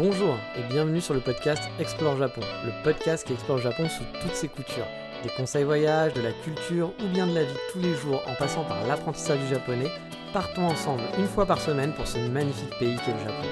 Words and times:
Bonjour 0.00 0.38
et 0.56 0.62
bienvenue 0.72 1.00
sur 1.00 1.12
le 1.12 1.18
podcast 1.18 1.60
Explore 1.80 2.18
Japon, 2.18 2.40
le 2.64 2.70
podcast 2.84 3.26
qui 3.26 3.32
explore 3.32 3.56
le 3.56 3.64
Japon 3.64 3.88
sous 3.88 4.04
toutes 4.22 4.36
ses 4.36 4.46
coutures. 4.46 4.86
Des 5.24 5.28
conseils 5.30 5.64
voyage, 5.64 6.14
de 6.14 6.20
la 6.20 6.30
culture 6.30 6.92
ou 7.02 7.08
bien 7.08 7.26
de 7.26 7.34
la 7.34 7.42
vie 7.42 7.58
tous 7.72 7.80
les 7.80 7.94
jours 7.94 8.22
en 8.28 8.36
passant 8.36 8.62
par 8.62 8.86
l'apprentissage 8.86 9.40
du 9.40 9.48
japonais, 9.48 9.88
partons 10.32 10.66
ensemble 10.66 11.02
une 11.18 11.26
fois 11.26 11.46
par 11.46 11.60
semaine 11.60 11.92
pour 11.94 12.06
ce 12.06 12.16
magnifique 12.16 12.70
pays 12.78 12.96
qu'est 13.04 13.12
le 13.12 13.18
Japon. 13.18 13.48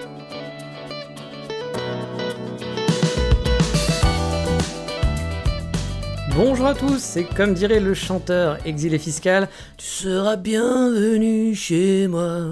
Bonjour 6.36 6.66
à 6.66 6.74
tous, 6.74 7.00
c'est 7.00 7.24
comme 7.24 7.54
dirait 7.54 7.80
le 7.80 7.94
chanteur 7.94 8.58
exilé 8.64 9.00
fiscal, 9.00 9.48
tu 9.78 9.86
seras 9.86 10.36
bienvenu 10.36 11.56
chez 11.56 12.06
moi. 12.06 12.50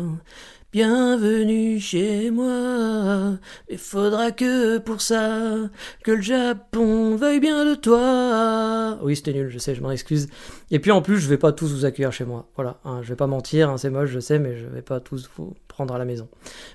Bienvenue 0.75 1.79
chez 1.79 2.33
moi. 2.33 3.39
Il 3.71 3.79
faudra 3.79 4.33
que 4.33 4.79
pour 4.79 5.03
ça, 5.03 5.71
que 6.03 6.11
le 6.11 6.21
Japon 6.21 7.15
veuille 7.15 7.39
bien 7.39 7.65
de 7.65 7.77
toi. 7.77 8.99
Oui, 9.01 9.15
c'était 9.15 9.35
nul, 9.35 9.49
je 9.51 9.59
sais, 9.59 9.77
je 9.77 9.81
m'en 9.81 9.93
excuse. 9.93 10.27
Et 10.73 10.81
puis 10.81 10.91
en 10.91 11.01
plus, 11.01 11.21
je 11.21 11.29
vais 11.29 11.39
pas 11.39 11.53
tous 11.53 11.73
vous 11.73 11.85
accueillir 11.85 12.11
chez 12.11 12.25
moi. 12.25 12.49
Voilà, 12.57 12.81
hein, 12.85 13.03
je 13.03 13.09
vais 13.11 13.15
pas 13.15 13.29
mentir, 13.29 13.71
hein, 13.71 13.79
c'est 13.79 13.89
moche, 13.89 14.11
je 14.11 14.19
sais, 14.19 14.41
mais 14.41 14.57
je 14.57 14.67
vais 14.67 14.83
pas 14.83 14.99
tous 14.99 15.31
vous 15.37 15.55
prendre 15.69 15.95
à 15.95 15.99
la 15.99 16.05
maison. 16.05 16.27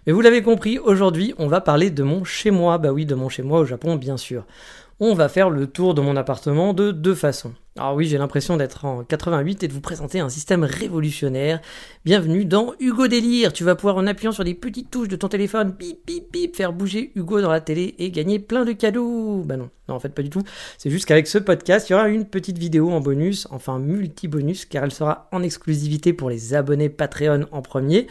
Mais 0.08 0.14
vous 0.14 0.22
l'avez 0.22 0.44
compris, 0.44 0.80
aujourd'hui, 0.80 1.34
on 1.38 1.48
va 1.48 1.60
parler 1.60 1.90
de 1.90 2.04
mon 2.04 2.24
chez 2.24 2.52
moi. 2.52 2.78
Bah 2.78 2.94
oui, 2.94 3.06
de 3.06 3.16
mon 3.16 3.28
chez 3.28 3.44
moi 3.44 3.60
au 3.60 3.66
Japon, 3.66 3.98
bien 3.98 4.16
sûr 4.16 4.46
on 5.00 5.14
va 5.14 5.30
faire 5.30 5.50
le 5.50 5.68
tour 5.68 5.94
de 5.94 6.02
mon 6.02 6.18
appartement 6.18 6.74
de 6.74 6.92
deux 6.92 7.16
façons. 7.16 7.54
Alors 7.78 7.96
oui, 7.96 8.06
j'ai 8.06 8.18
l'impression 8.18 8.58
d'être 8.58 8.84
en 8.84 9.06
88 9.06 9.64
et 9.64 9.68
de 9.70 9.74
vous 9.74 9.80
présenter 9.80 10.20
un 10.20 10.28
système 10.28 10.66
révolutionnaire. 10.66 11.62
Bienvenue 12.04 12.44
dans 12.44 12.74
Hugo 12.82 13.08
Délire. 13.08 13.54
Tu 13.54 13.64
vas 13.64 13.76
pouvoir 13.76 13.96
en 13.96 14.08
appuyant 14.08 14.34
sur 14.34 14.44
des 14.44 14.56
petites 14.56 14.92
touches 14.92 15.08
de 15.08 15.16
ton 15.16 15.30
téléphone, 15.30 15.72
bip 15.72 16.06
bip 16.06 16.30
bip, 16.30 16.56
faire 16.58 16.74
bouger 16.74 17.14
Hugo 17.16 17.40
dans 17.40 17.52
la 17.52 17.62
télé 17.62 17.96
et 17.98 18.12
gagner 18.12 18.40
plein 18.40 18.66
de 18.66 18.74
cadeaux. 18.74 19.44
Bah 19.46 19.56
non, 19.56 19.70
non 19.88 19.96
en 19.96 20.00
fait 20.02 20.10
pas 20.10 20.24
du 20.24 20.30
tout. 20.30 20.44
C'est 20.78 20.90
juste 20.90 21.06
qu'avec 21.06 21.28
ce 21.28 21.38
podcast, 21.38 21.90
il 21.90 21.94
y 21.94 21.96
aura 21.96 22.10
une 22.10 22.26
petite 22.26 22.58
vidéo 22.58 22.92
en 22.92 23.00
bonus, 23.00 23.48
enfin 23.52 23.80
multi-bonus, 23.80 24.66
car 24.66 24.84
elle 24.84 24.92
sera 24.92 25.30
en 25.32 25.42
exclusivité 25.42 26.12
pour 26.12 26.30
les 26.30 26.54
abonnés 26.54 26.90
Patreon 26.90 27.46
en 27.54 27.62
premier 27.62 28.08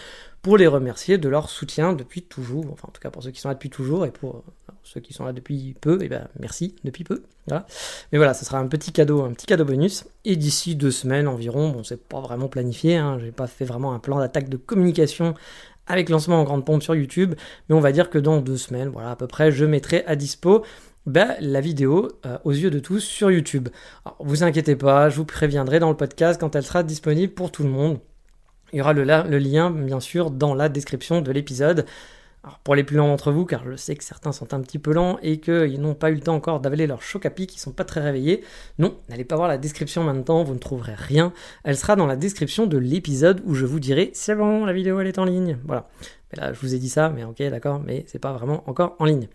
pour 0.49 0.57
les 0.57 0.67
remercier 0.67 1.19
de 1.19 1.29
leur 1.29 1.51
soutien 1.51 1.93
depuis 1.93 2.23
toujours, 2.23 2.73
enfin 2.73 2.89
en 2.89 2.91
tout 2.91 3.03
cas 3.03 3.11
pour 3.11 3.23
ceux 3.23 3.31
qui 3.31 3.39
sont 3.39 3.49
là 3.49 3.55
depuis 3.55 3.69
toujours 3.69 4.07
et 4.07 4.11
pour 4.11 4.37
euh, 4.37 4.73
ceux 4.83 4.99
qui 4.99 5.13
sont 5.13 5.27
là 5.27 5.35
depuis 5.35 5.77
peu, 5.79 6.01
et 6.01 6.07
eh 6.07 6.09
ben 6.09 6.27
merci 6.41 6.75
depuis 6.85 7.05
peu. 7.05 7.23
Mais 7.51 8.17
voilà, 8.17 8.33
ce 8.33 8.47
sera 8.47 8.57
un 8.57 8.67
petit 8.67 8.91
cadeau, 8.91 9.25
un 9.25 9.33
petit 9.35 9.45
cadeau 9.45 9.67
bonus. 9.67 10.07
Et 10.25 10.37
d'ici 10.37 10.75
deux 10.75 10.91
semaines 10.91 11.29
environ, 11.29 11.69
bon 11.69 11.85
c'est 11.85 12.03
pas 12.03 12.23
vraiment 12.23 12.49
planifié, 12.49 12.97
hein, 12.97 13.19
j'ai 13.21 13.31
pas 13.31 13.47
fait 13.47 13.67
vraiment 13.67 13.93
un 13.93 13.99
plan 13.99 14.21
d'attaque 14.21 14.49
de 14.49 14.57
communication 14.57 15.35
avec 15.87 16.09
lancement 16.09 16.41
en 16.41 16.45
grande 16.45 16.65
pompe 16.65 16.83
sur 16.83 16.95
YouTube, 16.95 17.35
mais 17.69 17.75
on 17.75 17.81
va 17.81 17.93
dire 17.93 18.09
que 18.09 18.17
dans 18.17 18.41
deux 18.41 18.57
semaines, 18.57 18.89
voilà 18.89 19.11
à 19.11 19.17
peu 19.17 19.27
près, 19.27 19.53
je 19.53 19.67
mettrai 19.67 20.03
à 20.07 20.17
dispo 20.17 20.65
ben, 21.05 21.37
la 21.41 21.61
vidéo 21.61 22.09
euh, 22.25 22.39
aux 22.45 22.53
yeux 22.53 22.71
de 22.71 22.79
tous 22.79 23.01
sur 23.01 23.31
YouTube. 23.31 23.69
Alors, 24.07 24.17
vous 24.21 24.45
inquiétez 24.45 24.77
pas, 24.77 25.11
je 25.11 25.17
vous 25.17 25.27
préviendrai 25.27 25.79
dans 25.79 25.91
le 25.91 25.97
podcast 25.99 26.41
quand 26.41 26.57
elle 26.57 26.65
sera 26.65 26.85
disponible 26.85 27.35
pour 27.35 27.53
tout 27.53 27.65
le 27.65 27.69
monde. 27.69 27.99
Il 28.73 28.79
y 28.79 28.81
aura 28.83 28.93
le, 28.93 29.03
lien, 29.03 29.71
bien 29.71 30.01
sûr, 30.01 30.31
dans 30.31 30.55
la 30.55 30.69
description 30.69 31.23
de 31.23 31.33
l'épisode. 31.33 31.87
Alors 32.49 32.61
pour 32.61 32.75
les 32.75 32.83
plus 32.83 32.97
lents 32.97 33.09
d'entre 33.09 33.31
vous, 33.31 33.45
car 33.45 33.63
je 33.71 33.77
sais 33.77 33.95
que 33.95 34.03
certains 34.03 34.33
sont 34.33 34.55
un 34.55 34.63
petit 34.63 34.79
peu 34.79 34.95
lents 34.95 35.19
et 35.23 35.39
qu'ils 35.39 35.83
n'ont 35.83 35.95
pas 35.95 36.11
eu 36.11 36.15
le 36.15 36.23
temps 36.23 36.35
encore 36.35 36.61
d'avaler 36.61 36.87
leur 36.87 37.03
choc 37.03 37.27
à 37.27 37.31
ils 37.37 37.51
sont 37.59 37.73
pas 37.73 37.85
très 37.85 38.01
réveillés, 38.01 38.43
non, 38.79 38.97
n'allez 39.11 39.25
pas 39.25 39.37
voir 39.37 39.49
la 39.49 39.59
description 39.59 40.03
maintenant, 40.03 40.45
vous 40.45 40.55
ne 40.55 40.59
trouverez 40.59 40.95
rien. 40.95 41.35
Elle 41.63 41.77
sera 41.77 41.95
dans 41.95 42.07
la 42.07 42.17
description 42.17 42.67
de 42.67 42.79
l'épisode 42.79 43.43
où 43.45 43.53
je 43.53 43.67
vous 43.67 43.81
dirai 43.81 44.13
c'est 44.15 44.35
bon, 44.35 44.65
la 44.65 44.73
vidéo 44.73 44.99
elle 44.99 45.09
est 45.09 45.19
en 45.19 45.27
ligne. 45.27 45.59
Voilà 45.67 45.91
là, 46.37 46.55
je 46.55 46.61
vous 46.61 46.75
ai 46.75 46.79
dit 46.79 46.89
ça, 46.89 47.11
mais 47.11 47.25
ok, 47.25 47.43
d'accord, 47.51 47.83
mais 47.85 48.05
c'est 48.07 48.19
pas 48.19 48.33
vraiment 48.33 48.65
encore 48.67 48.97
en 48.99 49.05
ligne. 49.05 49.29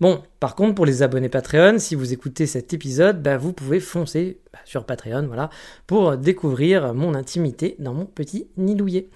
Bon, 0.00 0.22
par 0.38 0.54
contre, 0.54 0.76
pour 0.76 0.86
les 0.86 1.02
abonnés 1.02 1.28
Patreon, 1.28 1.78
si 1.80 1.96
vous 1.96 2.12
écoutez 2.12 2.46
cet 2.46 2.72
épisode, 2.72 3.20
bah, 3.20 3.36
vous 3.36 3.52
pouvez 3.52 3.80
foncer 3.80 4.40
bah, 4.52 4.60
sur 4.64 4.84
Patreon, 4.84 5.26
voilà, 5.26 5.50
pour 5.88 6.16
découvrir 6.16 6.94
mon 6.94 7.14
intimité 7.14 7.74
dans 7.80 7.94
mon 7.94 8.04
petit 8.04 8.48
nid 8.56 8.74
douillet. 8.76 9.08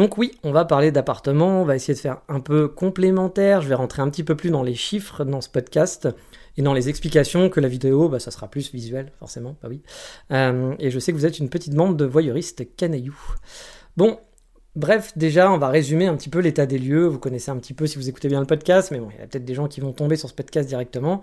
Donc 0.00 0.16
oui, 0.16 0.32
on 0.44 0.50
va 0.50 0.64
parler 0.64 0.92
d'appartements, 0.92 1.60
on 1.60 1.66
va 1.66 1.76
essayer 1.76 1.92
de 1.92 1.98
faire 1.98 2.22
un 2.26 2.40
peu 2.40 2.68
complémentaire, 2.68 3.60
je 3.60 3.68
vais 3.68 3.74
rentrer 3.74 4.00
un 4.00 4.08
petit 4.08 4.24
peu 4.24 4.34
plus 4.34 4.48
dans 4.48 4.62
les 4.62 4.74
chiffres 4.74 5.26
dans 5.26 5.42
ce 5.42 5.50
podcast 5.50 6.08
et 6.56 6.62
dans 6.62 6.72
les 6.72 6.88
explications 6.88 7.50
que 7.50 7.60
la 7.60 7.68
vidéo, 7.68 8.08
bah, 8.08 8.18
ça 8.18 8.30
sera 8.30 8.48
plus 8.48 8.72
visuel, 8.72 9.12
forcément, 9.18 9.56
bah 9.60 9.68
oui. 9.68 9.82
Euh, 10.32 10.74
et 10.78 10.90
je 10.90 10.98
sais 10.98 11.12
que 11.12 11.18
vous 11.18 11.26
êtes 11.26 11.38
une 11.38 11.50
petite 11.50 11.74
bande 11.74 11.98
de 11.98 12.06
voyeuristes 12.06 12.74
canailloux. 12.76 13.20
Bon, 13.98 14.18
Bref, 14.76 15.12
déjà, 15.16 15.50
on 15.52 15.58
va 15.58 15.68
résumer 15.68 16.06
un 16.06 16.16
petit 16.16 16.28
peu 16.28 16.38
l'état 16.38 16.64
des 16.64 16.78
lieux. 16.78 17.04
Vous 17.04 17.18
connaissez 17.18 17.50
un 17.50 17.56
petit 17.56 17.74
peu 17.74 17.88
si 17.88 17.98
vous 17.98 18.08
écoutez 18.08 18.28
bien 18.28 18.38
le 18.38 18.46
podcast, 18.46 18.92
mais 18.92 19.00
bon, 19.00 19.08
il 19.12 19.18
y 19.18 19.22
a 19.22 19.26
peut-être 19.26 19.44
des 19.44 19.54
gens 19.54 19.66
qui 19.66 19.80
vont 19.80 19.92
tomber 19.92 20.14
sur 20.14 20.28
ce 20.28 20.34
podcast 20.34 20.68
directement. 20.68 21.22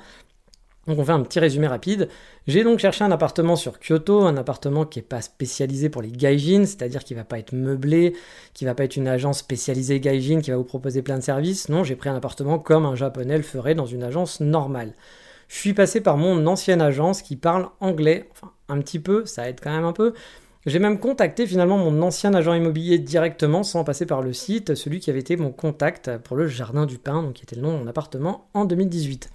Donc 0.87 0.99
on 0.99 1.03
fait 1.03 1.11
un 1.11 1.21
petit 1.21 1.39
résumé 1.39 1.67
rapide. 1.67 2.07
J'ai 2.47 2.63
donc 2.63 2.79
cherché 2.79 3.03
un 3.03 3.11
appartement 3.11 3.57
sur 3.57 3.77
Kyoto, 3.79 4.21
un 4.23 4.37
appartement 4.37 4.85
qui 4.85 4.99
n'est 4.99 5.03
pas 5.03 5.21
spécialisé 5.21 5.89
pour 5.89 6.01
les 6.01 6.11
gaijin, 6.11 6.65
c'est-à-dire 6.65 7.03
qui 7.03 7.13
va 7.13 7.25
pas 7.25 7.39
être 7.39 7.51
meublé, 7.51 8.13
qui 8.53 8.63
va 8.63 8.73
pas 8.73 8.85
être 8.85 8.95
une 8.95 9.07
agence 9.07 9.39
spécialisée 9.39 9.99
gaijin 9.99 10.39
qui 10.39 10.51
va 10.51 10.57
vous 10.57 10.63
proposer 10.63 11.01
plein 11.01 11.17
de 11.17 11.23
services. 11.23 11.67
Non, 11.67 11.83
j'ai 11.83 11.97
pris 11.97 12.09
un 12.09 12.15
appartement 12.15 12.57
comme 12.57 12.85
un 12.85 12.95
japonais 12.95 13.37
le 13.37 13.43
ferait 13.43 13.75
dans 13.75 13.85
une 13.85 14.03
agence 14.03 14.39
normale. 14.39 14.93
Je 15.49 15.57
suis 15.57 15.73
passé 15.73 16.01
par 16.01 16.17
mon 16.17 16.45
ancienne 16.47 16.81
agence 16.81 17.21
qui 17.21 17.35
parle 17.35 17.67
anglais, 17.79 18.29
enfin 18.31 18.51
un 18.69 18.79
petit 18.79 18.99
peu, 18.99 19.25
ça 19.25 19.47
aide 19.47 19.59
quand 19.61 19.71
même 19.71 19.85
un 19.85 19.93
peu, 19.93 20.13
j'ai 20.65 20.79
même 20.79 20.99
contacté 20.99 21.47
finalement 21.47 21.77
mon 21.77 22.01
ancien 22.01 22.33
agent 22.33 22.53
immobilier 22.53 22.99
directement 22.99 23.63
sans 23.63 23.85
passer 23.85 24.05
par 24.05 24.21
le 24.21 24.33
site, 24.33 24.75
celui 24.75 24.99
qui 24.99 25.09
avait 25.09 25.21
été 25.21 25.37
mon 25.37 25.51
contact 25.51 26.17
pour 26.17 26.35
le 26.35 26.47
Jardin 26.47 26.85
du 26.85 26.97
Pin, 26.97 27.23
donc 27.23 27.33
qui 27.33 27.43
était 27.43 27.55
le 27.55 27.61
nom 27.61 27.71
de 27.71 27.77
mon 27.77 27.87
appartement 27.87 28.49
en 28.53 28.65
2018. 28.65 29.29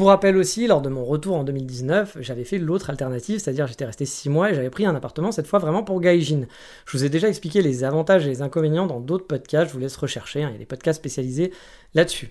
Pour 0.00 0.08
rappel 0.08 0.38
aussi, 0.38 0.66
lors 0.66 0.80
de 0.80 0.88
mon 0.88 1.04
retour 1.04 1.36
en 1.36 1.44
2019, 1.44 2.16
j'avais 2.20 2.44
fait 2.44 2.56
l'autre 2.56 2.88
alternative, 2.88 3.38
c'est-à-dire 3.38 3.66
j'étais 3.66 3.84
resté 3.84 4.06
6 4.06 4.30
mois 4.30 4.50
et 4.50 4.54
j'avais 4.54 4.70
pris 4.70 4.86
un 4.86 4.94
appartement 4.94 5.30
cette 5.30 5.46
fois 5.46 5.58
vraiment 5.58 5.82
pour 5.82 6.00
Gaijin. 6.00 6.46
Je 6.86 6.96
vous 6.96 7.04
ai 7.04 7.10
déjà 7.10 7.28
expliqué 7.28 7.60
les 7.60 7.84
avantages 7.84 8.24
et 8.24 8.30
les 8.30 8.40
inconvénients 8.40 8.86
dans 8.86 8.98
d'autres 8.98 9.26
podcasts, 9.26 9.68
je 9.68 9.74
vous 9.74 9.78
laisse 9.78 9.98
rechercher, 9.98 10.42
hein, 10.42 10.48
il 10.48 10.52
y 10.52 10.56
a 10.56 10.58
des 10.58 10.64
podcasts 10.64 11.00
spécialisés 11.00 11.52
là-dessus. 11.92 12.30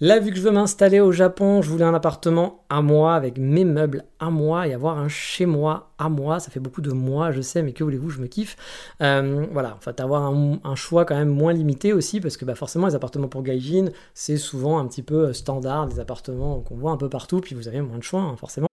Là, 0.00 0.18
vu 0.18 0.32
que 0.32 0.36
je 0.36 0.42
veux 0.42 0.50
m'installer 0.50 0.98
au 0.98 1.12
Japon, 1.12 1.62
je 1.62 1.70
voulais 1.70 1.84
un 1.84 1.94
appartement 1.94 2.64
à 2.68 2.82
moi, 2.82 3.14
avec 3.14 3.38
mes 3.38 3.64
meubles 3.64 4.04
à 4.18 4.28
moi, 4.28 4.66
et 4.66 4.74
avoir 4.74 4.98
un 4.98 5.06
chez 5.06 5.46
moi 5.46 5.92
à 5.98 6.08
moi. 6.08 6.40
Ça 6.40 6.50
fait 6.50 6.58
beaucoup 6.58 6.80
de 6.80 6.90
moi, 6.90 7.30
je 7.30 7.40
sais, 7.40 7.62
mais 7.62 7.72
que 7.72 7.84
voulez-vous, 7.84 8.10
je 8.10 8.20
me 8.20 8.26
kiffe. 8.26 8.56
Euh, 9.02 9.46
voilà, 9.52 9.76
en 9.76 9.80
fait, 9.80 10.00
avoir 10.00 10.24
un, 10.24 10.74
choix 10.74 11.04
quand 11.04 11.14
même 11.14 11.28
moins 11.28 11.52
limité 11.52 11.92
aussi, 11.92 12.20
parce 12.20 12.36
que 12.36 12.44
bah, 12.44 12.56
forcément, 12.56 12.88
les 12.88 12.96
appartements 12.96 13.28
pour 13.28 13.44
Gaijin, 13.44 13.90
c'est 14.14 14.36
souvent 14.36 14.80
un 14.80 14.88
petit 14.88 15.04
peu 15.04 15.28
euh, 15.28 15.32
standard, 15.32 15.86
des 15.86 16.00
appartements 16.00 16.60
qu'on 16.60 16.74
voit 16.74 16.90
un 16.90 16.96
peu 16.96 17.08
partout, 17.08 17.40
puis 17.40 17.54
vous 17.54 17.68
avez 17.68 17.80
moins 17.80 17.98
de 17.98 18.02
choix, 18.02 18.20
hein, 18.20 18.34
forcément. 18.36 18.66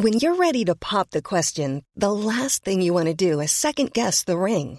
When 0.00 0.14
you're 0.18 0.38
ready 0.38 0.64
to 0.64 0.74
pop 0.74 1.10
the 1.10 1.20
question, 1.20 1.82
the 1.94 2.10
last 2.10 2.64
thing 2.64 2.80
you 2.80 2.94
want 2.94 3.06
to 3.06 3.14
do 3.14 3.40
is 3.40 3.48
second 3.50 3.90
guess 3.92 4.24
the 4.24 4.36
ring. 4.36 4.78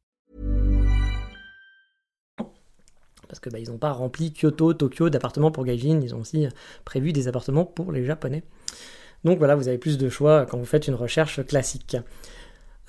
Parce 3.31 3.39
que 3.39 3.49
bah, 3.49 3.59
ils 3.59 3.69
n'ont 3.69 3.77
pas 3.77 3.93
rempli 3.93 4.33
Kyoto, 4.33 4.73
Tokyo 4.73 5.09
d'appartements 5.09 5.51
pour 5.51 5.63
Gaijin, 5.63 6.01
ils 6.03 6.13
ont 6.13 6.19
aussi 6.19 6.49
prévu 6.83 7.13
des 7.13 7.29
appartements 7.29 7.63
pour 7.63 7.93
les 7.93 8.03
Japonais. 8.03 8.43
Donc 9.23 9.37
voilà, 9.37 9.55
vous 9.55 9.69
avez 9.69 9.77
plus 9.77 9.97
de 9.97 10.09
choix 10.09 10.45
quand 10.45 10.57
vous 10.57 10.65
faites 10.65 10.89
une 10.89 10.95
recherche 10.95 11.41
classique. 11.45 11.95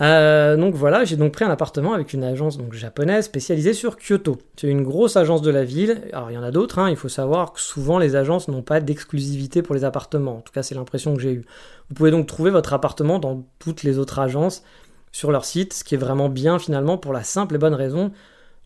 Euh, 0.00 0.56
donc 0.56 0.74
voilà, 0.74 1.04
j'ai 1.04 1.14
donc 1.14 1.30
pris 1.30 1.44
un 1.44 1.50
appartement 1.50 1.92
avec 1.92 2.12
une 2.12 2.24
agence 2.24 2.58
japonaise 2.72 3.26
spécialisée 3.26 3.72
sur 3.72 3.96
Kyoto. 3.96 4.36
C'est 4.56 4.66
une 4.66 4.82
grosse 4.82 5.16
agence 5.16 5.42
de 5.42 5.50
la 5.52 5.62
ville. 5.62 6.02
Alors 6.12 6.32
il 6.32 6.34
y 6.34 6.38
en 6.38 6.42
a 6.42 6.50
d'autres, 6.50 6.80
hein. 6.80 6.90
il 6.90 6.96
faut 6.96 7.08
savoir 7.08 7.52
que 7.52 7.60
souvent 7.60 8.00
les 8.00 8.16
agences 8.16 8.48
n'ont 8.48 8.62
pas 8.62 8.80
d'exclusivité 8.80 9.62
pour 9.62 9.76
les 9.76 9.84
appartements. 9.84 10.38
En 10.38 10.40
tout 10.40 10.52
cas, 10.52 10.64
c'est 10.64 10.74
l'impression 10.74 11.14
que 11.14 11.22
j'ai 11.22 11.34
eue. 11.34 11.44
Vous 11.88 11.94
pouvez 11.94 12.10
donc 12.10 12.26
trouver 12.26 12.50
votre 12.50 12.72
appartement 12.72 13.20
dans 13.20 13.44
toutes 13.60 13.84
les 13.84 13.98
autres 13.98 14.18
agences 14.18 14.64
sur 15.12 15.30
leur 15.30 15.44
site, 15.44 15.72
ce 15.72 15.84
qui 15.84 15.94
est 15.94 15.98
vraiment 15.98 16.28
bien 16.28 16.58
finalement 16.58 16.98
pour 16.98 17.12
la 17.12 17.22
simple 17.22 17.54
et 17.54 17.58
bonne 17.58 17.74
raison 17.74 18.10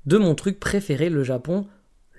de 0.07 0.19
mon 0.19 0.35
truc 0.35 0.59
préféré, 0.59 1.11
le 1.11 1.25
Japon, 1.25 1.67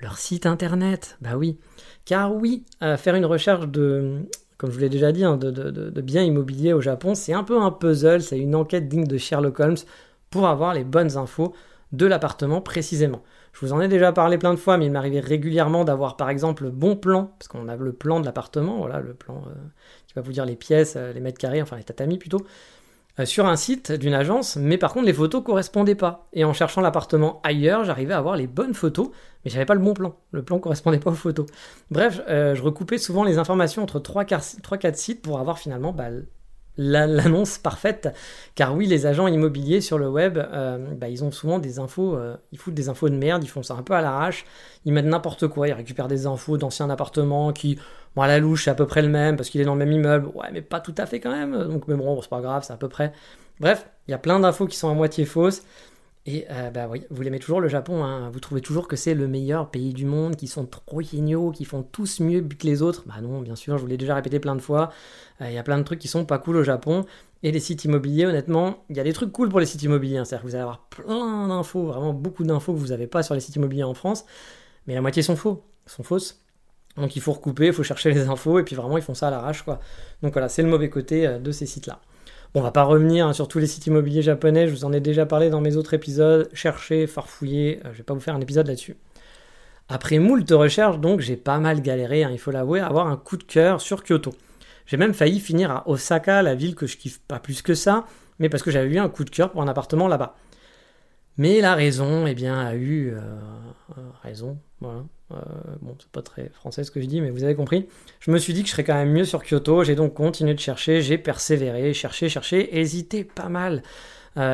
leur 0.02 0.18
site 0.18 0.46
internet. 0.46 1.18
Bah 1.22 1.38
oui. 1.38 1.58
Car 2.06 2.34
oui, 2.34 2.64
faire 2.98 3.16
une 3.16 3.26
recherche 3.26 3.68
de, 3.68 4.22
comme 4.58 4.72
je 4.72 4.76
vous 4.76 4.82
l'ai 4.82 4.90
déjà 4.90 5.12
dit, 5.12 5.24
hein, 5.24 5.38
de, 5.38 6.02
biens 6.02 6.24
immobiliers 6.24 6.74
au 6.74 6.82
Japon, 6.82 7.16
c'est 7.16 7.34
un 7.34 7.44
peu 7.44 7.62
un 7.62 7.72
puzzle, 7.72 8.22
c'est 8.22 8.40
une 8.40 8.56
enquête 8.56 8.88
digne 8.88 9.06
de 9.06 9.18
Sherlock 9.18 9.60
Holmes 9.60 9.78
pour 10.30 10.48
avoir 10.48 10.74
les 10.74 10.84
bonnes 10.84 11.16
infos 11.18 11.54
de 11.92 12.06
l'appartement 12.06 12.60
précisément. 12.60 13.22
Je 13.54 13.66
vous 13.66 13.74
en 13.74 13.80
ai 13.80 13.88
déjà 13.88 14.12
parlé 14.12 14.38
plein 14.38 14.54
de 14.54 14.60
fois, 14.60 14.78
mais 14.78 14.88
il 14.88 14.92
m'arrivait 14.92 15.20
régulièrement 15.20 15.84
d'avoir 15.84 16.18
par 16.18 16.30
exemple 16.30 16.64
le 16.64 16.72
bon 16.72 16.96
plan, 16.96 17.32
parce 17.40 17.48
qu'on 17.48 17.68
a 17.68 17.76
le 17.76 17.94
plan 17.94 18.20
de 18.20 18.26
l'appartement, 18.26 18.78
voilà, 18.78 19.00
le 19.00 19.14
plan 19.14 19.44
euh, 19.48 19.54
qui 20.08 20.14
va 20.16 20.22
vous 20.22 20.32
dire 20.32 20.46
les 20.46 20.56
pièces, 20.56 20.96
euh, 20.98 21.14
les 21.14 21.22
mètres 21.22 21.40
carrés, 21.40 21.62
enfin 21.62 21.78
les 21.78 21.84
tatamis 21.84 22.18
plutôt, 22.18 22.46
euh, 23.20 23.26
sur 23.26 23.46
un 23.46 23.56
site 23.56 23.92
d'une 23.92 24.14
agence, 24.14 24.58
mais 24.58 24.78
par 24.78 24.94
contre 24.94 25.06
les 25.06 25.14
photos 25.14 25.44
correspondaient 25.44 25.96
pas. 25.96 26.28
Et 26.34 26.44
en 26.44 26.54
cherchant 26.54 26.82
l'appartement 26.82 27.42
ailleurs, 27.44 27.84
j'arrivais 27.84 28.14
à 28.14 28.18
avoir 28.18 28.36
les 28.36 28.48
bonnes 28.48 28.74
photos, 28.74 29.10
mais 29.48 29.52
j'avais 29.52 29.66
pas 29.66 29.76
le 29.76 29.80
bon 29.80 29.94
plan. 29.94 30.16
Le 30.32 30.44
plan 30.44 30.60
correspondait 30.60 31.00
pas 31.00 31.12
aux 31.12 31.16
photos. 31.16 31.46
Bref, 31.90 32.22
je 32.28 32.62
recoupais 32.62 32.98
souvent 32.98 33.24
les 33.24 33.38
informations 33.38 33.82
entre 33.82 34.00
3-4 34.00 34.96
sites 34.96 35.22
pour 35.22 35.40
avoir 35.40 35.58
finalement 35.58 35.94
bah, 35.94 36.10
l'annonce 36.78 37.58
parfaite. 37.58 38.14
Car 38.56 38.76
oui, 38.76 38.86
les 38.86 39.06
agents 39.06 39.28
immobiliers 39.28 39.82
sur 39.82 39.98
le 39.98 40.10
web, 40.10 40.38
euh, 40.38 40.94
bah, 40.96 41.10
ils 41.10 41.24
ont 41.24 41.32
souvent 41.32 41.60
des 41.60 41.80
infos, 41.80 42.16
euh, 42.16 42.36
ils 42.52 42.58
foutent 42.58 42.74
des 42.74 42.90
infos 42.90 43.10
de 43.10 43.16
merde, 43.16 43.44
ils 43.44 43.50
font 43.50 43.64
ça 43.64 43.74
un 43.74 43.84
peu 43.84 43.94
à 43.94 44.02
l'arrache, 44.02 44.46
ils 44.86 44.94
mettent 44.94 45.06
n'importe 45.06 45.48
quoi, 45.48 45.68
ils 45.68 45.74
récupèrent 45.74 46.08
des 46.08 46.28
infos 46.28 46.58
d'anciens 46.58 46.90
appartements 46.90 47.52
qui, 47.52 47.80
bon, 48.16 48.22
à 48.22 48.28
la 48.28 48.40
louche, 48.40 48.66
c'est 48.66 48.72
à 48.72 48.76
peu 48.76 48.86
près 48.86 49.02
le 49.02 49.10
même 49.10 49.36
parce 49.36 49.50
qu'il 49.50 49.62
est 49.62 49.66
dans 49.66 49.74
le 49.76 49.80
même 49.80 49.92
immeuble. 49.92 50.28
Ouais, 50.36 50.48
mais 50.52 50.62
pas 50.62 50.80
tout 50.80 50.96
à 50.98 51.06
fait 51.06 51.20
quand 51.20 51.32
même. 51.32 51.68
Donc, 51.68 51.88
mais 51.88 51.96
bon, 51.96 52.22
c'est 52.22 52.30
pas 52.30 52.42
grave, 52.42 52.64
c'est 52.66 52.74
à 52.74 52.78
peu 52.78 52.90
près. 52.90 53.12
Bref, 53.60 53.88
il 54.08 54.12
y 54.12 54.14
a 54.14 54.20
plein 54.20 54.40
d'infos 54.40 54.68
qui 54.68 54.78
sont 54.78 54.90
à 54.90 54.94
moitié 54.94 55.26
fausses. 55.26 55.64
Et 56.30 56.46
euh, 56.52 56.70
bah 56.72 56.90
oui, 56.92 57.04
vous 57.10 57.22
l'aimez 57.22 57.40
toujours 57.40 57.62
le 57.62 57.70
Japon, 57.70 58.04
hein. 58.04 58.30
vous 58.30 58.42
trouvez 58.42 58.60
toujours 58.60 58.90
que 58.90 58.98
c'est 58.98 59.14
le 59.14 59.30
meilleur 59.30 59.72
pays 59.72 59.94
du 59.94 60.06
monde, 60.06 60.36
qui 60.36 60.48
sont 60.48 60.66
trop 60.66 61.02
géniaux, 61.02 61.52
qui 61.52 61.64
font 61.64 61.84
tous 61.84 62.20
mieux 62.20 62.42
que 62.42 62.68
les 62.68 62.82
autres. 62.82 63.06
Bah 63.08 63.22
non, 63.22 63.40
bien 63.40 63.56
sûr, 63.56 63.78
je 63.78 63.84
vous 63.84 63.88
l'ai 63.88 63.96
déjà 63.96 64.14
répété 64.14 64.42
plein 64.42 64.54
de 64.54 64.62
fois. 64.62 64.92
Euh, 65.42 65.50
il 65.50 65.54
y 65.54 65.58
a 65.58 65.64
plein 65.64 65.78
de 65.78 65.84
trucs 65.84 66.00
qui 66.00 66.10
sont 66.10 66.26
pas 66.26 66.38
cool 66.38 66.58
au 66.58 66.64
Japon. 66.64 67.06
Et 67.44 67.52
les 67.52 67.62
sites 67.62 67.86
immobiliers, 67.86 68.26
honnêtement, 68.26 68.84
il 68.90 68.98
y 68.98 69.00
a 69.00 69.04
des 69.04 69.14
trucs 69.14 69.32
cool 69.32 69.48
pour 69.48 69.62
les 69.62 69.66
sites 69.66 69.84
immobiliers. 69.84 70.18
Hein. 70.18 70.26
C'est-à-dire 70.26 70.44
que 70.44 70.50
vous 70.50 70.56
allez 70.56 70.64
avoir 70.64 70.90
plein 70.90 71.48
d'infos, 71.48 71.86
vraiment 71.86 72.12
beaucoup 72.12 72.44
d'infos 72.44 72.74
que 72.74 72.80
vous 72.80 72.88
n'avez 72.88 73.08
pas 73.08 73.24
sur 73.24 73.34
les 73.34 73.40
sites 73.40 73.56
immobiliers 73.56 73.84
en 73.84 73.94
France. 73.94 74.26
Mais 74.86 74.96
la 74.96 75.02
moitié 75.02 75.24
sont 75.24 75.38
faux, 75.38 75.64
sont 75.86 76.04
fausses. 76.04 76.42
Donc 76.98 77.16
il 77.16 77.22
faut 77.22 77.32
recouper, 77.32 77.68
il 77.68 77.74
faut 77.74 77.84
chercher 77.84 78.12
les 78.12 78.28
infos, 78.28 78.60
et 78.60 78.64
puis 78.64 78.76
vraiment 78.76 78.98
ils 78.98 79.04
font 79.04 79.14
ça 79.14 79.28
à 79.28 79.32
l'arrache, 79.32 79.62
quoi. 79.62 79.80
Donc 80.24 80.34
voilà, 80.34 80.50
c'est 80.50 80.64
le 80.64 80.70
mauvais 80.70 80.90
côté 80.90 81.28
euh, 81.28 81.40
de 81.40 81.52
ces 81.52 81.68
sites-là. 81.68 82.02
On 82.57 82.62
va 82.62 82.71
pas 82.71 82.86
revenir 82.86 83.27
hein, 83.27 83.33
sur 83.33 83.48
tous 83.48 83.59
les 83.59 83.68
sites 83.68 83.86
immobiliers 83.86 84.24
japonais, 84.24 84.68
je 84.68 84.71
vous 84.71 84.83
en 84.83 84.92
ai 84.92 85.00
déjà 85.00 85.27
parlé 85.27 85.51
dans 85.51 85.62
mes 85.62 85.75
autres 85.75 85.94
épisodes. 85.94 86.50
Cherchez, 86.54 87.06
farfouillez, 87.06 87.81
euh, 87.86 87.89
je 87.94 88.00
vais 88.00 88.04
pas 88.04 88.15
vous 88.15 88.19
faire 88.19 88.33
un 88.33 88.42
épisode 88.42 88.65
là-dessus. 88.65 88.95
Après 89.89 90.18
moult 90.18 90.50
recherches, 90.50 90.98
donc, 90.98 91.19
j'ai 91.19 91.36
pas 91.36 91.59
mal 91.59 91.83
galéré, 91.83 92.24
hein, 92.24 92.31
il 92.31 92.39
faut 92.39 92.50
l'avouer, 92.50 92.80
avoir 92.80 93.06
un 93.06 93.15
coup 93.15 93.38
de 93.38 93.44
cœur 93.44 93.80
sur 93.80 94.04
Kyoto. 94.04 94.33
J'ai 94.88 94.98
même 94.98 95.13
failli 95.13 95.39
finir 95.39 95.69
à 95.69 95.88
Osaka, 95.88 96.42
la 96.42 96.56
ville 96.56 96.74
que 96.74 96.88
je 96.88 96.98
kiffe 96.98 97.19
pas 97.27 97.38
plus 97.38 97.62
que 97.62 97.75
ça, 97.75 98.07
mais 98.39 98.50
parce 98.50 98.63
que 98.63 98.71
j'avais 98.71 98.89
eu 98.89 98.98
un 98.98 99.07
coup 99.07 99.24
de 99.24 99.30
cœur 99.30 99.51
pour 99.51 99.62
un 99.62 99.68
appartement 99.68 100.07
là-bas. 100.07 100.36
Mais 101.38 101.62
la 101.62 101.75
raison, 101.75 102.25
eh 102.25 102.34
bien, 102.34 102.60
a 102.60 102.75
eu 102.75 103.12
euh, 103.12 103.19
euh, 103.98 104.01
raison, 104.24 104.57
voilà. 104.81 105.04
Euh, 105.31 105.36
bon, 105.81 105.95
c'est 106.00 106.10
pas 106.10 106.22
très 106.22 106.50
français 106.50 106.84
ce 106.84 106.92
que 106.92 107.01
je 107.01 107.06
dis, 107.06 107.22
mais 107.22 107.30
vous 107.30 107.44
avez 107.44 107.54
compris. 107.54 107.88
Je 108.19 108.31
me 108.31 108.38
suis 108.38 108.54
dit 108.54 108.62
que 108.62 108.68
je 108.68 108.72
serais 108.72 108.84
quand 108.84 108.95
même 108.95 109.12
mieux 109.12 109.25
sur 109.25 109.44
Kyoto. 109.44 109.84
J'ai 109.84 109.95
donc 109.95 110.13
continué 110.13 110.54
de 110.54 110.60
chercher, 110.60 111.01
j'ai 111.01 111.18
persévéré, 111.18 111.94
cherché, 111.94 112.30
cherché, 112.30 112.80
hésité 112.80 113.24
pas 113.24 113.50
mal. 113.50 113.84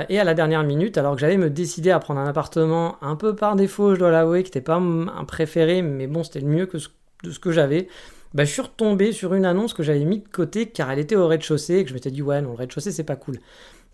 Et 0.08 0.18
à 0.18 0.24
la 0.24 0.34
dernière 0.34 0.64
minute, 0.64 0.98
alors 0.98 1.16
que 1.16 1.20
j'allais 1.20 1.36
me 1.36 1.50
décider 1.50 1.92
à 1.92 2.00
prendre 2.00 2.22
un 2.22 2.26
appartement 2.26 2.96
un 3.04 3.18
peu 3.18 3.36
par 3.36 3.58
défaut, 3.58 3.94
je 3.94 4.00
dois 4.00 4.12
l'avouer, 4.12 4.44
qui 4.44 4.48
n'était 4.48 4.62
pas 4.62 4.78
un 4.78 5.26
préféré, 5.26 5.82
mais 5.82 6.08
bon, 6.08 6.24
c'était 6.24 6.40
le 6.40 6.48
mieux 6.48 6.66
que 6.68 6.78
de 7.24 7.32
ce 7.32 7.40
que 7.40 7.52
j'avais. 7.52 7.90
Bah, 8.34 8.46
je 8.46 8.52
suis 8.52 8.62
retombé 8.62 9.12
sur 9.12 9.34
une 9.34 9.46
annonce 9.46 9.74
que 9.74 9.84
j'avais 9.84 10.06
mis 10.06 10.20
de 10.20 10.28
côté 10.28 10.66
car 10.68 10.90
elle 10.90 11.00
était 11.00 11.16
au 11.16 11.28
rez-de-chaussée 11.28 11.78
et 11.78 11.84
que 11.84 11.90
je 11.90 11.94
m'étais 11.94 12.10
dit 12.10 12.24
ouais 12.24 12.42
non 12.42 12.52
le 12.52 12.56
rez-de-chaussée 12.56 12.92
c'est 12.92 13.04
pas 13.04 13.16
cool. 13.16 13.40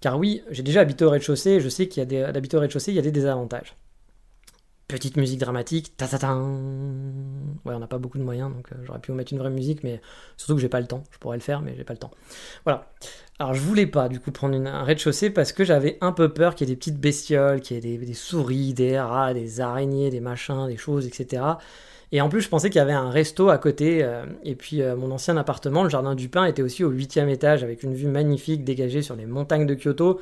Car 0.02 0.18
oui, 0.18 0.44
j'ai 0.50 0.64
déjà 0.64 0.82
habité 0.82 1.06
au 1.06 1.10
rez-de-chaussée 1.10 1.60
je 1.60 1.70
sais 1.70 1.88
qu'il 1.88 2.12
y 2.12 2.18
a 2.18 2.30
au 2.30 2.60
rez-de-chaussée, 2.60 2.92
il 2.92 2.96
y 2.96 3.00
a 3.00 3.04
des 3.04 3.12
désavantages 3.12 3.76
petite 4.90 5.18
musique 5.18 5.40
dramatique, 5.40 5.96
ta 5.96 6.08
ta 6.08 6.18
ta 6.18 6.36
Ouais, 6.36 7.74
on 7.74 7.80
n'a 7.80 7.88
pas 7.88 8.00
beaucoup 8.00 8.18
de 8.18 8.24
moyens, 8.24 8.52
donc 8.52 8.72
euh, 8.72 8.76
j'aurais 8.84 9.00
pu 9.00 9.12
vous 9.12 9.18
mettre 9.18 9.32
une 9.32 9.40
vraie 9.40 9.52
musique, 9.52 9.84
mais 9.84 10.02
surtout 10.36 10.56
que 10.56 10.62
j'ai 10.62 10.68
pas 10.68 10.82
le 10.82 10.88
temps. 10.88 11.04
Je 11.12 11.20
pourrais 11.20 11.38
le 11.38 11.44
faire, 11.44 11.62
mais 11.62 11.76
j'ai 11.78 11.84
pas 11.84 11.94
le 11.94 12.00
temps. 12.00 12.12
Voilà. 12.66 12.92
Alors 13.38 13.54
je 13.54 13.62
voulais 13.62 13.86
pas 13.86 14.10
du 14.10 14.20
coup 14.20 14.32
prendre 14.32 14.56
un 14.56 14.84
rez-de-chaussée 14.84 15.30
parce 15.30 15.54
que 15.54 15.64
j'avais 15.64 15.98
un 16.02 16.12
peu 16.12 16.34
peur 16.34 16.56
qu'il 16.56 16.68
y 16.68 16.72
ait 16.72 16.74
des 16.74 16.80
petites 16.80 17.00
bestioles, 17.00 17.62
qu'il 17.62 17.86
y 17.86 17.94
ait 17.94 17.98
des, 17.98 18.14
souris, 18.14 18.74
des 18.74 19.00
rats, 19.00 19.34
des 19.34 19.62
araignées, 19.62 20.10
des 20.10 20.20
machins, 20.20 20.68
des 20.68 20.78
choses, 20.78 21.06
etc. 21.06 21.44
Et 22.12 22.22
en 22.22 22.30
plus, 22.30 22.42
je 22.42 22.50
pensais 22.50 22.70
qu'il 22.70 22.80
y 22.80 22.82
avait 22.82 22.92
un 22.94 23.10
resto 23.10 23.50
à 23.50 23.58
côté. 23.58 24.04
Euh, 24.04 24.26
et 24.44 24.56
puis, 24.56 24.82
euh, 24.82 24.96
mon 24.96 25.12
ancien 25.12 25.38
appartement, 25.38 25.84
le 25.84 25.90
Jardin 25.90 26.16
du 26.16 26.30
Pin, 26.30 26.46
était 26.46 26.62
aussi 26.62 26.84
au 26.84 26.90
huitième 26.90 27.30
étage 27.30 27.64
avec 27.64 27.84
une 27.84 27.94
vue 27.94 28.08
magnifique 28.08 28.64
dégagée 28.64 29.02
sur 29.02 29.16
les 29.16 29.26
montagnes 29.26 29.68
de 29.68 29.76
Kyoto. 29.76 30.20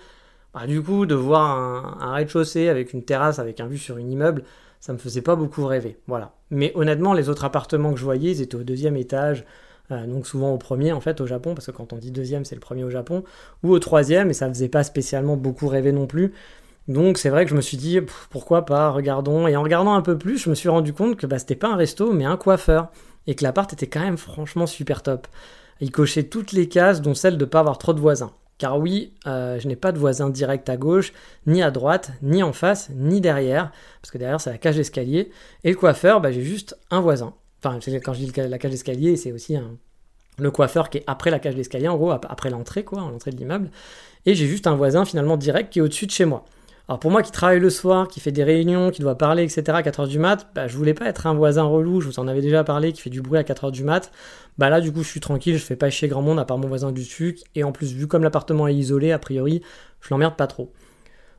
Bah, 0.53 0.67
du 0.67 0.81
coup, 0.81 1.05
de 1.05 1.15
voir 1.15 1.57
un, 2.01 2.13
rez-de-chaussée 2.13 2.67
avec 2.67 2.93
une 2.93 3.03
terrasse, 3.03 3.39
avec 3.39 3.59
un 3.59 3.67
vue 3.67 3.77
sur 3.77 3.97
un 3.97 4.01
immeuble, 4.01 4.43
ça 4.79 4.93
me 4.93 4.97
faisait 4.97 5.21
pas 5.21 5.35
beaucoup 5.35 5.65
rêver. 5.65 5.97
Voilà. 6.07 6.33
Mais 6.51 6.71
honnêtement, 6.75 7.13
les 7.13 7.29
autres 7.29 7.45
appartements 7.45 7.93
que 7.93 7.99
je 7.99 8.03
voyais, 8.03 8.31
ils 8.31 8.41
étaient 8.41 8.55
au 8.55 8.63
deuxième 8.63 8.97
étage, 8.97 9.45
euh, 9.91 10.05
donc 10.05 10.27
souvent 10.27 10.53
au 10.53 10.57
premier 10.57 10.91
en 10.91 10.99
fait 10.99 11.21
au 11.21 11.27
Japon, 11.27 11.53
parce 11.53 11.67
que 11.67 11.71
quand 11.71 11.93
on 11.93 11.97
dit 11.97 12.11
deuxième, 12.11 12.43
c'est 12.43 12.55
le 12.55 12.61
premier 12.61 12.83
au 12.83 12.89
Japon, 12.89 13.23
ou 13.63 13.71
au 13.71 13.79
troisième, 13.79 14.29
et 14.29 14.33
ça 14.33 14.47
faisait 14.47 14.69
pas 14.69 14.83
spécialement 14.83 15.37
beaucoup 15.37 15.67
rêver 15.67 15.91
non 15.91 16.07
plus. 16.07 16.33
Donc 16.87 17.17
c'est 17.17 17.29
vrai 17.29 17.43
que 17.43 17.51
je 17.51 17.55
me 17.55 17.61
suis 17.61 17.77
dit 17.77 17.99
pourquoi 18.29 18.65
pas, 18.65 18.89
regardons. 18.89 19.47
Et 19.47 19.55
en 19.55 19.63
regardant 19.63 19.93
un 19.93 20.01
peu 20.01 20.17
plus, 20.17 20.37
je 20.37 20.49
me 20.49 20.55
suis 20.55 20.69
rendu 20.69 20.93
compte 20.93 21.17
que 21.17 21.25
bah, 21.25 21.39
c'était 21.39 21.55
pas 21.55 21.69
un 21.69 21.75
resto, 21.75 22.13
mais 22.13 22.25
un 22.25 22.37
coiffeur, 22.37 22.89
et 23.27 23.35
que 23.35 23.43
l'appart 23.43 23.71
était 23.73 23.87
quand 23.87 23.99
même 23.99 24.17
franchement 24.17 24.67
super 24.67 25.03
top. 25.03 25.27
Il 25.79 25.91
cochait 25.91 26.23
toutes 26.23 26.53
les 26.53 26.67
cases, 26.69 27.01
dont 27.01 27.13
celle 27.13 27.37
de 27.37 27.45
pas 27.45 27.59
avoir 27.59 27.77
trop 27.77 27.93
de 27.93 27.99
voisins. 27.99 28.31
Car 28.57 28.79
oui, 28.79 29.13
euh, 29.27 29.59
je 29.59 29.67
n'ai 29.67 29.75
pas 29.75 29.91
de 29.91 29.99
voisin 29.99 30.29
direct 30.29 30.67
à 30.69 30.77
gauche, 30.77 31.13
ni 31.45 31.61
à 31.61 31.69
droite, 31.69 32.11
ni 32.23 32.41
en 32.41 32.53
face, 32.53 32.89
ni 32.95 33.21
derrière, 33.21 33.71
parce 34.01 34.09
que 34.11 34.17
derrière 34.17 34.41
c'est 34.41 34.49
la 34.49 34.57
cage 34.57 34.77
d'escalier. 34.77 35.29
Et 35.63 35.71
le 35.71 35.75
coiffeur, 35.75 36.21
bah, 36.21 36.31
j'ai 36.31 36.41
juste 36.41 36.75
un 36.89 37.01
voisin. 37.01 37.33
Enfin, 37.63 37.79
quand 38.03 38.13
je 38.13 38.25
dis 38.25 38.31
la 38.35 38.57
cage 38.57 38.71
d'escalier, 38.71 39.15
c'est 39.15 39.31
aussi 39.31 39.57
le 40.39 40.51
coiffeur 40.51 40.89
qui 40.89 40.99
est 40.99 41.03
après 41.05 41.29
la 41.29 41.39
cage 41.39 41.55
d'escalier, 41.55 41.87
en 41.87 41.97
gros, 41.97 42.11
après 42.11 42.49
l'entrée, 42.49 42.83
quoi, 42.83 43.01
l'entrée 43.01 43.31
de 43.31 43.37
l'immeuble. 43.37 43.69
Et 44.25 44.33
j'ai 44.33 44.47
juste 44.47 44.65
un 44.65 44.75
voisin 44.75 45.05
finalement 45.05 45.37
direct 45.37 45.71
qui 45.71 45.79
est 45.79 45.81
au-dessus 45.81 46.07
de 46.07 46.11
chez 46.11 46.25
moi. 46.25 46.45
Alors 46.87 46.99
pour 46.99 47.11
moi 47.11 47.21
qui 47.21 47.33
travaille 47.33 47.59
le 47.59 47.69
soir, 47.69 48.07
qui 48.07 48.21
fait 48.21 48.31
des 48.31 48.45
réunions, 48.45 48.91
qui 48.91 49.01
doit 49.01 49.17
parler, 49.17 49.43
etc. 49.43 49.63
à 49.69 49.81
4h 49.81 50.07
du 50.07 50.19
mat, 50.19 50.47
bah, 50.55 50.67
je 50.67 50.77
voulais 50.77 50.93
pas 50.93 51.05
être 51.05 51.27
un 51.27 51.33
voisin 51.33 51.63
relou, 51.63 51.99
je 51.99 52.07
vous 52.07 52.19
en 52.19 52.29
avais 52.29 52.39
déjà 52.39 52.63
parlé, 52.63 52.93
qui 52.93 53.01
fait 53.01 53.09
du 53.09 53.21
bruit 53.21 53.37
à 53.37 53.43
4h 53.43 53.71
du 53.71 53.83
mat. 53.83 54.09
Bah 54.57 54.69
là 54.69 54.79
du 54.79 54.93
coup 54.93 55.03
je 55.03 55.09
suis 55.09 55.19
tranquille, 55.19 55.57
je 55.57 55.63
fais 55.63 55.75
pas 55.75 55.89
chier 55.89 56.07
grand 56.07 56.21
monde 56.21 56.39
à 56.39 56.45
part 56.45 56.57
mon 56.57 56.67
voisin 56.69 56.93
du 56.93 57.01
dessus, 57.01 57.39
et 57.55 57.63
en 57.65 57.73
plus 57.73 57.91
vu 57.93 58.07
comme 58.07 58.23
l'appartement 58.23 58.67
est 58.69 58.73
isolé, 58.73 59.11
a 59.11 59.19
priori, 59.19 59.61
je 59.99 60.07
l'emmerde 60.11 60.35
pas 60.37 60.47
trop. 60.47 60.71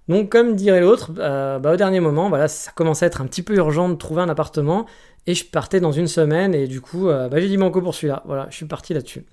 Donc 0.08 0.30
comme 0.30 0.54
dirait 0.54 0.80
l'autre, 0.80 1.12
euh, 1.18 1.58
bah, 1.58 1.72
au 1.72 1.76
dernier 1.76 2.00
moment, 2.00 2.28
voilà, 2.28 2.48
ça 2.48 2.70
commençait 2.74 3.06
à 3.06 3.08
être 3.08 3.22
un 3.22 3.26
petit 3.26 3.42
peu 3.42 3.56
urgent 3.56 3.88
de 3.88 3.94
trouver 3.94 4.20
un 4.20 4.28
appartement, 4.28 4.84
et 5.26 5.34
je 5.34 5.46
partais 5.46 5.80
dans 5.80 5.92
une 5.92 6.08
semaine, 6.08 6.54
et 6.54 6.66
du 6.66 6.82
coup 6.82 7.08
euh, 7.08 7.28
bah, 7.30 7.40
j'ai 7.40 7.48
dit 7.48 7.56
banco 7.56 7.80
pour 7.80 7.94
celui-là, 7.94 8.22
voilà, 8.26 8.48
je 8.50 8.56
suis 8.56 8.66
parti 8.66 8.92
là-dessus. 8.92 9.24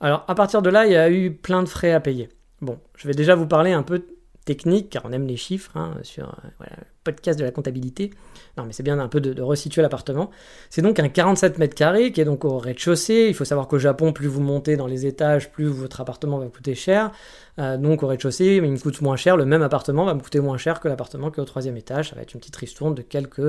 Alors 0.00 0.24
à 0.26 0.34
partir 0.34 0.60
de 0.60 0.70
là, 0.70 0.86
il 0.86 0.92
y 0.92 0.96
a 0.96 1.08
eu 1.08 1.32
plein 1.32 1.62
de 1.62 1.68
frais 1.68 1.92
à 1.92 2.00
payer. 2.00 2.30
Bon, 2.60 2.78
je 2.96 3.06
vais 3.06 3.14
déjà 3.14 3.36
vous 3.36 3.46
parler 3.46 3.70
un 3.70 3.84
peu 3.84 4.04
technique, 4.44 4.90
car 4.90 5.02
on 5.04 5.12
aime 5.12 5.26
les 5.26 5.36
chiffres, 5.36 5.76
hein, 5.76 5.94
sur 6.02 6.28
euh, 6.28 6.64
le 6.70 6.84
podcast 7.04 7.38
de 7.38 7.44
la 7.44 7.50
comptabilité. 7.50 8.10
Non, 8.56 8.64
mais 8.64 8.72
c'est 8.72 8.82
bien 8.82 8.98
un 8.98 9.08
peu 9.08 9.20
de, 9.20 9.40
resituer 9.40 9.82
l'appartement. 9.82 10.30
C'est 10.70 10.82
donc 10.82 10.98
un 10.98 11.08
47 11.08 11.58
mètres 11.58 11.74
carrés 11.74 12.12
qui 12.12 12.20
est 12.20 12.24
donc 12.24 12.44
au 12.44 12.58
rez-de-chaussée. 12.58 13.26
Il 13.28 13.34
faut 13.34 13.44
savoir 13.44 13.68
qu'au 13.68 13.78
Japon, 13.78 14.12
plus 14.12 14.26
vous 14.26 14.40
montez 14.40 14.76
dans 14.76 14.86
les 14.86 15.06
étages, 15.06 15.50
plus 15.50 15.66
votre 15.66 16.00
appartement 16.00 16.38
va 16.38 16.46
coûter 16.46 16.74
cher. 16.74 17.12
Euh, 17.58 17.76
donc 17.76 18.02
au 18.02 18.06
rez-de-chaussée, 18.06 18.60
il 18.62 18.70
me 18.70 18.78
coûte 18.78 19.00
moins 19.00 19.16
cher. 19.16 19.36
Le 19.36 19.44
même 19.44 19.62
appartement 19.62 20.04
va 20.04 20.14
me 20.14 20.20
coûter 20.20 20.40
moins 20.40 20.58
cher 20.58 20.80
que 20.80 20.88
l'appartement 20.88 21.30
qui 21.30 21.44
troisième 21.44 21.76
étage. 21.76 22.10
Ça 22.10 22.16
va 22.16 22.22
être 22.22 22.34
une 22.34 22.40
petite 22.40 22.56
ristourne 22.56 22.94
de 22.94 23.02
quelques 23.02 23.42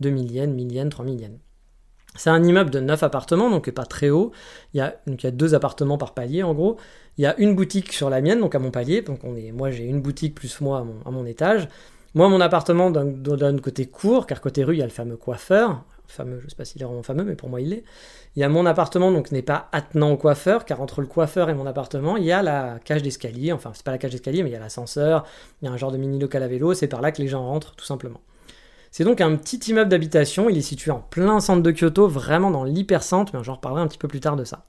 2 0.00 0.10
millièmes, 0.10 0.54
1000 0.54 0.72
yens, 0.72 0.90
3000 0.90 1.20
yens. 1.20 1.38
C'est 2.16 2.30
un 2.30 2.42
immeuble 2.42 2.70
de 2.70 2.80
9 2.80 3.02
appartements, 3.02 3.50
donc 3.50 3.70
pas 3.70 3.84
très 3.84 4.10
haut. 4.10 4.32
Il 4.74 4.78
y, 4.78 4.80
a, 4.80 5.30
deux 5.30 5.54
appartements 5.54 5.98
par 5.98 6.14
palier 6.14 6.42
en 6.42 6.54
gros. 6.54 6.76
Il 7.18 7.22
y 7.22 7.26
a 7.26 7.38
une 7.38 7.54
boutique 7.54 7.92
sur 7.92 8.10
la 8.10 8.20
mienne, 8.20 8.40
donc 8.40 8.54
à 8.54 8.58
mon 8.58 8.70
palier. 8.70 9.02
Donc 9.02 9.20
moi 9.54 9.70
j'ai 9.70 9.84
une 9.84 10.00
boutique 10.00 10.34
plus 10.34 10.60
moi 10.60 10.86
à 11.04 11.10
mon, 11.10 11.26
étage. 11.26 11.68
Moi 12.14 12.28
mon 12.28 12.40
appartement 12.40 12.90
donne 12.90 13.60
côté 13.60 13.86
court, 13.86 14.26
car 14.26 14.40
côté 14.40 14.64
rue 14.64 14.74
il 14.74 14.78
y 14.78 14.82
a 14.82 14.86
le 14.86 14.90
fameux 14.90 15.16
coiffeur. 15.16 15.84
Fameux, 16.08 16.40
je 16.40 16.48
sais 16.48 16.54
pas 16.54 16.64
s'il 16.64 16.80
est 16.80 16.84
vraiment 16.84 17.02
fameux, 17.02 17.24
mais 17.24 17.34
pour 17.34 17.48
moi 17.48 17.60
il 17.60 17.70
l'est. 17.70 17.84
Il 18.36 18.40
y 18.40 18.44
a 18.44 18.48
mon 18.48 18.64
appartement, 18.64 19.10
donc 19.10 19.32
n'est 19.32 19.42
pas 19.42 19.68
attenant 19.72 20.12
au 20.12 20.16
coiffeur, 20.16 20.64
car 20.64 20.80
entre 20.80 21.00
le 21.00 21.06
coiffeur 21.06 21.50
et 21.50 21.54
mon 21.54 21.66
appartement, 21.66 22.16
il 22.16 22.24
y 22.24 22.32
a 22.32 22.42
la 22.42 22.78
cage 22.84 23.02
d'escalier. 23.02 23.50
Enfin, 23.50 23.72
c'est 23.74 23.84
pas 23.84 23.90
la 23.90 23.98
cage 23.98 24.12
d'escalier, 24.12 24.42
mais 24.42 24.50
il 24.50 24.52
y 24.52 24.56
a 24.56 24.60
l'ascenseur, 24.60 25.24
il 25.60 25.64
y 25.64 25.68
a 25.68 25.72
un 25.72 25.76
genre 25.76 25.90
de 25.90 25.96
mini 25.96 26.18
local 26.18 26.42
à 26.42 26.48
vélo. 26.48 26.74
C'est 26.74 26.86
par 26.86 27.00
là 27.00 27.10
que 27.10 27.20
les 27.20 27.28
gens 27.28 27.44
rentrent, 27.44 27.74
tout 27.74 27.84
simplement. 27.84 28.20
C'est 28.96 29.04
donc 29.04 29.20
un 29.20 29.36
petit 29.36 29.58
immeuble 29.58 29.90
d'habitation, 29.90 30.48
il 30.48 30.56
est 30.56 30.62
situé 30.62 30.90
en 30.90 31.00
plein 31.00 31.38
centre 31.38 31.62
de 31.62 31.70
Kyoto, 31.70 32.08
vraiment 32.08 32.50
dans 32.50 32.64
l'hypercentre, 32.64 33.34
mais 33.34 33.44
j'en 33.44 33.56
reparlerai 33.56 33.82
un 33.82 33.88
petit 33.88 33.98
peu 33.98 34.08
plus 34.08 34.20
tard 34.20 34.36
de 34.36 34.44
ça. 34.44 34.64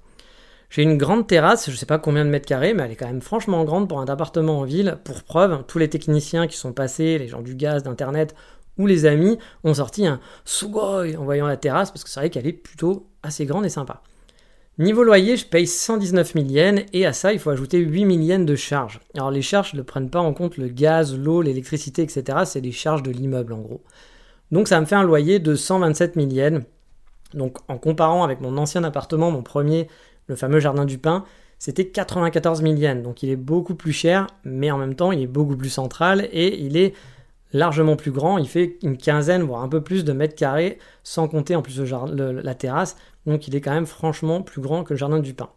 J'ai 0.69 0.81
une 0.81 0.97
grande 0.97 1.27
terrasse, 1.27 1.71
je 1.71 1.75
sais 1.77 1.85
pas 1.85 1.97
combien 1.97 2.25
de 2.25 2.29
mètres 2.29 2.45
carrés, 2.45 2.73
mais 2.73 2.83
elle 2.83 2.91
est 2.91 2.97
quand 2.97 3.07
même 3.07 3.21
franchement 3.21 3.63
grande 3.63 3.87
pour 3.87 4.01
un 4.01 4.05
appartement 4.07 4.59
en 4.59 4.63
ville. 4.65 4.97
Pour 5.05 5.23
preuve, 5.23 5.63
tous 5.65 5.79
les 5.79 5.87
techniciens 5.87 6.47
qui 6.47 6.57
sont 6.57 6.73
passés, 6.73 7.17
les 7.17 7.29
gens 7.29 7.41
du 7.41 7.55
gaz, 7.55 7.83
d'internet 7.83 8.35
ou 8.77 8.85
les 8.85 9.05
amis, 9.05 9.37
ont 9.63 9.75
sorti 9.75 10.05
un 10.05 10.19
sugoi 10.43 11.05
en 11.17 11.23
voyant 11.23 11.47
la 11.47 11.55
terrasse, 11.55 11.91
parce 11.91 12.03
que 12.03 12.09
c'est 12.09 12.19
vrai 12.19 12.29
qu'elle 12.29 12.47
est 12.47 12.51
plutôt 12.51 13.07
assez 13.23 13.45
grande 13.45 13.65
et 13.65 13.69
sympa. 13.69 14.01
Niveau 14.77 15.05
loyer, 15.05 15.37
je 15.37 15.45
paye 15.45 15.67
119 15.67 16.33
000 16.33 16.45
yens 16.47 16.81
et 16.91 17.05
à 17.05 17.13
ça, 17.13 17.31
il 17.31 17.39
faut 17.39 17.49
ajouter 17.49 17.77
8 17.77 17.99
000 18.01 18.11
yens 18.23 18.45
de 18.45 18.55
charges. 18.57 18.99
Alors 19.15 19.31
les 19.31 19.41
charges 19.41 19.73
ne 19.73 19.81
prennent 19.81 20.09
pas 20.09 20.19
en 20.19 20.33
compte 20.33 20.57
le 20.57 20.67
gaz, 20.67 21.17
l'eau, 21.17 21.41
l'électricité, 21.41 22.01
etc. 22.01 22.39
C'est 22.43 22.59
les 22.59 22.73
charges 22.73 23.03
de 23.03 23.11
l'immeuble 23.11 23.53
en 23.53 23.61
gros. 23.61 23.81
Donc 24.51 24.67
ça 24.67 24.79
me 24.79 24.85
fait 24.85 24.95
un 24.95 25.03
loyer 25.03 25.39
de 25.39 25.55
127 25.55 26.15
000 26.15 26.27
yens. 26.29 26.63
Donc 27.33 27.57
en 27.67 27.77
comparant 27.77 28.23
avec 28.23 28.39
mon 28.39 28.57
ancien 28.57 28.83
appartement, 28.83 29.31
mon 29.31 29.43
premier, 29.43 29.87
le 30.27 30.35
fameux 30.35 30.59
Jardin 30.59 30.85
du 30.85 30.97
Pin, 30.97 31.25
c'était 31.59 31.87
94 31.87 32.61
000 32.61 32.75
yens. 32.75 33.03
Donc 33.03 33.23
il 33.23 33.29
est 33.29 33.35
beaucoup 33.35 33.75
plus 33.75 33.91
cher, 33.91 34.27
mais 34.43 34.71
en 34.71 34.77
même 34.77 34.95
temps 34.95 35.11
il 35.11 35.21
est 35.21 35.27
beaucoup 35.27 35.57
plus 35.57 35.69
central 35.69 36.27
et 36.31 36.59
il 36.59 36.77
est 36.77 36.93
largement 37.53 37.95
plus 37.95 38.11
grand. 38.11 38.37
Il 38.37 38.47
fait 38.47 38.77
une 38.83 38.97
quinzaine, 38.97 39.41
voire 39.43 39.63
un 39.63 39.69
peu 39.69 39.81
plus 39.81 40.05
de 40.05 40.13
mètres 40.13 40.35
carrés, 40.35 40.79
sans 41.03 41.27
compter 41.27 41.55
en 41.55 41.61
plus 41.61 41.81
la 41.81 42.55
terrasse. 42.55 42.95
Donc 43.25 43.47
il 43.47 43.55
est 43.55 43.61
quand 43.61 43.73
même 43.73 43.85
franchement 43.85 44.41
plus 44.41 44.61
grand 44.61 44.83
que 44.83 44.93
le 44.93 44.97
Jardin 44.97 45.19
du 45.19 45.33
Pin. 45.33 45.49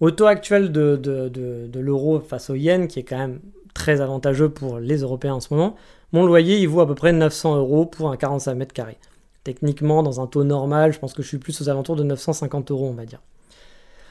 Au 0.00 0.10
taux 0.10 0.26
actuel 0.26 0.72
de 0.72 1.78
l'euro 1.78 2.20
face 2.20 2.50
au 2.50 2.54
yen, 2.54 2.88
qui 2.88 2.98
est 2.98 3.04
quand 3.04 3.18
même 3.18 3.40
très 3.74 4.00
avantageux 4.00 4.48
pour 4.48 4.78
les 4.78 4.98
Européens 4.98 5.34
en 5.34 5.40
ce 5.40 5.52
moment, 5.54 5.76
mon 6.12 6.24
loyer 6.24 6.58
il 6.58 6.68
vaut 6.68 6.80
à 6.80 6.86
peu 6.86 6.94
près 6.94 7.12
900 7.12 7.56
euros 7.56 7.86
pour 7.86 8.10
un 8.10 8.16
45 8.16 8.54
mètres 8.54 8.74
carrés. 8.74 8.98
Techniquement, 9.44 10.02
dans 10.02 10.20
un 10.20 10.26
taux 10.26 10.44
normal, 10.44 10.92
je 10.92 10.98
pense 10.98 11.14
que 11.14 11.22
je 11.22 11.28
suis 11.28 11.38
plus 11.38 11.60
aux 11.60 11.68
alentours 11.68 11.96
de 11.96 12.02
950 12.02 12.70
euros, 12.70 12.88
on 12.88 12.94
va 12.94 13.04
dire. 13.04 13.20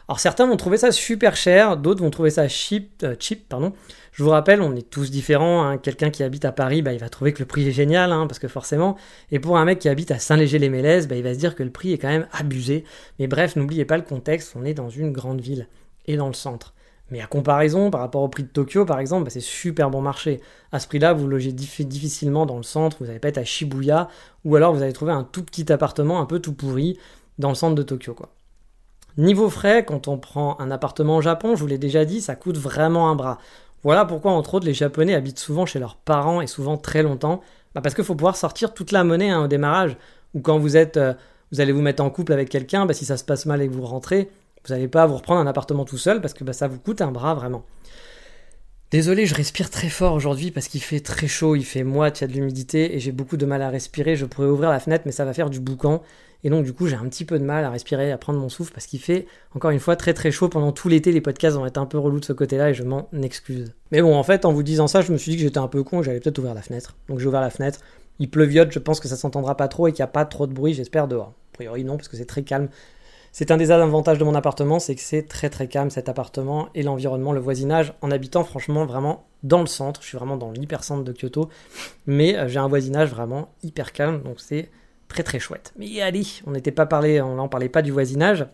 Alors 0.08 0.20
certains 0.20 0.46
vont 0.46 0.56
trouver 0.56 0.78
ça 0.78 0.92
super 0.92 1.36
cher, 1.36 1.78
d'autres 1.78 2.04
vont 2.04 2.12
trouver 2.12 2.30
ça 2.30 2.48
cheap, 2.48 3.04
euh, 3.04 3.16
pardon. 3.50 3.74
Je 4.12 4.24
vous 4.24 4.30
rappelle, 4.30 4.62
on 4.62 4.76
est 4.76 4.88
tous 4.88 5.10
différents. 5.10 5.66
Hein. 5.66 5.78
Quelqu'un 5.80 6.12
qui 6.12 6.22
habite 6.22 6.46
à 6.46 6.52
Paris, 6.52 6.84
bah, 6.84 6.94
il 6.94 7.00
va 7.00 7.10
trouver 7.10 7.34
que 7.34 7.40
le 7.40 7.48
prix 7.48 7.68
est 7.68 7.72
génial, 7.72 8.12
hein, 8.12 8.28
parce 8.28 8.38
que 8.38 8.48
forcément. 8.48 8.98
Et 9.32 9.40
pour 9.40 9.58
un 9.58 9.66
mec 9.66 9.80
qui 9.80 9.90
habite 9.90 10.12
à 10.12 10.20
Saint-Léger-les-Mélèzes, 10.20 11.08
bah, 11.08 11.16
il 11.16 11.24
va 11.24 11.34
se 11.34 11.40
dire 11.40 11.56
que 11.56 11.64
le 11.64 11.72
prix 11.72 11.92
est 11.92 11.98
quand 11.98 12.10
même 12.10 12.28
abusé. 12.32 12.84
Mais 13.18 13.26
bref, 13.26 13.56
n'oubliez 13.56 13.84
pas 13.84 13.98
le 13.98 14.04
contexte, 14.04 14.54
on 14.56 14.64
est 14.64 14.76
dans 14.76 14.90
une 14.90 15.12
grande 15.12 15.42
ville 15.42 15.68
et 16.06 16.18
dans 16.18 16.28
le 16.28 16.34
centre. 16.34 16.75
Mais 17.12 17.22
à 17.22 17.28
comparaison, 17.28 17.92
par 17.92 18.02
rapport 18.02 18.24
au 18.24 18.28
prix 18.28 18.44
de 18.44 18.48
Tokyo, 18.48 18.84
par 18.86 19.00
exemple, 19.00 19.26
bah, 19.26 19.30
c'est 19.30 19.40
super 19.40 19.92
bon 19.92 20.02
marché. 20.02 20.42
À 20.72 20.80
ce 20.80 20.88
prix-là, 20.88 21.14
vous 21.14 21.28
logez 21.28 21.52
difficilement 21.52 22.46
dans 22.46 22.58
le 22.58 22.64
centre, 22.64 22.98
vous 23.00 23.06
n'allez 23.06 23.20
pas 23.20 23.28
être 23.28 23.38
à 23.38 23.44
Shibuya, 23.44 24.10
ou 24.44 24.56
alors 24.56 24.74
vous 24.74 24.82
allez 24.82 24.94
trouver 24.94 25.12
un 25.12 25.24
tout 25.24 25.44
petit 25.44 25.72
appartement 25.72 26.20
un 26.20 26.26
peu 26.26 26.40
tout 26.40 26.54
pourri 26.54 26.98
dans 27.38 27.50
le 27.50 27.56
centre 27.56 27.76
de 27.76 27.84
Tokyo. 27.84 28.16
Niveau 29.18 29.50
frais, 29.50 29.86
quand 29.86 30.08
on 30.08 30.18
prend 30.18 30.60
un 30.60 30.72
appartement 30.72 31.18
au 31.18 31.22
Japon, 31.22 31.56
je 31.56 31.62
vous 31.62 31.68
l'ai 31.68 31.78
déjà 31.78 32.06
dit, 32.06 32.22
ça 32.22 32.36
coûte 32.36 32.58
vraiment 32.58 33.10
un 33.10 33.16
bras. 33.16 33.38
Voilà 33.84 34.04
pourquoi, 34.04 34.32
entre 34.32 34.56
autres, 34.56 34.66
les 34.66 34.74
Japonais 34.74 35.14
habitent 35.14 35.40
souvent 35.40 35.68
chez 35.68 35.80
leurs 35.80 35.96
parents 35.96 36.42
et 36.42 36.48
souvent 36.48 36.76
très 36.76 37.04
longtemps. 37.04 37.42
Bah, 37.76 37.82
parce 37.82 37.94
qu'il 37.94 38.04
faut 38.04 38.16
pouvoir 38.16 38.36
sortir 38.36 38.74
toute 38.74 38.92
la 38.92 39.04
monnaie 39.04 39.30
hein, 39.30 39.44
au 39.44 39.48
démarrage. 39.48 39.96
Ou 40.34 40.42
quand 40.42 40.58
vous 40.58 40.76
êtes, 40.76 40.98
euh, 40.98 41.14
vous 41.52 41.62
allez 41.62 41.72
vous 41.72 41.82
mettre 41.82 42.04
en 42.04 42.10
couple 42.10 42.34
avec 42.34 42.50
quelqu'un, 42.50 42.86
bah, 42.86 42.94
si 42.94 43.06
ça 43.06 43.16
se 43.16 43.24
passe 43.24 43.46
mal 43.46 43.62
et 43.62 43.68
que 43.68 43.74
vous 43.74 43.86
rentrez, 43.86 44.30
vous 44.68 44.74
n'allez 44.74 44.88
pas 44.88 45.06
vous 45.06 45.16
reprendre 45.16 45.42
un 45.42 45.48
appartement 45.48 45.86
tout 45.86 45.98
seul 45.98 46.22
parce 46.22 46.34
que 46.34 46.44
bah, 46.44 46.54
ça 46.54 46.68
vous 46.68 46.80
coûte 46.80 47.02
un 47.02 47.12
bras 47.12 47.34
vraiment. 47.34 47.64
Désolé, 48.92 49.26
je 49.26 49.36
respire 49.36 49.70
très 49.70 49.90
fort 49.90 50.14
aujourd'hui 50.14 50.52
parce 50.52 50.68
qu'il 50.68 50.82
fait 50.82 51.00
très 51.00 51.28
chaud, 51.28 51.56
il 51.56 51.66
fait 51.66 51.84
moite, 51.84 52.22
il 52.22 52.24
y 52.24 52.26
a 52.26 52.28
de 52.28 52.34
l'humidité 52.34 52.96
et 52.96 53.00
j'ai 53.00 53.12
beaucoup 53.12 53.36
de 53.36 53.46
mal 53.46 53.62
à 53.62 53.70
respirer. 53.70 54.16
Je 54.16 54.26
pourrais 54.26 54.48
ouvrir 54.48 54.70
la 54.70 54.80
fenêtre, 54.80 55.04
mais 55.06 55.12
ça 55.12 55.26
va 55.26 55.34
faire 55.34 55.50
du 55.50 55.60
boucan. 55.60 56.02
Et 56.44 56.50
donc, 56.50 56.64
du 56.64 56.74
coup, 56.74 56.86
j'ai 56.86 56.96
un 56.96 57.10
petit 57.10 57.26
peu 57.26 57.40
de 57.40 57.44
mal 57.44 57.66
à 57.66 57.72
respirer, 57.72 58.12
à 58.12 58.18
prendre 58.20 58.40
mon 58.40 58.50
souffle 58.50 58.72
parce 58.72 58.86
qu'il 58.86 59.00
fait, 59.00 59.26
encore 59.56 59.72
une 59.72 59.80
fois, 59.80 59.96
très 59.96 60.14
très 60.14 60.30
chaud. 60.30 60.48
Pendant 60.48 60.72
tout 60.72 60.88
l'été, 60.88 61.12
les 61.12 61.20
podcasts 61.20 61.58
vont 61.58 61.66
être 61.66 61.80
un 61.80 61.88
peu 61.88 61.98
relous 61.98 62.20
de 62.20 62.26
ce 62.26 62.34
côté-là 62.34 62.70
et 62.70 62.74
je 62.76 62.84
m'en 62.84 63.10
excuse. 63.22 63.74
Mais 63.92 64.02
bon, 64.02 64.16
en 64.16 64.24
fait, 64.24 64.46
en 64.46 64.54
vous 64.54 64.62
disant 64.62 64.86
ça, 64.86 65.02
je 65.02 65.12
me 65.12 65.18
suis 65.18 65.32
dit 65.32 65.38
que 65.38 65.44
j'étais 65.44 65.58
un 65.58 65.68
peu 65.68 65.84
con 65.84 66.02
et 66.02 66.04
j'allais 66.04 66.20
peut-être 66.20 66.38
ouvrir 66.38 66.54
la 66.54 66.62
fenêtre. 66.62 66.96
Donc, 67.10 67.20
j'ai 67.20 67.26
ouvert 67.26 67.42
la 67.42 67.50
fenêtre. 67.50 67.80
Il 68.20 68.30
pleuviote, 68.30 68.72
je 68.72 68.80
pense 68.80 69.00
que 69.00 69.08
ça 69.08 69.16
s'entendra 69.16 69.58
pas 69.58 69.68
trop 69.68 69.88
et 69.88 69.92
qu'il 69.92 70.04
n'y 70.04 70.08
a 70.08 70.08
pas 70.08 70.26
trop 70.26 70.46
de 70.46 70.54
bruit, 70.54 70.76
j'espère, 70.76 71.08
dehors. 71.08 71.34
A 71.54 71.56
priori, 71.56 71.84
non, 71.84 71.98
parce 71.98 72.08
que 72.08 72.16
c'est 72.16 72.26
très 72.26 72.44
calme. 72.44 72.70
C'est 73.38 73.52
un 73.52 73.58
des 73.58 73.70
avantages 73.70 74.18
de 74.18 74.24
mon 74.24 74.34
appartement, 74.34 74.80
c'est 74.80 74.96
que 74.96 75.02
c'est 75.02 75.24
très 75.24 75.50
très 75.50 75.68
calme 75.68 75.90
cet 75.90 76.08
appartement 76.08 76.70
et 76.74 76.84
l'environnement, 76.84 77.34
le 77.34 77.42
voisinage, 77.42 77.94
en 78.02 78.10
habitant 78.10 78.46
franchement 78.46 78.86
vraiment 78.86 79.28
dans 79.44 79.60
le 79.60 79.66
centre. 79.66 80.02
Je 80.02 80.08
suis 80.08 80.18
vraiment 80.18 80.38
dans 80.38 80.52
l'hypercentre 80.52 81.04
de 81.04 81.12
Kyoto, 81.12 81.50
mais 82.08 82.38
euh, 82.38 82.48
j'ai 82.48 82.60
un 82.60 82.70
voisinage 82.70 83.10
vraiment 83.10 83.50
hyper 83.62 83.92
calme, 83.92 84.22
donc 84.24 84.40
c'est 84.40 84.70
très 85.10 85.22
très 85.22 85.40
chouette. 85.40 85.74
Mais 85.78 86.00
allez, 86.00 86.26
on 86.48 86.52
n'était 86.52 86.72
pas 86.72 86.86
parlé, 86.86 87.20
on 87.20 87.36
n'en 87.36 87.50
parlait 87.50 87.68
pas 87.68 87.82
du 87.82 87.92
voisinage, 87.92 88.48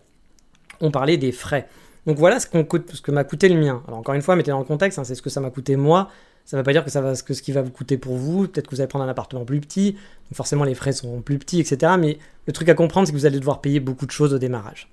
on 0.80 0.90
parlait 0.90 1.16
des 1.16 1.30
frais. 1.30 1.68
Donc 2.08 2.18
voilà 2.18 2.40
ce, 2.40 2.48
que 2.48 3.10
m'a 3.12 3.22
coûté 3.22 3.48
le 3.48 3.60
mien. 3.60 3.84
Alors 3.86 4.00
encore 4.00 4.16
une 4.16 4.22
fois, 4.22 4.34
mettez 4.34 4.50
dans 4.50 4.58
le 4.58 4.64
contexte, 4.64 4.98
hein, 4.98 5.04
c'est 5.04 5.14
ce 5.14 5.22
que 5.22 5.30
ça 5.30 5.40
m'a 5.40 5.50
coûté 5.50 5.76
moi. 5.76 6.08
Ça 6.44 6.56
ne 6.56 6.60
veut 6.60 6.64
pas 6.64 6.72
dire 6.72 6.84
que 6.84 6.90
ça 6.90 7.00
va 7.00 7.14
ce, 7.14 7.22
que 7.22 7.34
ce 7.34 7.42
qui 7.42 7.52
va 7.52 7.62
vous 7.62 7.70
coûter 7.70 7.96
pour 7.96 8.16
vous. 8.16 8.48
Peut-être 8.48 8.66
que 8.66 8.74
vous 8.74 8.80
allez 8.80 8.88
prendre 8.88 9.04
un 9.04 9.08
appartement 9.08 9.44
plus 9.44 9.60
petit, 9.60 9.92
donc 9.92 10.34
forcément 10.34 10.64
les 10.64 10.74
frais 10.74 10.92
sont 10.92 11.20
plus 11.20 11.38
petits, 11.38 11.60
etc. 11.60 11.92
Mais 11.98 12.18
le 12.46 12.52
truc 12.52 12.68
à 12.68 12.74
comprendre, 12.74 13.06
c'est 13.06 13.12
que 13.12 13.18
vous 13.18 13.26
allez 13.26 13.38
devoir 13.38 13.60
payer 13.60 13.80
beaucoup 13.80 14.06
de 14.06 14.10
choses 14.10 14.34
au 14.34 14.38
démarrage. 14.38 14.88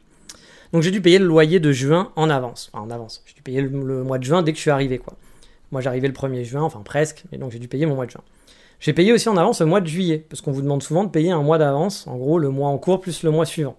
Donc 0.72 0.84
j'ai 0.84 0.92
dû 0.92 1.02
payer 1.02 1.20
le 1.20 1.26
loyer 1.26 1.60
de 1.60 1.72
juin 1.72 2.12
en 2.16 2.30
avance. 2.30 2.70
Enfin, 2.74 2.86
en 2.86 2.92
avance. 2.92 3.24
J'ai 3.26 3.34
dû 3.34 3.42
payer 3.42 3.62
le, 3.62 4.04
mois 4.04 4.20
de 4.20 4.24
juin 4.24 4.44
dès 4.44 4.52
que 4.52 4.58
je 4.58 4.62
suis 4.62 4.72
arrivé, 4.72 5.00
quoi. 5.00 5.14
Moi 5.72 5.82
j'arrivais 5.82 6.08
le 6.08 6.14
1er 6.14 6.44
juin, 6.44 6.62
enfin 6.62 6.82
presque, 6.84 7.24
mais 7.32 7.38
donc 7.38 7.52
j'ai 7.52 7.60
dû 7.60 7.68
payer 7.68 7.86
mon 7.86 7.96
mois 7.96 8.06
de 8.06 8.12
juin. 8.12 8.24
J'ai 8.80 8.94
payé 8.94 9.12
aussi 9.12 9.28
en 9.30 9.38
avance 9.38 9.60
le 9.60 9.68
mois 9.68 9.82
de 9.82 9.88
juillet, 9.88 10.26
parce 10.30 10.42
qu'on 10.42 10.52
vous 10.52 10.62
demande 10.62 10.82
souvent 10.82 11.04
de 11.04 11.10
payer 11.10 11.32
un 11.32 11.44
mois 11.44 11.58
d'avance, 11.58 12.08
en 12.08 12.18
gros 12.18 12.40
le 12.40 12.50
mois 12.50 12.70
en 12.70 12.78
cours 12.78 13.02
plus 13.02 13.24
le 13.24 13.32
mois 13.32 13.46
suivant. 13.46 13.76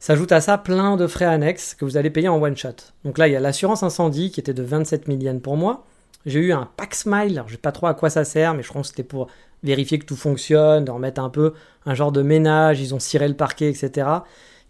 S'ajoute 0.00 0.30
à 0.30 0.40
ça 0.40 0.58
plein 0.58 0.96
de 0.96 1.06
frais 1.08 1.24
annexes 1.24 1.74
que 1.74 1.84
vous 1.84 1.96
allez 1.96 2.10
payer 2.10 2.28
en 2.28 2.40
one 2.40 2.56
shot. 2.56 2.68
Donc 3.04 3.18
là, 3.18 3.26
il 3.26 3.32
y 3.32 3.36
a 3.36 3.40
l'assurance 3.40 3.82
incendie 3.82 4.30
qui 4.30 4.38
était 4.38 4.54
de 4.54 4.62
27 4.62 5.06
000 5.06 5.18
yens 5.18 5.42
pour 5.42 5.56
moi. 5.56 5.84
J'ai 6.26 6.40
eu 6.40 6.52
un 6.52 6.68
pack 6.76 6.94
smile, 6.94 7.32
alors 7.32 7.48
je 7.48 7.52
sais 7.52 7.58
pas 7.58 7.72
trop 7.72 7.86
à 7.86 7.94
quoi 7.94 8.10
ça 8.10 8.24
sert, 8.24 8.54
mais 8.54 8.62
je 8.62 8.68
crois 8.68 8.82
que 8.82 8.88
c'était 8.88 9.02
pour 9.02 9.28
vérifier 9.62 9.98
que 9.98 10.04
tout 10.04 10.16
fonctionne, 10.16 10.84
de 10.84 10.90
remettre 10.90 11.20
un 11.20 11.30
peu 11.30 11.54
un 11.86 11.94
genre 11.94 12.12
de 12.12 12.22
ménage, 12.22 12.80
ils 12.80 12.94
ont 12.94 13.00
ciré 13.00 13.28
le 13.28 13.34
parquet, 13.34 13.70
etc. 13.70 14.08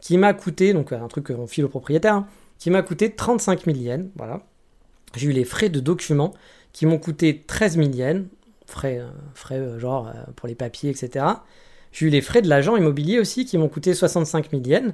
Qui 0.00 0.16
m'a 0.18 0.34
coûté, 0.34 0.72
donc 0.72 0.92
un 0.92 1.08
truc 1.08 1.26
qu'on 1.26 1.46
file 1.46 1.64
au 1.64 1.68
propriétaire, 1.68 2.14
hein, 2.14 2.26
qui 2.58 2.70
m'a 2.70 2.82
coûté 2.82 3.14
35 3.14 3.64
000 3.64 3.76
yens, 3.76 4.10
voilà. 4.16 4.42
J'ai 5.16 5.28
eu 5.28 5.32
les 5.32 5.44
frais 5.44 5.68
de 5.68 5.80
documents 5.80 6.34
qui 6.72 6.86
m'ont 6.86 6.98
coûté 6.98 7.42
13 7.46 7.76
000 7.76 7.88
yens, 7.90 8.26
frais, 8.66 8.98
euh, 9.00 9.08
frais 9.34 9.58
euh, 9.58 9.78
genre 9.78 10.08
euh, 10.08 10.12
pour 10.36 10.48
les 10.48 10.54
papiers, 10.54 10.90
etc. 10.90 11.24
J'ai 11.92 12.06
eu 12.06 12.10
les 12.10 12.20
frais 12.20 12.42
de 12.42 12.48
l'agent 12.48 12.76
immobilier 12.76 13.18
aussi 13.18 13.46
qui 13.46 13.56
m'ont 13.56 13.68
coûté 13.68 13.94
65 13.94 14.50
000 14.50 14.62
yens. 14.64 14.92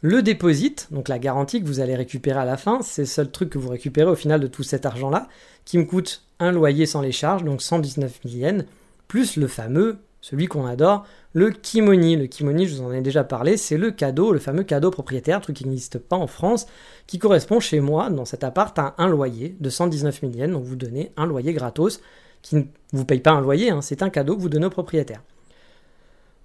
Le 0.00 0.22
déposit, 0.22 0.86
donc 0.92 1.08
la 1.08 1.18
garantie 1.18 1.60
que 1.60 1.66
vous 1.66 1.80
allez 1.80 1.96
récupérer 1.96 2.38
à 2.38 2.44
la 2.44 2.56
fin, 2.56 2.82
c'est 2.82 3.02
le 3.02 3.06
seul 3.06 3.32
truc 3.32 3.50
que 3.50 3.58
vous 3.58 3.70
récupérez 3.70 4.08
au 4.08 4.14
final 4.14 4.38
de 4.38 4.46
tout 4.46 4.62
cet 4.62 4.86
argent-là, 4.86 5.26
qui 5.64 5.76
me 5.76 5.84
coûte 5.84 6.22
un 6.38 6.52
loyer 6.52 6.86
sans 6.86 7.00
les 7.00 7.10
charges, 7.10 7.42
donc 7.42 7.62
119 7.62 8.20
000 8.24 8.36
yens, 8.36 8.64
plus 9.08 9.36
le 9.36 9.48
fameux, 9.48 9.98
celui 10.20 10.46
qu'on 10.46 10.66
adore, 10.66 11.04
le 11.32 11.50
kimoni. 11.50 12.14
Le 12.14 12.26
kimoni, 12.26 12.68
je 12.68 12.76
vous 12.76 12.82
en 12.82 12.92
ai 12.92 13.00
déjà 13.00 13.24
parlé, 13.24 13.56
c'est 13.56 13.76
le 13.76 13.90
cadeau, 13.90 14.32
le 14.32 14.38
fameux 14.38 14.62
cadeau 14.62 14.92
propriétaire, 14.92 15.40
truc 15.40 15.56
qui 15.56 15.66
n'existe 15.66 15.98
pas 15.98 16.16
en 16.16 16.28
France, 16.28 16.68
qui 17.08 17.18
correspond 17.18 17.58
chez 17.58 17.80
moi, 17.80 18.08
dans 18.08 18.24
cet 18.24 18.44
appart, 18.44 18.78
à 18.78 18.94
un 18.98 19.08
loyer 19.08 19.56
de 19.58 19.68
119 19.68 20.20
000 20.20 20.32
yens, 20.32 20.52
donc 20.52 20.62
vous 20.62 20.76
donnez 20.76 21.10
un 21.16 21.26
loyer 21.26 21.52
gratos 21.52 22.00
qui 22.42 22.54
ne 22.54 22.62
vous 22.92 23.04
paye 23.04 23.18
pas 23.18 23.32
un 23.32 23.40
loyer, 23.40 23.70
hein, 23.70 23.82
c'est 23.82 24.02
un 24.02 24.10
cadeau 24.10 24.36
que 24.36 24.42
vous 24.42 24.48
donnez 24.48 24.66
au 24.66 24.70
propriétaire. 24.70 25.22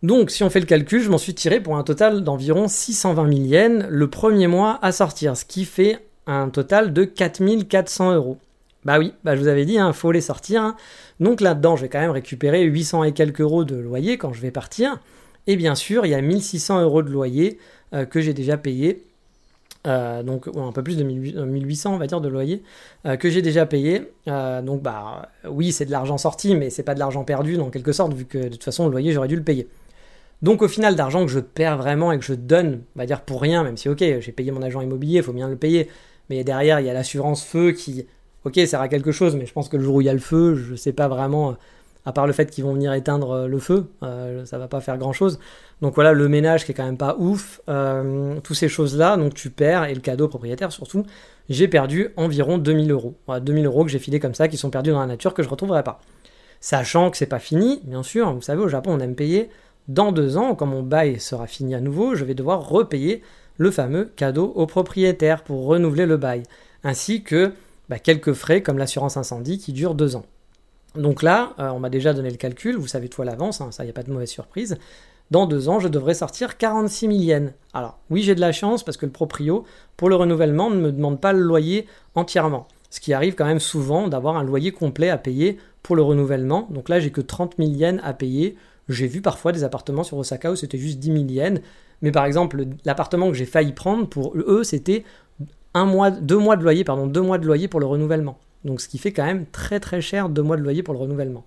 Donc, 0.04 0.32
si 0.32 0.44
on 0.44 0.50
fait 0.50 0.60
le 0.60 0.66
calcul, 0.66 1.02
je 1.02 1.10
m'en 1.10 1.18
suis 1.18 1.34
tiré 1.34 1.62
pour 1.62 1.78
un 1.78 1.84
total 1.84 2.24
d'environ 2.24 2.68
620 2.68 3.34
000 3.34 3.48
yens 3.48 3.86
le 3.90 4.10
premier 4.10 4.48
mois 4.48 4.78
à 4.82 4.92
sortir, 4.92 5.38
ce 5.38 5.46
qui 5.46 5.64
fait 5.64 6.00
un 6.28 6.50
total 6.50 6.92
de 6.92 7.06
4400 7.06 8.14
euros. 8.14 8.38
Bah 8.84 9.00
oui, 9.00 9.14
bah 9.24 9.36
je 9.36 9.42
vous 9.42 9.48
avais 9.48 9.64
dit, 9.64 9.76
il 9.76 9.80
hein, 9.80 9.94
faut 9.94 10.12
les 10.12 10.20
sortir. 10.20 10.62
Hein. 10.62 10.76
Donc 11.22 11.40
là-dedans, 11.40 11.78
je 11.78 11.84
vais 11.84 11.90
quand 11.90 12.02
même 12.02 12.12
récupérer 12.12 12.64
800 12.64 13.06
et 13.06 13.12
quelques 13.14 13.40
euros 13.40 13.64
de 13.64 13.78
loyer 13.78 14.18
quand 14.18 14.34
je 14.34 14.42
vais 14.42 14.52
partir. 14.52 15.00
Et 15.48 15.56
bien 15.56 15.74
sûr, 15.74 16.06
il 16.06 16.10
y 16.10 16.16
a 16.16 16.22
1600 16.22 16.82
euros 16.82 17.02
de 17.02 17.10
loyer 17.10 17.58
euh, 17.94 18.06
que 18.06 18.20
j'ai 18.20 18.34
déjà 18.34 18.58
payé 18.58 19.04
euh, 19.86 20.24
donc 20.24 20.48
un 20.56 20.72
peu 20.72 20.82
plus 20.82 20.96
de 20.96 21.04
1800 21.04 21.92
euh, 21.92 21.96
on 21.96 21.98
va 21.98 22.08
dire 22.08 22.22
de 22.22 22.30
loyer 22.30 22.64
que 23.20 23.30
j'ai 23.30 23.42
déjà 23.42 23.66
payé. 23.66 24.02
donc 24.26 24.82
bah 24.82 25.30
oui 25.46 25.74
c'est 25.74 25.84
de 25.84 25.92
l'argent 25.92 26.18
sorti 26.18 26.56
mais 26.56 26.70
c'est 26.70 26.84
pas 26.84 26.94
de 26.94 27.00
l'argent 27.00 27.26
perdu 27.26 27.58
dans 27.58 27.70
quelque 27.70 27.92
sorte 27.92 28.14
vu 28.14 28.24
que 28.24 28.38
de 28.38 28.48
toute 28.48 28.64
façon 28.64 28.86
le 28.86 28.92
loyer 28.92 29.12
j'aurais 29.12 29.28
dû 29.28 29.36
le 29.36 29.44
payer. 29.44 29.68
Donc 30.44 30.62
au 30.62 30.68
final 30.68 30.96
d'argent 30.96 31.26
que 31.26 31.32
je 31.32 31.40
perds 31.40 31.78
vraiment 31.78 32.12
et 32.12 32.20
que 32.20 32.26
je 32.26 32.34
donne, 32.34 32.82
on 32.96 33.00
va 33.00 33.06
dire 33.06 33.22
pour 33.22 33.42
rien, 33.42 33.64
même 33.64 33.78
si 33.78 33.90
ok 33.90 34.00
j'ai 34.00 34.32
payé 34.32 34.52
mon 34.52 34.62
agent 34.62 34.82
immobilier, 34.82 35.18
il 35.18 35.24
faut 35.24 35.34
bien 35.34 35.50
le 35.50 35.56
payer, 35.56 35.90
mais 36.30 36.44
derrière 36.44 36.80
il 36.80 36.86
y 36.86 36.90
a 36.90 36.94
l'assurance 36.94 37.44
feu 37.44 37.72
qui 37.72 38.06
ok 38.44 38.60
sert 38.68 38.82
à 38.82 38.90
quelque 38.90 39.12
chose 39.12 39.36
mais 39.36 39.46
je 39.46 39.54
pense 39.54 39.70
que 39.70 39.78
le 39.78 39.84
jour 39.84 39.96
où 39.96 40.02
il 40.02 40.06
y 40.06 40.10
a 40.10 40.14
le 40.14 40.20
feu 40.20 40.56
je 40.56 40.76
sais 40.76 40.94
pas 40.94 41.08
vraiment 41.08 41.56
à 42.06 42.12
part 42.12 42.28
le 42.28 42.34
fait 42.34 42.50
qu'ils 42.50 42.64
vont 42.64 42.74
venir 42.74 42.94
éteindre 42.94 43.32
euh, 43.32 43.48
le 43.48 43.60
feu, 43.60 43.88
euh, 44.04 44.46
ça 44.46 44.58
va 44.58 44.68
pas 44.68 44.82
faire 44.82 44.98
grand 44.98 45.14
chose. 45.14 45.40
Donc 45.82 45.96
voilà, 45.96 46.14
le 46.14 46.28
ménage 46.28 46.66
qui 46.66 46.72
est 46.72 46.76
quand 46.76 46.86
même 46.86 46.98
pas 46.98 47.16
ouf, 47.18 47.62
euh, 47.70 48.40
toutes 48.42 48.58
ces 48.58 48.70
choses-là, 48.70 49.18
donc 49.18 49.34
tu 49.34 49.50
perds, 49.50 49.86
et 49.86 49.94
le 49.94 50.02
cadeau 50.02 50.28
propriétaire 50.28 50.72
surtout, 50.72 51.06
j'ai 51.50 51.68
perdu 51.68 52.10
environ 52.18 52.58
2000 52.58 52.92
euros. 52.92 53.16
Voilà, 53.26 53.40
2000 53.40 53.66
euros 53.66 53.86
que 53.86 53.92
j'ai 53.92 54.00
filé 54.00 54.20
comme 54.20 54.34
ça, 54.34 54.48
qui 54.48 54.58
sont 54.58 54.70
perdus 54.70 54.92
dans 54.92 55.00
la 55.00 55.08
nature, 55.08 55.34
que 55.34 55.44
je 55.44 55.50
retrouverai 55.50 55.84
pas. 55.84 56.00
Sachant 56.60 57.10
que 57.10 57.18
c'est 57.18 57.26
pas 57.26 57.40
fini, 57.40 57.82
bien 57.84 58.04
sûr, 58.04 58.34
vous 58.34 58.42
savez, 58.42 58.62
au 58.62 58.70
Japon, 58.70 58.94
on 58.94 59.00
aime 59.00 59.16
payer. 59.16 59.50
Dans 59.88 60.12
deux 60.12 60.38
ans, 60.38 60.56
quand 60.56 60.66
mon 60.66 60.82
bail 60.82 61.20
sera 61.20 61.46
fini 61.46 61.76
à 61.76 61.82
nouveau, 61.82 62.16
je 62.16 62.24
vais 62.24 62.36
devoir 62.36 62.70
repayer 62.70 63.22
le 63.58 63.70
fameux 63.70 64.12
cadeau 64.16 64.54
au 64.56 64.66
propriétaire 64.66 65.44
pour 65.44 65.66
renouveler 65.66 66.06
le 66.06 66.18
bail, 66.18 66.44
ainsi 66.84 67.24
que 67.24 67.52
bah, 67.90 68.00
quelques 68.00 68.34
frais 68.34 68.62
comme 68.62 68.78
l'assurance 68.78 69.18
incendie 69.18 69.58
qui 69.58 69.74
dure 69.74 69.94
deux 69.94 70.16
ans. 70.16 70.26
Donc 70.96 71.22
là, 71.22 71.54
euh, 71.60 71.70
on 71.70 71.80
m'a 71.80 71.90
déjà 71.90 72.14
donné 72.14 72.30
le 72.30 72.38
calcul, 72.38 72.78
vous 72.78 72.88
savez 72.88 73.10
tout 73.10 73.22
à 73.22 73.26
l'avance, 73.26 73.62
hein, 73.62 73.72
ça, 73.72 73.84
n'y 73.84 73.90
a 73.90 73.94
pas 73.94 74.04
de 74.04 74.12
mauvaise 74.12 74.30
surprise. 74.30 74.78
Dans 75.32 75.48
deux 75.48 75.68
ans, 75.68 75.80
je 75.80 75.88
devrais 75.88 76.14
sortir 76.14 76.58
46 76.58 77.08
000 77.08 77.20
yens. 77.20 77.52
Alors, 77.74 77.98
oui, 78.10 78.22
j'ai 78.22 78.36
de 78.36 78.42
la 78.42 78.52
chance 78.52 78.84
parce 78.84 78.98
que 78.98 79.06
le 79.06 79.12
proprio, 79.12 79.66
pour 79.98 80.10
le 80.10 80.16
renouvellement, 80.16 80.70
ne 80.70 80.76
me 80.76 80.92
demande 80.92 81.20
pas 81.20 81.34
le 81.34 81.42
loyer 81.42 81.88
entièrement. 82.16 82.68
Ce 82.90 83.00
qui 83.00 83.14
arrive 83.14 83.34
quand 83.34 83.46
même 83.46 83.60
souvent 83.60 84.08
d'avoir 84.08 84.38
un 84.38 84.44
loyer 84.44 84.72
complet 84.72 85.10
à 85.10 85.18
payer 85.18 85.58
pour 85.82 85.96
le 85.96 86.04
renouvellement. 86.04 86.68
Donc 86.70 86.90
là, 86.90 87.00
j'ai 87.00 87.10
que 87.10 87.22
30 87.22 87.56
000 87.58 87.72
yens 87.72 88.00
à 88.04 88.14
payer. 88.14 88.56
J'ai 88.90 89.08
vu 89.08 89.22
parfois 89.22 89.52
des 89.52 89.64
appartements 89.64 90.04
sur 90.04 90.18
Osaka 90.18 90.52
où 90.52 90.56
c'était 90.56 90.78
juste 90.78 91.00
10 91.00 91.14
000 91.14 91.26
yens. 91.30 91.62
Mais 92.02 92.12
par 92.12 92.26
exemple, 92.26 92.66
l'appartement 92.86 93.30
que 93.30 93.34
j'ai 93.34 93.46
failli 93.46 93.72
prendre, 93.72 94.08
pour 94.08 94.34
eux, 94.36 94.64
c'était 94.64 95.04
un 95.74 95.86
mois, 95.86 96.12
deux 96.12 96.38
mois 96.38 96.58
de 96.58 96.64
loyer, 96.64 96.84
pardon, 96.84 97.08
deux 97.08 97.22
mois 97.22 97.38
de 97.38 97.46
loyer 97.46 97.68
pour 97.68 97.80
le 97.80 97.86
renouvellement. 97.86 98.38
Donc 98.66 98.82
ce 98.82 98.88
qui 98.88 98.98
fait 98.98 99.12
quand 99.12 99.26
même 99.26 99.46
très 99.52 99.80
très 99.80 100.02
cher 100.02 100.30
deux 100.30 100.42
mois 100.42 100.58
de 100.58 100.62
loyer 100.62 100.84
pour 100.84 100.94
le 100.94 101.00
renouvellement. 101.00 101.44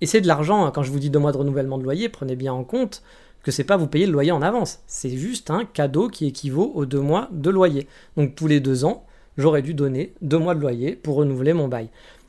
Et 0.00 0.06
c'est 0.06 0.20
de 0.20 0.28
l'argent, 0.28 0.64
hein. 0.64 0.70
quand 0.72 0.82
je 0.82 0.92
vous 0.92 0.98
dis 0.98 1.10
deux 1.10 1.18
mois 1.18 1.32
de 1.32 1.36
renouvellement 1.36 1.78
de 1.78 1.82
loyer, 1.82 2.08
prenez 2.08 2.36
bien 2.36 2.52
en 2.52 2.64
compte 2.64 3.02
que 3.42 3.50
c'est 3.50 3.64
pas 3.64 3.76
vous 3.76 3.86
payer 3.86 4.06
le 4.06 4.12
loyer 4.12 4.32
en 4.32 4.42
avance. 4.42 4.80
C'est 4.86 5.10
juste 5.10 5.50
un 5.50 5.64
cadeau 5.64 6.08
qui 6.08 6.26
équivaut 6.26 6.72
aux 6.74 6.86
deux 6.86 7.00
mois 7.00 7.28
de 7.32 7.50
loyer. 7.50 7.88
Donc 8.16 8.34
tous 8.34 8.46
les 8.46 8.60
deux 8.60 8.84
ans, 8.84 9.04
j'aurais 9.36 9.62
dû 9.62 9.74
donner 9.74 10.12
deux 10.22 10.38
mois 10.38 10.54
de 10.54 10.60
loyer 10.60 10.96
pour 10.96 11.16
renouveler 11.16 11.52
mon 11.52 11.68
bail. 11.68 11.88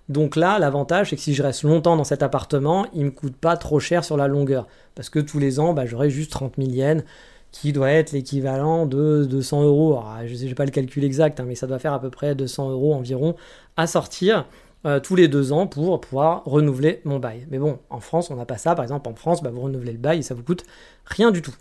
Donc 0.09 0.35
là, 0.35 0.59
l'avantage, 0.59 1.11
c'est 1.11 1.15
que 1.15 1.21
si 1.21 1.33
je 1.33 1.43
reste 1.43 1.63
longtemps 1.63 1.95
dans 1.95 2.03
cet 2.03 2.23
appartement, 2.23 2.87
il 2.93 3.05
me 3.05 3.11
coûte 3.11 3.35
pas 3.35 3.55
trop 3.57 3.79
cher 3.79 4.03
sur 4.03 4.17
la 4.17 4.27
longueur. 4.27 4.67
Parce 4.95 5.09
que 5.09 5.19
tous 5.19 5.39
les 5.39 5.59
ans, 5.59 5.73
bah, 5.73 5.85
j'aurai 5.85 6.09
juste 6.09 6.31
30 6.31 6.55
000 6.57 6.69
yens, 6.71 7.03
qui 7.51 7.73
doit 7.73 7.91
être 7.91 8.11
l'équivalent 8.11 8.85
de 8.85 9.25
200 9.29 9.63
euros. 9.63 9.99
je 10.25 10.35
sais 10.35 10.53
pas 10.53 10.65
le 10.65 10.71
calcul 10.71 11.03
exact, 11.03 11.39
hein, 11.39 11.45
mais 11.47 11.55
ça 11.55 11.67
doit 11.67 11.79
faire 11.79 11.93
à 11.93 12.01
peu 12.01 12.09
près 12.09 12.35
200 12.35 12.69
euros 12.71 12.93
environ 12.93 13.35
à 13.77 13.87
sortir. 13.87 14.45
Euh, 14.85 15.01
tous 15.01 15.17
les 15.17 15.27
deux 15.27 15.51
ans 15.51 15.67
pour 15.67 15.99
pouvoir 15.99 16.41
renouveler 16.45 17.01
mon 17.03 17.19
bail. 17.19 17.45
Mais 17.51 17.59
bon, 17.59 17.79
en 17.89 17.99
France, 17.99 18.31
on 18.31 18.37
n'a 18.37 18.45
pas 18.45 18.57
ça. 18.57 18.75
Par 18.75 18.83
exemple, 18.83 19.09
en 19.09 19.13
France, 19.13 19.43
bah, 19.43 19.49
vous 19.53 19.59
renouvelez 19.59 19.91
le 19.91 19.97
bail 19.97 20.19
et 20.19 20.21
ça 20.21 20.33
vous 20.33 20.43
coûte 20.43 20.63
rien 21.03 21.31
du 21.31 21.41
tout. 21.41 21.53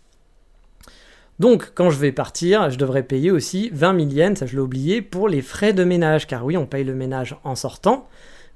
Donc, 1.40 1.72
quand 1.74 1.90
je 1.90 1.98
vais 1.98 2.12
partir, 2.12 2.70
je 2.70 2.78
devrais 2.78 3.02
payer 3.02 3.32
aussi 3.32 3.70
20 3.72 3.98
000 3.98 4.10
yens, 4.10 4.38
ça 4.38 4.46
je 4.46 4.54
l'ai 4.54 4.60
oublié, 4.60 5.02
pour 5.02 5.28
les 5.28 5.42
frais 5.42 5.72
de 5.72 5.82
ménage. 5.82 6.28
Car 6.28 6.44
oui, 6.44 6.56
on 6.56 6.66
paye 6.66 6.84
le 6.84 6.94
ménage 6.94 7.36
en 7.42 7.56
sortant, 7.56 8.06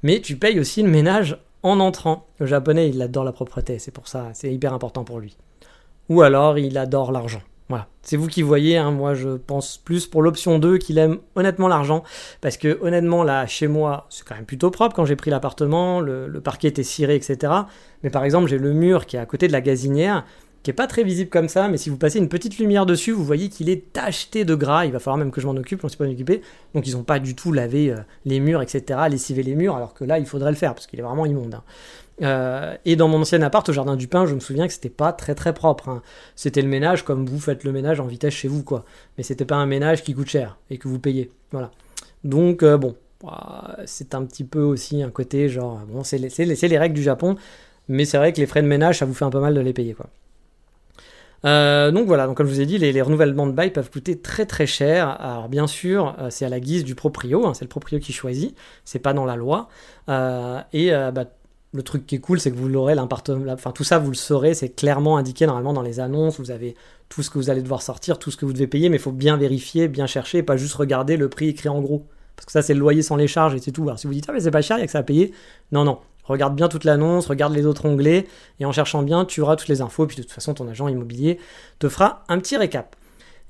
mais 0.02 0.20
tu 0.20 0.36
payes 0.36 0.60
aussi 0.60 0.82
le 0.82 0.90
ménage 0.90 1.38
en 1.62 1.80
entrant. 1.80 2.26
Le 2.38 2.46
japonais, 2.46 2.88
il 2.88 3.00
adore 3.02 3.24
la 3.24 3.32
propreté, 3.32 3.78
c'est 3.78 3.92
pour 3.92 4.08
ça, 4.08 4.30
c'est 4.34 4.52
hyper 4.52 4.72
important 4.72 5.04
pour 5.04 5.20
lui. 5.20 5.36
Ou 6.08 6.22
alors, 6.22 6.58
il 6.58 6.76
adore 6.78 7.12
l'argent. 7.12 7.42
Voilà, 7.68 7.86
c'est 8.02 8.18
vous 8.18 8.26
qui 8.26 8.42
voyez, 8.42 8.76
hein. 8.76 8.90
moi 8.90 9.14
je 9.14 9.30
pense 9.30 9.78
plus 9.78 10.06
pour 10.06 10.20
l'option 10.20 10.58
2 10.58 10.76
qu'il 10.76 10.98
aime 10.98 11.20
honnêtement 11.36 11.68
l'argent, 11.68 12.02
parce 12.42 12.58
que 12.58 12.78
honnêtement 12.82 13.22
là 13.22 13.46
chez 13.46 13.66
moi 13.66 14.06
c'est 14.10 14.26
quand 14.26 14.34
même 14.34 14.44
plutôt 14.44 14.70
propre 14.70 14.94
quand 14.94 15.06
j'ai 15.06 15.16
pris 15.16 15.30
l'appartement, 15.30 16.00
le, 16.00 16.28
parquet 16.44 16.68
était 16.68 16.82
ciré 16.82 17.14
etc. 17.14 17.50
Mais 18.02 18.10
par 18.10 18.24
exemple 18.24 18.48
j'ai 18.48 18.58
le 18.58 18.74
mur 18.74 19.06
qui 19.06 19.16
est 19.16 19.20
à 19.20 19.24
côté 19.24 19.46
de 19.46 19.52
la 19.52 19.62
gazinière, 19.62 20.26
qui 20.62 20.70
est 20.70 20.74
pas 20.74 20.86
très 20.86 21.02
visible 21.02 21.30
comme 21.30 21.48
ça, 21.48 21.68
mais 21.68 21.76
si 21.76 21.90
vous 21.90 21.96
passez 21.96 22.18
une 22.18 22.28
petite 22.28 22.58
lumière 22.58 22.86
dessus, 22.86 23.12
vous 23.12 23.24
voyez 23.24 23.48
qu'il 23.48 23.68
est 23.68 23.92
tacheté 23.92 24.44
de 24.44 24.54
gras, 24.54 24.84
il 24.86 24.92
va 24.92 24.98
falloir 24.98 25.16
même 25.16 25.30
que 25.30 25.40
je 25.40 25.46
m'en 25.46 25.56
occupe, 25.56 25.82
on 25.82 25.86
ne 25.86 25.90
s'est 25.90 25.96
pas 25.96 26.06
occupé, 26.06 26.42
donc 26.74 26.86
ils 26.86 26.96
n'ont 26.96 27.02
pas 27.02 27.18
du 27.18 27.34
tout 27.34 27.52
lavé 27.52 27.90
euh, 27.90 27.96
les 28.24 28.40
murs 28.40 28.62
etc, 28.62 29.00
lessivé 29.10 29.42
les 29.42 29.54
murs, 29.54 29.76
alors 29.76 29.94
que 29.94 30.04
là 30.04 30.18
il 30.18 30.26
faudrait 30.26 30.50
le 30.50 30.56
faire, 30.56 30.74
parce 30.74 30.86
qu'il 30.86 30.98
est 30.98 31.02
vraiment 31.02 31.26
immonde. 31.26 31.54
Hein. 31.54 31.62
Euh, 32.22 32.76
et 32.84 32.94
dans 32.94 33.08
mon 33.08 33.20
ancien 33.22 33.42
appart 33.42 33.68
au 33.68 33.72
Jardin 33.72 33.96
du 33.96 34.06
Pin, 34.06 34.26
je 34.26 34.34
me 34.34 34.40
souviens 34.40 34.66
que 34.66 34.72
c'était 34.72 34.90
pas 34.90 35.12
très 35.12 35.34
très 35.34 35.54
propre. 35.54 35.88
Hein. 35.88 36.02
C'était 36.36 36.62
le 36.62 36.68
ménage 36.68 37.04
comme 37.04 37.26
vous 37.26 37.40
faites 37.40 37.64
le 37.64 37.72
ménage 37.72 38.00
en 38.00 38.06
vitesse 38.06 38.34
chez 38.34 38.48
vous, 38.48 38.62
quoi. 38.62 38.84
Mais 39.16 39.24
c'était 39.24 39.44
pas 39.44 39.56
un 39.56 39.66
ménage 39.66 40.02
qui 40.02 40.14
coûte 40.14 40.28
cher 40.28 40.58
et 40.70 40.78
que 40.78 40.88
vous 40.88 40.98
payez. 40.98 41.30
Voilà. 41.50 41.70
Donc, 42.22 42.62
euh, 42.62 42.76
bon, 42.76 42.94
c'est 43.86 44.14
un 44.14 44.24
petit 44.24 44.44
peu 44.44 44.60
aussi 44.60 45.02
un 45.02 45.10
côté 45.10 45.48
genre, 45.48 45.80
bon, 45.88 46.04
c'est 46.04 46.18
les, 46.18 46.78
règles 46.78 46.94
du 46.94 47.02
Japon, 47.02 47.36
mais 47.88 48.04
c'est 48.04 48.18
vrai 48.18 48.32
que 48.32 48.40
les 48.40 48.46
frais 48.46 48.62
de 48.62 48.68
ménage, 48.68 48.98
ça 48.98 49.06
vous 49.06 49.14
fait 49.14 49.24
un 49.24 49.30
peu 49.30 49.40
mal 49.40 49.54
de 49.54 49.60
les 49.60 49.72
payer, 49.72 49.94
quoi. 49.94 50.06
Euh, 51.44 51.90
donc 51.90 52.06
voilà, 52.06 52.26
donc 52.26 52.36
comme 52.36 52.46
je 52.46 52.52
vous 52.52 52.60
ai 52.60 52.66
dit, 52.66 52.78
les, 52.78 53.02
renouvellements 53.02 53.46
de 53.46 53.52
bail 53.52 53.72
peuvent 53.72 53.90
coûter 53.90 54.18
très 54.18 54.46
très 54.46 54.66
cher. 54.66 55.08
Alors 55.20 55.48
bien 55.48 55.66
sûr, 55.66 56.16
c'est 56.30 56.44
à 56.44 56.48
la 56.48 56.60
guise 56.60 56.84
du 56.84 56.94
proprio, 56.94 57.46
hein, 57.46 57.54
c'est 57.54 57.64
le 57.64 57.68
proprio 57.68 57.98
qui 57.98 58.12
choisit, 58.12 58.56
c'est 58.84 59.00
pas 59.00 59.12
dans 59.12 59.24
la 59.24 59.36
loi. 59.36 59.68
et 60.08 60.90
bah, 60.90 61.24
le 61.74 61.82
truc 61.82 62.06
qui 62.06 62.16
est 62.16 62.18
cool, 62.18 62.38
c'est 62.38 62.50
que 62.50 62.56
vous 62.56 62.68
l'aurez, 62.68 62.94
tout 63.74 63.84
ça, 63.84 63.98
vous 63.98 64.10
le 64.10 64.16
saurez, 64.16 64.54
c'est 64.54 64.70
clairement 64.70 65.16
indiqué 65.16 65.46
normalement 65.46 65.72
dans 65.72 65.82
les 65.82 66.00
annonces. 66.00 66.38
Vous 66.38 66.50
avez 66.50 66.76
tout 67.08 67.22
ce 67.22 67.30
que 67.30 67.38
vous 67.38 67.50
allez 67.50 67.62
devoir 67.62 67.82
sortir, 67.82 68.18
tout 68.18 68.30
ce 68.30 68.36
que 68.36 68.44
vous 68.44 68.52
devez 68.52 68.66
payer, 68.66 68.88
mais 68.90 68.96
il 68.96 69.02
faut 69.02 69.12
bien 69.12 69.36
vérifier, 69.36 69.88
bien 69.88 70.06
chercher, 70.06 70.38
et 70.38 70.42
pas 70.42 70.56
juste 70.56 70.74
regarder 70.74 71.16
le 71.16 71.28
prix 71.28 71.48
écrit 71.48 71.70
en 71.70 71.80
gros. 71.80 72.06
Parce 72.36 72.46
que 72.46 72.52
ça, 72.52 72.62
c'est 72.62 72.74
le 72.74 72.80
loyer 72.80 73.02
sans 73.02 73.16
les 73.16 73.26
charges 73.26 73.54
et 73.54 73.58
c'est 73.58 73.72
tout. 73.72 73.88
Si 73.96 74.06
vous 74.06 74.12
dites, 74.12 74.26
ah 74.28 74.32
mais 74.32 74.40
c'est 74.40 74.50
pas 74.50 74.62
cher, 74.62 74.76
il 74.78 74.80
y 74.80 74.82
a 74.84 74.86
que 74.86 74.92
ça 74.92 74.98
à 74.98 75.02
payer. 75.02 75.32
Non, 75.70 75.84
non. 75.84 75.98
Regarde 76.24 76.54
bien 76.54 76.68
toute 76.68 76.84
l'annonce, 76.84 77.26
regarde 77.26 77.54
les 77.54 77.66
autres 77.66 77.86
onglets, 77.86 78.26
et 78.60 78.64
en 78.64 78.72
cherchant 78.72 79.02
bien, 79.02 79.24
tu 79.24 79.40
auras 79.40 79.56
toutes 79.56 79.68
les 79.68 79.80
infos, 79.80 80.06
puis 80.06 80.16
de 80.16 80.22
toute 80.22 80.32
façon, 80.32 80.54
ton 80.54 80.68
agent 80.68 80.88
immobilier 80.88 81.38
te 81.78 81.88
fera 81.88 82.24
un 82.28 82.38
petit 82.38 82.56
récap. 82.56 82.96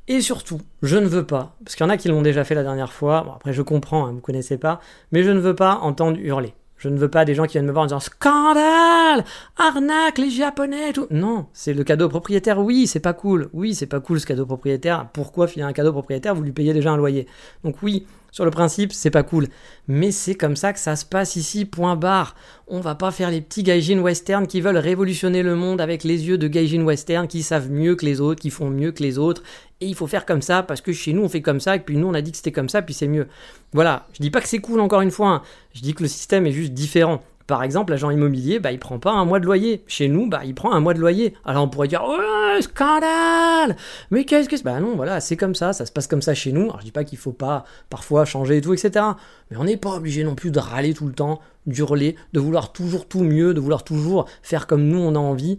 Et 0.08 0.20
surtout, 0.20 0.60
je 0.82 0.96
ne 0.96 1.06
veux 1.06 1.24
pas, 1.24 1.56
parce 1.64 1.76
qu'il 1.76 1.84
y 1.84 1.88
en 1.88 1.90
a 1.90 1.96
qui 1.96 2.08
l'ont 2.08 2.22
déjà 2.22 2.44
fait 2.44 2.54
la 2.54 2.64
dernière 2.64 2.92
fois, 2.92 3.22
bon 3.24 3.32
après 3.32 3.52
je 3.52 3.62
comprends, 3.62 4.06
hein, 4.06 4.12
vous 4.12 4.20
connaissez 4.20 4.58
pas, 4.58 4.80
mais 5.12 5.22
je 5.22 5.30
ne 5.30 5.38
veux 5.38 5.54
pas 5.54 5.76
entendre 5.76 6.18
hurler. 6.18 6.54
Je 6.82 6.88
ne 6.88 6.98
veux 6.98 7.08
pas 7.08 7.24
des 7.24 7.36
gens 7.36 7.44
qui 7.44 7.52
viennent 7.52 7.66
me 7.66 7.70
voir 7.70 7.84
en 7.84 7.86
disant 7.86 8.00
scandale, 8.00 9.24
arnaque 9.56 10.18
les 10.18 10.30
japonais 10.30 10.92
tout. 10.92 11.06
Non, 11.10 11.46
c'est 11.52 11.74
le 11.74 11.84
cadeau 11.84 12.08
propriétaire. 12.08 12.58
Oui, 12.58 12.88
c'est 12.88 12.98
pas 12.98 13.12
cool. 13.12 13.50
Oui, 13.52 13.76
c'est 13.76 13.86
pas 13.86 14.00
cool 14.00 14.18
ce 14.18 14.26
cadeau 14.26 14.46
propriétaire. 14.46 15.06
Pourquoi 15.12 15.46
filer 15.46 15.64
un 15.64 15.72
cadeau 15.72 15.92
propriétaire? 15.92 16.34
Vous 16.34 16.42
lui 16.42 16.50
payez 16.50 16.72
déjà 16.72 16.90
un 16.90 16.96
loyer. 16.96 17.28
Donc 17.62 17.76
oui, 17.84 18.04
sur 18.32 18.46
le 18.46 18.50
principe, 18.50 18.94
c'est 18.94 19.10
pas 19.10 19.22
cool. 19.22 19.46
Mais 19.88 20.10
c'est 20.10 20.34
comme 20.34 20.56
ça 20.56 20.72
que 20.72 20.78
ça 20.78 20.96
se 20.96 21.04
passe 21.04 21.36
ici, 21.36 21.66
point 21.66 21.96
barre. 21.96 22.34
On 22.66 22.80
va 22.80 22.94
pas 22.94 23.10
faire 23.10 23.30
les 23.30 23.42
petits 23.42 23.62
gaijin 23.62 23.98
western 23.98 24.46
qui 24.46 24.62
veulent 24.62 24.78
révolutionner 24.78 25.42
le 25.42 25.54
monde 25.54 25.82
avec 25.82 26.02
les 26.02 26.26
yeux 26.26 26.38
de 26.38 26.48
gaijin 26.48 26.82
western 26.82 27.28
qui 27.28 27.42
savent 27.42 27.70
mieux 27.70 27.94
que 27.94 28.06
les 28.06 28.22
autres, 28.22 28.40
qui 28.40 28.48
font 28.48 28.70
mieux 28.70 28.90
que 28.90 29.02
les 29.02 29.18
autres. 29.18 29.42
Et 29.82 29.86
il 29.86 29.94
faut 29.94 30.06
faire 30.06 30.24
comme 30.24 30.40
ça 30.40 30.62
parce 30.62 30.80
que 30.80 30.94
chez 30.94 31.12
nous 31.12 31.22
on 31.22 31.28
fait 31.28 31.42
comme 31.42 31.60
ça 31.60 31.76
et 31.76 31.80
puis 31.80 31.96
nous 31.98 32.06
on 32.06 32.14
a 32.14 32.22
dit 32.22 32.30
que 32.30 32.38
c'était 32.38 32.52
comme 32.52 32.70
ça 32.70 32.80
puis 32.80 32.94
c'est 32.94 33.08
mieux. 33.08 33.28
Voilà, 33.74 34.06
je 34.14 34.22
dis 34.22 34.30
pas 34.30 34.40
que 34.40 34.48
c'est 34.48 34.60
cool 34.60 34.80
encore 34.80 35.02
une 35.02 35.10
fois, 35.10 35.28
hein. 35.28 35.42
je 35.74 35.82
dis 35.82 35.92
que 35.92 36.02
le 36.02 36.08
système 36.08 36.46
est 36.46 36.52
juste 36.52 36.72
différent. 36.72 37.22
Par 37.46 37.62
exemple, 37.62 37.92
l'agent 37.92 38.10
immobilier, 38.10 38.60
bah, 38.60 38.72
il 38.72 38.78
prend 38.78 38.98
pas 38.98 39.12
un 39.12 39.24
mois 39.24 39.40
de 39.40 39.46
loyer. 39.46 39.84
Chez 39.86 40.08
nous, 40.08 40.28
bah, 40.28 40.42
il 40.44 40.54
prend 40.54 40.72
un 40.72 40.80
mois 40.80 40.94
de 40.94 41.00
loyer. 41.00 41.34
Alors 41.44 41.64
on 41.64 41.68
pourrait 41.68 41.88
dire, 41.88 42.02
oh, 42.06 42.60
scandale 42.60 43.76
Mais 44.10 44.24
qu'est-ce 44.24 44.48
que 44.48 44.56
c'est? 44.56 44.64
Bah 44.64 44.80
non, 44.80 44.96
voilà, 44.96 45.20
c'est 45.20 45.36
comme 45.36 45.54
ça, 45.54 45.72
ça 45.72 45.86
se 45.86 45.92
passe 45.92 46.06
comme 46.06 46.22
ça 46.22 46.34
chez 46.34 46.52
nous. 46.52 46.64
Alors 46.64 46.80
je 46.80 46.84
dis 46.84 46.92
pas 46.92 47.04
qu'il 47.04 47.18
faut 47.18 47.32
pas 47.32 47.64
parfois 47.90 48.24
changer 48.24 48.58
et 48.58 48.60
tout, 48.60 48.74
etc. 48.74 49.04
Mais 49.50 49.56
on 49.56 49.64
n'est 49.64 49.76
pas 49.76 49.90
obligé 49.90 50.24
non 50.24 50.34
plus 50.34 50.50
de 50.50 50.58
râler 50.58 50.94
tout 50.94 51.06
le 51.06 51.14
temps, 51.14 51.40
d'hurler, 51.66 52.16
de 52.32 52.40
vouloir 52.40 52.72
toujours 52.72 53.08
tout 53.08 53.22
mieux, 53.22 53.54
de 53.54 53.60
vouloir 53.60 53.84
toujours 53.84 54.28
faire 54.42 54.66
comme 54.66 54.84
nous 54.84 54.98
on 54.98 55.14
a 55.14 55.18
envie. 55.18 55.58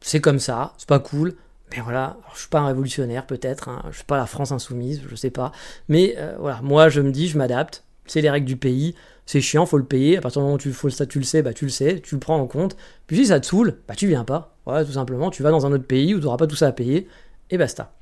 C'est 0.00 0.20
comme 0.20 0.38
ça, 0.38 0.74
c'est 0.78 0.88
pas 0.88 1.00
cool. 1.00 1.34
Mais 1.70 1.82
voilà, 1.82 2.16
je 2.32 2.40
suis 2.40 2.48
pas 2.48 2.60
un 2.60 2.66
révolutionnaire 2.66 3.26
peut-être, 3.26 3.68
hein, 3.68 3.82
je 3.90 3.96
suis 3.96 4.04
pas 4.04 4.16
la 4.16 4.24
France 4.24 4.52
insoumise, 4.52 5.02
je 5.06 5.14
sais 5.14 5.30
pas. 5.30 5.52
Mais 5.88 6.14
euh, 6.16 6.34
voilà, 6.38 6.60
moi 6.62 6.88
je 6.88 7.02
me 7.02 7.10
dis, 7.10 7.28
je 7.28 7.36
m'adapte, 7.36 7.84
c'est 8.10 8.20
les 8.20 8.30
règles 8.30 8.46
du 8.46 8.56
pays, 8.56 8.94
c'est 9.26 9.40
chiant, 9.40 9.66
faut 9.66 9.78
le 9.78 9.84
payer. 9.84 10.16
À 10.18 10.20
partir 10.20 10.40
du 10.40 10.44
moment 10.44 10.54
où 10.54 10.58
tu, 10.58 10.72
faut, 10.72 10.90
ça, 10.90 11.06
tu 11.06 11.18
le 11.18 11.24
sais, 11.24 11.42
bah 11.42 11.52
tu 11.52 11.64
le 11.64 11.70
sais, 11.70 12.00
tu 12.00 12.14
le 12.14 12.18
prends 12.20 12.38
en 12.38 12.46
compte. 12.46 12.76
Puis 13.06 13.18
si 13.18 13.26
ça 13.26 13.40
te 13.40 13.46
saoule, 13.46 13.78
bah 13.86 13.94
tu 13.94 14.06
viens 14.06 14.24
pas. 14.24 14.56
Voilà, 14.64 14.84
tout 14.84 14.92
simplement, 14.92 15.30
tu 15.30 15.42
vas 15.42 15.50
dans 15.50 15.66
un 15.66 15.72
autre 15.72 15.86
pays 15.86 16.14
où 16.14 16.18
tu 16.18 16.24
n'auras 16.24 16.36
pas 16.36 16.46
tout 16.46 16.56
ça 16.56 16.68
à 16.68 16.72
payer, 16.72 17.08
et 17.50 17.58
basta. 17.58 17.92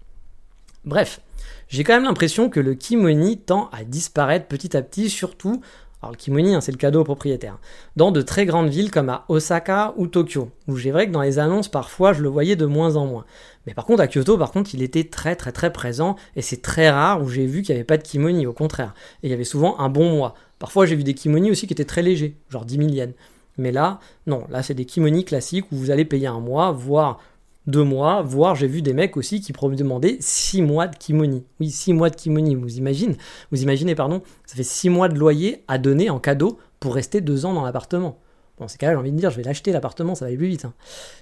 Bref, 0.85 1.21
j'ai 1.69 1.85
quand 1.85 1.95
même 1.95 2.05
l'impression 2.05 2.49
que 2.49 2.61
le 2.61 2.75
kimoni 2.75 3.39
tend 3.39 3.69
à 3.73 3.85
disparaître 3.85 4.47
petit 4.47 4.77
à 4.77 4.83
petit, 4.83 5.11
surtout, 5.11 5.61
alors 6.03 6.13
le 6.13 6.17
kimoni, 6.17 6.55
hein, 6.55 6.61
c'est 6.61 6.73
le 6.73 6.79
cadeau 6.79 7.01
au 7.01 7.05
propriétaire, 7.05 7.59
dans 7.97 8.13
de 8.13 8.23
très 8.23 8.47
grandes 8.47 8.69
villes 8.69 8.91
comme 8.91 9.09
à 9.09 9.25
Osaka 9.29 9.95
ou 9.97 10.07
Tokyo, 10.07 10.51
où 10.69 10.77
j'ai 10.77 10.91
vrai 10.91 11.07
que 11.07 11.13
dans 11.13 11.23
les 11.23 11.39
annonces, 11.39 11.69
parfois, 11.69 12.13
je 12.13 12.23
le 12.23 12.29
voyais 12.29 12.55
de 12.55 12.67
moins 12.67 12.97
en 12.97 13.07
moins. 13.07 13.25
Mais 13.67 13.75
par 13.75 13.85
contre, 13.85 14.03
à 14.03 14.09
Kyoto, 14.09 14.39
par 14.39 14.53
contre, 14.53 14.75
il 14.75 14.83
était 14.83 15.05
très 15.05 15.37
très 15.37 15.53
très 15.53 15.73
présent, 15.73 16.17
et 16.37 16.43
c'est 16.43 16.63
très 16.63 16.89
rare 16.91 17.23
où 17.23 17.29
j'ai 17.29 17.47
vu 17.47 17.63
qu'il 17.63 17.75
n'y 17.75 17.79
avait 17.79 17.85
pas 17.85 17.97
de 17.97 18.03
kimoni, 18.03 18.47
au 18.47 18.53
contraire. 18.53 18.95
Et 19.23 19.29
il 19.29 19.31
y 19.31 19.35
avait 19.35 19.45
souvent 19.45 19.79
un 19.79 19.89
bon 19.89 20.11
mois. 20.11 20.35
Parfois, 20.59 20.87
j'ai 20.87 20.97
vu 20.97 21.05
des 21.05 21.15
kimonis 21.15 21.51
aussi 21.51 21.67
qui 21.67 21.73
étaient 21.73 21.85
très 21.85 22.03
légers, 22.03 22.37
genre 22.49 22.65
10 22.65 22.77
000 22.77 22.89
yens. 22.91 23.15
Mais 23.59 23.73
là, 23.73 24.01
non, 24.27 24.45
là, 24.51 24.63
c'est 24.63 24.75
des 24.75 24.85
kimonis 24.85 25.25
classiques 25.25 25.71
où 25.73 25.77
vous 25.77 25.91
allez 25.91 26.05
payer 26.05 26.27
un 26.27 26.41
mois, 26.41 26.73
voire 26.73 27.19
deux 27.67 27.83
mois, 27.83 28.23
voire 28.23 28.55
j'ai 28.55 28.69
vu 28.69 28.81
des 28.81 28.93
mecs 28.93 29.17
aussi 29.17 29.41
qui 29.41 29.53
demandaient 29.53 30.19
six 30.21 30.63
mois 30.63 30.87
de 30.87 30.97
kimoni. 30.97 31.45
Oui, 31.59 31.71
six 31.71 31.93
mois 31.93 32.11
de 32.11 32.17
kimoni, 32.17 32.55
vous 32.55 32.77
imaginez, 32.77 33.17
vous 33.51 33.63
imaginez, 33.63 33.95
pardon, 33.95 34.23
ça 34.45 34.55
fait 34.55 34.63
six 34.63 34.89
mois 34.89 35.09
de 35.09 35.19
loyer 35.19 35.65
à 35.67 35.79
donner 35.79 36.11
en 36.11 36.21
cadeau 36.21 36.59
pour 36.79 36.95
rester 36.95 37.21
deux 37.21 37.45
ans 37.45 37.55
dans 37.55 37.65
l'appartement. 37.65 38.19
Bon, 38.59 38.69
c'est 38.69 38.79
quand 38.79 38.87
même, 38.87 38.97
j'ai 38.97 39.01
envie 39.01 39.13
de 39.13 39.19
dire, 39.19 39.31
je 39.31 39.37
vais 39.37 39.43
l'acheter 39.43 39.71
l'appartement, 39.73 40.15
ça 40.15 40.25
va 40.25 40.29
aller 40.29 40.39
plus 40.39 40.49
vite. 40.49 40.65
Hein. 40.65 40.73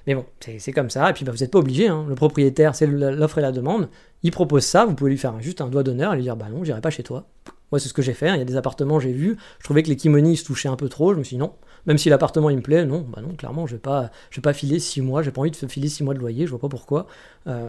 Mais 0.06 0.14
bon, 0.14 0.24
c'est 0.40 0.72
comme 0.72 0.90
ça, 0.90 1.10
et 1.10 1.12
puis 1.12 1.24
bah, 1.24 1.32
vous 1.32 1.38
n'êtes 1.38 1.50
pas 1.50 1.58
obligé, 1.58 1.88
hein. 1.88 2.04
le 2.08 2.14
propriétaire, 2.14 2.74
c'est 2.74 2.86
l'offre 2.86 3.38
et 3.38 3.42
la 3.42 3.50
demande, 3.50 3.88
il 4.22 4.30
propose 4.30 4.64
ça, 4.64 4.84
vous 4.84 4.94
pouvez 4.94 5.10
lui 5.10 5.18
faire 5.18 5.40
juste 5.40 5.60
un 5.60 5.68
doigt 5.68 5.82
d'honneur 5.82 6.12
et 6.12 6.16
lui 6.16 6.22
dire, 6.22 6.36
bah 6.36 6.46
non, 6.50 6.62
j'irai 6.62 6.80
pas 6.80 6.90
chez 6.90 7.02
toi. 7.02 7.26
Moi, 7.72 7.80
c'est 7.80 7.88
ce 7.88 7.94
que 7.94 8.02
j'ai 8.02 8.12
fait. 8.12 8.28
Hein. 8.28 8.36
Il 8.36 8.38
y 8.38 8.42
a 8.42 8.44
des 8.44 8.56
appartements, 8.56 9.00
j'ai 9.00 9.12
vu. 9.12 9.36
Je 9.58 9.64
trouvais 9.64 9.82
que 9.82 9.88
les 9.88 9.96
kimonis 9.96 10.36
se 10.36 10.44
touchaient 10.44 10.68
un 10.68 10.76
peu 10.76 10.88
trop. 10.88 11.12
Je 11.12 11.18
me 11.18 11.24
suis 11.24 11.34
dit 11.34 11.40
non. 11.40 11.54
Même 11.86 11.98
si 11.98 12.08
l'appartement 12.08 12.48
il 12.48 12.56
me 12.58 12.62
plaît, 12.62 12.86
non, 12.86 13.00
bah 13.00 13.20
non, 13.20 13.34
clairement, 13.34 13.66
je 13.66 13.74
vais 13.74 13.80
pas, 13.80 14.10
je 14.30 14.36
vais 14.36 14.42
pas 14.42 14.52
filer 14.52 14.78
six 14.78 15.00
mois. 15.00 15.22
J'ai 15.22 15.32
pas 15.32 15.40
envie 15.40 15.50
de 15.50 15.56
filer 15.56 15.88
six 15.88 16.04
mois 16.04 16.14
de 16.14 16.20
loyer. 16.20 16.46
Je 16.46 16.50
vois 16.50 16.60
pas 16.60 16.68
pourquoi. 16.68 17.08
Euh, 17.48 17.68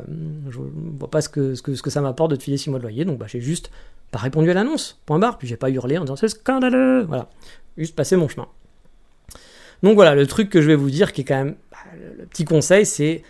je 0.50 0.60
vois 1.00 1.10
pas 1.10 1.22
ce 1.22 1.30
que 1.30 1.90
ça 1.90 2.02
m'apporte 2.02 2.30
de 2.30 2.36
te 2.36 2.44
filer 2.44 2.58
six 2.58 2.70
mois 2.70 2.78
de 2.78 2.84
loyer. 2.84 3.04
Donc, 3.04 3.18
bah, 3.18 3.26
j'ai 3.28 3.42
juste 3.42 3.72
pas 4.12 4.20
répondu 4.20 4.52
à 4.52 4.54
l'annonce. 4.54 5.02
Point 5.08 5.18
barre. 5.18 5.40
Puis 5.40 5.48
j'ai 5.48 5.58
pas 5.58 5.72
hurlé 5.72 5.98
en 5.98 6.02
disant 6.02 6.16
c'est 6.16 6.30
scandaleux. 6.30 7.06
Voilà. 7.06 7.30
Juste 7.76 7.96
passer 7.96 8.16
mon 8.16 8.28
chemin. 8.28 8.48
Donc 9.86 9.94
voilà, 9.94 10.16
le 10.16 10.26
truc 10.26 10.50
que 10.50 10.64
je 10.64 10.68
vais 10.68 10.76
vous 10.76 10.90
dire, 10.90 11.14
qui 11.14 11.22
est 11.22 11.24
quand 11.26 11.36
même 11.36 11.56
bah, 11.70 11.78
le 12.18 12.26
petit 12.26 12.44
conseil, 12.44 12.88
c'est 12.88 13.22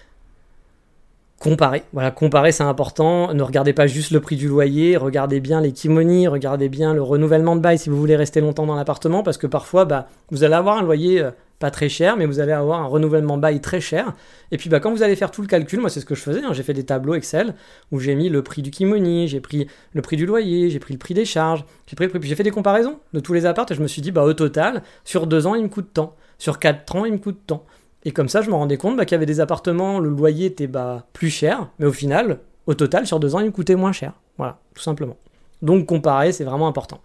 comparer. 1.37 1.83
Voilà, 1.91 2.11
comparer 2.11 2.53
c'est 2.53 2.63
important. 2.63 3.33
Ne 3.33 3.43
regardez 3.43 3.73
pas 3.73 3.87
juste 3.87 4.11
le 4.11 4.21
prix 4.21 4.37
du 4.37 4.47
loyer, 4.47 4.95
regardez 4.95 5.41
bien 5.41 5.59
les 5.59 5.73
kimonis, 5.73 6.29
regardez 6.29 6.69
bien 6.69 6.93
le 6.93 7.01
renouvellement 7.01 7.57
de 7.57 7.61
bail 7.61 7.77
si 7.77 7.89
vous 7.89 7.97
voulez 7.97 8.15
rester 8.15 8.39
longtemps 8.39 8.65
dans 8.65 8.75
l'appartement, 8.75 9.21
parce 9.21 9.37
que 9.37 9.47
parfois, 9.47 9.83
bah, 9.83 10.07
vous 10.31 10.45
allez 10.45 10.53
avoir 10.53 10.77
un 10.77 10.81
loyer 10.81 11.21
euh, 11.21 11.31
pas 11.59 11.71
très 11.71 11.89
cher, 11.89 12.15
mais 12.15 12.25
vous 12.25 12.39
allez 12.39 12.53
avoir 12.53 12.79
un 12.79 12.85
renouvellement 12.85 13.37
bail 13.37 13.59
très 13.59 13.81
cher. 13.81 14.13
Et 14.51 14.57
puis 14.57 14.69
bah, 14.69 14.79
quand 14.79 14.91
vous 14.91 15.03
allez 15.03 15.17
faire 15.17 15.31
tout 15.31 15.41
le 15.41 15.47
calcul, 15.47 15.81
moi 15.81 15.89
c'est 15.89 15.99
ce 15.99 16.05
que 16.05 16.15
je 16.15 16.21
faisais, 16.21 16.41
hein, 16.41 16.53
j'ai 16.53 16.63
fait 16.63 16.73
des 16.73 16.85
tableaux 16.85 17.15
Excel 17.15 17.53
où 17.91 17.99
j'ai 17.99 18.15
mis 18.15 18.29
le 18.29 18.41
prix 18.43 18.61
du 18.61 18.71
kimoni, 18.71 19.27
j'ai 19.27 19.41
pris 19.41 19.67
le 19.91 20.01
prix 20.01 20.15
du 20.15 20.25
loyer, 20.25 20.69
j'ai 20.69 20.79
pris 20.79 20.93
le 20.93 20.99
prix 20.99 21.13
des 21.13 21.25
charges, 21.25 21.65
j'ai 21.85 21.97
pris 21.97 22.09
j'ai 22.21 22.35
fait 22.35 22.43
des 22.43 22.51
comparaisons 22.51 22.99
de 23.13 23.19
tous 23.19 23.33
les 23.33 23.45
apparts 23.45 23.65
et 23.69 23.75
je 23.75 23.81
me 23.81 23.87
suis 23.87 24.01
dit, 24.01 24.11
bah 24.11 24.23
au 24.23 24.33
total, 24.33 24.83
sur 25.03 25.27
deux 25.27 25.47
ans 25.47 25.55
il 25.55 25.63
me 25.63 25.69
coûte 25.69 25.89
tant, 25.93 26.15
sur 26.37 26.59
quatre 26.59 26.95
ans 26.95 27.05
il 27.05 27.13
me 27.13 27.17
coûte 27.17 27.39
tant. 27.47 27.65
Et 28.03 28.11
comme 28.11 28.29
ça 28.29 28.41
je 28.41 28.49
me 28.49 28.55
rendais 28.55 28.77
compte 28.77 28.97
bah, 28.97 29.05
qu'il 29.05 29.13
y 29.13 29.17
avait 29.17 29.25
des 29.25 29.39
appartements, 29.39 29.99
le 29.99 30.09
loyer 30.09 30.47
était 30.47 30.67
bah, 30.67 31.07
plus 31.13 31.29
cher, 31.29 31.69
mais 31.79 31.85
au 31.85 31.91
final, 31.91 32.39
au 32.67 32.73
total, 32.73 33.07
sur 33.07 33.19
deux 33.19 33.35
ans 33.35 33.39
il 33.39 33.47
me 33.47 33.51
coûtait 33.51 33.75
moins 33.75 33.91
cher. 33.91 34.13
Voilà, 34.37 34.59
tout 34.73 34.83
simplement. 34.83 35.17
Donc 35.61 35.85
comparer, 35.85 36.31
c'est 36.31 36.43
vraiment 36.43 36.67
important. 36.67 36.99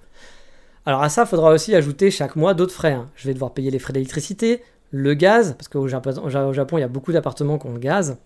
Alors 0.87 1.03
à 1.03 1.09
ça, 1.09 1.23
il 1.23 1.29
faudra 1.29 1.53
aussi 1.53 1.75
ajouter 1.75 2.11
chaque 2.11 2.37
mois 2.37 2.55
d'autres 2.55 2.73
frais. 2.73 2.93
Hein. 2.93 3.09
Je 3.15 3.27
vais 3.27 3.35
devoir 3.35 3.53
payer 3.53 3.71
les 3.71 3.79
frais 3.79 3.93
d'électricité, 3.93 4.63
le 4.91 5.15
gaz, 5.15 5.55
parce 5.57 5.69
qu'au 5.69 5.89
Japon, 5.89 6.29
Japon, 6.29 6.79
il 6.79 6.81
y 6.81 6.85
a 6.85 6.89
beaucoup 6.89 7.13
d'appartements 7.13 7.59
qui 7.59 7.67
ont 7.67 7.73
le 7.73 7.79
gaz. 7.79 8.19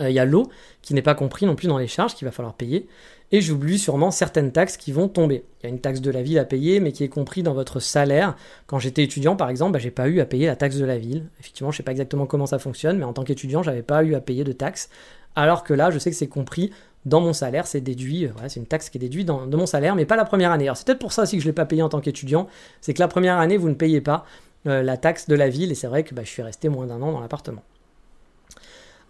Euh, 0.00 0.10
il 0.10 0.14
y 0.14 0.18
a 0.18 0.24
l'eau, 0.24 0.50
qui 0.82 0.94
n'est 0.94 1.02
pas 1.02 1.14
compris 1.14 1.46
non 1.46 1.54
plus 1.54 1.68
dans 1.68 1.78
les 1.78 1.86
charges 1.86 2.14
qu'il 2.14 2.26
va 2.26 2.32
falloir 2.32 2.54
payer. 2.54 2.86
Et 3.32 3.40
j'oublie 3.40 3.78
sûrement 3.78 4.10
certaines 4.10 4.52
taxes 4.52 4.76
qui 4.76 4.92
vont 4.92 5.08
tomber. 5.08 5.44
Il 5.60 5.64
y 5.64 5.66
a 5.66 5.68
une 5.70 5.80
taxe 5.80 6.00
de 6.00 6.10
la 6.10 6.22
ville 6.22 6.38
à 6.38 6.44
payer, 6.44 6.78
mais 6.78 6.92
qui 6.92 7.02
est 7.02 7.08
compris 7.08 7.42
dans 7.42 7.54
votre 7.54 7.80
salaire. 7.80 8.36
Quand 8.66 8.78
j'étais 8.78 9.02
étudiant, 9.02 9.34
par 9.34 9.50
exemple, 9.50 9.72
bah, 9.72 9.78
j'ai 9.78 9.90
pas 9.90 10.08
eu 10.08 10.20
à 10.20 10.26
payer 10.26 10.46
la 10.46 10.54
taxe 10.54 10.76
de 10.76 10.84
la 10.84 10.96
ville. 10.96 11.24
Effectivement, 11.40 11.72
je 11.72 11.78
sais 11.78 11.82
pas 11.82 11.90
exactement 11.90 12.26
comment 12.26 12.46
ça 12.46 12.58
fonctionne, 12.58 12.98
mais 12.98 13.04
en 13.04 13.12
tant 13.12 13.24
qu'étudiant, 13.24 13.62
j'avais 13.62 13.82
pas 13.82 14.04
eu 14.04 14.14
à 14.14 14.20
payer 14.20 14.44
de 14.44 14.52
taxes. 14.52 14.90
Alors 15.34 15.64
que 15.64 15.74
là, 15.74 15.90
je 15.90 15.98
sais 15.98 16.10
que 16.10 16.16
c'est 16.16 16.28
compris 16.28 16.70
dans 17.04 17.20
mon 17.20 17.32
salaire, 17.32 17.66
c'est 17.66 17.80
déduit, 17.80 18.26
euh, 18.26 18.30
c'est 18.48 18.60
une 18.60 18.66
taxe 18.66 18.90
qui 18.90 18.98
est 18.98 19.00
déduite 19.00 19.26
de 19.26 19.56
mon 19.56 19.66
salaire, 19.66 19.94
mais 19.94 20.04
pas 20.04 20.16
la 20.16 20.24
première 20.24 20.50
année. 20.50 20.64
Alors 20.64 20.76
c'est 20.76 20.86
peut-être 20.86 20.98
pour 20.98 21.12
ça 21.12 21.22
aussi 21.22 21.36
que 21.36 21.42
je 21.42 21.46
ne 21.46 21.50
l'ai 21.50 21.54
pas 21.54 21.64
payé 21.64 21.82
en 21.82 21.88
tant 21.88 22.00
qu'étudiant, 22.00 22.48
c'est 22.80 22.94
que 22.94 23.00
la 23.00 23.06
première 23.06 23.38
année, 23.38 23.56
vous 23.56 23.68
ne 23.68 23.74
payez 23.74 24.00
pas 24.00 24.24
euh, 24.66 24.82
la 24.82 24.96
taxe 24.96 25.28
de 25.28 25.36
la 25.36 25.48
ville, 25.48 25.70
et 25.70 25.76
c'est 25.76 25.86
vrai 25.86 26.02
que 26.02 26.14
bah, 26.14 26.22
je 26.24 26.30
suis 26.30 26.42
resté 26.42 26.68
moins 26.68 26.86
d'un 26.86 27.00
an 27.02 27.12
dans 27.12 27.20
l'appartement. 27.20 27.62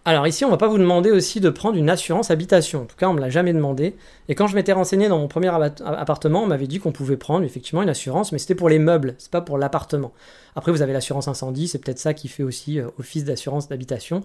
Alors 0.08 0.24
ici, 0.28 0.44
on 0.44 0.50
va 0.50 0.56
pas 0.56 0.68
vous 0.68 0.78
demander 0.78 1.10
aussi 1.10 1.40
de 1.40 1.50
prendre 1.50 1.76
une 1.76 1.90
assurance 1.90 2.30
habitation. 2.30 2.82
En 2.82 2.84
tout 2.84 2.94
cas, 2.94 3.08
on 3.08 3.12
me 3.12 3.18
l'a 3.18 3.28
jamais 3.28 3.52
demandé. 3.52 3.96
Et 4.28 4.36
quand 4.36 4.46
je 4.46 4.54
m'étais 4.54 4.70
renseigné 4.70 5.08
dans 5.08 5.18
mon 5.18 5.26
premier 5.26 5.48
appartement, 5.48 6.44
on 6.44 6.46
m'avait 6.46 6.68
dit 6.68 6.78
qu'on 6.78 6.92
pouvait 6.92 7.16
prendre 7.16 7.44
effectivement 7.44 7.82
une 7.82 7.88
assurance, 7.88 8.30
mais 8.30 8.38
c'était 8.38 8.54
pour 8.54 8.68
les 8.68 8.78
meubles, 8.78 9.16
c'est 9.18 9.32
pas 9.32 9.40
pour 9.40 9.58
l'appartement. 9.58 10.12
Après, 10.54 10.70
vous 10.70 10.80
avez 10.80 10.92
l'assurance 10.92 11.26
incendie, 11.26 11.66
c'est 11.66 11.80
peut-être 11.80 11.98
ça 11.98 12.14
qui 12.14 12.28
fait 12.28 12.44
aussi 12.44 12.78
euh, 12.78 12.86
office 13.00 13.24
d'assurance 13.24 13.68
d'habitation. 13.68 14.20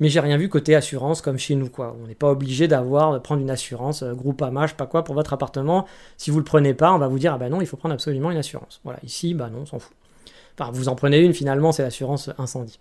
Mais 0.00 0.08
j'ai 0.08 0.20
rien 0.20 0.38
vu 0.38 0.48
côté 0.48 0.74
assurance 0.74 1.20
comme 1.20 1.36
chez 1.36 1.54
nous. 1.54 1.68
On 1.76 2.06
n'est 2.06 2.14
pas 2.14 2.30
obligé 2.30 2.66
d'avoir, 2.66 3.12
de 3.12 3.18
prendre 3.18 3.42
une 3.42 3.50
assurance, 3.50 4.04
euh, 4.04 4.14
groupe 4.14 4.42
je 4.42 4.66
sais 4.68 4.74
pas 4.74 4.86
quoi, 4.86 5.04
pour 5.04 5.14
votre 5.14 5.34
appartement. 5.34 5.84
Si 6.16 6.30
vous 6.30 6.38
le 6.38 6.44
prenez 6.44 6.72
pas, 6.72 6.94
on 6.94 6.98
va 6.98 7.08
vous 7.08 7.18
dire, 7.18 7.34
ah 7.34 7.38
bah 7.38 7.50
non, 7.50 7.60
il 7.60 7.66
faut 7.66 7.76
prendre 7.76 7.92
absolument 7.92 8.30
une 8.30 8.38
assurance. 8.38 8.80
Voilà, 8.84 9.00
ici, 9.04 9.34
bah 9.34 9.50
non, 9.52 9.58
on 9.64 9.66
s'en 9.66 9.80
fout. 9.80 9.94
Enfin, 10.58 10.70
vous 10.72 10.88
en 10.88 10.94
prenez 10.94 11.18
une, 11.18 11.34
finalement, 11.34 11.72
c'est 11.72 11.82
l'assurance 11.82 12.30
incendie. 12.38 12.80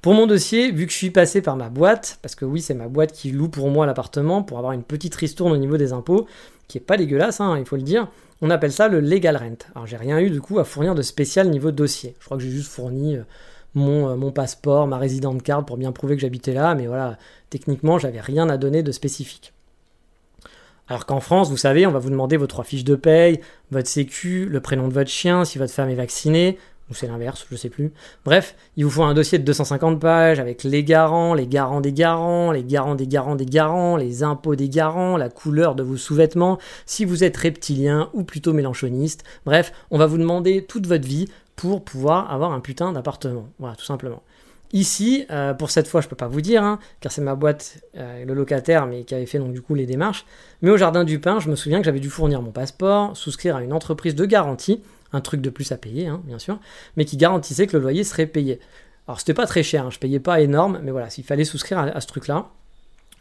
Pour 0.00 0.14
mon 0.14 0.26
dossier, 0.26 0.70
vu 0.70 0.86
que 0.86 0.92
je 0.92 0.96
suis 0.96 1.10
passé 1.10 1.42
par 1.42 1.56
ma 1.56 1.70
boîte, 1.70 2.18
parce 2.22 2.36
que 2.36 2.44
oui, 2.44 2.62
c'est 2.62 2.74
ma 2.74 2.86
boîte 2.86 3.12
qui 3.12 3.32
loue 3.32 3.48
pour 3.48 3.68
moi 3.68 3.84
l'appartement 3.84 4.42
pour 4.42 4.58
avoir 4.58 4.72
une 4.72 4.84
petite 4.84 5.14
ristourne 5.14 5.52
au 5.52 5.56
niveau 5.56 5.76
des 5.76 5.92
impôts, 5.92 6.26
qui 6.68 6.78
est 6.78 6.82
pas 6.82 6.96
dégueulasse, 6.96 7.40
hein, 7.40 7.56
il 7.58 7.64
faut 7.64 7.76
le 7.76 7.82
dire, 7.82 8.08
on 8.40 8.50
appelle 8.50 8.72
ça 8.72 8.86
le 8.86 9.00
legal 9.00 9.36
rent. 9.36 9.58
Alors 9.74 9.86
j'ai 9.86 9.96
rien 9.96 10.20
eu 10.20 10.30
du 10.30 10.40
coup 10.40 10.60
à 10.60 10.64
fournir 10.64 10.94
de 10.94 11.02
spécial 11.02 11.48
niveau 11.48 11.72
dossier. 11.72 12.14
Je 12.20 12.24
crois 12.26 12.36
que 12.36 12.44
j'ai 12.44 12.50
juste 12.50 12.70
fourni 12.70 13.16
euh, 13.16 13.22
mon, 13.74 14.10
euh, 14.10 14.16
mon, 14.16 14.30
passeport, 14.30 14.86
ma 14.86 14.98
résidente 14.98 15.42
carte 15.42 15.66
pour 15.66 15.76
bien 15.76 15.90
prouver 15.90 16.14
que 16.14 16.22
j'habitais 16.22 16.52
là, 16.52 16.76
mais 16.76 16.86
voilà, 16.86 17.18
techniquement, 17.50 17.98
j'avais 17.98 18.20
rien 18.20 18.48
à 18.48 18.56
donner 18.56 18.84
de 18.84 18.92
spécifique. 18.92 19.52
Alors 20.88 21.06
qu'en 21.06 21.20
France, 21.20 21.50
vous 21.50 21.56
savez, 21.56 21.86
on 21.86 21.90
va 21.90 21.98
vous 21.98 22.08
demander 22.08 22.36
vos 22.36 22.46
trois 22.46 22.64
fiches 22.64 22.84
de 22.84 22.94
paye, 22.94 23.40
votre 23.70 23.88
sécu, 23.88 24.46
le 24.46 24.60
prénom 24.60 24.88
de 24.88 24.94
votre 24.94 25.10
chien, 25.10 25.44
si 25.44 25.58
votre 25.58 25.72
femme 25.72 25.90
est 25.90 25.94
vaccinée, 25.94 26.56
ou 26.90 26.94
c'est 26.94 27.06
l'inverse, 27.06 27.46
je 27.50 27.56
sais 27.56 27.68
plus. 27.68 27.92
Bref, 28.24 28.54
il 28.76 28.84
vous 28.84 28.90
faut 28.90 29.02
un 29.02 29.14
dossier 29.14 29.38
de 29.38 29.44
250 29.44 30.00
pages 30.00 30.40
avec 30.40 30.64
les 30.64 30.84
garants, 30.84 31.34
les 31.34 31.46
garants 31.46 31.80
des 31.80 31.92
garants, 31.92 32.52
les 32.52 32.64
garants 32.64 32.94
des 32.94 33.06
garants 33.06 33.36
des 33.36 33.46
garants, 33.46 33.96
les 33.96 34.22
impôts 34.22 34.56
des 34.56 34.68
garants, 34.68 35.16
la 35.16 35.28
couleur 35.28 35.74
de 35.74 35.82
vos 35.82 35.96
sous-vêtements, 35.96 36.58
si 36.86 37.04
vous 37.04 37.24
êtes 37.24 37.36
reptilien 37.36 38.10
ou 38.14 38.24
plutôt 38.24 38.52
mélanchoniste. 38.52 39.24
Bref, 39.44 39.72
on 39.90 39.98
va 39.98 40.06
vous 40.06 40.18
demander 40.18 40.64
toute 40.64 40.86
votre 40.86 41.06
vie 41.06 41.28
pour 41.56 41.84
pouvoir 41.84 42.32
avoir 42.32 42.52
un 42.52 42.60
putain 42.60 42.92
d'appartement. 42.92 43.48
Voilà, 43.58 43.74
tout 43.74 43.84
simplement. 43.84 44.22
Ici, 44.72 45.24
euh, 45.30 45.54
pour 45.54 45.70
cette 45.70 45.88
fois, 45.88 46.02
je 46.02 46.08
peux 46.08 46.16
pas 46.16 46.28
vous 46.28 46.42
dire, 46.42 46.62
hein, 46.62 46.78
car 47.00 47.10
c'est 47.10 47.22
ma 47.22 47.34
boîte, 47.34 47.78
euh, 47.96 48.24
le 48.24 48.34
locataire, 48.34 48.86
mais 48.86 49.04
qui 49.04 49.14
avait 49.14 49.26
fait 49.26 49.38
donc 49.38 49.52
du 49.52 49.62
coup 49.62 49.74
les 49.74 49.86
démarches. 49.86 50.26
Mais 50.60 50.70
au 50.70 50.76
Jardin 50.76 51.04
du 51.04 51.18
Pin, 51.18 51.40
je 51.40 51.48
me 51.48 51.56
souviens 51.56 51.78
que 51.78 51.86
j'avais 51.86 52.00
dû 52.00 52.10
fournir 52.10 52.42
mon 52.42 52.50
passeport, 52.50 53.16
souscrire 53.16 53.56
à 53.56 53.62
une 53.62 53.72
entreprise 53.72 54.14
de 54.14 54.26
garantie, 54.26 54.82
un 55.12 55.20
truc 55.20 55.40
de 55.40 55.50
plus 55.50 55.72
à 55.72 55.76
payer, 55.76 56.06
hein, 56.06 56.20
bien 56.24 56.38
sûr, 56.38 56.58
mais 56.96 57.04
qui 57.04 57.16
garantissait 57.16 57.66
que 57.66 57.76
le 57.76 57.82
loyer 57.82 58.04
serait 58.04 58.26
payé. 58.26 58.60
Alors 59.06 59.18
c'était 59.20 59.34
pas 59.34 59.46
très 59.46 59.62
cher, 59.62 59.86
hein, 59.86 59.90
je 59.90 59.98
payais 59.98 60.20
pas 60.20 60.40
énorme, 60.40 60.80
mais 60.82 60.90
voilà, 60.90 61.08
s'il 61.10 61.24
fallait 61.24 61.44
souscrire 61.44 61.78
à, 61.78 62.00
ce 62.00 62.06
truc-là, 62.06 62.48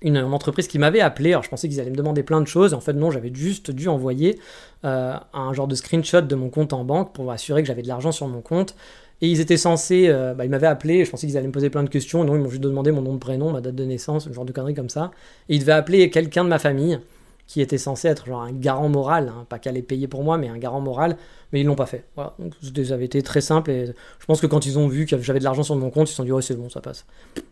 une, 0.01 0.17
entreprise 0.17 0.67
qui 0.67 0.79
m'avait 0.79 0.99
appelé, 0.99 1.31
alors 1.31 1.43
je 1.43 1.49
pensais 1.49 1.69
qu'ils 1.69 1.79
allaient 1.79 1.89
me 1.89 1.95
demander 1.95 2.23
plein 2.23 2.41
de 2.41 2.47
choses, 2.47 2.73
en 2.73 2.81
fait 2.81 2.93
non, 2.93 3.09
j'avais 3.09 3.33
juste 3.33 3.71
dû 3.71 3.87
envoyer 3.87 4.39
euh, 4.85 5.15
un 5.33 5.53
genre 5.53 5.67
de 5.67 5.75
screenshot 5.75 6.21
de 6.21 6.35
mon 6.35 6.49
compte 6.49 6.73
en 6.73 6.83
banque 6.83 7.13
pour 7.13 7.31
assurer 7.31 7.61
que 7.61 7.67
j'avais 7.67 7.81
de 7.81 7.87
l'argent 7.87 8.11
sur 8.11 8.27
mon 8.27 8.41
compte. 8.41 8.75
Et 9.19 9.27
ils 9.27 9.39
étaient 9.39 9.57
censés, 9.57 10.09
euh, 10.09 10.35
bah, 10.35 10.45
ils 10.45 10.51
m'avaient 10.51 10.67
appelé, 10.67 11.03
je 11.03 11.09
pensais 11.09 11.25
qu'ils 11.25 11.37
allaient 11.37 11.47
me 11.47 11.51
poser 11.51 11.71
plein 11.71 11.81
de 11.81 11.89
questions, 11.89 12.23
non, 12.23 12.35
ils 12.35 12.41
m'ont 12.41 12.49
juste 12.49 12.61
demandé 12.61 12.91
mon 12.91 13.01
nom 13.01 13.13
de 13.13 13.19
prénom, 13.19 13.51
ma 13.51 13.61
date 13.61 13.73
de 13.73 13.83
naissance, 13.83 14.27
un 14.27 14.33
genre 14.33 14.45
de 14.45 14.51
conneries 14.51 14.75
comme 14.75 14.89
ça. 14.89 15.09
Et 15.49 15.55
ils 15.55 15.59
devaient 15.59 15.71
appeler 15.71 16.11
quelqu'un 16.11 16.43
de 16.43 16.49
ma 16.49 16.59
famille 16.59 16.99
qui 17.47 17.61
était 17.61 17.77
censé 17.77 18.07
être 18.09 18.29
un 18.29 18.51
garant 18.51 18.89
moral, 18.89 19.29
hein, 19.29 19.45
pas 19.47 19.57
qu'elle 19.57 19.77
ait 19.77 19.81
payé 19.81 20.07
pour 20.07 20.23
moi, 20.23 20.37
mais 20.37 20.49
un 20.49 20.57
garant 20.57 20.81
moral, 20.81 21.17
mais 21.51 21.61
ils 21.61 21.65
l'ont 21.65 21.75
pas 21.75 21.85
fait. 21.85 22.03
Donc 22.39 22.53
ça 22.61 22.93
avait 22.93 23.05
été 23.05 23.21
très 23.23 23.41
simple 23.41 23.71
et 23.71 23.87
je 23.87 24.25
pense 24.25 24.41
que 24.41 24.47
quand 24.47 24.65
ils 24.65 24.77
ont 24.77 24.87
vu 24.87 25.05
que 25.05 25.17
j'avais 25.17 25.39
de 25.39 25.43
l'argent 25.43 25.63
sur 25.63 25.75
mon 25.75 25.89
compte, 25.89 26.07
ils 26.09 26.11
se 26.11 26.17
sont 26.17 26.25
dit 26.25 26.31
ouais 26.31 26.41
c'est 26.41 26.55
bon, 26.55 26.69
ça 26.69 26.81
passe. 26.81 27.05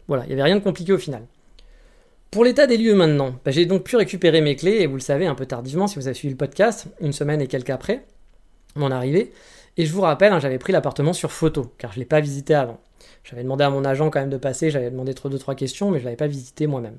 Voilà, 0.08 0.24
il 0.26 0.28
n'y 0.28 0.34
avait 0.34 0.44
rien 0.44 0.58
de 0.58 0.64
compliqué 0.64 0.92
au 0.92 0.98
final. 0.98 1.24
Pour 2.30 2.44
l'état 2.44 2.68
des 2.68 2.76
lieux 2.76 2.96
maintenant, 2.96 3.36
bah, 3.46 3.52
j'ai 3.52 3.66
donc 3.66 3.84
pu 3.84 3.96
récupérer 3.96 4.42
mes 4.42 4.58
clés, 4.58 4.82
et 4.82 4.88
vous 4.88 4.96
le 4.96 5.02
savez 5.02 5.26
un 5.26 5.36
peu 5.36 5.46
tardivement 5.46 5.88
si 5.88 5.96
vous 5.96 6.08
avez 6.08 6.14
suivi 6.14 6.34
le 6.34 6.38
podcast, 6.38 6.88
une 7.00 7.14
semaine 7.14 7.40
et 7.42 7.48
quelques 7.48 7.70
après 7.70 8.06
mon 8.76 8.92
arrivée. 8.92 9.32
Et 9.78 9.86
je 9.86 9.94
vous 9.94 10.02
rappelle, 10.02 10.34
hein, 10.34 10.40
j'avais 10.40 10.58
pris 10.58 10.74
l'appartement 10.74 11.14
sur 11.14 11.32
photo, 11.32 11.72
car 11.78 11.94
je 11.94 11.98
ne 11.98 12.02
l'ai 12.02 12.06
pas 12.06 12.20
visité 12.20 12.54
avant. 12.54 12.82
J'avais 13.24 13.44
demandé 13.44 13.64
à 13.64 13.70
mon 13.70 13.86
agent 13.86 14.10
quand 14.10 14.20
même 14.20 14.30
de 14.30 14.38
passer, 14.38 14.70
j'avais 14.70 14.92
demandé 14.92 15.14
trop 15.14 15.30
deux 15.30 15.40
trois 15.40 15.56
questions, 15.56 15.92
mais 15.92 16.00
je 16.00 16.04
ne 16.04 16.06
l'avais 16.06 16.18
pas 16.18 16.28
visité 16.28 16.68
moi-même. 16.68 16.98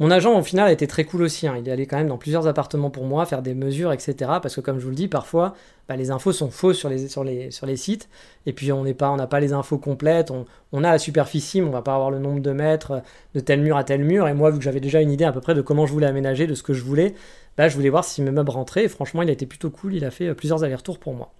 Mon 0.00 0.12
agent, 0.12 0.38
au 0.38 0.42
final, 0.42 0.68
a 0.68 0.72
été 0.72 0.86
très 0.86 1.04
cool 1.04 1.22
aussi. 1.22 1.48
Hein. 1.48 1.56
Il 1.58 1.68
est 1.68 1.72
allé 1.72 1.86
quand 1.86 1.96
même 1.96 2.06
dans 2.06 2.18
plusieurs 2.18 2.46
appartements 2.46 2.90
pour 2.90 3.04
moi, 3.04 3.26
faire 3.26 3.42
des 3.42 3.54
mesures, 3.54 3.92
etc. 3.92 4.14
Parce 4.40 4.54
que, 4.54 4.60
comme 4.60 4.78
je 4.78 4.84
vous 4.84 4.90
le 4.90 4.96
dis, 4.96 5.08
parfois, 5.08 5.54
bah, 5.88 5.96
les 5.96 6.12
infos 6.12 6.32
sont 6.32 6.50
fausses 6.50 6.78
sur 6.78 6.88
les, 6.88 7.76
sites. 7.76 8.08
Et 8.46 8.52
puis, 8.52 8.70
on 8.70 8.84
n'a 8.84 9.26
pas, 9.26 9.40
les 9.40 9.52
infos 9.52 9.78
complètes. 9.78 10.30
On, 10.30 10.84
a 10.84 10.92
la 10.92 10.98
superficie, 10.98 11.60
mais 11.60 11.66
on 11.66 11.72
va 11.72 11.82
pas 11.82 11.94
avoir 11.94 12.12
le 12.12 12.20
nombre 12.20 12.40
de 12.40 12.52
mètres 12.52 13.02
de 13.34 13.40
tel 13.40 13.60
mur 13.60 13.76
à 13.76 13.82
tel 13.82 14.04
mur. 14.04 14.28
Et 14.28 14.34
moi, 14.34 14.50
vu 14.52 14.58
que 14.58 14.64
j'avais 14.64 14.80
déjà 14.80 15.00
une 15.00 15.10
idée 15.10 15.24
à 15.24 15.32
peu 15.32 15.40
près 15.40 15.54
de 15.54 15.62
comment 15.62 15.84
je 15.84 15.92
voulais 15.92 16.06
aménager, 16.06 16.46
de 16.46 16.54
ce 16.54 16.62
que 16.62 16.74
je 16.74 16.84
voulais, 16.84 17.14
bah, 17.56 17.68
je 17.68 17.74
voulais 17.74 17.90
voir 17.90 18.04
si 18.04 18.22
mes 18.22 18.30
meubles 18.30 18.50
rentraient. 18.50 18.84
Et 18.84 18.88
franchement, 18.88 19.22
il 19.22 19.28
a 19.30 19.32
été 19.32 19.46
plutôt 19.46 19.70
cool. 19.70 19.94
Il 19.94 20.04
a 20.04 20.12
fait 20.12 20.28
euh, 20.28 20.34
plusieurs 20.34 20.62
allers-retours 20.62 21.00
pour 21.00 21.14
moi. 21.14 21.32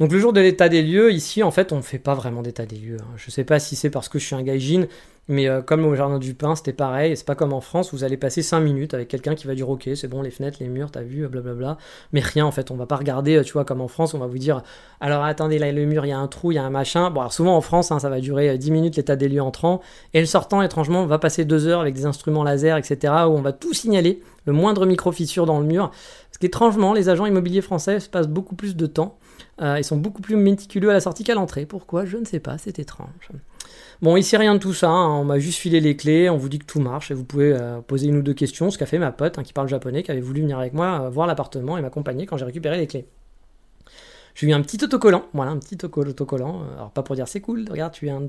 Donc 0.00 0.10
le 0.12 0.18
jour 0.18 0.32
de 0.32 0.40
l'état 0.40 0.68
des 0.68 0.82
lieux, 0.82 1.12
ici 1.12 1.42
en 1.42 1.52
fait 1.52 1.72
on 1.72 1.76
ne 1.76 1.82
fait 1.82 2.00
pas 2.00 2.14
vraiment 2.14 2.42
d'état 2.42 2.66
des 2.66 2.76
lieux. 2.76 2.96
Hein. 3.00 3.14
Je 3.16 3.28
ne 3.28 3.30
sais 3.30 3.44
pas 3.44 3.60
si 3.60 3.76
c'est 3.76 3.90
parce 3.90 4.08
que 4.08 4.18
je 4.18 4.26
suis 4.26 4.34
un 4.34 4.42
gaijin, 4.42 4.86
mais 5.28 5.48
euh, 5.48 5.62
comme 5.62 5.84
au 5.86 5.94
Jardin 5.94 6.18
du 6.18 6.34
Pin, 6.34 6.54
c'était 6.54 6.72
pareil. 6.72 7.16
C'est 7.16 7.26
pas 7.26 7.34
comme 7.34 7.52
en 7.52 7.60
France, 7.60 7.92
vous 7.92 8.04
allez 8.04 8.16
passer 8.16 8.42
5 8.42 8.60
minutes 8.60 8.94
avec 8.94 9.08
quelqu'un 9.08 9.34
qui 9.34 9.46
va 9.46 9.54
dire 9.54 9.68
ok, 9.68 9.88
c'est 9.94 10.08
bon, 10.08 10.22
les 10.22 10.30
fenêtres, 10.30 10.58
les 10.60 10.68
murs, 10.68 10.90
t'as 10.90 11.02
vu, 11.02 11.26
blablabla. 11.28 11.78
Mais 12.12 12.20
rien 12.20 12.46
en 12.46 12.50
fait, 12.50 12.70
on 12.70 12.76
va 12.76 12.86
pas 12.86 12.96
regarder, 12.96 13.42
tu 13.44 13.52
vois, 13.54 13.64
comme 13.64 13.80
en 13.80 13.88
France, 13.88 14.14
on 14.14 14.18
va 14.18 14.26
vous 14.26 14.38
dire 14.38 14.62
alors 15.00 15.24
attendez, 15.24 15.58
là 15.58 15.72
le 15.72 15.84
mur, 15.86 16.04
il 16.06 16.10
y 16.10 16.12
a 16.12 16.18
un 16.18 16.28
trou, 16.28 16.52
il 16.52 16.56
y 16.56 16.58
a 16.58 16.64
un 16.64 16.70
machin. 16.70 17.10
Bon, 17.10 17.20
alors 17.20 17.32
souvent 17.32 17.56
en 17.56 17.60
France, 17.60 17.90
hein, 17.92 17.98
ça 17.98 18.08
va 18.08 18.20
durer 18.20 18.56
10 18.58 18.70
minutes 18.70 18.96
l'état 18.96 19.16
des 19.16 19.28
lieux 19.28 19.42
entrant. 19.42 19.80
Et 20.12 20.20
le 20.20 20.26
sortant, 20.26 20.62
étrangement, 20.62 21.06
va 21.06 21.18
passer 21.18 21.44
2 21.44 21.66
heures 21.66 21.80
avec 21.80 21.94
des 21.94 22.06
instruments 22.06 22.44
laser, 22.44 22.76
etc., 22.76 23.12
où 23.26 23.30
on 23.30 23.42
va 23.42 23.52
tout 23.52 23.74
signaler, 23.74 24.22
le 24.46 24.52
moindre 24.52 24.86
micro-fissure 24.86 25.46
dans 25.46 25.58
le 25.58 25.66
mur. 25.66 25.90
Parce 25.90 26.38
qu'étrangement, 26.38 26.92
les 26.92 27.08
agents 27.08 27.26
immobiliers 27.26 27.62
français 27.62 27.98
passent 28.10 28.28
beaucoup 28.28 28.56
plus 28.56 28.76
de 28.76 28.86
temps. 28.86 29.18
Euh, 29.62 29.78
ils 29.78 29.84
sont 29.84 29.96
beaucoup 29.96 30.22
plus 30.22 30.36
méticuleux 30.36 30.90
à 30.90 30.92
la 30.92 31.00
sortie 31.00 31.24
qu'à 31.24 31.34
l'entrée. 31.34 31.64
Pourquoi? 31.64 32.04
Je 32.04 32.16
ne 32.16 32.24
sais 32.24 32.40
pas, 32.40 32.58
c'est 32.58 32.78
étrange. 32.78 33.30
Bon, 34.04 34.18
ici 34.18 34.36
rien 34.36 34.52
de 34.52 34.58
tout 34.58 34.74
ça, 34.74 34.90
hein. 34.90 35.18
on 35.18 35.24
m'a 35.24 35.38
juste 35.38 35.58
filé 35.58 35.80
les 35.80 35.96
clés, 35.96 36.28
on 36.28 36.36
vous 36.36 36.50
dit 36.50 36.58
que 36.58 36.66
tout 36.66 36.78
marche 36.78 37.10
et 37.10 37.14
vous 37.14 37.24
pouvez 37.24 37.54
euh, 37.54 37.80
poser 37.80 38.08
une 38.08 38.18
ou 38.18 38.22
deux 38.22 38.34
questions, 38.34 38.70
ce 38.70 38.76
qu'a 38.76 38.84
fait 38.84 38.98
ma 38.98 39.12
pote 39.12 39.38
hein, 39.38 39.42
qui 39.42 39.54
parle 39.54 39.66
japonais, 39.66 40.02
qui 40.02 40.10
avait 40.10 40.20
voulu 40.20 40.42
venir 40.42 40.58
avec 40.58 40.74
moi 40.74 41.04
euh, 41.04 41.08
voir 41.08 41.26
l'appartement 41.26 41.78
et 41.78 41.80
m'accompagner 41.80 42.26
quand 42.26 42.36
j'ai 42.36 42.44
récupéré 42.44 42.76
les 42.76 42.86
clés. 42.86 43.06
J'ai 44.34 44.46
eu 44.46 44.52
un 44.52 44.60
petit 44.60 44.84
autocollant, 44.84 45.24
voilà, 45.32 45.52
un 45.52 45.58
petit 45.58 45.78
autocollant. 45.82 46.64
Euh, 46.64 46.74
alors 46.74 46.90
pas 46.90 47.02
pour 47.02 47.16
dire 47.16 47.26
c'est 47.26 47.40
cool, 47.40 47.64
regarde, 47.70 47.94
tu 47.94 48.08
es 48.08 48.10
un, 48.10 48.28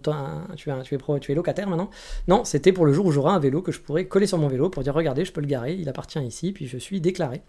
tu, 0.55 0.69
es 0.69 0.81
tu 0.83 0.95
es 0.95 0.97
pro, 0.97 1.19
tu 1.19 1.33
es 1.33 1.35
locataire 1.35 1.67
maintenant. 1.67 1.89
Non, 2.29 2.45
c'était 2.45 2.71
pour 2.71 2.85
le 2.85 2.93
jour 2.93 3.07
où 3.07 3.11
j'aurai 3.11 3.31
un 3.31 3.39
vélo 3.39 3.61
que 3.61 3.73
je 3.73 3.81
pourrais 3.81 4.05
coller 4.05 4.27
sur 4.27 4.37
mon 4.37 4.47
vélo 4.47 4.69
pour 4.69 4.81
dire 4.81 4.93
regardez, 4.93 5.25
je 5.25 5.33
peux 5.33 5.41
le 5.41 5.47
garer, 5.47 5.73
il 5.73 5.89
appartient 5.89 6.23
ici, 6.23 6.53
puis 6.53 6.67
je 6.67 6.77
suis 6.77 7.01
déclaré. 7.01 7.41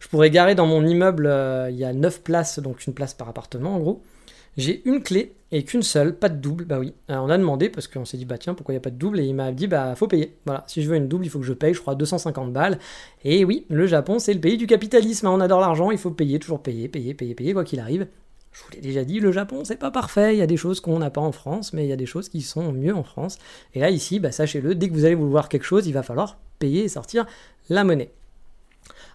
Je 0.00 0.08
pourrais 0.08 0.30
garer 0.30 0.56
dans 0.56 0.66
mon 0.66 0.84
immeuble, 0.84 1.32
il 1.70 1.76
y 1.76 1.84
a 1.84 1.92
9 1.92 2.22
places, 2.22 2.58
donc 2.58 2.84
une 2.88 2.94
place 2.94 3.14
par 3.14 3.28
appartement 3.28 3.76
en 3.76 3.78
gros. 3.78 4.02
J'ai 4.56 4.82
une 4.84 5.02
clé 5.02 5.34
et 5.52 5.64
qu'une 5.64 5.82
seule, 5.82 6.14
pas 6.14 6.28
de 6.28 6.36
double. 6.36 6.64
Bah 6.64 6.78
oui, 6.78 6.94
on 7.08 7.28
a 7.28 7.38
demandé 7.38 7.68
parce 7.68 7.88
qu'on 7.88 8.04
s'est 8.04 8.16
dit, 8.16 8.24
bah 8.24 8.38
tiens, 8.38 8.54
pourquoi 8.54 8.72
il 8.72 8.76
n'y 8.76 8.80
a 8.80 8.82
pas 8.82 8.90
de 8.90 8.96
double? 8.96 9.20
Et 9.20 9.24
il 9.24 9.34
m'a 9.34 9.52
dit, 9.52 9.66
bah 9.66 9.94
faut 9.96 10.06
payer. 10.06 10.36
Voilà, 10.44 10.64
si 10.66 10.82
je 10.82 10.88
veux 10.88 10.96
une 10.96 11.08
double, 11.08 11.24
il 11.24 11.28
faut 11.28 11.40
que 11.40 11.46
je 11.46 11.52
paye, 11.52 11.74
je 11.74 11.80
crois, 11.80 11.94
250 11.94 12.52
balles. 12.52 12.78
Et 13.24 13.44
oui, 13.44 13.66
le 13.68 13.86
Japon, 13.86 14.18
c'est 14.18 14.34
le 14.34 14.40
pays 14.40 14.56
du 14.56 14.66
capitalisme. 14.66 15.26
Hein. 15.26 15.32
On 15.32 15.40
adore 15.40 15.60
l'argent, 15.60 15.90
il 15.90 15.98
faut 15.98 16.10
payer, 16.10 16.38
toujours 16.38 16.62
payer, 16.62 16.88
payer, 16.88 17.14
payer, 17.14 17.34
payer, 17.34 17.52
quoi 17.52 17.64
qu'il 17.64 17.80
arrive. 17.80 18.06
je 18.52 18.62
vous 18.62 18.70
l'ai 18.72 18.80
déjà 18.80 19.04
dit, 19.04 19.20
le 19.20 19.32
Japon, 19.32 19.64
c'est 19.64 19.76
pas 19.76 19.90
parfait. 19.90 20.34
Il 20.34 20.38
y 20.38 20.42
a 20.42 20.46
des 20.46 20.56
choses 20.56 20.80
qu'on 20.80 20.98
n'a 20.98 21.10
pas 21.10 21.20
en 21.20 21.32
France, 21.32 21.72
mais 21.72 21.84
il 21.84 21.88
y 21.88 21.92
a 21.92 21.96
des 21.96 22.06
choses 22.06 22.28
qui 22.28 22.42
sont 22.42 22.72
mieux 22.72 22.94
en 22.94 23.04
France. 23.04 23.38
Et 23.74 23.80
là, 23.80 23.90
ici, 23.90 24.20
bah, 24.20 24.32
sachez-le, 24.32 24.74
dès 24.74 24.88
que 24.88 24.94
vous 24.94 25.04
allez 25.04 25.14
vouloir 25.14 25.48
quelque 25.48 25.64
chose, 25.64 25.86
il 25.86 25.92
va 25.92 26.02
falloir 26.02 26.38
payer 26.58 26.84
et 26.84 26.88
sortir 26.88 27.26
la 27.68 27.84
monnaie. 27.84 28.10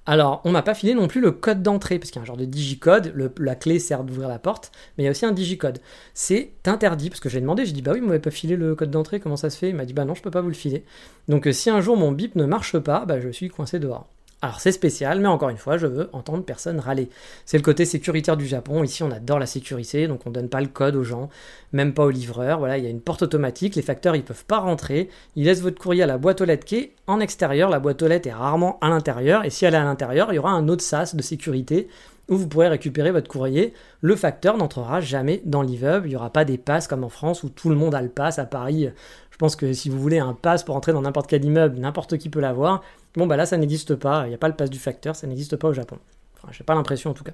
Alors, 0.07 0.41
on 0.45 0.51
m'a 0.51 0.61
pas 0.61 0.75
filé 0.75 0.93
non 0.93 1.07
plus 1.07 1.19
le 1.19 1.31
code 1.31 1.63
d'entrée, 1.63 1.97
parce 1.97 2.11
qu'il 2.11 2.19
y 2.19 2.21
a 2.21 2.23
un 2.23 2.25
genre 2.25 2.37
de 2.37 2.45
digicode, 2.45 3.13
la 3.39 3.55
clé 3.55 3.79
sert 3.79 4.03
d'ouvrir 4.03 4.27
la 4.29 4.37
porte, 4.37 4.71
mais 4.97 5.03
il 5.03 5.05
y 5.05 5.07
a 5.07 5.11
aussi 5.11 5.25
un 5.25 5.31
digicode. 5.31 5.79
C'est 6.13 6.51
interdit, 6.65 7.09
parce 7.09 7.19
que 7.19 7.29
j'ai 7.29 7.41
demandé, 7.41 7.65
j'ai 7.65 7.71
dit, 7.73 7.81
bah 7.81 7.91
oui, 7.93 7.99
vous 8.01 8.07
m'avez 8.07 8.19
pas 8.19 8.31
filé 8.31 8.55
le 8.55 8.75
code 8.75 8.91
d'entrée, 8.91 9.19
comment 9.19 9.37
ça 9.37 9.49
se 9.49 9.57
fait? 9.57 9.69
Il 9.69 9.75
m'a 9.75 9.85
dit, 9.85 9.93
bah 9.93 10.05
non, 10.05 10.13
je 10.13 10.21
peux 10.21 10.31
pas 10.31 10.41
vous 10.41 10.49
le 10.49 10.53
filer. 10.53 10.83
Donc, 11.27 11.47
euh, 11.47 11.51
si 11.51 11.69
un 11.71 11.81
jour 11.81 11.97
mon 11.97 12.11
bip 12.11 12.35
ne 12.35 12.45
marche 12.45 12.77
pas, 12.77 13.05
bah 13.05 13.19
je 13.19 13.29
suis 13.29 13.49
coincé 13.49 13.79
dehors. 13.79 14.07
Alors 14.41 14.59
c'est 14.59 14.71
spécial, 14.71 15.21
mais 15.21 15.27
encore 15.27 15.49
une 15.49 15.57
fois, 15.57 15.77
je 15.77 15.87
veux 15.87 16.09
entendre 16.13 16.43
personne 16.43 16.79
râler. 16.79 17.09
C'est 17.45 17.57
le 17.57 17.63
côté 17.63 17.83
sécuritaire 17.85 18.37
du 18.37 18.45
Japon. 18.45 18.83
Ici, 18.83 19.01
on 19.01 19.09
adore 19.09 19.39
la 19.39 19.45
sécurité, 19.45 20.07
donc 20.07 20.27
on 20.27 20.29
donne 20.29 20.49
pas 20.49 20.61
le 20.61 20.67
code 20.67 20.95
aux 20.95 21.03
gens, 21.03 21.29
même 21.71 21.93
pas 21.93 22.03
aux 22.03 22.11
livreurs. 22.11 22.59
Voilà, 22.59 22.77
il 22.77 22.83
y 22.83 22.87
a 22.87 22.91
une 22.91 23.01
porte 23.01 23.23
automatique, 23.23 23.75
les 23.75 23.81
facteurs 23.81 24.15
ils 24.15 24.23
peuvent 24.23 24.45
pas 24.45 24.59
rentrer. 24.59 25.09
Ils 25.35 25.45
laissent 25.45 25.61
votre 25.61 25.81
courrier 25.81 26.03
à 26.03 26.07
la 26.07 26.17
boîte 26.17 26.41
aux 26.41 26.45
lettres 26.45 26.65
qui 26.65 26.75
est 26.75 26.95
en 27.07 27.19
extérieur. 27.19 27.69
La 27.69 27.79
boîte 27.79 28.01
aux 28.03 28.07
lettres 28.07 28.27
est 28.27 28.33
rarement 28.33 28.77
à 28.81 28.89
l'intérieur, 28.89 29.45
et 29.45 29.49
si 29.49 29.65
elle 29.65 29.73
est 29.73 29.77
à 29.77 29.83
l'intérieur, 29.83 30.31
il 30.31 30.35
y 30.35 30.39
aura 30.39 30.51
un 30.51 30.67
autre 30.67 30.83
sas 30.83 31.15
de 31.15 31.21
sécurité 31.21 31.87
où 32.29 32.37
vous 32.37 32.47
pourrez 32.47 32.67
récupérer 32.67 33.11
votre 33.11 33.27
courrier. 33.27 33.73
Le 34.01 34.15
facteur 34.15 34.57
n'entrera 34.57 35.01
jamais 35.01 35.41
dans 35.45 35.61
l'immeuble. 35.61 36.07
Il 36.07 36.09
n'y 36.11 36.15
aura 36.15 36.31
pas 36.31 36.45
des 36.45 36.57
passes 36.57 36.87
comme 36.87 37.03
en 37.03 37.09
France 37.09 37.43
où 37.43 37.49
tout 37.49 37.69
le 37.69 37.75
monde 37.75 37.95
a 37.95 38.01
le 38.01 38.09
pass. 38.09 38.39
À 38.39 38.45
Paris, 38.45 38.89
je 39.31 39.37
pense 39.37 39.55
que 39.55 39.73
si 39.73 39.89
vous 39.89 39.99
voulez 39.99 40.19
un 40.19 40.33
pass 40.33 40.63
pour 40.63 40.75
entrer 40.75 40.91
dans 40.91 41.01
n'importe 41.01 41.27
quel 41.27 41.45
immeuble, 41.45 41.77
n'importe 41.79 42.17
qui 42.17 42.29
peut 42.29 42.39
l'avoir. 42.39 42.81
Bon, 43.15 43.27
bah 43.27 43.37
là, 43.37 43.45
ça 43.45 43.57
n'existe 43.57 43.95
pas. 43.95 44.25
Il 44.25 44.29
n'y 44.29 44.35
a 44.35 44.37
pas 44.37 44.47
le 44.49 44.55
pass 44.55 44.69
du 44.69 44.79
facteur, 44.79 45.15
ça 45.15 45.27
n'existe 45.27 45.55
pas 45.55 45.69
au 45.69 45.73
Japon. 45.73 45.99
Enfin, 46.35 46.49
j'ai 46.51 46.63
pas 46.63 46.75
l'impression 46.75 47.11
en 47.11 47.13
tout 47.13 47.23
cas. 47.23 47.33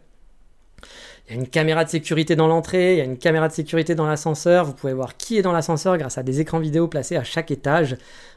Il 1.27 1.35
y 1.35 1.37
a 1.37 1.39
une 1.39 1.47
caméra 1.47 1.85
de 1.85 1.89
sécurité 1.89 2.35
dans 2.35 2.47
l'entrée, 2.47 2.93
il 2.93 2.97
y 2.97 3.01
a 3.01 3.05
une 3.05 3.17
caméra 3.17 3.47
de 3.47 3.53
sécurité 3.53 3.95
dans 3.95 4.05
l'ascenseur. 4.05 4.65
Vous 4.65 4.73
pouvez 4.73 4.93
voir 4.93 5.15
qui 5.17 5.37
est 5.37 5.41
dans 5.41 5.53
l'ascenseur 5.53 5.97
grâce 5.97 6.17
à 6.17 6.23
des 6.23 6.41
écrans 6.41 6.59
vidéo 6.59 6.87
placés 6.87 7.15
à 7.15 7.23
chaque 7.23 7.51
étage. 7.51 7.95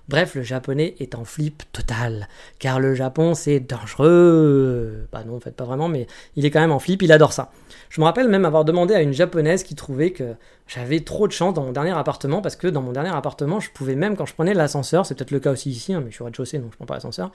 Bref, 0.09 0.35
le 0.35 0.42
japonais 0.42 0.94
est 1.01 1.14
en 1.14 1.25
flip 1.25 1.62
total. 1.73 2.29
Car 2.59 2.79
le 2.79 2.94
Japon, 2.94 3.35
c'est 3.35 3.59
dangereux. 3.59 5.09
Bah 5.12 5.25
non, 5.27 5.37
en 5.37 5.40
fait, 5.40 5.53
pas 5.53 5.64
vraiment, 5.64 5.88
mais 5.88 6.07
il 6.37 6.44
est 6.44 6.51
quand 6.51 6.61
même 6.61 6.73
en 6.73 6.79
flip, 6.79 7.03
il 7.03 7.11
adore 7.11 7.33
ça. 7.33 7.51
Je 7.88 8.01
me 8.01 8.05
rappelle 8.05 8.29
même 8.29 8.44
avoir 8.44 8.64
demandé 8.64 8.94
à 8.94 9.01
une 9.01 9.12
japonaise 9.12 9.62
qui 9.62 9.75
trouvait 9.75 10.11
que 10.11 10.35
j'avais 10.66 11.01
trop 11.01 11.27
de 11.27 11.33
chance 11.33 11.55
dans 11.55 11.64
mon 11.64 11.73
dernier 11.73 11.97
appartement, 11.97 12.42
parce 12.42 12.57
que 12.57 12.66
dans 12.66 12.83
mon 12.83 12.92
dernier 12.92 13.14
appartement, 13.14 13.61
je 13.61 13.70
pouvais 13.70 13.94
même, 13.94 14.14
quand 14.16 14.27
je 14.27 14.35
prenais 14.35 14.55
l'ascenseur, 14.55 15.07
c'est 15.07 15.14
peut-être 15.14 15.31
le 15.31 15.40
cas 15.40 15.53
aussi 15.53 15.70
ici, 15.70 15.94
hein, 15.94 16.03
mais 16.05 16.11
je 16.11 16.16
suis 16.16 16.23
au 16.23 16.27
rez-de-chaussée, 16.27 16.59
donc 16.59 16.73
je 16.73 16.77
prends 16.77 16.87
pas 16.87 16.94
l'ascenseur, 16.94 17.31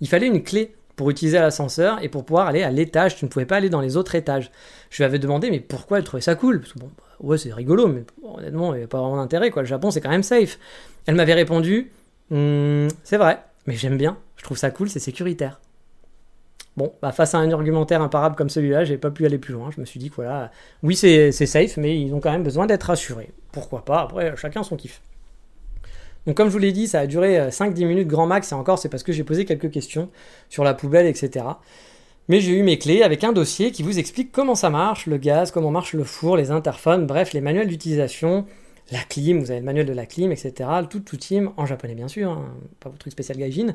il 0.00 0.08
fallait 0.08 0.26
une 0.26 0.42
clé 0.42 0.74
pour 0.96 1.10
utiliser 1.10 1.38
l'ascenseur 1.38 2.02
et 2.02 2.08
pour 2.08 2.24
pouvoir 2.24 2.46
aller 2.46 2.62
à 2.62 2.70
l'étage. 2.70 3.16
Tu 3.16 3.24
ne 3.24 3.30
pouvais 3.30 3.46
pas 3.46 3.56
aller 3.56 3.70
dans 3.70 3.80
les 3.80 3.96
autres 3.96 4.14
étages. 4.14 4.50
Je 4.90 4.98
lui 4.98 5.04
avais 5.04 5.18
demandé, 5.18 5.50
mais 5.50 5.60
pourquoi 5.60 5.98
elle 5.98 6.04
trouvait 6.04 6.20
ça 6.20 6.34
cool? 6.34 6.60
Parce 6.60 6.72
que 6.72 6.78
bon, 6.78 6.90
bah, 6.96 7.04
ouais, 7.20 7.38
c'est 7.38 7.52
rigolo, 7.52 7.88
mais 7.88 8.04
honnêtement, 8.22 8.74
il 8.74 8.78
n'y 8.78 8.84
a 8.84 8.88
pas 8.88 9.00
vraiment 9.00 9.16
d'intérêt, 9.16 9.50
quoi. 9.50 9.62
Le 9.62 9.68
Japon, 9.68 9.90
c'est 9.90 10.00
quand 10.00 10.10
même 10.10 10.22
safe. 10.22 10.58
Elle 11.06 11.16
m'avait 11.16 11.34
répondu, 11.34 11.90
hmm, 12.30 12.88
c'est 13.02 13.16
vrai, 13.16 13.42
mais 13.66 13.74
j'aime 13.74 13.96
bien, 13.98 14.18
je 14.36 14.44
trouve 14.44 14.56
ça 14.56 14.70
cool, 14.70 14.88
c'est 14.88 15.00
sécuritaire. 15.00 15.60
Bon, 16.76 16.92
bah 17.00 17.12
face 17.12 17.34
à 17.34 17.38
un 17.38 17.52
argumentaire 17.52 18.02
imparable 18.02 18.34
comme 18.34 18.48
celui-là, 18.48 18.84
j'ai 18.84 18.98
pas 18.98 19.10
pu 19.10 19.24
aller 19.26 19.38
plus 19.38 19.52
loin. 19.52 19.70
Je 19.70 19.80
me 19.80 19.86
suis 19.86 20.00
dit 20.00 20.10
que 20.10 20.16
voilà, 20.16 20.50
oui, 20.82 20.96
c'est 20.96 21.30
safe, 21.30 21.76
mais 21.76 22.00
ils 22.00 22.12
ont 22.14 22.20
quand 22.20 22.32
même 22.32 22.42
besoin 22.42 22.66
d'être 22.66 22.84
rassurés. 22.84 23.30
Pourquoi 23.52 23.84
pas? 23.84 24.00
Après, 24.00 24.36
chacun 24.36 24.64
son 24.64 24.76
kiff. 24.76 25.00
Donc 26.26 26.36
comme 26.36 26.48
je 26.48 26.52
vous 26.52 26.58
l'ai 26.58 26.72
dit, 26.72 26.88
ça 26.88 27.00
a 27.00 27.06
duré 27.06 27.38
5-10 27.48 27.84
euh, 27.84 27.86
minutes 27.86 28.08
grand 28.08 28.26
max, 28.26 28.52
et 28.52 28.54
encore 28.54 28.78
c'est 28.78 28.88
parce 28.88 29.02
que 29.02 29.12
j'ai 29.12 29.24
posé 29.24 29.44
quelques 29.44 29.70
questions 29.70 30.08
sur 30.48 30.64
la 30.64 30.74
poubelle, 30.74 31.06
etc. 31.06 31.44
Mais 32.28 32.40
j'ai 32.40 32.52
eu 32.52 32.62
mes 32.62 32.78
clés 32.78 33.02
avec 33.02 33.22
un 33.24 33.32
dossier 33.32 33.70
qui 33.70 33.82
vous 33.82 33.98
explique 33.98 34.32
comment 34.32 34.54
ça 34.54 34.70
marche, 34.70 35.06
le 35.06 35.18
gaz, 35.18 35.50
comment 35.50 35.70
marche 35.70 35.92
le 35.92 36.04
four, 36.04 36.36
les 36.38 36.50
interphones, 36.50 37.06
bref, 37.06 37.34
les 37.34 37.42
manuels 37.42 37.68
d'utilisation, 37.68 38.46
la 38.90 39.00
clim, 39.00 39.40
vous 39.40 39.50
avez 39.50 39.60
le 39.60 39.66
manuel 39.66 39.86
de 39.86 39.92
la 39.92 40.06
clim, 40.06 40.32
etc. 40.32 40.68
Tout, 40.88 41.00
tout 41.00 41.18
team, 41.18 41.50
en 41.58 41.66
japonais 41.66 41.94
bien 41.94 42.08
sûr, 42.08 42.30
hein, 42.30 42.54
pas 42.80 42.88
votre 42.88 43.00
truc 43.00 43.12
spécial 43.12 43.36
gaijin. 43.36 43.74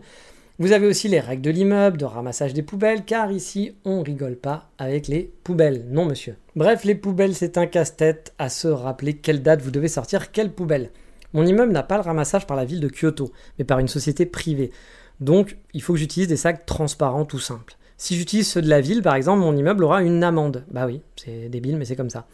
Vous 0.58 0.74
avez 0.74 0.88
aussi 0.88 1.08
les 1.08 1.20
règles 1.20 1.44
de 1.44 1.52
l'immeuble, 1.52 1.98
de 1.98 2.06
ramassage 2.06 2.54
des 2.54 2.64
poubelles, 2.64 3.06
car 3.06 3.32
ici 3.32 3.76
on 3.86 4.02
rigole 4.02 4.36
pas 4.36 4.70
avec 4.78 5.08
les 5.08 5.32
poubelles, 5.44 5.86
non 5.90 6.06
monsieur. 6.06 6.36
Bref, 6.56 6.84
les 6.84 6.96
poubelles 6.96 7.36
c'est 7.36 7.58
un 7.58 7.68
casse-tête 7.68 8.34
à 8.40 8.50
se 8.50 8.68
rappeler 8.68 9.14
quelle 9.14 9.44
date 9.44 9.62
vous 9.62 9.72
devez 9.72 9.88
sortir 9.88 10.32
quelle 10.32 10.52
poubelle. 10.52 10.90
Mon 11.34 11.46
immeuble 11.46 11.72
n'a 11.72 11.84
pas 11.84 11.98
le 11.98 12.04
ramassage 12.04 12.48
par 12.48 12.58
la 12.58 12.66
ville 12.66 12.80
de 12.80 12.90
Kyoto, 12.90 13.32
mais 13.58 13.66
par 13.66 13.80
une 13.80 13.88
société 13.88 14.26
privée. 14.26 14.72
Donc, 15.20 15.58
il 15.74 15.82
faut 15.82 15.94
que 15.94 16.00
j'utilise 16.00 16.28
des 16.28 16.38
sacs 16.38 16.66
transparents 16.66 17.26
tout 17.26 17.40
simples. 17.40 17.76
Si 17.98 18.16
j'utilise 18.16 18.48
ceux 18.48 18.62
de 18.62 18.70
la 18.70 18.82
ville, 18.82 19.02
par 19.02 19.16
exemple, 19.16 19.42
mon 19.42 19.56
immeuble 19.56 19.84
aura 19.84 20.02
une 20.02 20.24
amende. 20.24 20.64
Bah 20.72 20.86
oui, 20.86 21.02
c'est 21.18 21.50
débile, 21.50 21.78
mais 21.78 21.86
c'est 21.86 21.98
comme 21.98 22.10
ça. 22.10 22.26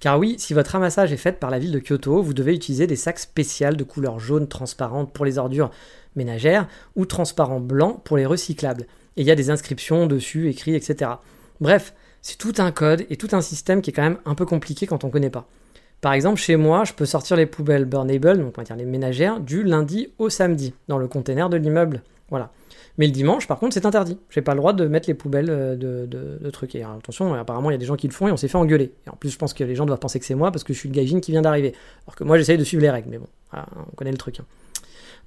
Car 0.00 0.18
oui, 0.18 0.34
si 0.38 0.52
votre 0.52 0.72
ramassage 0.72 1.12
est 1.12 1.16
fait 1.16 1.38
par 1.38 1.48
la 1.48 1.60
ville 1.60 1.70
de 1.70 1.78
Kyoto, 1.78 2.20
vous 2.20 2.34
devez 2.34 2.52
utiliser 2.54 2.88
des 2.88 2.96
sacs 2.96 3.20
spéciaux 3.20 3.70
de 3.70 3.84
couleur 3.84 4.18
jaune 4.18 4.48
transparente 4.48 5.12
pour 5.12 5.24
les 5.24 5.38
ordures 5.38 5.70
ménagères 6.16 6.66
ou 6.96 7.06
transparent 7.06 7.60
blanc 7.60 8.00
pour 8.04 8.16
les 8.16 8.26
recyclables. 8.26 8.86
Et 9.16 9.20
il 9.20 9.26
y 9.28 9.30
a 9.30 9.36
des 9.36 9.50
inscriptions 9.50 10.08
dessus, 10.08 10.48
écrits, 10.48 10.74
etc. 10.74 11.12
Bref, 11.60 11.94
c'est 12.20 12.36
tout 12.36 12.54
un 12.58 12.72
code 12.72 13.06
et 13.10 13.16
tout 13.16 13.28
un 13.30 13.42
système 13.42 13.80
qui 13.80 13.90
est 13.90 13.92
quand 13.92 14.02
même 14.02 14.18
un 14.24 14.34
peu 14.34 14.44
compliqué 14.44 14.88
quand 14.88 15.04
on 15.04 15.06
ne 15.06 15.12
connaît 15.12 15.30
pas. 15.30 15.46
Par 16.02 16.12
exemple, 16.14 16.40
chez 16.40 16.56
moi, 16.56 16.82
je 16.84 16.92
peux 16.92 17.06
sortir 17.06 17.36
les 17.36 17.46
poubelles 17.46 17.84
burnable, 17.84 18.36
donc 18.36 18.54
on 18.58 18.60
va 18.60 18.64
dire 18.64 18.76
les 18.76 18.84
ménagères, 18.84 19.38
du 19.38 19.62
lundi 19.62 20.08
au 20.18 20.28
samedi, 20.28 20.74
dans 20.88 20.98
le 20.98 21.06
container 21.06 21.48
de 21.48 21.56
l'immeuble. 21.56 22.02
Voilà. 22.28 22.50
Mais 22.98 23.06
le 23.06 23.12
dimanche, 23.12 23.46
par 23.46 23.60
contre, 23.60 23.72
c'est 23.72 23.86
interdit. 23.86 24.18
J'ai 24.28 24.42
pas 24.42 24.52
le 24.52 24.58
droit 24.58 24.72
de 24.72 24.86
mettre 24.86 25.08
les 25.08 25.14
poubelles 25.14 25.48
euh, 25.48 25.76
de, 25.76 26.50
trucs. 26.50 26.74
Attention, 26.74 27.32
apparemment, 27.34 27.70
il 27.70 27.74
y 27.74 27.76
a 27.76 27.78
des 27.78 27.86
gens 27.86 27.94
qui 27.94 28.08
le 28.08 28.12
font 28.12 28.26
et 28.26 28.32
on 28.32 28.36
s'est 28.36 28.48
fait 28.48 28.58
engueuler. 28.58 28.92
Et 29.06 29.10
en 29.10 29.16
plus, 29.16 29.30
je 29.30 29.38
pense 29.38 29.54
que 29.54 29.62
les 29.62 29.76
gens 29.76 29.86
doivent 29.86 30.00
penser 30.00 30.18
que 30.18 30.26
c'est 30.26 30.34
moi 30.34 30.50
parce 30.50 30.64
que 30.64 30.72
je 30.72 30.78
suis 30.78 30.88
le 30.88 30.94
gaijin 30.94 31.20
qui 31.20 31.30
vient 31.30 31.40
d'arriver. 31.40 31.72
Alors 32.04 32.16
que 32.16 32.24
moi, 32.24 32.36
j'essaye 32.36 32.58
de 32.58 32.64
suivre 32.64 32.82
les 32.82 32.90
règles. 32.90 33.08
Mais 33.08 33.18
bon, 33.18 33.28
on 33.52 33.94
connaît 33.94 34.10
le 34.10 34.18
truc. 34.18 34.40
Hein. 34.40 34.44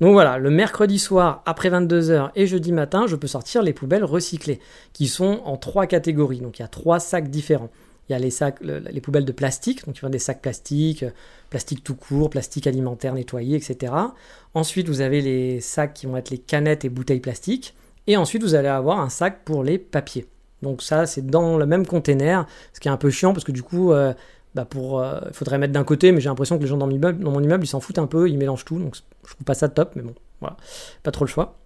Donc 0.02 0.12
voilà, 0.12 0.38
le 0.38 0.50
mercredi 0.50 1.00
soir, 1.00 1.42
après 1.46 1.70
22h 1.70 2.32
et 2.36 2.48
jeudi 2.48 2.74
matin, 2.74 3.06
je 3.08 3.16
peux 3.16 3.28
sortir 3.28 3.64
les 3.64 3.72
poubelles 3.72 4.04
recyclées, 4.04 4.60
qui 4.92 5.08
sont 5.08 5.42
en 5.46 5.56
trois 5.56 5.88
catégories. 5.88 6.42
Donc 6.42 6.60
il 6.60 6.64
y 6.64 6.66
a 6.66 6.68
trois 6.68 7.00
sacs 7.00 7.30
différents. 7.30 7.70
Il 8.08 8.14
y 8.14 8.16
a 8.16 8.20
les 8.20 8.30
sacs, 8.30 8.60
les 8.62 9.02
poubelles 9.02 9.26
de 9.26 9.32
plastique, 9.32 9.86
donc 9.86 9.98
il 9.98 10.04
y 10.04 10.06
a 10.06 10.10
des 10.10 10.20
sacs 10.20 10.42
plastiques, 10.42 11.04
euh, 11.04 11.12
plastique 11.50 11.84
tout 11.84 11.96
court, 11.96 12.30
plastique 12.30 12.68
alimentaire 12.68 13.14
nettoyé, 13.14 13.58
etc. 13.58 13.94
Ensuite, 14.54 14.88
vous 14.88 15.02
avez 15.02 15.22
les 15.22 15.60
sacs 15.60 15.94
qui 15.94 16.06
vont 16.06 16.16
être 16.18 16.30
les 16.30 16.38
canettes 16.38 16.86
et 16.86 16.90
bouteilles 16.90 17.20
plastiques. 17.20 17.74
Et 18.08 18.18
ensuite, 18.18 18.44
vous 18.44 18.54
allez 18.54 18.68
avoir 18.68 19.00
un 19.00 19.10
sac 19.10 19.44
pour 19.44 19.64
les 19.64 19.80
papiers. 19.80 20.28
Donc 20.62 20.82
ça, 20.82 21.06
c'est 21.06 21.26
dans 21.26 21.58
le 21.58 21.66
même 21.66 21.86
container, 21.86 22.46
ce 22.74 22.80
qui 22.80 22.88
est 22.88 22.92
un 22.92 22.98
peu 22.98 23.10
chiant 23.10 23.34
parce 23.34 23.44
que 23.44 23.52
du 23.52 23.64
coup, 23.64 23.92
euh, 23.92 24.14
bah 24.56 24.66
pour, 24.66 25.02
euh, 25.02 25.20
il 25.28 25.34
faudrait 25.34 25.58
mettre 25.58 25.74
d'un 25.74 25.84
côté, 25.84 26.12
mais 26.12 26.22
j'ai 26.22 26.30
l'impression 26.30 26.58
que 26.58 26.64
les 26.64 26.68
gens 26.68 26.78
dans 26.78 26.88
mon 26.88 26.94
immeuble, 26.94 27.24
dans 27.24 27.32
mon 27.32 27.42
immeuble 27.42 27.66
ils 27.66 27.68
s'en 27.68 27.82
foutent 27.82 28.00
un 28.00 28.08
peu, 28.08 28.30
ils 28.30 28.38
mélangent 28.38 28.66
tout, 28.66 28.80
donc 28.80 28.96
je 28.96 29.34
trouve 29.34 29.46
pas 29.46 29.54
ça 29.54 29.68
top, 29.68 29.92
mais 29.96 30.02
bon, 30.02 30.16
voilà, 30.40 30.56
pas 31.04 31.12
trop 31.12 31.26
le 31.26 31.30
choix. 31.30 31.58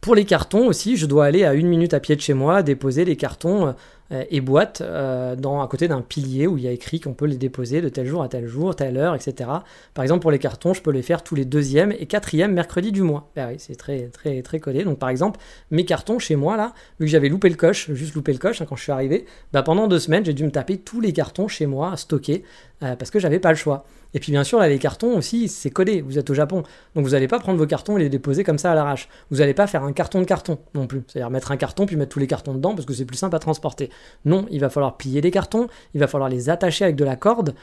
Pour 0.00 0.14
les 0.14 0.24
cartons 0.24 0.66
aussi, 0.66 0.96
je 0.96 1.06
dois 1.06 1.24
aller 1.24 1.44
à 1.44 1.54
une 1.54 1.66
minute 1.66 1.92
à 1.94 1.98
pied 1.98 2.14
de 2.14 2.20
chez 2.20 2.34
moi 2.34 2.62
déposer 2.62 3.04
les 3.04 3.16
cartons 3.16 3.68
euh, 3.68 3.72
et 4.10 4.40
boîtes 4.40 4.80
euh, 4.80 5.36
dans, 5.36 5.60
à 5.60 5.68
côté 5.68 5.86
d'un 5.86 6.00
pilier 6.00 6.46
où 6.46 6.56
il 6.56 6.64
y 6.64 6.68
a 6.68 6.70
écrit 6.70 6.98
qu'on 6.98 7.12
peut 7.12 7.26
les 7.26 7.36
déposer 7.36 7.80
de 7.80 7.88
tel 7.88 8.06
jour 8.06 8.22
à 8.22 8.28
tel 8.28 8.46
jour, 8.46 8.74
telle 8.74 8.96
heure, 8.96 9.14
etc. 9.14 9.50
Par 9.92 10.02
exemple, 10.02 10.22
pour 10.22 10.30
les 10.30 10.38
cartons, 10.38 10.72
je 10.72 10.80
peux 10.80 10.90
les 10.90 11.02
faire 11.02 11.22
tous 11.22 11.34
les 11.34 11.44
deuxième 11.44 11.92
et 11.92 12.06
quatrième 12.06 12.52
mercredi 12.52 12.90
du 12.90 13.02
mois. 13.02 13.30
Oui, 13.36 13.56
c'est 13.58 13.76
très, 13.76 14.08
très, 14.08 14.60
codé. 14.60 14.84
Donc, 14.84 14.98
par 14.98 15.10
exemple, 15.10 15.38
mes 15.70 15.84
cartons 15.84 16.18
chez 16.18 16.36
moi, 16.36 16.56
là, 16.56 16.72
vu 16.98 17.06
que 17.06 17.10
j'avais 17.10 17.28
loupé 17.28 17.48
le 17.48 17.56
coche, 17.56 17.90
juste 17.92 18.14
loupé 18.14 18.32
le 18.32 18.38
coche 18.38 18.62
hein, 18.62 18.66
quand 18.68 18.76
je 18.76 18.82
suis 18.82 18.92
arrivé, 18.92 19.26
bah, 19.52 19.62
pendant 19.62 19.88
deux 19.88 19.98
semaines, 19.98 20.24
j'ai 20.24 20.34
dû 20.34 20.44
me 20.44 20.50
taper 20.50 20.78
tous 20.78 21.00
les 21.00 21.12
cartons 21.12 21.48
chez 21.48 21.66
moi 21.66 21.96
stockés 21.96 22.44
euh, 22.82 22.96
parce 22.96 23.10
que 23.10 23.18
j'avais 23.18 23.40
pas 23.40 23.50
le 23.50 23.56
choix. 23.56 23.84
Et 24.14 24.20
puis 24.20 24.32
bien 24.32 24.44
sûr, 24.44 24.58
là, 24.58 24.68
les 24.68 24.78
cartons 24.78 25.16
aussi, 25.16 25.48
c'est 25.48 25.70
codé. 25.70 26.00
Vous 26.00 26.18
êtes 26.18 26.30
au 26.30 26.34
Japon. 26.34 26.62
Donc 26.94 27.04
vous 27.04 27.10
n'allez 27.10 27.28
pas 27.28 27.38
prendre 27.38 27.58
vos 27.58 27.66
cartons 27.66 27.96
et 27.98 28.00
les 28.00 28.08
déposer 28.08 28.44
comme 28.44 28.58
ça 28.58 28.72
à 28.72 28.74
l'arrache. 28.74 29.08
Vous 29.30 29.38
n'allez 29.38 29.54
pas 29.54 29.66
faire 29.66 29.84
un 29.84 29.92
carton 29.92 30.20
de 30.20 30.24
carton 30.24 30.58
non 30.74 30.86
plus. 30.86 31.02
C'est-à-dire 31.06 31.30
mettre 31.30 31.52
un 31.52 31.56
carton 31.56 31.86
puis 31.86 31.96
mettre 31.96 32.10
tous 32.10 32.18
les 32.18 32.26
cartons 32.26 32.54
dedans 32.54 32.74
parce 32.74 32.86
que 32.86 32.94
c'est 32.94 33.04
plus 33.04 33.16
simple 33.16 33.36
à 33.36 33.38
transporter. 33.38 33.90
Non, 34.24 34.46
il 34.50 34.60
va 34.60 34.70
falloir 34.70 34.96
plier 34.96 35.20
les 35.20 35.30
cartons, 35.30 35.68
il 35.94 36.00
va 36.00 36.06
falloir 36.06 36.30
les 36.30 36.48
attacher 36.48 36.84
avec 36.84 36.96
de 36.96 37.04
la 37.04 37.16
corde 37.16 37.54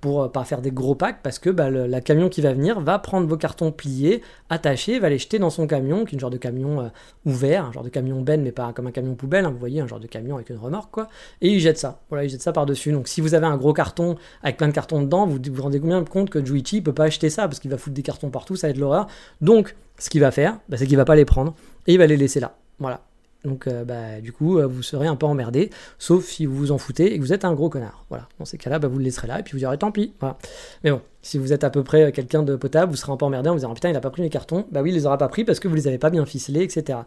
pour 0.00 0.22
euh, 0.22 0.28
pas 0.28 0.44
faire 0.44 0.60
des 0.60 0.70
gros 0.70 0.94
packs 0.94 1.22
parce 1.22 1.38
que 1.38 1.48
bah, 1.48 1.70
le, 1.70 1.86
la 1.86 2.00
camion 2.00 2.28
qui 2.28 2.40
va 2.40 2.52
venir 2.52 2.80
va 2.80 2.98
prendre 2.98 3.26
vos 3.26 3.36
cartons 3.36 3.72
pliés, 3.72 4.22
attachés, 4.50 4.98
va 4.98 5.08
les 5.08 5.18
jeter 5.18 5.38
dans 5.38 5.50
son 5.50 5.66
camion, 5.66 6.04
qui 6.04 6.10
est 6.10 6.16
une 6.16 6.20
genre 6.20 6.30
de 6.30 6.36
camion 6.36 6.82
euh, 6.82 6.88
ouvert, 7.24 7.66
un 7.66 7.72
genre 7.72 7.82
de 7.82 7.88
camion 7.88 8.20
ben 8.20 8.42
mais 8.42 8.52
pas 8.52 8.72
comme 8.72 8.86
un 8.86 8.90
camion 8.90 9.14
poubelle, 9.14 9.44
hein, 9.44 9.50
vous 9.50 9.58
voyez, 9.58 9.80
un 9.80 9.86
genre 9.86 10.00
de 10.00 10.06
camion 10.06 10.36
avec 10.36 10.50
une 10.50 10.58
remorque 10.58 10.90
quoi, 10.90 11.08
et 11.40 11.48
il 11.48 11.60
jette 11.60 11.78
ça, 11.78 12.00
voilà, 12.10 12.24
il 12.24 12.28
jette 12.28 12.42
ça 12.42 12.52
par-dessus. 12.52 12.92
Donc 12.92 13.08
si 13.08 13.20
vous 13.20 13.34
avez 13.34 13.46
un 13.46 13.56
gros 13.56 13.72
carton 13.72 14.16
avec 14.42 14.58
plein 14.58 14.68
de 14.68 14.74
cartons 14.74 15.00
dedans, 15.00 15.26
vous 15.26 15.38
vous 15.52 15.62
rendez 15.62 15.78
bien 15.78 16.04
compte 16.04 16.30
que 16.30 16.44
Juichi 16.44 16.82
peut 16.82 16.92
pas 16.92 17.04
acheter 17.04 17.30
ça 17.30 17.48
parce 17.48 17.58
qu'il 17.58 17.70
va 17.70 17.78
foutre 17.78 17.94
des 17.94 18.02
cartons 18.02 18.30
partout, 18.30 18.56
ça 18.56 18.66
va 18.66 18.72
être 18.72 18.78
l'horreur. 18.78 19.06
Donc 19.40 19.76
ce 19.98 20.10
qu'il 20.10 20.20
va 20.20 20.30
faire, 20.30 20.58
bah, 20.68 20.76
c'est 20.76 20.86
qu'il 20.86 20.96
va 20.96 21.04
pas 21.04 21.16
les 21.16 21.24
prendre 21.24 21.54
et 21.86 21.94
il 21.94 21.98
va 21.98 22.06
les 22.06 22.16
laisser 22.16 22.40
là. 22.40 22.56
Voilà, 22.80 23.00
donc, 23.44 23.66
euh, 23.66 23.84
bah, 23.84 24.20
du 24.22 24.32
coup, 24.32 24.58
euh, 24.58 24.66
vous 24.66 24.82
serez 24.82 25.06
un 25.06 25.16
peu 25.16 25.26
emmerdé, 25.26 25.70
sauf 25.98 26.24
si 26.24 26.46
vous 26.46 26.56
vous 26.56 26.72
en 26.72 26.78
foutez 26.78 27.12
et 27.12 27.18
que 27.18 27.22
vous 27.22 27.32
êtes 27.32 27.44
un 27.44 27.52
gros 27.52 27.68
connard. 27.68 28.04
Voilà. 28.08 28.26
Dans 28.38 28.46
ces 28.46 28.56
cas-là, 28.56 28.78
bah, 28.78 28.88
vous 28.88 28.98
le 28.98 29.04
laisserez 29.04 29.28
là 29.28 29.40
et 29.40 29.42
puis 29.42 29.52
vous 29.52 29.58
direz 29.58 29.76
tant 29.76 29.92
pis. 29.92 30.14
Voilà. 30.18 30.38
Mais 30.82 30.90
bon, 30.90 31.02
si 31.20 31.36
vous 31.36 31.52
êtes 31.52 31.62
à 31.62 31.70
peu 31.70 31.84
près 31.84 32.04
euh, 32.04 32.10
quelqu'un 32.10 32.42
de 32.42 32.56
potable, 32.56 32.90
vous 32.90 32.96
serez 32.96 33.12
un 33.12 33.16
peu 33.16 33.26
emmerdé 33.26 33.50
en 33.50 33.52
vous 33.52 33.58
disant 33.58 33.74
putain, 33.74 33.90
il 33.90 33.96
a 33.96 34.00
pas 34.00 34.10
pris 34.10 34.22
mes 34.22 34.30
cartons. 34.30 34.66
Bah 34.72 34.80
oui, 34.82 34.90
il 34.90 34.94
les 34.94 35.04
aura 35.06 35.18
pas 35.18 35.28
pris 35.28 35.44
parce 35.44 35.60
que 35.60 35.68
vous 35.68 35.74
les 35.74 35.86
avez 35.86 35.98
pas 35.98 36.10
bien 36.10 36.24
ficelés, 36.24 36.62
etc. 36.62 37.00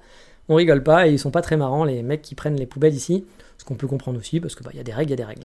On 0.47 0.55
rigole 0.55 0.83
pas 0.83 1.07
et 1.07 1.11
ils 1.11 1.19
sont 1.19 1.31
pas 1.31 1.41
très 1.41 1.57
marrants 1.57 1.83
les 1.83 2.03
mecs 2.03 2.21
qui 2.21 2.35
prennent 2.35 2.55
les 2.55 2.67
poubelles 2.67 2.93
ici, 2.93 3.25
ce 3.57 3.65
qu'on 3.65 3.75
peut 3.75 3.87
comprendre 3.87 4.19
aussi 4.19 4.39
parce 4.39 4.53
que 4.53 4.63
bah, 4.63 4.71
y 4.73 4.79
a 4.79 4.83
des 4.83 4.93
règles, 4.93 5.09
il 5.09 5.11
y 5.11 5.13
a 5.13 5.17
des 5.17 5.25
règles. 5.25 5.41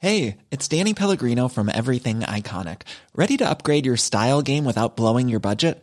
Hey, 0.00 0.36
it's 0.52 0.68
Danny 0.68 0.94
Pellegrino 0.94 1.48
from 1.48 1.68
Everything 1.68 2.20
Iconic. 2.20 2.82
Ready 3.16 3.36
to 3.38 3.48
upgrade 3.48 3.84
your 3.84 3.96
style 3.96 4.42
game 4.42 4.64
without 4.64 4.96
blowing 4.96 5.28
your 5.28 5.40
budget? 5.40 5.82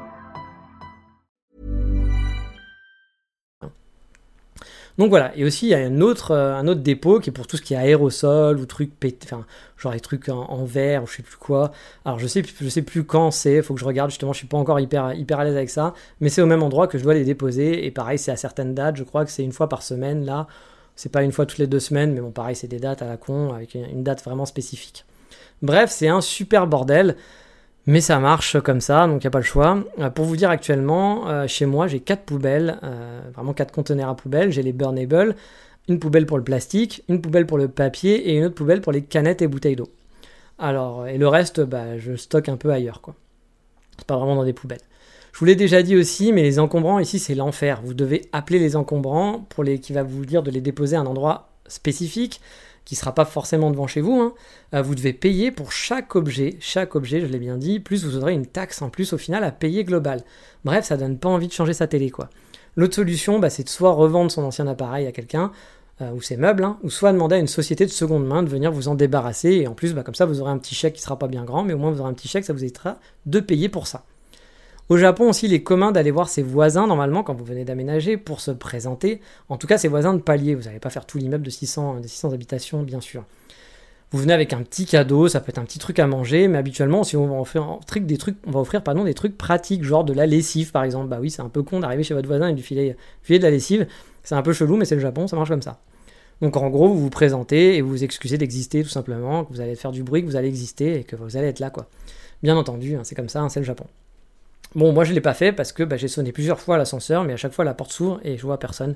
Donc 4.97 5.09
voilà, 5.09 5.35
et 5.35 5.43
aussi 5.43 5.67
il 5.67 5.69
y 5.69 5.73
a 5.73 5.79
un 5.79 6.01
autre, 6.01 6.31
euh, 6.31 6.55
un 6.55 6.67
autre 6.67 6.81
dépôt 6.81 7.19
qui 7.19 7.29
est 7.29 7.33
pour 7.33 7.47
tout 7.47 7.57
ce 7.57 7.61
qui 7.61 7.73
est 7.73 7.77
aérosol 7.77 8.59
ou 8.59 8.65
trucs 8.65 8.91
enfin 9.23 9.45
genre 9.77 9.93
les 9.93 9.99
trucs 9.99 10.29
en, 10.29 10.63
verre 10.63 11.03
ou 11.03 11.07
je 11.07 11.17
sais 11.17 11.23
plus 11.23 11.37
quoi. 11.37 11.71
Alors 12.05 12.19
je 12.19 12.27
sais, 12.27 12.43
je 12.43 12.69
sais 12.69 12.81
plus 12.81 13.03
quand 13.03 13.31
c'est, 13.31 13.61
faut 13.61 13.73
que 13.73 13.79
je 13.79 13.85
regarde 13.85 14.09
justement, 14.09 14.33
je 14.33 14.39
suis 14.39 14.47
pas 14.47 14.57
encore 14.57 14.79
hyper, 14.79 15.13
hyper 15.13 15.39
à 15.39 15.43
l'aise 15.43 15.55
avec 15.55 15.69
ça, 15.69 15.93
mais 16.19 16.29
c'est 16.29 16.41
au 16.41 16.45
même 16.45 16.63
endroit 16.63 16.87
que 16.87 16.97
je 16.97 17.03
dois 17.03 17.13
les 17.13 17.23
déposer 17.23 17.85
et 17.85 17.91
pareil 17.91 18.17
c'est 18.17 18.31
à 18.31 18.35
certaines 18.35 18.75
dates, 18.75 18.97
je 18.97 19.03
crois 19.03 19.25
que 19.25 19.31
c'est 19.31 19.43
une 19.43 19.53
fois 19.53 19.69
par 19.69 19.81
semaine 19.81 20.25
là, 20.25 20.47
c'est 20.95 21.11
pas 21.11 21.23
une 21.23 21.31
fois 21.31 21.45
toutes 21.45 21.59
les 21.59 21.67
deux 21.67 21.79
semaines, 21.79 22.13
mais 22.13 22.21
bon 22.21 22.31
pareil 22.31 22.55
c'est 22.55 22.67
des 22.67 22.79
dates 22.79 23.01
à 23.01 23.07
la 23.07 23.17
con 23.17 23.53
avec 23.53 23.75
une 23.75 24.03
date 24.03 24.23
vraiment 24.23 24.45
spécifique. 24.45 25.05
Bref, 25.61 25.91
c'est 25.91 26.07
un 26.07 26.21
super 26.21 26.67
bordel. 26.67 27.15
Mais 27.87 28.01
ça 28.01 28.19
marche 28.19 28.59
comme 28.59 28.79
ça, 28.79 29.07
donc 29.07 29.23
il 29.23 29.25
n'y 29.25 29.27
a 29.27 29.31
pas 29.31 29.39
le 29.39 29.45
choix. 29.45 29.83
Euh, 29.99 30.09
pour 30.09 30.25
vous 30.25 30.35
dire 30.35 30.49
actuellement, 30.49 31.27
euh, 31.29 31.47
chez 31.47 31.65
moi 31.65 31.87
j'ai 31.87 31.99
quatre 31.99 32.23
poubelles, 32.23 32.77
euh, 32.83 33.21
vraiment 33.33 33.53
quatre 33.53 33.71
conteneurs 33.71 34.09
à 34.09 34.15
poubelles. 34.15 34.51
J'ai 34.51 34.61
les 34.61 34.73
burnables, 34.73 35.35
une 35.87 35.99
poubelle 35.99 36.27
pour 36.27 36.37
le 36.37 36.43
plastique, 36.43 37.03
une 37.09 37.21
poubelle 37.21 37.47
pour 37.47 37.57
le 37.57 37.67
papier 37.67 38.29
et 38.29 38.37
une 38.37 38.45
autre 38.45 38.55
poubelle 38.55 38.81
pour 38.81 38.91
les 38.91 39.01
canettes 39.01 39.41
et 39.41 39.47
bouteilles 39.47 39.75
d'eau. 39.75 39.89
Alors, 40.59 41.07
et 41.07 41.17
le 41.17 41.27
reste, 41.27 41.61
bah, 41.61 41.97
je 41.97 42.15
stocke 42.15 42.49
un 42.49 42.57
peu 42.57 42.71
ailleurs, 42.71 43.01
quoi. 43.01 43.15
C'est 43.97 44.05
pas 44.05 44.17
vraiment 44.17 44.35
dans 44.35 44.45
des 44.45 44.53
poubelles. 44.53 44.81
Je 45.33 45.39
vous 45.39 45.45
l'ai 45.45 45.55
déjà 45.55 45.81
dit 45.81 45.95
aussi, 45.95 46.33
mais 46.33 46.43
les 46.43 46.59
encombrants 46.59 46.99
ici 46.99 47.17
c'est 47.17 47.35
l'enfer. 47.35 47.81
Vous 47.83 47.93
devez 47.93 48.29
appeler 48.31 48.59
les 48.59 48.75
encombrants 48.75 49.47
qui 49.81 49.93
va 49.93 50.03
vous 50.03 50.25
dire 50.25 50.43
de 50.43 50.51
les 50.51 50.61
déposer 50.61 50.95
à 50.97 50.99
un 50.99 51.05
endroit 51.05 51.49
spécifique 51.67 52.41
qui 52.85 52.95
sera 52.95 53.13
pas 53.13 53.25
forcément 53.25 53.71
devant 53.71 53.87
chez 53.87 54.01
vous, 54.01 54.19
hein. 54.19 54.33
euh, 54.73 54.81
vous 54.81 54.95
devez 54.95 55.13
payer 55.13 55.51
pour 55.51 55.71
chaque 55.71 56.15
objet, 56.15 56.57
chaque 56.59 56.95
objet, 56.95 57.21
je 57.21 57.25
l'ai 57.25 57.39
bien 57.39 57.57
dit, 57.57 57.79
plus 57.79 58.05
vous 58.05 58.17
aurez 58.17 58.33
une 58.33 58.45
taxe 58.45 58.81
en 58.81 58.89
plus 58.89 59.13
au 59.13 59.17
final 59.17 59.43
à 59.43 59.51
payer 59.51 59.83
global. 59.83 60.23
Bref, 60.65 60.85
ça 60.85 60.97
donne 60.97 61.17
pas 61.17 61.29
envie 61.29 61.47
de 61.47 61.53
changer 61.53 61.73
sa 61.73 61.87
télé, 61.87 62.09
quoi. 62.09 62.29
L'autre 62.75 62.95
solution, 62.95 63.39
bah, 63.39 63.49
c'est 63.49 63.63
de 63.63 63.69
soit 63.69 63.91
revendre 63.91 64.31
son 64.31 64.43
ancien 64.43 64.67
appareil 64.67 65.05
à 65.05 65.11
quelqu'un, 65.11 65.51
euh, 66.01 66.11
ou 66.11 66.21
ses 66.21 66.37
meubles, 66.37 66.63
hein, 66.63 66.79
ou 66.83 66.89
soit 66.89 67.11
demander 67.11 67.35
à 67.35 67.39
une 67.39 67.47
société 67.47 67.85
de 67.85 67.91
seconde 67.91 68.25
main 68.25 68.43
de 68.43 68.49
venir 68.49 68.71
vous 68.71 68.87
en 68.87 68.95
débarrasser, 68.95 69.51
et 69.51 69.67
en 69.67 69.73
plus, 69.73 69.93
bah, 69.93 70.03
comme 70.03 70.15
ça, 70.15 70.25
vous 70.25 70.41
aurez 70.41 70.51
un 70.51 70.57
petit 70.57 70.75
chèque 70.75 70.93
qui 70.93 71.01
sera 71.01 71.19
pas 71.19 71.27
bien 71.27 71.43
grand, 71.43 71.63
mais 71.63 71.73
au 71.73 71.77
moins 71.77 71.91
vous 71.91 72.01
aurez 72.01 72.09
un 72.09 72.13
petit 72.13 72.27
chèque, 72.27 72.45
ça 72.45 72.53
vous 72.53 72.63
évitera 72.63 72.97
de 73.25 73.39
payer 73.39 73.69
pour 73.69 73.87
ça. 73.87 74.03
Au 74.91 74.97
Japon 74.97 75.29
aussi, 75.29 75.45
il 75.45 75.53
est 75.53 75.63
commun 75.63 75.93
d'aller 75.93 76.11
voir 76.11 76.27
ses 76.27 76.43
voisins 76.43 76.85
normalement 76.85 77.23
quand 77.23 77.33
vous 77.33 77.45
venez 77.45 77.63
d'aménager 77.63 78.17
pour 78.17 78.41
se 78.41 78.51
présenter. 78.51 79.21
En 79.47 79.55
tout 79.55 79.65
cas, 79.65 79.77
ses 79.77 79.87
voisins 79.87 80.13
de 80.13 80.19
palier. 80.19 80.53
Vous 80.53 80.63
n'allez 80.63 80.79
pas 80.79 80.89
faire 80.89 81.05
tout 81.05 81.17
l'immeuble 81.17 81.45
de 81.45 81.49
600, 81.49 82.01
600 82.03 82.33
habitations, 82.33 82.83
bien 82.83 82.99
sûr. 82.99 83.23
Vous 84.11 84.19
venez 84.19 84.33
avec 84.33 84.51
un 84.51 84.61
petit 84.63 84.85
cadeau, 84.85 85.29
ça 85.29 85.39
peut 85.39 85.51
être 85.51 85.59
un 85.59 85.63
petit 85.63 85.79
truc 85.79 85.97
à 85.99 86.07
manger, 86.07 86.49
mais 86.49 86.57
habituellement, 86.57 87.05
si 87.05 87.15
on 87.15 87.25
va 87.25 87.39
offrir 87.39 87.79
des 88.01 88.17
trucs, 88.17 88.35
on 88.45 88.51
va 88.51 88.59
offrir 88.59 88.83
pardon, 88.83 89.05
des 89.05 89.13
trucs 89.13 89.37
pratiques, 89.37 89.85
genre 89.85 90.03
de 90.03 90.11
la 90.11 90.25
lessive 90.25 90.73
par 90.73 90.83
exemple. 90.83 91.07
Bah 91.07 91.19
oui, 91.21 91.31
c'est 91.31 91.41
un 91.41 91.47
peu 91.47 91.63
con 91.63 91.79
d'arriver 91.79 92.03
chez 92.03 92.13
votre 92.13 92.27
voisin 92.27 92.53
et 92.53 92.57
filer, 92.57 92.97
filer 93.23 93.39
de 93.39 93.45
la 93.45 93.51
lessive. 93.51 93.87
C'est 94.23 94.35
un 94.35 94.41
peu 94.41 94.51
chelou, 94.51 94.75
mais 94.75 94.83
c'est 94.83 94.95
le 94.95 95.01
Japon, 95.01 95.25
ça 95.25 95.37
marche 95.37 95.47
comme 95.47 95.61
ça. 95.61 95.79
Donc 96.41 96.57
en 96.57 96.69
gros, 96.69 96.89
vous 96.89 96.99
vous 96.99 97.09
présentez 97.09 97.77
et 97.77 97.81
vous 97.81 97.91
vous 97.91 98.03
excusez 98.03 98.37
d'exister 98.37 98.83
tout 98.83 98.89
simplement, 98.89 99.45
que 99.45 99.53
vous 99.53 99.61
allez 99.61 99.75
faire 99.77 99.93
du 99.93 100.03
bruit, 100.03 100.21
que 100.21 100.27
vous 100.27 100.35
allez 100.35 100.49
exister 100.49 100.99
et 100.99 101.03
que 101.05 101.15
vous 101.15 101.37
allez 101.37 101.47
être 101.47 101.59
là 101.59 101.69
quoi. 101.69 101.87
Bien 102.43 102.57
entendu, 102.57 102.97
hein, 102.97 103.05
c'est 103.05 103.15
comme 103.15 103.29
ça, 103.29 103.39
hein, 103.39 103.47
c'est 103.47 103.61
le 103.61 103.65
Japon. 103.65 103.85
Bon, 104.73 104.93
moi 104.93 105.03
je 105.03 105.13
l'ai 105.13 105.21
pas 105.21 105.33
fait 105.33 105.51
parce 105.51 105.73
que 105.73 105.83
bah, 105.83 105.97
j'ai 105.97 106.07
sonné 106.07 106.31
plusieurs 106.31 106.59
fois 106.59 106.75
à 106.75 106.77
l'ascenseur, 106.77 107.25
mais 107.25 107.33
à 107.33 107.37
chaque 107.37 107.51
fois 107.51 107.65
la 107.65 107.73
porte 107.73 107.91
s'ouvre 107.91 108.19
et 108.23 108.37
je 108.37 108.41
vois 108.43 108.57
personne. 108.57 108.95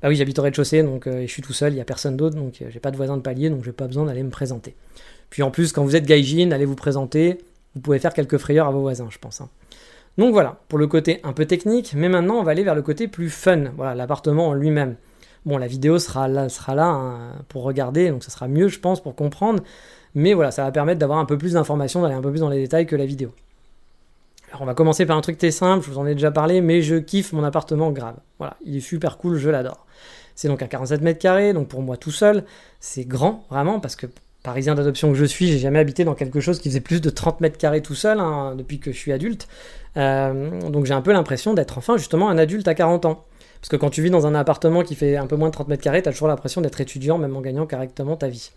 Bah 0.00 0.08
oui, 0.08 0.16
j'habite 0.16 0.38
au 0.38 0.42
rez-de-chaussée, 0.42 0.82
donc 0.82 1.06
euh, 1.06 1.22
je 1.22 1.26
suis 1.30 1.42
tout 1.42 1.52
seul, 1.52 1.74
il 1.74 1.76
y 1.76 1.80
a 1.80 1.84
personne 1.84 2.16
d'autre, 2.16 2.34
donc 2.34 2.60
euh, 2.62 2.66
j'ai 2.70 2.80
pas 2.80 2.90
de 2.90 2.96
voisin 2.96 3.16
de 3.16 3.22
palier, 3.22 3.50
donc 3.50 3.62
j'ai 3.62 3.72
pas 3.72 3.86
besoin 3.86 4.06
d'aller 4.06 4.22
me 4.22 4.30
présenter. 4.30 4.74
Puis 5.30 5.42
en 5.42 5.50
plus, 5.50 5.72
quand 5.72 5.84
vous 5.84 5.94
êtes 5.96 6.06
gaijin, 6.06 6.50
allez 6.50 6.64
vous 6.64 6.74
présenter, 6.74 7.38
vous 7.74 7.82
pouvez 7.82 7.98
faire 7.98 8.14
quelques 8.14 8.38
frayeurs 8.38 8.66
à 8.66 8.70
vos 8.70 8.80
voisins, 8.80 9.08
je 9.10 9.18
pense. 9.18 9.42
Hein. 9.42 9.48
Donc 10.18 10.32
voilà, 10.32 10.60
pour 10.68 10.78
le 10.78 10.86
côté 10.86 11.20
un 11.24 11.32
peu 11.32 11.44
technique, 11.44 11.92
mais 11.94 12.08
maintenant 12.08 12.36
on 12.36 12.42
va 12.42 12.52
aller 12.52 12.64
vers 12.64 12.74
le 12.74 12.82
côté 12.82 13.06
plus 13.06 13.30
fun, 13.30 13.64
voilà, 13.76 13.94
l'appartement 13.94 14.48
en 14.48 14.54
lui-même. 14.54 14.96
Bon, 15.44 15.58
la 15.58 15.66
vidéo 15.66 15.98
sera 15.98 16.26
là, 16.26 16.48
sera 16.48 16.74
là 16.74 16.86
hein, 16.86 17.44
pour 17.48 17.64
regarder, 17.64 18.10
donc 18.10 18.24
ça 18.24 18.30
sera 18.30 18.48
mieux, 18.48 18.68
je 18.68 18.80
pense, 18.80 19.02
pour 19.02 19.14
comprendre. 19.14 19.62
Mais 20.14 20.34
voilà, 20.34 20.50
ça 20.50 20.64
va 20.64 20.72
permettre 20.72 21.00
d'avoir 21.00 21.18
un 21.18 21.26
peu 21.26 21.36
plus 21.36 21.52
d'informations, 21.52 22.02
d'aller 22.02 22.14
un 22.14 22.22
peu 22.22 22.30
plus 22.30 22.40
dans 22.40 22.48
les 22.48 22.60
détails 22.60 22.86
que 22.86 22.96
la 22.96 23.06
vidéo. 23.06 23.30
Alors 24.52 24.60
on 24.60 24.66
va 24.66 24.74
commencer 24.74 25.06
par 25.06 25.16
un 25.16 25.22
truc 25.22 25.38
très 25.38 25.50
simple, 25.50 25.82
je 25.82 25.90
vous 25.90 25.96
en 25.96 26.06
ai 26.06 26.12
déjà 26.12 26.30
parlé, 26.30 26.60
mais 26.60 26.82
je 26.82 26.96
kiffe 26.96 27.32
mon 27.32 27.42
appartement 27.42 27.90
grave. 27.90 28.16
Voilà, 28.36 28.58
il 28.66 28.76
est 28.76 28.80
super 28.80 29.16
cool, 29.16 29.38
je 29.38 29.48
l'adore. 29.48 29.86
C'est 30.34 30.48
donc 30.48 30.60
à 30.60 30.66
47 30.66 31.00
mètres 31.00 31.18
carrés, 31.18 31.54
donc 31.54 31.68
pour 31.68 31.80
moi 31.80 31.96
tout 31.96 32.10
seul, 32.10 32.44
c'est 32.78 33.06
grand 33.06 33.46
vraiment 33.48 33.80
parce 33.80 33.96
que 33.96 34.06
parisien 34.42 34.74
d'adoption 34.74 35.10
que 35.10 35.14
je 35.16 35.24
suis, 35.24 35.46
j'ai 35.46 35.58
jamais 35.58 35.78
habité 35.78 36.04
dans 36.04 36.14
quelque 36.14 36.40
chose 36.40 36.58
qui 36.58 36.68
faisait 36.68 36.80
plus 36.82 37.00
de 37.00 37.08
30 37.08 37.40
mètres 37.40 37.56
carrés 37.56 37.80
tout 37.80 37.94
seul 37.94 38.20
hein, 38.20 38.54
depuis 38.54 38.78
que 38.78 38.92
je 38.92 38.98
suis 38.98 39.12
adulte. 39.12 39.48
Euh, 39.96 40.60
donc 40.68 40.84
j'ai 40.84 40.94
un 40.94 41.00
peu 41.00 41.12
l'impression 41.12 41.54
d'être 41.54 41.78
enfin 41.78 41.96
justement 41.96 42.28
un 42.28 42.36
adulte 42.36 42.68
à 42.68 42.74
40 42.74 43.06
ans. 43.06 43.24
Parce 43.62 43.70
que 43.70 43.76
quand 43.76 43.88
tu 43.90 44.02
vis 44.02 44.10
dans 44.10 44.26
un 44.26 44.34
appartement 44.34 44.82
qui 44.82 44.96
fait 44.96 45.16
un 45.16 45.26
peu 45.26 45.36
moins 45.36 45.48
de 45.48 45.54
30 45.54 45.68
mètres 45.68 45.82
carrés, 45.82 46.02
t'as 46.02 46.12
toujours 46.12 46.28
l'impression 46.28 46.60
d'être 46.60 46.82
étudiant 46.82 47.16
même 47.16 47.34
en 47.34 47.40
gagnant 47.40 47.66
correctement 47.66 48.16
ta 48.16 48.28
vie. 48.28 48.50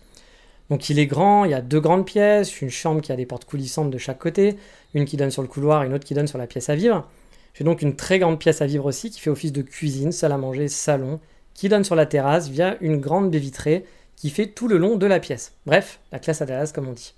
Donc 0.70 0.90
il 0.90 0.98
est 0.98 1.06
grand, 1.06 1.44
il 1.44 1.52
y 1.52 1.54
a 1.54 1.60
deux 1.60 1.80
grandes 1.80 2.06
pièces, 2.06 2.60
une 2.60 2.70
chambre 2.70 3.00
qui 3.00 3.12
a 3.12 3.16
des 3.16 3.26
portes 3.26 3.44
coulissantes 3.44 3.90
de 3.90 3.98
chaque 3.98 4.18
côté, 4.18 4.56
une 4.94 5.04
qui 5.04 5.16
donne 5.16 5.30
sur 5.30 5.42
le 5.42 5.48
couloir, 5.48 5.82
une 5.84 5.94
autre 5.94 6.04
qui 6.04 6.14
donne 6.14 6.26
sur 6.26 6.38
la 6.38 6.46
pièce 6.46 6.68
à 6.68 6.74
vivre. 6.74 7.08
J'ai 7.54 7.64
donc 7.64 7.82
une 7.82 7.96
très 7.96 8.18
grande 8.18 8.38
pièce 8.38 8.60
à 8.62 8.66
vivre 8.66 8.84
aussi 8.84 9.10
qui 9.10 9.20
fait 9.20 9.30
office 9.30 9.52
de 9.52 9.62
cuisine, 9.62 10.12
salle 10.12 10.32
à 10.32 10.38
manger, 10.38 10.68
salon, 10.68 11.20
qui 11.54 11.68
donne 11.68 11.84
sur 11.84 11.94
la 11.94 12.04
terrasse 12.04 12.48
via 12.48 12.76
une 12.80 13.00
grande 13.00 13.30
baie 13.30 13.38
vitrée 13.38 13.84
qui 14.16 14.30
fait 14.30 14.48
tout 14.48 14.68
le 14.68 14.76
long 14.76 14.96
de 14.96 15.06
la 15.06 15.20
pièce. 15.20 15.52
Bref, 15.66 16.00
la 16.12 16.18
classe 16.18 16.42
à 16.42 16.46
Dallas 16.46 16.72
comme 16.74 16.88
on 16.88 16.92
dit. 16.92 17.14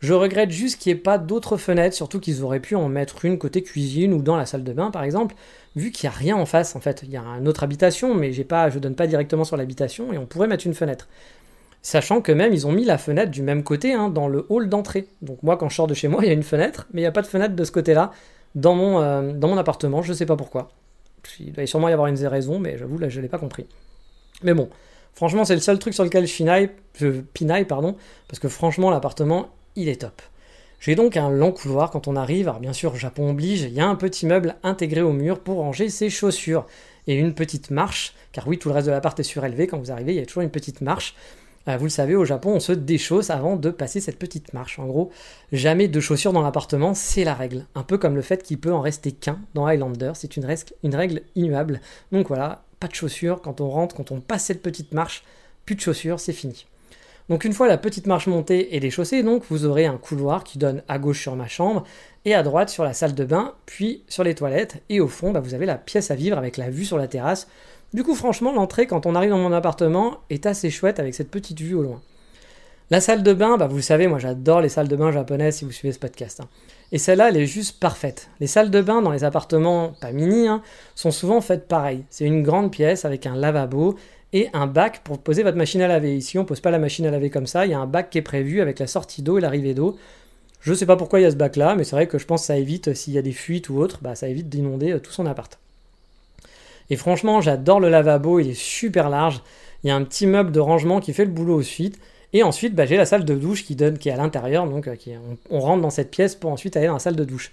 Je 0.00 0.12
regrette 0.12 0.50
juste 0.50 0.78
qu'il 0.78 0.92
n'y 0.92 0.98
ait 0.98 1.02
pas 1.02 1.16
d'autres 1.16 1.56
fenêtres, 1.56 1.96
surtout 1.96 2.20
qu'ils 2.20 2.42
auraient 2.42 2.60
pu 2.60 2.74
en 2.74 2.88
mettre 2.88 3.24
une 3.24 3.38
côté 3.38 3.62
cuisine 3.62 4.12
ou 4.12 4.20
dans 4.20 4.36
la 4.36 4.44
salle 4.44 4.62
de 4.62 4.72
bain 4.72 4.90
par 4.90 5.04
exemple, 5.04 5.34
vu 5.74 5.90
qu'il 5.90 6.08
n'y 6.08 6.14
a 6.14 6.18
rien 6.18 6.36
en 6.36 6.44
face 6.44 6.76
en 6.76 6.80
fait. 6.80 7.00
Il 7.02 7.10
y 7.10 7.16
a 7.16 7.22
une 7.22 7.48
autre 7.48 7.62
habitation, 7.62 8.14
mais 8.14 8.32
j'ai 8.32 8.46
je 8.46 8.78
donne 8.78 8.94
pas 8.94 9.06
directement 9.06 9.44
sur 9.44 9.56
l'habitation 9.56 10.12
et 10.12 10.18
on 10.18 10.26
pourrait 10.26 10.48
mettre 10.48 10.66
une 10.66 10.74
fenêtre. 10.74 11.08
Sachant 11.86 12.20
que 12.20 12.32
même 12.32 12.52
ils 12.52 12.66
ont 12.66 12.72
mis 12.72 12.84
la 12.84 12.98
fenêtre 12.98 13.30
du 13.30 13.42
même 13.42 13.62
côté, 13.62 13.92
hein, 13.92 14.08
dans 14.08 14.26
le 14.26 14.44
hall 14.48 14.68
d'entrée. 14.68 15.06
Donc 15.22 15.40
moi 15.44 15.56
quand 15.56 15.68
je 15.68 15.76
sors 15.76 15.86
de 15.86 15.94
chez 15.94 16.08
moi, 16.08 16.18
il 16.24 16.26
y 16.26 16.30
a 16.30 16.32
une 16.32 16.42
fenêtre, 16.42 16.88
mais 16.92 17.00
il 17.00 17.04
n'y 17.04 17.06
a 17.06 17.12
pas 17.12 17.22
de 17.22 17.28
fenêtre 17.28 17.54
de 17.54 17.62
ce 17.62 17.70
côté-là 17.70 18.10
dans 18.56 18.74
mon, 18.74 19.00
euh, 19.00 19.56
appartement, 19.56 20.02
je 20.02 20.10
ne 20.10 20.16
sais 20.16 20.26
pas 20.26 20.34
pourquoi. 20.34 20.72
Il 21.38 21.52
doit 21.52 21.64
sûrement 21.64 21.88
y 21.88 21.92
avoir 21.92 22.08
une 22.08 22.16
raison, 22.26 22.58
mais 22.58 22.76
j'avoue 22.76 22.98
là 22.98 23.08
je 23.08 23.18
ne 23.18 23.22
l'ai 23.22 23.28
pas 23.28 23.38
compris. 23.38 23.66
Mais 24.42 24.52
bon, 24.52 24.68
franchement 25.14 25.44
c'est 25.44 25.54
le 25.54 25.60
seul 25.60 25.78
truc 25.78 25.94
sur 25.94 26.02
lequel 26.02 26.26
je, 26.26 26.32
finaille, 26.32 26.70
pinaille, 27.32 27.66
pardon, 27.66 27.94
parce 28.26 28.40
que 28.40 28.48
franchement 28.48 28.90
l'appartement 28.90 29.50
il 29.76 29.88
est 29.88 30.00
top. 30.00 30.20
J'ai 30.80 30.96
donc 30.96 31.16
un 31.16 31.30
long 31.30 31.52
couloir 31.52 31.92
quand 31.92 32.08
on 32.08 32.16
arrive, 32.16 32.48
alors 32.48 32.60
bien 32.60 32.72
sûr 32.72 32.96
Japon 32.96 33.30
oblige, 33.30 33.62
il 33.62 33.72
y 33.72 33.80
a 33.80 33.86
un 33.86 33.94
petit 33.94 34.26
meuble 34.26 34.56
intégré 34.64 35.02
au 35.02 35.12
mur 35.12 35.38
pour 35.38 35.58
ranger 35.58 35.88
ses 35.88 36.10
chaussures, 36.10 36.66
et 37.06 37.14
une 37.14 37.32
petite 37.32 37.70
marche, 37.70 38.12
car 38.32 38.48
oui 38.48 38.58
tout 38.58 38.70
le 38.70 38.74
reste 38.74 38.88
de 38.88 38.92
l'appart 38.92 39.20
est 39.20 39.22
surélevé, 39.22 39.68
quand 39.68 39.78
vous 39.78 39.92
arrivez 39.92 40.14
il 40.14 40.18
y 40.18 40.22
a 40.22 40.26
toujours 40.26 40.42
une 40.42 40.50
petite 40.50 40.80
marche, 40.80 41.14
vous 41.66 41.84
le 41.84 41.90
savez, 41.90 42.14
au 42.14 42.24
Japon, 42.24 42.52
on 42.54 42.60
se 42.60 42.72
déchausse 42.72 43.30
avant 43.30 43.56
de 43.56 43.70
passer 43.70 44.00
cette 44.00 44.20
petite 44.20 44.52
marche. 44.52 44.78
En 44.78 44.86
gros, 44.86 45.10
jamais 45.50 45.88
de 45.88 45.98
chaussures 45.98 46.32
dans 46.32 46.42
l'appartement, 46.42 46.94
c'est 46.94 47.24
la 47.24 47.34
règle. 47.34 47.66
Un 47.74 47.82
peu 47.82 47.98
comme 47.98 48.14
le 48.14 48.22
fait 48.22 48.44
qu'il 48.44 48.60
peut 48.60 48.72
en 48.72 48.80
rester 48.80 49.10
qu'un 49.10 49.40
dans 49.54 49.66
Highlander, 49.66 50.12
c'est 50.14 50.36
une, 50.36 50.44
règle 50.44 51.22
immuable. 51.34 51.80
Donc 52.12 52.28
voilà, 52.28 52.62
pas 52.78 52.86
de 52.86 52.94
chaussures 52.94 53.40
quand 53.42 53.60
on 53.60 53.68
rentre, 53.68 53.96
quand 53.96 54.12
on 54.12 54.20
passe 54.20 54.44
cette 54.44 54.62
petite 54.62 54.94
marche, 54.94 55.24
plus 55.64 55.74
de 55.74 55.80
chaussures, 55.80 56.20
c'est 56.20 56.32
fini. 56.32 56.66
Donc 57.28 57.44
une 57.44 57.52
fois 57.52 57.66
la 57.66 57.78
petite 57.78 58.06
marche 58.06 58.28
montée 58.28 58.76
et 58.76 58.78
déchaussée, 58.78 59.24
donc 59.24 59.42
vous 59.50 59.64
aurez 59.64 59.86
un 59.86 59.96
couloir 59.96 60.44
qui 60.44 60.58
donne 60.58 60.84
à 60.86 61.00
gauche 61.00 61.20
sur 61.20 61.34
ma 61.34 61.48
chambre 61.48 61.82
et 62.24 62.34
à 62.34 62.44
droite 62.44 62.68
sur 62.68 62.84
la 62.84 62.92
salle 62.92 63.14
de 63.14 63.24
bain, 63.24 63.54
puis 63.66 64.04
sur 64.06 64.22
les 64.22 64.36
toilettes 64.36 64.80
et 64.88 65.00
au 65.00 65.08
fond 65.08 65.32
bah, 65.32 65.40
vous 65.40 65.54
avez 65.54 65.66
la 65.66 65.76
pièce 65.76 66.12
à 66.12 66.14
vivre 66.14 66.38
avec 66.38 66.56
la 66.56 66.70
vue 66.70 66.84
sur 66.84 66.98
la 66.98 67.08
terrasse. 67.08 67.48
Du 67.94 68.02
coup 68.02 68.14
franchement 68.14 68.52
l'entrée 68.52 68.86
quand 68.86 69.06
on 69.06 69.14
arrive 69.14 69.30
dans 69.30 69.38
mon 69.38 69.52
appartement 69.52 70.18
est 70.30 70.46
assez 70.46 70.70
chouette 70.70 70.98
avec 70.98 71.14
cette 71.14 71.30
petite 71.30 71.60
vue 71.60 71.74
au 71.74 71.82
loin. 71.82 72.00
La 72.88 73.00
salle 73.00 73.24
de 73.24 73.32
bain, 73.32 73.56
bah, 73.56 73.66
vous 73.66 73.76
le 73.76 73.82
savez, 73.82 74.06
moi 74.06 74.20
j'adore 74.20 74.60
les 74.60 74.68
salles 74.68 74.86
de 74.86 74.94
bain 74.94 75.10
japonaises 75.10 75.56
si 75.56 75.64
vous 75.64 75.72
suivez 75.72 75.92
ce 75.92 75.98
podcast. 75.98 76.38
Hein. 76.38 76.48
Et 76.92 76.98
celle-là, 76.98 77.30
elle 77.30 77.36
est 77.36 77.46
juste 77.46 77.80
parfaite. 77.80 78.30
Les 78.38 78.46
salles 78.46 78.70
de 78.70 78.80
bain 78.80 79.02
dans 79.02 79.10
les 79.10 79.24
appartements, 79.24 79.94
pas 80.00 80.12
mini, 80.12 80.46
hein, 80.46 80.62
sont 80.94 81.10
souvent 81.10 81.40
faites 81.40 81.66
pareil. 81.66 82.04
C'est 82.10 82.26
une 82.26 82.44
grande 82.44 82.70
pièce 82.70 83.04
avec 83.04 83.26
un 83.26 83.34
lavabo 83.34 83.96
et 84.32 84.48
un 84.52 84.68
bac 84.68 85.00
pour 85.02 85.18
poser 85.18 85.42
votre 85.42 85.56
machine 85.56 85.82
à 85.82 85.88
laver. 85.88 86.16
Ici, 86.16 86.38
on 86.38 86.44
pose 86.44 86.60
pas 86.60 86.70
la 86.70 86.78
machine 86.78 87.06
à 87.06 87.10
laver 87.10 87.28
comme 87.28 87.48
ça, 87.48 87.66
il 87.66 87.72
y 87.72 87.74
a 87.74 87.78
un 87.80 87.86
bac 87.86 88.10
qui 88.10 88.18
est 88.18 88.22
prévu 88.22 88.60
avec 88.60 88.78
la 88.78 88.86
sortie 88.86 89.20
d'eau 89.20 89.38
et 89.38 89.40
l'arrivée 89.40 89.74
d'eau. 89.74 89.96
Je 90.60 90.70
ne 90.70 90.76
sais 90.76 90.86
pas 90.86 90.96
pourquoi 90.96 91.18
il 91.18 91.24
y 91.24 91.26
a 91.26 91.30
ce 91.32 91.36
bac 91.36 91.56
là, 91.56 91.74
mais 91.74 91.82
c'est 91.82 91.96
vrai 91.96 92.06
que 92.06 92.18
je 92.18 92.26
pense 92.26 92.42
que 92.42 92.46
ça 92.46 92.56
évite, 92.56 92.94
s'il 92.94 93.14
y 93.14 93.18
a 93.18 93.22
des 93.22 93.32
fuites 93.32 93.68
ou 93.68 93.78
autre, 93.78 93.98
bah, 94.00 94.14
ça 94.14 94.28
évite 94.28 94.48
d'inonder 94.48 94.92
euh, 94.92 95.00
tout 95.00 95.12
son 95.12 95.26
appart. 95.26 95.58
Et 96.90 96.96
franchement, 96.96 97.40
j'adore 97.40 97.80
le 97.80 97.88
lavabo, 97.88 98.38
il 98.38 98.50
est 98.50 98.60
super 98.60 99.10
large. 99.10 99.42
Il 99.82 99.88
y 99.88 99.90
a 99.90 99.96
un 99.96 100.04
petit 100.04 100.26
meuble 100.26 100.52
de 100.52 100.60
rangement 100.60 101.00
qui 101.00 101.12
fait 101.12 101.24
le 101.24 101.30
boulot 101.30 101.60
ensuite. 101.60 101.98
Et 102.32 102.42
ensuite, 102.42 102.74
bah, 102.74 102.86
j'ai 102.86 102.96
la 102.96 103.06
salle 103.06 103.24
de 103.24 103.34
douche 103.34 103.64
qui 103.64 103.76
donne, 103.76 103.98
qui 103.98 104.08
est 104.08 104.12
à 104.12 104.16
l'intérieur, 104.16 104.66
donc 104.66 104.88
euh, 104.88 104.96
on, 105.50 105.60
rentre 105.60 105.82
dans 105.82 105.90
cette 105.90 106.10
pièce 106.10 106.34
pour 106.34 106.50
ensuite 106.50 106.76
aller 106.76 106.86
dans 106.86 106.94
la 106.94 106.98
salle 106.98 107.16
de 107.16 107.24
douche. 107.24 107.52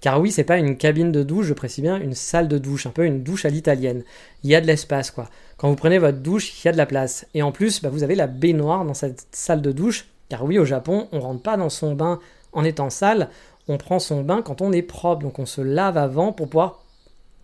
Car 0.00 0.20
oui, 0.20 0.32
c'est 0.32 0.44
pas 0.44 0.58
une 0.58 0.76
cabine 0.76 1.12
de 1.12 1.22
douche, 1.22 1.46
je 1.46 1.54
précise 1.54 1.82
bien, 1.82 2.00
une 2.00 2.14
salle 2.14 2.48
de 2.48 2.58
douche, 2.58 2.86
un 2.86 2.90
peu 2.90 3.04
une 3.04 3.22
douche 3.22 3.44
à 3.44 3.50
l'italienne. 3.50 4.02
Il 4.42 4.50
y 4.50 4.54
a 4.54 4.60
de 4.60 4.66
l'espace, 4.66 5.10
quoi. 5.10 5.28
Quand 5.56 5.68
vous 5.68 5.76
prenez 5.76 5.98
votre 5.98 6.18
douche, 6.18 6.52
il 6.52 6.66
y 6.66 6.68
a 6.68 6.72
de 6.72 6.76
la 6.76 6.86
place. 6.86 7.26
Et 7.34 7.42
en 7.42 7.52
plus, 7.52 7.82
bah, 7.82 7.88
vous 7.88 8.02
avez 8.02 8.14
la 8.14 8.26
baignoire 8.26 8.84
dans 8.84 8.94
cette 8.94 9.26
salle 9.32 9.62
de 9.62 9.70
douche. 9.70 10.06
Car 10.28 10.44
oui, 10.44 10.58
au 10.58 10.64
Japon, 10.64 11.08
on 11.12 11.20
rentre 11.20 11.42
pas 11.42 11.56
dans 11.56 11.68
son 11.68 11.94
bain 11.94 12.18
en 12.52 12.64
étant 12.64 12.90
sale, 12.90 13.28
on 13.68 13.76
prend 13.78 13.98
son 13.98 14.22
bain 14.22 14.42
quand 14.42 14.60
on 14.60 14.72
est 14.72 14.82
propre. 14.82 15.22
Donc 15.22 15.38
on 15.38 15.46
se 15.46 15.60
lave 15.60 15.98
avant 15.98 16.32
pour 16.32 16.48
pouvoir 16.48 16.81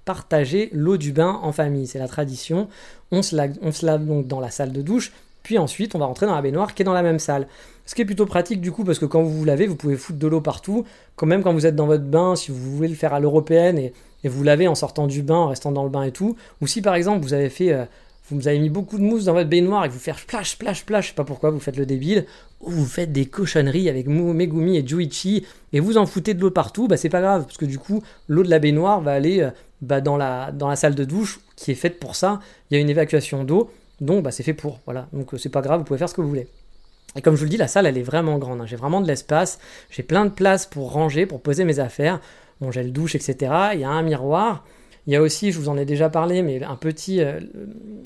partager 0.08 0.70
l'eau 0.72 0.96
du 0.96 1.12
bain 1.12 1.38
en 1.42 1.52
famille. 1.52 1.86
C'est 1.86 1.98
la 1.98 2.08
tradition. 2.08 2.68
On 3.10 3.20
se, 3.20 3.36
lave, 3.36 4.06
donc 4.06 4.26
dans 4.26 4.40
la 4.40 4.50
salle 4.50 4.72
de 4.72 4.80
douche, 4.80 5.12
puis 5.42 5.58
ensuite 5.58 5.94
on 5.94 5.98
va 5.98 6.06
rentrer 6.06 6.24
dans 6.24 6.34
la 6.34 6.40
baignoire 6.40 6.72
qui 6.72 6.80
est 6.80 6.84
dans 6.86 6.94
la 6.94 7.02
même 7.02 7.18
salle. 7.18 7.46
Ce 7.84 7.94
qui 7.94 8.00
est 8.00 8.06
plutôt 8.06 8.24
pratique 8.24 8.62
du 8.62 8.72
coup 8.72 8.84
parce 8.84 8.98
que 8.98 9.04
quand 9.04 9.22
vous 9.22 9.30
vous 9.30 9.44
lavez, 9.44 9.66
vous 9.66 9.76
pouvez 9.76 9.96
foutre 9.96 10.18
de 10.18 10.26
l'eau 10.26 10.40
partout. 10.40 10.86
Quand 11.14 11.26
même 11.26 11.42
quand 11.42 11.52
vous 11.52 11.66
êtes 11.66 11.76
dans 11.76 11.84
votre 11.84 12.04
bain, 12.04 12.36
si 12.36 12.50
vous 12.50 12.74
voulez 12.74 12.88
le 12.88 12.94
faire 12.94 13.12
à 13.12 13.20
l'européenne 13.20 13.76
et, 13.78 13.92
vous 14.24 14.42
lavez 14.42 14.66
en 14.66 14.74
sortant 14.74 15.06
du 15.06 15.22
bain, 15.22 15.36
en 15.36 15.48
restant 15.48 15.72
dans 15.72 15.84
le 15.84 15.90
bain 15.90 16.04
et 16.04 16.10
tout. 16.10 16.36
Ou 16.62 16.66
si 16.66 16.80
par 16.80 16.94
exemple 16.94 17.22
vous 17.22 17.34
avez 17.34 17.50
fait, 17.50 17.74
euh, 17.74 17.84
vous 18.30 18.48
avez 18.48 18.58
mis 18.58 18.70
beaucoup 18.70 18.98
de 18.98 19.02
mousse 19.02 19.24
dans 19.24 19.32
votre 19.32 19.48
baignoire 19.48 19.84
et 19.84 19.88
que 19.88 19.92
vous 19.92 19.98
faites 19.98 20.16
splash, 20.16 20.52
splash, 20.52 20.80
splash, 20.80 21.04
je 21.04 21.08
sais 21.10 21.14
pas 21.14 21.24
pourquoi 21.24 21.50
vous 21.50 21.60
faites 21.60 21.76
le 21.76 21.86
débile, 21.86 22.26
ou 22.60 22.70
vous 22.70 22.86
faites 22.86 23.12
des 23.12 23.26
cochonneries 23.26 23.88
avec 23.88 24.06
Megumi 24.06 24.76
et 24.76 24.86
Juichi 24.86 25.46
et 25.72 25.80
vous 25.80 25.96
en 25.98 26.06
foutez 26.06 26.34
de 26.34 26.40
l'eau 26.40 26.50
partout, 26.50 26.88
bah 26.88 26.96
c'est 26.96 27.08
pas 27.08 27.20
grave 27.20 27.44
parce 27.44 27.56
que 27.56 27.64
du 27.64 27.78
coup 27.78 28.02
l'eau 28.28 28.42
de 28.42 28.50
la 28.50 28.58
baignoire 28.58 29.00
va 29.00 29.12
aller 29.12 29.40
euh, 29.40 29.50
bah, 29.80 30.00
dans, 30.00 30.16
la, 30.16 30.52
salle 30.76 30.94
de 30.94 31.04
douche 31.04 31.40
qui 31.56 31.70
est 31.70 31.76
faite 31.76 31.98
pour 31.98 32.16
ça. 32.16 32.40
Il 32.70 32.74
y 32.74 32.76
a 32.76 32.80
une 32.80 32.90
évacuation 32.90 33.44
d'eau, 33.44 33.70
donc 34.00 34.22
bah, 34.22 34.30
c'est 34.30 34.42
fait 34.42 34.54
pour. 34.54 34.80
Voilà, 34.84 35.08
donc 35.12 35.34
euh, 35.34 35.38
c'est 35.38 35.48
pas 35.48 35.62
grave, 35.62 35.80
vous 35.80 35.84
pouvez 35.84 35.98
faire 35.98 36.08
ce 36.08 36.14
que 36.14 36.20
vous 36.20 36.28
voulez. 36.28 36.48
Et 37.16 37.22
comme 37.22 37.34
je 37.34 37.40
vous 37.40 37.46
le 37.46 37.50
dis, 37.50 37.56
la 37.56 37.68
salle, 37.68 37.86
elle 37.86 37.96
est 37.96 38.02
vraiment 38.02 38.38
grande. 38.38 38.60
Hein. 38.60 38.66
J'ai 38.66 38.76
vraiment 38.76 39.00
de 39.00 39.06
l'espace. 39.06 39.58
J'ai 39.90 40.02
plein 40.02 40.26
de 40.26 40.30
place 40.30 40.66
pour 40.66 40.92
ranger, 40.92 41.24
pour 41.24 41.40
poser 41.40 41.64
mes 41.64 41.78
affaires. 41.78 42.20
J'ai 42.70 42.82
le 42.82 42.90
douche, 42.90 43.14
etc. 43.14 43.36
Il 43.74 43.80
y 43.80 43.84
a 43.84 43.88
un 43.88 44.02
miroir. 44.02 44.64
Il 45.08 45.12
y 45.12 45.16
a 45.16 45.22
aussi, 45.22 45.52
je 45.52 45.58
vous 45.58 45.70
en 45.70 45.78
ai 45.78 45.86
déjà 45.86 46.10
parlé, 46.10 46.42
mais 46.42 46.62
un 46.62 46.76
petit, 46.76 47.22
euh, 47.22 47.40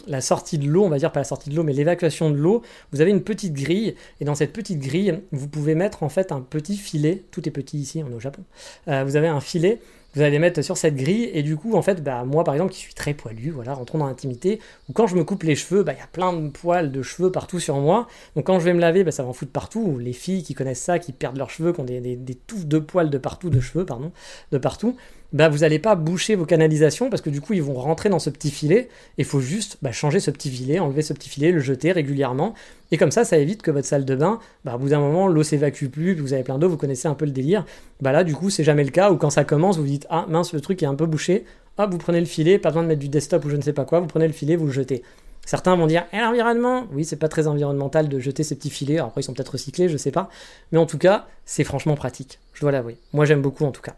la 0.07 0.21
sortie 0.21 0.57
de 0.57 0.69
l'eau, 0.69 0.85
on 0.85 0.89
va 0.89 0.99
dire 0.99 1.11
pas 1.11 1.19
la 1.19 1.25
sortie 1.25 1.51
de 1.51 1.57
l'eau, 1.57 1.65
mais 1.65 1.73
l'évacuation 1.73 2.31
de 2.31 2.37
l'eau. 2.37 2.63
Vous 2.93 3.01
avez 3.01 3.11
une 3.11 3.25
petite 3.25 3.55
grille, 3.55 3.97
et 4.21 4.25
dans 4.25 4.37
cette 4.37 4.53
petite 4.53 4.79
grille, 4.79 5.19
vous 5.33 5.49
pouvez 5.49 5.75
mettre 5.75 6.05
en 6.05 6.09
fait 6.09 6.31
un 6.31 6.41
petit 6.41 6.77
filet. 6.77 7.25
Tout 7.33 7.49
est 7.49 7.51
petit 7.51 7.77
ici, 7.77 8.05
on 8.07 8.13
est 8.13 8.15
au 8.15 8.21
Japon. 8.21 8.45
Euh, 8.87 9.03
vous 9.03 9.17
avez 9.17 9.27
un 9.27 9.41
filet 9.41 9.81
vous 10.15 10.21
allez 10.21 10.39
mettre 10.39 10.61
sur 10.61 10.77
cette 10.77 10.95
grille 10.95 11.31
et 11.33 11.43
du 11.43 11.57
coup 11.57 11.75
en 11.75 11.81
fait 11.81 12.05
bah 12.05 12.25
moi 12.25 12.45
par 12.45 12.53
exemple 12.55 12.73
qui 12.73 12.79
suis 12.79 12.93
très 12.93 13.15
poilu 13.15 13.51
voilà 13.51 13.73
rentrons 13.73 13.97
dans 13.97 14.07
l'intimité 14.07 14.61
ou 14.89 14.93
quand 14.93 15.07
je 15.07 15.17
me 15.17 15.25
coupe 15.25 15.43
les 15.43 15.55
cheveux 15.55 15.83
bah 15.85 15.95
il 15.95 15.99
y 15.99 16.03
a 16.03 16.07
plein 16.07 16.35
de 16.35 16.51
poils 16.51 16.93
de 16.93 17.03
cheveux 17.03 17.33
partout 17.33 17.59
sur 17.59 17.79
moi 17.79 18.07
donc 18.37 18.47
quand 18.47 18.59
je 18.59 18.65
vais 18.65 18.75
me 18.75 18.81
laver 18.81 19.05
bah, 19.05 19.11
ça 19.11 19.23
va 19.23 19.31
en 19.31 19.33
foutre 19.33 19.53
partout 19.53 19.99
les 19.99 20.13
filles 20.13 20.43
qui 20.43 20.53
connaissent 20.53 20.83
ça 20.83 20.99
qui 20.99 21.13
perdent 21.13 21.39
leurs 21.39 21.49
cheveux 21.49 21.73
qui 21.73 21.81
ont 21.81 21.85
des, 21.85 22.01
des 22.01 22.35
touffes 22.35 22.67
de 22.67 22.79
poils 22.79 23.09
de 23.09 23.19
partout 23.19 23.49
de 23.49 23.61
cheveux 23.61 23.87
pardon 23.87 24.13
de 24.51 24.59
partout 24.59 24.97
bah, 25.33 25.49
vous 25.49 25.59
n'allez 25.59 25.79
pas 25.79 25.95
boucher 25.95 26.35
vos 26.35 26.45
canalisations 26.45 27.11
parce 27.11 27.23
que 27.23 27.31
du 27.31 27.41
coup 27.41 27.55
ils 27.55 27.63
vont 27.63 27.75
rentrer 27.75 28.09
dans 28.09 28.19
ce 28.19 28.31
petit 28.31 28.51
filet 28.51 28.89
et 29.19 29.23
il 29.23 29.25
faut 29.25 29.41
juste 29.41 29.79
bah, 29.83 29.93
changer 29.93 30.21
ce 30.21 30.31
petit 30.31 30.51
filet, 30.51 30.79
enlever 30.79 31.03
ce 31.03 31.13
petit 31.13 31.29
filet, 31.29 31.53
le 31.53 31.61
jeter 31.61 31.93
régulièrement 31.93 32.55
et 32.91 32.99
comme 32.99 33.11
ça 33.11 33.25
ça 33.25 33.39
évite 33.39 33.63
que 33.63 33.71
votre 33.71 33.87
salle 33.87 34.05
de 34.05 34.15
bain, 34.15 34.41
bah, 34.65 34.75
au 34.75 34.79
bout 34.79 34.91
d'un 34.91 35.01
moment 35.01 35.29
l'eau 35.29 35.43
s'évacue 35.43 35.87
plus, 35.87 36.15
vous 36.15 36.33
avez 36.33 36.43
plein 36.43 36.59
d'eau, 36.59 36.69
vous 36.69 36.77
connaissez 36.77 37.09
un 37.09 37.15
peu 37.15 37.25
le 37.25 37.33
délire, 37.33 37.65
bah 38.01 38.13
là 38.13 38.25
du 38.25 38.35
coup 38.35 38.51
c'est 38.51 38.65
jamais 38.65 38.85
le 38.85 38.91
cas 38.91 39.11
ou 39.11 39.17
quand 39.17 39.31
ça 39.31 39.45
commence 39.45 39.79
vous 39.79 39.85
dites 39.85 40.07
ah 40.11 40.27
mince 40.29 40.53
le 40.53 40.61
truc 40.61 40.83
est 40.83 40.87
un 40.87 40.95
peu 40.95 41.07
bouché, 41.07 41.45
hop 41.79 41.91
vous 41.91 41.99
prenez 41.99 42.21
le 42.21 42.27
filet, 42.27 42.59
pas 42.59 42.71
besoin 42.71 42.83
de 42.83 42.89
mettre 42.89 43.01
du 43.01 43.09
desktop 43.09 43.45
ou 43.45 43.51
je 43.51 43.57
ne 43.57 43.63
sais 43.63 43.73
pas 43.73 43.85
quoi, 43.85 44.01
vous 44.01 44.07
prenez 44.07 44.27
le 44.27 44.33
filet, 44.33 44.57
vous 44.57 44.67
le 44.67 44.73
jetez. 44.73 45.03
Certains 45.45 45.75
vont 45.75 45.89
dire, 45.89 46.05
eh, 46.13 46.19
l'environnement? 46.19 46.87
Oui, 46.93 47.05
c'est 47.05 47.17
pas 47.17 47.29
très 47.29 47.49
environnemental 47.49 48.09
de 48.09 48.19
jeter 48.21 48.45
ces 48.45 48.55
petits 48.55 48.71
filets. 48.71 48.99
Alors 48.99 49.09
après, 49.09 49.23
ils 49.23 49.25
sont 49.25 49.35
peut-être 49.35 49.51
recyclés, 49.51 49.89
je 49.89 49.97
sais 49.97 50.13
pas. 50.13 50.31
Mais 50.71 50.79
en 50.79 50.87
tout 50.87 50.99
cas, 50.99 51.27
c'est 51.45 51.65
franchement 51.65 51.97
pratique. 51.97 52.39
Je 52.55 52.61
dois 52.61 52.71
l'avouer. 52.71 52.97
Moi, 53.13 53.25
j'aime 53.25 53.43
beaucoup 53.43 53.65
en 53.65 53.73
tout 53.73 53.83
cas. 53.83 53.97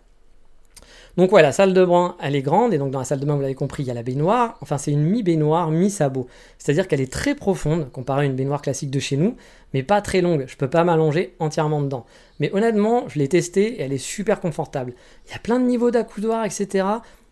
Donc 1.17 1.31
ouais, 1.31 1.43
la 1.43 1.53
salle 1.53 1.75
de 1.75 1.85
bain, 1.85 2.17
elle 2.21 2.35
est 2.35 2.43
grande, 2.43 2.75
et 2.75 2.79
donc 2.79 2.91
dans 2.91 2.99
la 2.99 3.05
salle 3.05 3.21
de 3.21 3.27
bain, 3.27 3.37
vous 3.37 3.41
l'avez 3.41 3.55
compris, 3.55 3.85
il 3.85 3.87
y 3.87 3.91
a 3.91 3.95
la 3.95 4.03
baignoire. 4.03 4.59
Enfin, 4.61 4.79
c'est 4.79 4.91
une 4.91 5.05
mi-baignoire, 5.05 5.71
mi-sabot. 5.71 6.27
C'est-à-dire 6.59 6.89
qu'elle 6.89 7.01
est 7.01 7.13
très 7.13 7.37
profonde, 7.37 7.91
comparée 7.93 8.23
à 8.23 8.25
une 8.27 8.35
baignoire 8.35 8.63
classique 8.63 8.91
de 8.91 8.99
chez 8.99 9.17
nous, 9.17 9.37
mais 9.75 9.85
pas 9.85 10.01
très 10.01 10.21
longue. 10.21 10.45
Je 10.49 10.57
peux 10.57 10.69
pas 10.69 10.83
m'allonger 10.83 11.35
entièrement 11.39 11.83
dedans. 11.83 12.05
Mais 12.41 12.51
honnêtement, 12.53 13.09
je 13.09 13.21
l'ai 13.21 13.29
testée, 13.29 13.75
et 13.75 13.83
elle 13.83 13.93
est 13.93 13.99
super 13.99 14.41
confortable. 14.41 14.95
Il 15.27 15.33
y 15.33 15.35
a 15.35 15.39
plein 15.39 15.61
de 15.61 15.65
niveaux 15.65 15.93
d'accoudoir, 15.93 16.45
etc. 16.45 16.85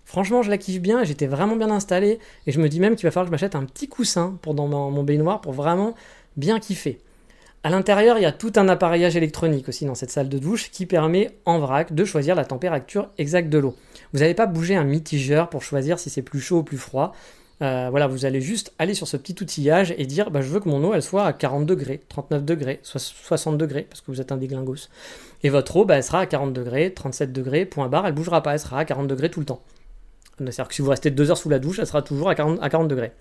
Franchement, 0.04 0.42
je 0.42 0.50
la 0.50 0.58
kiffe 0.58 0.80
bien, 0.80 1.02
j'étais 1.02 1.26
vraiment 1.26 1.56
bien 1.56 1.70
installé, 1.70 2.20
et 2.46 2.52
je 2.52 2.60
me 2.60 2.68
dis 2.68 2.78
même 2.78 2.94
qu'il 2.94 3.06
va 3.06 3.10
falloir 3.10 3.26
que 3.26 3.30
je 3.30 3.32
m'achète 3.32 3.56
un 3.56 3.64
petit 3.64 3.88
coussin 3.88 4.38
pour 4.42 4.54
dans 4.54 4.68
mon 4.68 5.02
baignoire 5.02 5.40
pour 5.40 5.52
vraiment 5.52 5.94
bien 6.36 6.60
kiffer. 6.60 7.00
À 7.64 7.70
l'intérieur, 7.70 8.18
il 8.18 8.22
y 8.22 8.26
a 8.26 8.32
tout 8.32 8.52
un 8.56 8.68
appareillage 8.68 9.16
électronique 9.16 9.68
aussi 9.68 9.84
dans 9.84 9.94
cette 9.94 10.10
salle 10.10 10.28
de 10.28 10.38
douche 10.38 10.72
qui 10.72 10.84
permet 10.84 11.30
en 11.44 11.60
vrac 11.60 11.94
de 11.94 12.04
choisir 12.04 12.34
la 12.34 12.44
température 12.44 13.10
exacte 13.18 13.50
de 13.50 13.58
l'eau. 13.58 13.76
Vous 14.12 14.18
n'allez 14.18 14.34
pas 14.34 14.46
bouger 14.46 14.74
un 14.74 14.82
mitigeur 14.82 15.48
pour 15.48 15.62
choisir 15.62 16.00
si 16.00 16.10
c'est 16.10 16.22
plus 16.22 16.40
chaud 16.40 16.58
ou 16.58 16.62
plus 16.64 16.76
froid. 16.76 17.14
Euh, 17.62 17.86
voilà, 17.90 18.08
vous 18.08 18.24
allez 18.24 18.40
juste 18.40 18.72
aller 18.80 18.94
sur 18.94 19.06
ce 19.06 19.16
petit 19.16 19.36
outillage 19.40 19.94
et 19.96 20.06
dire 20.06 20.32
bah, 20.32 20.42
je 20.42 20.48
veux 20.48 20.58
que 20.58 20.68
mon 20.68 20.82
eau 20.82 21.00
soit 21.00 21.24
à 21.24 21.32
40 21.32 21.64
degrés, 21.64 22.02
39 22.08 22.44
degrés, 22.44 22.80
60 22.82 23.56
degrés, 23.56 23.82
parce 23.82 24.00
que 24.00 24.10
vous 24.10 24.20
êtes 24.20 24.32
un 24.32 24.36
déglingos. 24.36 24.88
Et 25.44 25.48
votre 25.48 25.76
eau, 25.76 25.84
bah, 25.84 25.96
elle 25.96 26.02
sera 26.02 26.18
à 26.18 26.26
40 26.26 26.52
degrés, 26.52 26.92
37 26.92 27.32
degrés, 27.32 27.64
point 27.64 27.88
barre, 27.88 28.08
elle 28.08 28.14
bougera 28.14 28.42
pas, 28.42 28.54
elle 28.54 28.60
sera 28.60 28.80
à 28.80 28.84
40 28.84 29.06
degrés 29.06 29.30
tout 29.30 29.38
le 29.38 29.46
temps. 29.46 29.62
C'est-à-dire 30.38 30.66
que 30.66 30.74
si 30.74 30.82
vous 30.82 30.90
restez 30.90 31.12
deux 31.12 31.30
heures 31.30 31.38
sous 31.38 31.50
la 31.50 31.60
douche, 31.60 31.78
elle 31.78 31.86
sera 31.86 32.02
toujours 32.02 32.28
à 32.28 32.34
40, 32.34 32.58
à 32.60 32.68
40 32.68 32.88
degrés. 32.88 33.12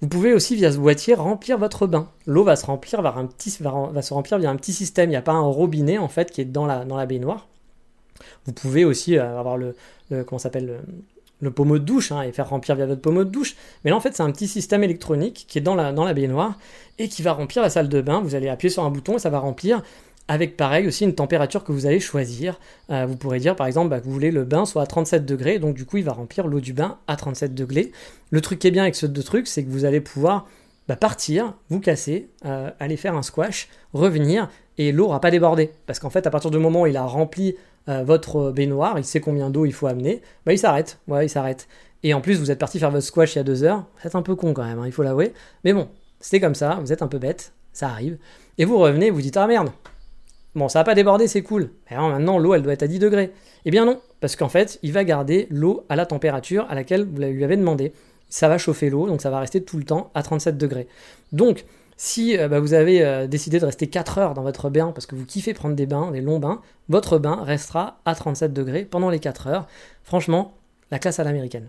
Vous 0.00 0.08
pouvez 0.08 0.32
aussi 0.32 0.56
via 0.56 0.72
ce 0.72 0.78
boîtier 0.78 1.14
remplir 1.14 1.58
votre 1.58 1.86
bain. 1.86 2.08
L'eau 2.26 2.42
va 2.42 2.56
se 2.56 2.64
remplir 2.64 3.04
un 3.04 3.26
petit, 3.26 3.54
va, 3.60 4.00
se 4.00 4.14
remplir 4.14 4.38
via 4.38 4.50
un 4.50 4.56
petit 4.56 4.72
système. 4.72 5.10
Il 5.10 5.12
n'y 5.12 5.16
a 5.16 5.22
pas 5.22 5.32
un 5.32 5.42
robinet 5.42 5.98
en 5.98 6.08
fait 6.08 6.30
qui 6.30 6.40
est 6.40 6.46
dans 6.46 6.66
la, 6.66 7.06
baignoire. 7.06 7.48
Vous 8.46 8.52
pouvez 8.52 8.84
aussi 8.84 9.18
euh, 9.18 9.38
avoir 9.38 9.58
le, 9.58 9.74
s'appelle 10.38 10.80
le, 11.40 11.50
pommeau 11.50 11.78
de 11.78 11.84
douche 11.84 12.12
hein, 12.12 12.22
et 12.22 12.32
faire 12.32 12.48
remplir 12.48 12.76
via 12.76 12.86
votre 12.86 13.02
pommeau 13.02 13.24
de 13.24 13.30
douche. 13.30 13.56
Mais 13.84 13.90
là 13.90 13.96
en 13.96 14.00
fait 14.00 14.16
c'est 14.16 14.22
un 14.22 14.30
petit 14.30 14.48
système 14.48 14.82
électronique 14.82 15.44
qui 15.48 15.58
est 15.58 15.62
dans 15.62 15.74
la 15.74 16.14
baignoire 16.14 16.58
et 16.98 17.08
qui 17.08 17.20
va 17.20 17.32
remplir 17.32 17.62
la 17.62 17.68
salle 17.68 17.90
de 17.90 18.00
bain. 18.00 18.20
Vous 18.20 18.34
allez 18.34 18.48
appuyer 18.48 18.72
sur 18.72 18.84
un 18.84 18.90
bouton 18.90 19.16
et 19.16 19.18
ça 19.18 19.28
va 19.28 19.38
remplir 19.38 19.82
avec 20.30 20.56
pareil 20.56 20.86
aussi 20.86 21.02
une 21.02 21.16
température 21.16 21.64
que 21.64 21.72
vous 21.72 21.86
allez 21.86 21.98
choisir. 21.98 22.60
Euh, 22.90 23.04
vous 23.04 23.16
pourrez 23.16 23.40
dire 23.40 23.56
par 23.56 23.66
exemple 23.66 23.88
bah, 23.88 23.98
que 23.98 24.04
vous 24.04 24.12
voulez 24.12 24.30
le 24.30 24.44
bain 24.44 24.64
soit 24.64 24.82
à 24.82 24.86
37 24.86 25.26
degrés, 25.26 25.58
donc 25.58 25.74
du 25.74 25.84
coup 25.84 25.96
il 25.96 26.04
va 26.04 26.12
remplir 26.12 26.46
l'eau 26.46 26.60
du 26.60 26.72
bain 26.72 26.98
à 27.08 27.16
37 27.16 27.52
degrés. 27.52 27.90
Le 28.30 28.40
truc 28.40 28.60
qui 28.60 28.68
est 28.68 28.70
bien 28.70 28.84
avec 28.84 28.94
ce 28.94 29.06
deux 29.06 29.24
trucs, 29.24 29.48
c'est 29.48 29.64
que 29.64 29.70
vous 29.70 29.84
allez 29.84 30.00
pouvoir 30.00 30.46
bah, 30.86 30.94
partir, 30.94 31.54
vous 31.68 31.80
casser, 31.80 32.28
euh, 32.44 32.70
aller 32.78 32.96
faire 32.96 33.16
un 33.16 33.22
squash, 33.22 33.68
revenir, 33.92 34.48
et 34.78 34.92
l'eau 34.92 35.06
n'aura 35.06 35.20
pas 35.20 35.32
débordé. 35.32 35.72
Parce 35.86 35.98
qu'en 35.98 36.10
fait, 36.10 36.28
à 36.28 36.30
partir 36.30 36.52
du 36.52 36.58
moment 36.58 36.82
où 36.82 36.86
il 36.86 36.96
a 36.96 37.02
rempli 37.02 37.56
euh, 37.88 38.04
votre 38.04 38.52
baignoire, 38.52 39.00
il 39.00 39.04
sait 39.04 39.20
combien 39.20 39.50
d'eau 39.50 39.66
il 39.66 39.72
faut 39.72 39.88
amener, 39.88 40.22
bah, 40.46 40.52
il 40.52 40.58
s'arrête. 40.60 41.00
Il 41.08 41.28
s'arrête. 41.28 41.66
Et 42.04 42.14
en 42.14 42.20
plus, 42.20 42.38
vous 42.38 42.52
êtes 42.52 42.60
parti 42.60 42.78
faire 42.78 42.92
votre 42.92 43.04
squash 43.04 43.34
il 43.34 43.38
y 43.38 43.40
a 43.40 43.44
deux 43.44 43.64
heures. 43.64 43.84
C'est 44.00 44.14
un 44.14 44.22
peu 44.22 44.36
con 44.36 44.54
quand 44.54 44.64
même, 44.64 44.78
hein, 44.78 44.86
il 44.86 44.92
faut 44.92 45.02
l'avouer. 45.02 45.32
Mais 45.64 45.72
bon, 45.72 45.88
c'était 46.20 46.38
comme 46.38 46.54
ça, 46.54 46.78
vous 46.80 46.92
êtes 46.92 47.02
un 47.02 47.08
peu 47.08 47.18
bête, 47.18 47.52
ça 47.72 47.88
arrive. 47.88 48.16
Et 48.58 48.64
vous 48.64 48.78
revenez, 48.78 49.10
vous 49.10 49.22
dites 49.22 49.36
Ah 49.36 49.48
merde, 49.48 49.70
Bon, 50.54 50.68
ça 50.68 50.80
n'a 50.80 50.84
pas 50.84 50.94
débordé, 50.94 51.28
c'est 51.28 51.42
cool. 51.42 51.70
Mais 51.90 51.96
maintenant, 51.96 52.38
l'eau, 52.38 52.54
elle 52.54 52.62
doit 52.62 52.72
être 52.72 52.82
à 52.82 52.88
10 52.88 52.98
degrés. 52.98 53.32
Eh 53.64 53.70
bien 53.70 53.84
non, 53.84 54.00
parce 54.20 54.36
qu'en 54.36 54.48
fait, 54.48 54.78
il 54.82 54.92
va 54.92 55.04
garder 55.04 55.46
l'eau 55.50 55.84
à 55.88 55.96
la 55.96 56.06
température 56.06 56.66
à 56.68 56.74
laquelle 56.74 57.04
vous 57.04 57.20
lui 57.20 57.44
avez 57.44 57.56
demandé. 57.56 57.92
Ça 58.28 58.48
va 58.48 58.58
chauffer 58.58 58.90
l'eau, 58.90 59.06
donc 59.06 59.20
ça 59.20 59.30
va 59.30 59.40
rester 59.40 59.62
tout 59.62 59.76
le 59.76 59.84
temps 59.84 60.10
à 60.14 60.22
37 60.22 60.56
degrés. 60.56 60.88
Donc, 61.32 61.64
Si 62.02 62.38
euh, 62.38 62.48
bah, 62.48 62.60
vous 62.60 62.72
avez 62.72 63.02
euh, 63.04 63.26
décidé 63.26 63.60
de 63.60 63.66
rester 63.66 63.86
4 63.86 64.16
heures 64.16 64.34
dans 64.34 64.42
votre 64.42 64.70
bain 64.70 64.90
parce 64.92 65.04
que 65.04 65.14
vous 65.14 65.26
kiffez 65.26 65.52
prendre 65.52 65.74
des 65.76 65.84
bains, 65.84 66.10
des 66.12 66.22
longs 66.22 66.38
bains, 66.38 66.62
votre 66.88 67.18
bain 67.18 67.44
restera 67.44 68.00
à 68.06 68.14
37 68.14 68.54
degrés 68.54 68.86
pendant 68.86 69.10
les 69.10 69.18
4 69.18 69.48
heures. 69.48 69.66
Franchement, 70.02 70.54
la 70.90 70.98
classe 70.98 71.18
à 71.18 71.24
l'américaine. 71.24 71.68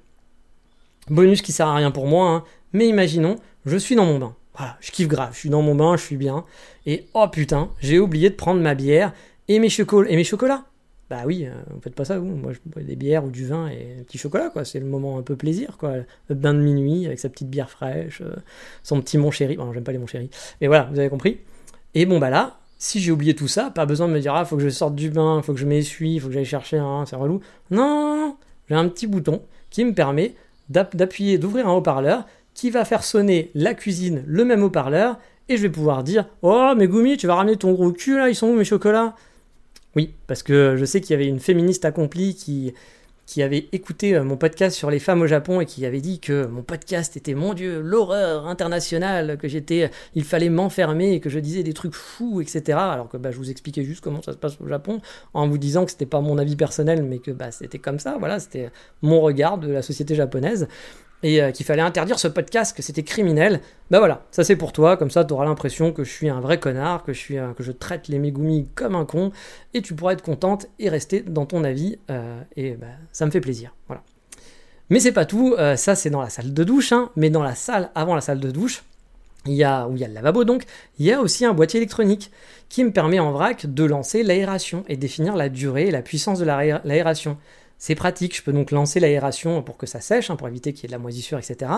Bonus 1.09 1.41
qui 1.41 1.51
sert 1.51 1.67
à 1.67 1.75
rien 1.75 1.91
pour 1.91 2.07
moi, 2.07 2.29
hein, 2.29 2.43
mais 2.71 2.88
imaginons, 2.88 3.36
je 3.65 3.75
suis 3.75 3.95
dans 3.95 4.05
mon 4.05 4.19
bain. 4.19 4.34
Voilà, 4.55 4.77
je 4.81 4.91
kiffe 4.91 5.07
grave, 5.07 5.31
je 5.33 5.39
suis 5.39 5.49
dans 5.49 5.61
mon 5.61 5.75
bain, 5.75 5.95
je 5.97 6.03
suis 6.03 6.17
bien. 6.17 6.45
Et 6.85 7.05
oh 7.13 7.27
putain, 7.31 7.69
j'ai 7.79 7.99
oublié 7.99 8.29
de 8.29 8.35
prendre 8.35 8.61
ma 8.61 8.75
bière 8.75 9.13
et 9.47 9.59
mes, 9.59 9.69
et 9.69 10.15
mes 10.15 10.23
chocolats. 10.23 10.65
Bah 11.09 11.23
oui, 11.25 11.45
euh, 11.45 11.51
vous 11.69 11.81
faites 11.81 11.93
pas 11.93 12.05
ça, 12.05 12.17
vous. 12.19 12.25
Moi, 12.25 12.53
je 12.53 12.59
bois 12.65 12.81
des 12.83 12.95
bières 12.95 13.25
ou 13.25 13.31
du 13.31 13.45
vin 13.45 13.67
et 13.67 13.97
un 13.99 14.03
petit 14.03 14.17
chocolat, 14.17 14.49
quoi. 14.49 14.63
C'est 14.63 14.79
le 14.79 14.85
moment 14.85 15.17
un 15.17 15.23
peu 15.23 15.35
plaisir, 15.35 15.77
quoi. 15.77 15.95
Le 16.29 16.35
bain 16.35 16.53
de 16.53 16.59
minuit 16.59 17.05
avec 17.05 17.19
sa 17.19 17.27
petite 17.27 17.49
bière 17.49 17.69
fraîche, 17.69 18.21
euh, 18.21 18.33
son 18.81 19.01
petit 19.01 19.17
mon 19.17 19.29
chéri. 19.29 19.57
Bon, 19.57 19.73
j'aime 19.73 19.83
pas 19.83 19.91
les 19.91 19.97
mon 19.97 20.07
chéri. 20.07 20.29
Mais 20.61 20.67
voilà, 20.67 20.87
vous 20.89 20.99
avez 20.99 21.09
compris. 21.09 21.39
Et 21.95 22.05
bon, 22.05 22.17
bah 22.17 22.29
là, 22.29 22.59
si 22.77 23.01
j'ai 23.01 23.11
oublié 23.11 23.35
tout 23.35 23.49
ça, 23.49 23.71
pas 23.71 23.85
besoin 23.85 24.07
de 24.07 24.13
me 24.13 24.21
dire, 24.21 24.33
ah, 24.33 24.45
faut 24.45 24.55
que 24.55 24.63
je 24.63 24.69
sorte 24.69 24.95
du 24.95 25.09
bain, 25.09 25.41
faut 25.41 25.53
que 25.53 25.59
je 25.59 25.65
m'essuie, 25.65 26.17
faut 26.19 26.29
que 26.29 26.33
j'aille 26.33 26.45
chercher 26.45 26.77
un, 26.77 27.05
c'est 27.05 27.17
relou. 27.17 27.41
Non, 27.71 28.37
j'ai 28.69 28.75
un 28.75 28.87
petit 28.87 29.05
bouton 29.05 29.41
qui 29.69 29.83
me 29.83 29.93
permet 29.93 30.33
d'appuyer, 30.69 31.37
d'ouvrir 31.37 31.67
un 31.67 31.73
haut-parleur 31.73 32.25
qui 32.53 32.69
va 32.69 32.85
faire 32.85 33.03
sonner 33.03 33.51
la 33.55 33.73
cuisine, 33.73 34.23
le 34.27 34.45
même 34.45 34.63
haut-parleur, 34.63 35.17
et 35.49 35.57
je 35.57 35.61
vais 35.61 35.69
pouvoir 35.69 36.03
dire, 36.03 36.27
oh, 36.41 36.73
mais 36.77 36.87
Goumi, 36.87 37.17
tu 37.17 37.27
vas 37.27 37.35
ramener 37.35 37.57
ton 37.57 37.73
gros 37.73 37.91
cul 37.91 38.17
là, 38.17 38.29
ils 38.29 38.35
sont 38.35 38.47
où 38.47 38.55
mes 38.55 38.63
chocolats? 38.63 39.15
Oui, 39.95 40.13
parce 40.27 40.43
que 40.43 40.75
je 40.77 40.85
sais 40.85 41.01
qu'il 41.01 41.11
y 41.11 41.13
avait 41.15 41.27
une 41.27 41.41
féministe 41.41 41.83
accomplie 41.83 42.35
qui, 42.35 42.73
qui 43.25 43.43
avait 43.43 43.69
écouté 43.71 44.15
euh, 44.15 44.23
mon 44.23 44.37
podcast 44.37 44.75
sur 44.75 44.89
les 44.89 44.99
femmes 44.99 45.21
au 45.21 45.27
Japon 45.27 45.61
et 45.61 45.65
qui 45.65 45.85
avait 45.85 46.01
dit 46.01 46.19
que 46.19 46.45
mon 46.47 46.63
podcast 46.63 47.15
était, 47.17 47.33
mon 47.33 47.53
Dieu, 47.53 47.81
l'horreur 47.81 48.47
internationale, 48.47 49.37
que 49.37 49.47
j'étais, 49.47 49.89
il 50.15 50.23
fallait 50.23 50.49
m'enfermer 50.49 51.13
et 51.13 51.19
que 51.19 51.29
je 51.29 51.39
disais 51.39 51.63
des 51.63 51.73
trucs 51.73 51.95
fous, 51.95 52.41
etc. 52.41 52.77
Alors 52.77 53.07
que 53.09 53.17
bah, 53.17 53.31
je 53.31 53.37
vous 53.37 53.49
expliquais 53.49 53.83
juste 53.83 54.01
comment 54.01 54.21
ça 54.21 54.33
se 54.33 54.37
passe 54.37 54.59
au 54.59 54.67
Japon 54.67 55.01
en 55.33 55.47
vous 55.47 55.57
disant 55.57 55.85
que 55.85 55.91
c'était 55.91 56.05
pas 56.05 56.21
mon 56.21 56.37
avis 56.37 56.55
personnel, 56.55 57.03
mais 57.03 57.19
que 57.19 57.31
bah, 57.31 57.51
c'était 57.51 57.79
comme 57.79 57.99
ça, 57.99 58.17
voilà, 58.19 58.39
c'était 58.39 58.69
mon 59.01 59.21
regard 59.21 59.57
de 59.57 59.71
la 59.71 59.81
société 59.81 60.13
japonaise 60.15 60.67
et 61.24 61.41
euh, 61.41 61.51
qu'il 61.51 61.65
fallait 61.65 61.82
interdire 61.82 62.19
ce 62.19 62.28
podcast, 62.28 62.76
que 62.76 62.82
c'était 62.82 63.03
criminel, 63.03 63.61
bah 63.89 63.99
voilà, 63.99 64.26
ça 64.32 64.43
c'est 64.43 64.55
pour 64.55 64.74
toi, 64.74 64.97
comme 64.97 65.11
ça 65.11 65.24
tu 65.26 65.34
auras 65.34 65.45
l'impression 65.45 65.91
que 65.91 66.03
je 66.03 66.11
suis 66.11 66.30
un 66.30 66.39
vrai 66.39 66.59
connard, 66.59 67.03
que 67.03 67.13
je, 67.13 67.19
suis, 67.19 67.36
que 67.55 67.63
je 67.63 67.72
traite 67.72 68.07
les 68.07 68.19
Megumi 68.19 68.67
comme 68.76 68.95
un 68.95 69.05
con, 69.05 69.32
et 69.74 69.82
tu 69.82 69.93
pourras 69.93 70.13
être 70.13 70.24
contente 70.24 70.67
et 70.80 70.89
rester 70.89 71.22
dans 71.22 71.45
ton 71.45 71.63
avis, 71.63 71.99
euh, 72.09 72.41
et 72.55 72.72
bah, 72.72 72.88
ça 73.11 73.26
me 73.26 73.32
fait 73.32 73.41
plaisir, 73.41 73.74
voilà. 73.88 74.03
Mais 74.89 74.99
c'est 74.99 75.13
pas 75.13 75.26
tout, 75.26 75.55
euh, 75.57 75.76
ça 75.78 75.95
c'est 75.95 76.09
dans 76.09 76.22
la 76.22 76.30
salle 76.30 76.53
de 76.53 76.63
douche, 76.63 76.91
hein, 76.91 77.11
mais 77.15 77.30
dans 77.30 77.43
la 77.43 77.55
salle 77.55 77.91
avant 77.95 78.15
la 78.15 78.22
salle 78.22 78.39
de 78.39 78.51
douche, 78.51 78.84
il 79.45 79.53
y 79.53 79.63
a, 79.63 79.88
où 79.88 79.95
il 79.95 80.01
y 80.01 80.03
a 80.03 80.07
le 80.07 80.13
lavabo 80.13 80.43
donc, 80.43 80.65
il 80.99 81.05
y 81.05 81.11
a 81.11 81.19
aussi 81.19 81.45
un 81.45 81.53
boîtier 81.53 81.80
électronique 81.80 82.32
qui 82.69 82.84
me 82.84 82.91
permet 82.91 83.19
en 83.19 83.32
vrac 83.32 83.65
de 83.65 83.84
lancer 83.84 84.24
l'aération 84.24 84.84
et 84.88 84.97
définir 84.97 85.36
la 85.36 85.49
durée 85.49 85.88
et 85.88 85.91
la 85.91 86.01
puissance 86.01 86.39
de 86.39 86.45
l'aération. 86.45 87.38
C'est 87.84 87.95
pratique, 87.95 88.38
je 88.38 88.43
peux 88.43 88.53
donc 88.53 88.69
lancer 88.69 88.99
l'aération 88.99 89.63
pour 89.63 89.75
que 89.75 89.88
ça 89.88 90.01
sèche, 90.01 90.29
hein, 90.29 90.36
pour 90.36 90.47
éviter 90.47 90.71
qu'il 90.71 90.84
y 90.84 90.86
ait 90.86 90.89
de 90.89 90.91
la 90.91 90.99
moisissure, 90.99 91.39
etc. 91.39 91.71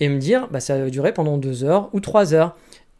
Et 0.00 0.10
me 0.10 0.18
dire, 0.18 0.48
bah, 0.50 0.60
ça 0.60 0.76
va 0.76 0.90
durer 0.90 1.14
pendant 1.14 1.38
2 1.38 1.64
heures 1.64 1.88
ou 1.94 2.00
3 2.00 2.34
heures. 2.34 2.54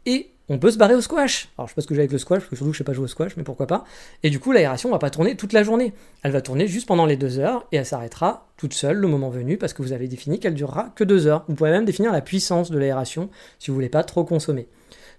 Et 0.07 0.31
on 0.49 0.57
peut 0.57 0.71
se 0.71 0.79
barrer 0.79 0.95
au 0.95 1.01
squash. 1.01 1.49
Alors 1.55 1.67
je 1.67 1.73
sais 1.73 1.75
pas 1.75 1.81
ce 1.83 1.87
que 1.87 1.93
j'ai 1.93 2.01
avec 2.01 2.11
le 2.11 2.17
squash, 2.17 2.39
parce 2.39 2.49
que 2.49 2.55
surtout 2.55 2.73
je 2.73 2.79
sais 2.79 2.83
pas 2.83 2.93
jouer 2.93 3.03
au 3.03 3.07
squash, 3.07 3.37
mais 3.37 3.43
pourquoi 3.43 3.67
pas. 3.67 3.85
Et 4.23 4.31
du 4.31 4.39
coup 4.39 4.51
l'aération 4.51 4.89
va 4.89 4.97
pas 4.97 5.11
tourner 5.11 5.35
toute 5.35 5.53
la 5.53 5.61
journée. 5.61 5.93
Elle 6.23 6.31
va 6.31 6.41
tourner 6.41 6.67
juste 6.67 6.87
pendant 6.87 7.05
les 7.05 7.15
2 7.15 7.37
heures 7.37 7.67
et 7.71 7.77
elle 7.77 7.85
s'arrêtera 7.85 8.47
toute 8.57 8.73
seule 8.73 8.97
le 8.97 9.07
moment 9.07 9.29
venu 9.29 9.57
parce 9.57 9.73
que 9.73 9.83
vous 9.83 9.91
avez 9.91 10.07
défini 10.07 10.39
qu'elle 10.39 10.55
durera 10.55 10.89
que 10.95 11.03
2 11.03 11.27
heures. 11.27 11.45
Vous 11.47 11.53
pouvez 11.53 11.69
même 11.69 11.85
définir 11.85 12.11
la 12.11 12.21
puissance 12.21 12.71
de 12.71 12.79
l'aération 12.79 13.29
si 13.59 13.69
vous 13.69 13.75
voulez 13.75 13.87
pas 13.87 14.03
trop 14.03 14.23
consommer. 14.23 14.67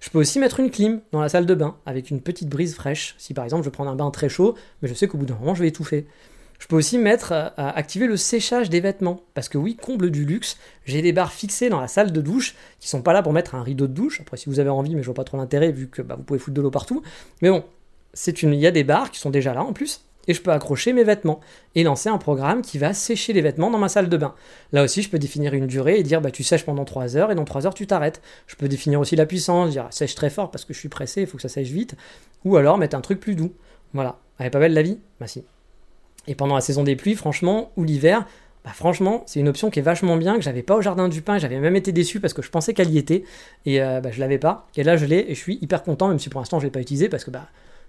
Je 0.00 0.10
peux 0.10 0.18
aussi 0.18 0.40
mettre 0.40 0.58
une 0.58 0.72
clim 0.72 1.02
dans 1.12 1.20
la 1.20 1.28
salle 1.28 1.46
de 1.46 1.54
bain 1.54 1.76
avec 1.86 2.10
une 2.10 2.20
petite 2.20 2.48
brise 2.48 2.74
fraîche. 2.74 3.14
Si 3.16 3.32
par 3.32 3.44
exemple 3.44 3.64
je 3.64 3.70
prends 3.70 3.86
un 3.86 3.94
bain 3.94 4.10
très 4.10 4.28
chaud, 4.28 4.56
mais 4.82 4.88
je 4.88 4.94
sais 4.94 5.06
qu'au 5.06 5.18
bout 5.18 5.26
d'un 5.26 5.36
moment 5.36 5.54
je 5.54 5.62
vais 5.62 5.68
étouffer. 5.68 6.08
Je 6.58 6.66
peux 6.66 6.76
aussi 6.76 6.98
mettre 6.98 7.32
euh, 7.32 7.50
activer 7.56 8.06
le 8.06 8.16
séchage 8.16 8.68
des 8.68 8.80
vêtements. 8.80 9.20
Parce 9.34 9.48
que 9.48 9.58
oui, 9.58 9.76
comble 9.76 10.10
du 10.10 10.24
luxe, 10.24 10.58
j'ai 10.84 11.02
des 11.02 11.12
barres 11.12 11.32
fixées 11.32 11.68
dans 11.68 11.80
la 11.80 11.88
salle 11.88 12.12
de 12.12 12.20
douche 12.20 12.56
qui 12.80 12.88
sont 12.88 13.02
pas 13.02 13.12
là 13.12 13.22
pour 13.22 13.32
mettre 13.32 13.54
un 13.54 13.62
rideau 13.62 13.86
de 13.86 13.92
douche. 13.92 14.20
Après, 14.20 14.36
si 14.36 14.48
vous 14.48 14.60
avez 14.60 14.70
envie, 14.70 14.94
mais 14.94 15.02
je 15.02 15.06
vois 15.06 15.14
pas 15.14 15.24
trop 15.24 15.36
l'intérêt 15.36 15.70
vu 15.70 15.88
que 15.88 16.02
bah, 16.02 16.16
vous 16.16 16.24
pouvez 16.24 16.38
foutre 16.38 16.56
de 16.56 16.62
l'eau 16.62 16.70
partout. 16.70 17.02
Mais 17.42 17.50
bon, 17.50 17.64
c'est 18.12 18.42
une... 18.42 18.52
il 18.52 18.60
y 18.60 18.66
a 18.66 18.70
des 18.70 18.84
barres 18.84 19.10
qui 19.10 19.20
sont 19.20 19.30
déjà 19.30 19.54
là 19.54 19.62
en 19.62 19.72
plus. 19.72 20.04
Et 20.26 20.34
je 20.34 20.42
peux 20.42 20.50
accrocher 20.50 20.92
mes 20.92 21.04
vêtements 21.04 21.40
et 21.74 21.82
lancer 21.82 22.10
un 22.10 22.18
programme 22.18 22.60
qui 22.60 22.76
va 22.76 22.92
sécher 22.92 23.32
les 23.32 23.40
vêtements 23.40 23.70
dans 23.70 23.78
ma 23.78 23.88
salle 23.88 24.10
de 24.10 24.16
bain. 24.18 24.34
Là 24.72 24.84
aussi, 24.84 25.00
je 25.00 25.08
peux 25.08 25.18
définir 25.18 25.54
une 25.54 25.66
durée 25.66 25.98
et 25.98 26.02
dire 26.02 26.20
bah, 26.20 26.30
tu 26.30 26.44
sèches 26.44 26.66
pendant 26.66 26.84
3 26.84 27.16
heures 27.16 27.30
et 27.30 27.34
dans 27.34 27.46
3 27.46 27.66
heures 27.66 27.72
tu 27.72 27.86
t'arrêtes. 27.86 28.20
Je 28.46 28.54
peux 28.56 28.68
définir 28.68 29.00
aussi 29.00 29.16
la 29.16 29.24
puissance, 29.24 29.70
dire 29.70 29.86
sèche 29.90 30.14
très 30.14 30.28
fort 30.28 30.50
parce 30.50 30.66
que 30.66 30.74
je 30.74 30.78
suis 30.78 30.90
pressé, 30.90 31.22
il 31.22 31.26
faut 31.26 31.38
que 31.38 31.42
ça 31.42 31.48
sèche 31.48 31.70
vite. 31.70 31.94
Ou 32.44 32.56
alors 32.56 32.76
mettre 32.76 32.94
un 32.94 33.00
truc 33.00 33.20
plus 33.20 33.36
doux. 33.36 33.54
Voilà. 33.94 34.18
Elle 34.38 34.46
est 34.46 34.50
pas 34.50 34.60
belle 34.60 34.74
la 34.74 34.82
vie 34.82 34.98
Bah 35.18 35.26
si. 35.26 35.44
Et 36.28 36.34
pendant 36.34 36.54
la 36.54 36.60
saison 36.60 36.84
des 36.84 36.94
pluies, 36.94 37.16
franchement, 37.16 37.72
ou 37.76 37.82
l'hiver, 37.82 38.26
bah 38.64 38.70
franchement, 38.74 39.22
c'est 39.26 39.40
une 39.40 39.48
option 39.48 39.70
qui 39.70 39.78
est 39.78 39.82
vachement 39.82 40.16
bien, 40.16 40.36
que 40.36 40.42
j'avais 40.42 40.62
pas 40.62 40.76
au 40.76 40.82
jardin 40.82 41.08
du 41.08 41.22
pain, 41.22 41.38
j'avais 41.38 41.58
même 41.58 41.74
été 41.74 41.90
déçu 41.90 42.20
parce 42.20 42.34
que 42.34 42.42
je 42.42 42.50
pensais 42.50 42.74
qu'elle 42.74 42.90
y 42.90 42.98
était, 42.98 43.24
et 43.64 43.82
euh, 43.82 44.00
bah, 44.00 44.10
je 44.12 44.20
l'avais 44.20 44.38
pas. 44.38 44.68
Et 44.76 44.82
là, 44.84 44.96
je 44.96 45.06
l'ai, 45.06 45.30
et 45.30 45.34
je 45.34 45.40
suis 45.40 45.58
hyper 45.62 45.82
content, 45.82 46.08
même 46.08 46.18
si 46.18 46.28
pour 46.28 46.40
l'instant 46.40 46.60
je 46.60 46.66
l'ai 46.66 46.70
pas 46.70 46.80
utilisé, 46.80 47.08
parce 47.08 47.24
que 47.24 47.30
bah, 47.30 47.48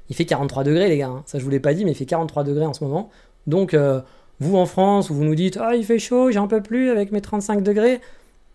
il 0.10 0.16
fait 0.16 0.26
43 0.26 0.64
degrés, 0.64 0.88
les 0.88 0.98
gars. 0.98 1.08
Hein. 1.08 1.24
Ça, 1.26 1.38
je 1.38 1.44
vous 1.44 1.50
l'ai 1.50 1.60
pas 1.60 1.74
dit, 1.74 1.84
mais 1.84 1.92
il 1.92 1.96
fait 1.96 2.06
43 2.06 2.46
degrés 2.46 2.66
en 2.66 2.74
ce 2.74 2.84
moment. 2.84 3.10
Donc, 3.46 3.74
euh, 3.74 4.00
vous 4.40 4.56
en 4.56 4.66
France, 4.66 5.10
où 5.10 5.16
vous 5.16 5.26
nous 5.26 5.36
dites, 5.36 5.58
ah, 5.62 5.76
il 5.76 5.84
fait 5.84 6.00
chaud, 6.00 6.32
j'en 6.32 6.48
peux 6.48 6.62
plus 6.62 6.90
avec 6.92 7.12
mes 7.12 7.22
35 7.22 7.62
degrés. 7.62 8.00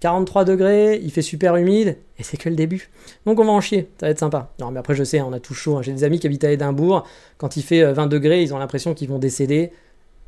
43 0.04 0.44
degrés, 0.44 1.00
il 1.02 1.10
fait 1.10 1.22
super 1.22 1.56
humide, 1.56 1.96
et 2.18 2.22
c'est 2.22 2.36
que 2.36 2.50
le 2.50 2.56
début. 2.56 2.90
Donc 3.24 3.40
on 3.40 3.44
va 3.46 3.52
en 3.52 3.62
chier, 3.62 3.88
ça 3.98 4.04
va 4.04 4.10
être 4.10 4.18
sympa. 4.18 4.52
Non 4.60 4.70
mais 4.70 4.78
après 4.78 4.94
je 4.94 5.02
sais, 5.02 5.22
on 5.22 5.32
a 5.32 5.40
tout 5.40 5.54
chaud, 5.54 5.78
hein. 5.78 5.82
j'ai 5.82 5.94
des 5.94 6.04
amis 6.04 6.18
qui 6.18 6.26
habitent 6.26 6.44
à 6.44 6.52
Édimbourg, 6.52 7.06
quand 7.38 7.56
il 7.56 7.62
fait 7.62 7.90
20 7.90 8.04
euh, 8.04 8.06
degrés, 8.06 8.42
ils 8.42 8.52
ont 8.52 8.58
l'impression 8.58 8.92
qu'ils 8.92 9.08
vont 9.08 9.18
décéder. 9.18 9.72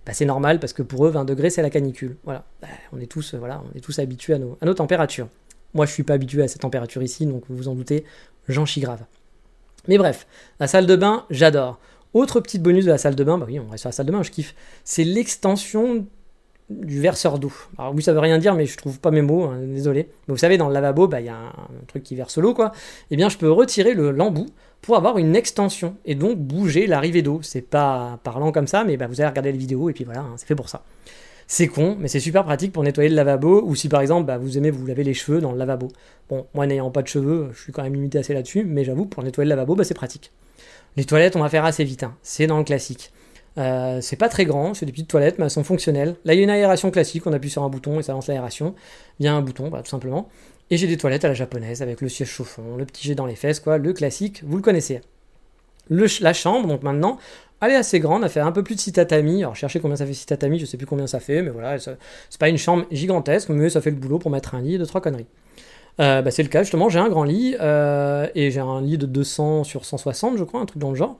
Bah, 0.06 0.14
c'est 0.14 0.24
normal 0.24 0.60
parce 0.60 0.72
que 0.72 0.82
pour 0.82 1.04
eux 1.04 1.10
20 1.10 1.26
degrés 1.26 1.50
c'est 1.50 1.60
la 1.60 1.68
canicule. 1.68 2.16
Voilà, 2.24 2.46
bah, 2.62 2.68
on 2.94 3.00
est 3.00 3.06
tous, 3.06 3.34
euh, 3.34 3.38
voilà, 3.38 3.62
on 3.70 3.76
est 3.76 3.82
tous 3.82 3.98
habitués 3.98 4.32
à 4.32 4.38
nos, 4.38 4.74
températures. 4.74 5.28
Moi 5.74 5.84
je 5.84 5.92
suis 5.92 6.04
pas 6.04 6.14
habitué 6.14 6.42
à 6.42 6.48
cette 6.48 6.62
température 6.62 7.02
ici, 7.02 7.26
donc 7.26 7.42
vous 7.50 7.56
vous 7.56 7.68
en 7.68 7.74
doutez, 7.74 8.04
j'en 8.48 8.64
chie 8.64 8.80
grave. 8.80 9.04
Mais 9.88 9.98
bref, 9.98 10.26
la 10.58 10.68
salle 10.68 10.86
de 10.86 10.96
bain, 10.96 11.26
j'adore. 11.28 11.78
Autre 12.14 12.40
petite 12.40 12.62
bonus 12.62 12.86
de 12.86 12.92
la 12.92 12.98
salle 12.98 13.14
de 13.14 13.24
bain, 13.24 13.36
bah 13.36 13.44
oui, 13.46 13.60
on 13.60 13.68
reste 13.68 13.82
sur 13.82 13.88
la 13.88 13.92
salle 13.92 14.06
de 14.06 14.12
bain, 14.12 14.22
je 14.22 14.30
kiffe. 14.30 14.54
C'est 14.84 15.04
l'extension 15.04 16.06
du 16.70 17.00
verseur 17.00 17.38
d'eau. 17.38 17.52
Alors 17.78 17.94
oui, 17.94 18.02
ça 18.02 18.12
veut 18.12 18.18
rien 18.18 18.38
dire, 18.38 18.54
mais 18.54 18.66
je 18.66 18.76
trouve 18.76 18.98
pas 18.98 19.10
mes 19.10 19.22
mots, 19.22 19.44
hein, 19.44 19.58
désolé. 19.62 20.08
Mais 20.26 20.32
vous 20.32 20.38
savez, 20.38 20.58
dans 20.58 20.68
le 20.68 20.74
lavabo, 20.74 21.06
bah, 21.06 21.20
il 21.20 21.26
y 21.26 21.30
a 21.30 21.36
un, 21.36 21.52
truc 21.86 22.02
qui 22.02 22.16
verse 22.16 22.38
l'eau, 22.38 22.54
quoi. 22.54 22.72
Eh 23.10 23.16
bien, 23.16 23.28
je 23.28 23.38
peux 23.38 23.50
retirer 23.50 23.94
le 23.94 24.10
l'embout 24.10 24.46
pour 24.82 24.96
avoir 24.96 25.18
une 25.18 25.36
extension 25.36 25.96
et 26.04 26.14
donc 26.14 26.38
bouger 26.38 26.86
l'arrivée 26.86 27.22
d'eau. 27.22 27.40
C'est 27.42 27.62
pas 27.62 28.18
parlant 28.24 28.52
comme 28.52 28.66
ça, 28.66 28.84
mais 28.84 28.96
bah, 28.96 29.06
vous 29.06 29.20
allez 29.20 29.28
regarder 29.28 29.52
la 29.52 29.58
vidéo 29.58 29.88
et 29.90 29.92
puis 29.92 30.04
voilà, 30.04 30.20
hein, 30.20 30.34
c'est 30.36 30.46
fait 30.46 30.56
pour 30.56 30.68
ça. 30.68 30.82
C'est 31.48 31.68
con, 31.68 31.96
mais 32.00 32.08
c'est 32.08 32.18
super 32.18 32.44
pratique 32.44 32.72
pour 32.72 32.82
nettoyer 32.82 33.08
le 33.08 33.14
lavabo 33.14 33.62
ou 33.64 33.76
si 33.76 33.88
par 33.88 34.00
exemple 34.00 34.26
bah, 34.26 34.36
vous 34.36 34.58
aimez 34.58 34.72
vous 34.72 34.84
laver 34.84 35.04
les 35.04 35.14
cheveux 35.14 35.40
dans 35.40 35.52
le 35.52 35.58
lavabo. 35.58 35.88
Bon, 36.28 36.46
moi 36.54 36.66
n'ayant 36.66 36.90
pas 36.90 37.02
de 37.02 37.06
cheveux, 37.06 37.50
je 37.52 37.62
suis 37.62 37.72
quand 37.72 37.84
même 37.84 37.94
limité 37.94 38.18
assez 38.18 38.34
là-dessus, 38.34 38.64
mais 38.64 38.82
j'avoue, 38.82 39.06
pour 39.06 39.22
nettoyer 39.22 39.48
le 39.48 39.50
lavabo, 39.50 39.76
bah, 39.76 39.84
c'est 39.84 39.94
pratique. 39.94 40.32
Les 40.96 41.04
toilettes, 41.04 41.36
on 41.36 41.40
va 41.40 41.48
faire 41.48 41.64
assez 41.64 41.84
vite, 41.84 42.02
hein. 42.02 42.16
c'est 42.22 42.48
dans 42.48 42.58
le 42.58 42.64
classique. 42.64 43.12
Euh, 43.58 44.00
c'est 44.00 44.16
pas 44.16 44.28
très 44.28 44.44
grand, 44.44 44.74
c'est 44.74 44.86
des 44.86 44.92
petites 44.92 45.08
toilettes, 45.08 45.38
mais 45.38 45.44
elles 45.44 45.50
sont 45.50 45.64
fonctionnelles. 45.64 46.16
Là, 46.24 46.34
il 46.34 46.38
y 46.38 46.40
a 46.40 46.42
une 46.42 46.50
aération 46.50 46.90
classique, 46.90 47.26
on 47.26 47.32
appuie 47.32 47.50
sur 47.50 47.62
un 47.62 47.68
bouton 47.68 47.98
et 47.98 48.02
ça 48.02 48.12
lance 48.12 48.26
l'aération. 48.26 48.74
Il 49.18 49.26
y 49.26 49.28
a 49.28 49.34
un 49.34 49.40
bouton, 49.40 49.68
bah, 49.68 49.82
tout 49.82 49.90
simplement. 49.90 50.28
Et 50.70 50.76
j'ai 50.76 50.86
des 50.86 50.96
toilettes 50.96 51.24
à 51.24 51.28
la 51.28 51.34
japonaise 51.34 51.80
avec 51.80 52.00
le 52.00 52.08
siège 52.08 52.28
chauffant, 52.28 52.76
le 52.76 52.84
petit 52.84 53.06
jet 53.06 53.14
dans 53.14 53.26
les 53.26 53.36
fesses, 53.36 53.60
quoi, 53.60 53.78
le 53.78 53.92
classique, 53.92 54.42
vous 54.44 54.56
le 54.56 54.62
connaissez. 54.62 55.00
la 55.88 56.32
chambre, 56.32 56.66
donc 56.66 56.82
maintenant, 56.82 57.18
elle 57.62 57.70
est 57.70 57.76
assez 57.76 58.00
grande, 58.00 58.24
elle 58.24 58.30
fait 58.30 58.40
un 58.40 58.52
peu 58.52 58.62
plus 58.62 58.74
de 58.74 58.80
6 58.80 58.92
tatami. 58.92 59.42
Alors, 59.42 59.56
cherchez 59.56 59.80
combien 59.80 59.96
ça 59.96 60.04
fait 60.04 60.12
6 60.12 60.26
tatami, 60.26 60.58
je 60.58 60.66
sais 60.66 60.76
plus 60.76 60.86
combien 60.86 61.06
ça 61.06 61.20
fait, 61.20 61.40
mais 61.40 61.50
voilà, 61.50 61.78
c'est 61.78 61.96
pas 62.38 62.48
une 62.48 62.58
chambre 62.58 62.84
gigantesque, 62.90 63.48
mais 63.48 63.70
ça 63.70 63.80
fait 63.80 63.90
le 63.90 63.96
boulot 63.96 64.18
pour 64.18 64.30
mettre 64.30 64.54
un 64.54 64.60
lit 64.60 64.74
et 64.74 64.78
deux, 64.78 64.86
trois 64.86 65.00
conneries. 65.00 65.26
Euh, 65.98 66.20
bah, 66.20 66.30
c'est 66.30 66.42
le 66.42 66.50
cas, 66.50 66.62
justement, 66.62 66.88
j'ai 66.90 66.98
un 66.98 67.08
grand 67.08 67.24
lit, 67.24 67.56
euh, 67.60 68.28
et 68.34 68.50
j'ai 68.50 68.60
un 68.60 68.82
lit 68.82 68.98
de 68.98 69.06
200 69.06 69.64
sur 69.64 69.84
160, 69.84 70.36
je 70.36 70.44
crois, 70.44 70.60
un 70.60 70.66
truc 70.66 70.78
dans 70.78 70.90
le 70.90 70.96
genre. 70.96 71.16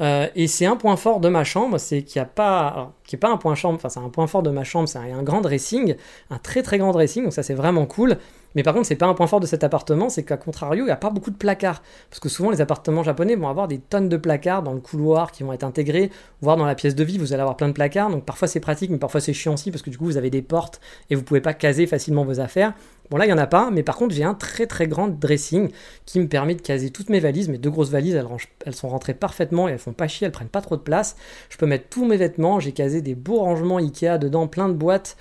Euh, 0.00 0.28
et 0.34 0.46
c'est 0.46 0.66
un 0.66 0.76
point 0.76 0.96
fort 0.96 1.20
de 1.20 1.28
ma 1.28 1.44
chambre, 1.44 1.78
c'est 1.78 2.02
qu'il 2.02 2.20
n'y 2.20 2.24
a 2.24 2.28
pas, 2.28 2.92
qui 3.04 3.16
est 3.16 3.18
pas 3.18 3.30
un 3.30 3.36
point 3.36 3.54
chambre, 3.54 3.76
enfin 3.76 3.88
c'est 3.88 4.00
un 4.00 4.08
point 4.08 4.26
fort 4.26 4.42
de 4.42 4.50
ma 4.50 4.64
chambre, 4.64 4.88
c'est 4.88 4.98
un, 4.98 5.22
grand 5.22 5.40
dressing, 5.40 5.96
un 6.30 6.38
très 6.38 6.62
très 6.62 6.78
grand 6.78 6.92
dressing, 6.92 7.24
donc 7.24 7.32
ça 7.32 7.42
c'est 7.42 7.54
vraiment 7.54 7.86
cool. 7.86 8.16
Mais 8.54 8.62
par 8.62 8.74
contre, 8.74 8.86
c'est 8.86 8.96
pas 8.96 9.06
un 9.06 9.14
point 9.14 9.26
fort 9.26 9.40
de 9.40 9.46
cet 9.46 9.64
appartement, 9.64 10.10
c'est 10.10 10.24
qu'à 10.24 10.36
contrario, 10.36 10.84
il 10.84 10.86
n'y 10.86 10.92
a 10.92 10.96
pas 10.96 11.08
beaucoup 11.08 11.30
de 11.30 11.36
placards. 11.36 11.82
Parce 12.10 12.20
que 12.20 12.28
souvent, 12.28 12.50
les 12.50 12.60
appartements 12.60 13.02
japonais 13.02 13.34
vont 13.34 13.48
avoir 13.48 13.66
des 13.66 13.78
tonnes 13.78 14.10
de 14.10 14.18
placards 14.18 14.62
dans 14.62 14.74
le 14.74 14.80
couloir 14.80 15.32
qui 15.32 15.42
vont 15.42 15.54
être 15.54 15.64
intégrés, 15.64 16.10
voire 16.42 16.58
dans 16.58 16.66
la 16.66 16.74
pièce 16.74 16.94
de 16.94 17.02
vie, 17.02 17.16
vous 17.16 17.32
allez 17.32 17.40
avoir 17.40 17.56
plein 17.56 17.68
de 17.68 17.72
placards. 17.72 18.10
Donc 18.10 18.24
parfois 18.26 18.48
c'est 18.48 18.60
pratique, 18.60 18.90
mais 18.90 18.98
parfois 18.98 19.20
c'est 19.20 19.32
chiant 19.32 19.54
aussi, 19.54 19.70
parce 19.70 19.82
que 19.82 19.88
du 19.88 19.96
coup, 19.96 20.04
vous 20.04 20.18
avez 20.18 20.28
des 20.28 20.42
portes 20.42 20.80
et 21.08 21.14
vous 21.14 21.22
pouvez 21.22 21.40
pas 21.40 21.54
caser 21.54 21.86
facilement 21.86 22.24
vos 22.24 22.40
affaires. 22.40 22.74
Bon, 23.12 23.18
là, 23.18 23.26
il 23.26 23.28
n'y 23.28 23.34
en 23.34 23.38
a 23.38 23.46
pas, 23.46 23.70
mais 23.70 23.82
par 23.82 23.96
contre, 23.96 24.14
j'ai 24.14 24.24
un 24.24 24.32
très 24.32 24.66
très 24.66 24.88
grand 24.88 25.06
dressing 25.06 25.70
qui 26.06 26.18
me 26.18 26.28
permet 26.28 26.54
de 26.54 26.62
caser 26.62 26.88
toutes 26.88 27.10
mes 27.10 27.20
valises. 27.20 27.50
Mes 27.50 27.58
deux 27.58 27.68
grosses 27.68 27.90
valises, 27.90 28.18
elles, 28.64 28.74
sont 28.74 28.88
rentrées 28.88 29.12
parfaitement 29.12 29.68
et 29.68 29.72
elles 29.72 29.78
font 29.78 29.92
pas 29.92 30.08
chier, 30.08 30.24
elles 30.24 30.32
prennent 30.32 30.48
pas 30.48 30.62
trop 30.62 30.78
de 30.78 30.80
place. 30.80 31.14
Je 31.50 31.58
peux 31.58 31.66
mettre 31.66 31.90
tous 31.90 32.06
mes 32.06 32.16
vêtements, 32.16 32.58
j'ai 32.58 32.72
casé 32.72 33.02
des 33.02 33.14
beaux 33.14 33.40
rangements 33.40 33.76
Ikea 33.76 34.16
dedans, 34.18 34.46
plein 34.46 34.70
de 34.70 34.72
boîtes 34.72 35.18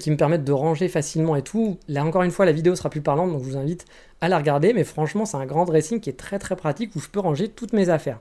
qui 0.00 0.10
me 0.10 0.16
permettent 0.16 0.44
de 0.44 0.52
ranger 0.52 0.88
facilement 0.88 1.36
et 1.36 1.42
tout. 1.42 1.76
Là 1.86 2.02
encore 2.02 2.22
une 2.22 2.30
fois, 2.30 2.46
la 2.46 2.52
vidéo 2.52 2.74
sera 2.76 2.88
plus 2.88 3.02
parlante, 3.02 3.30
donc 3.30 3.44
je 3.44 3.50
vous 3.50 3.58
invite 3.58 3.84
à 4.22 4.30
la 4.30 4.38
regarder. 4.38 4.72
Mais 4.72 4.84
franchement, 4.84 5.26
c'est 5.26 5.36
un 5.36 5.44
grand 5.44 5.66
dressing 5.66 6.00
qui 6.00 6.08
est 6.08 6.14
très 6.14 6.38
très 6.38 6.56
pratique 6.56 6.96
où 6.96 7.00
je 7.00 7.10
peux 7.10 7.20
ranger 7.20 7.48
toutes 7.48 7.74
mes 7.74 7.90
affaires. 7.90 8.20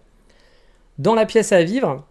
Dans 0.98 1.16
la 1.16 1.26
pièce 1.26 1.54
à 1.54 1.64
vivre, 1.64 2.06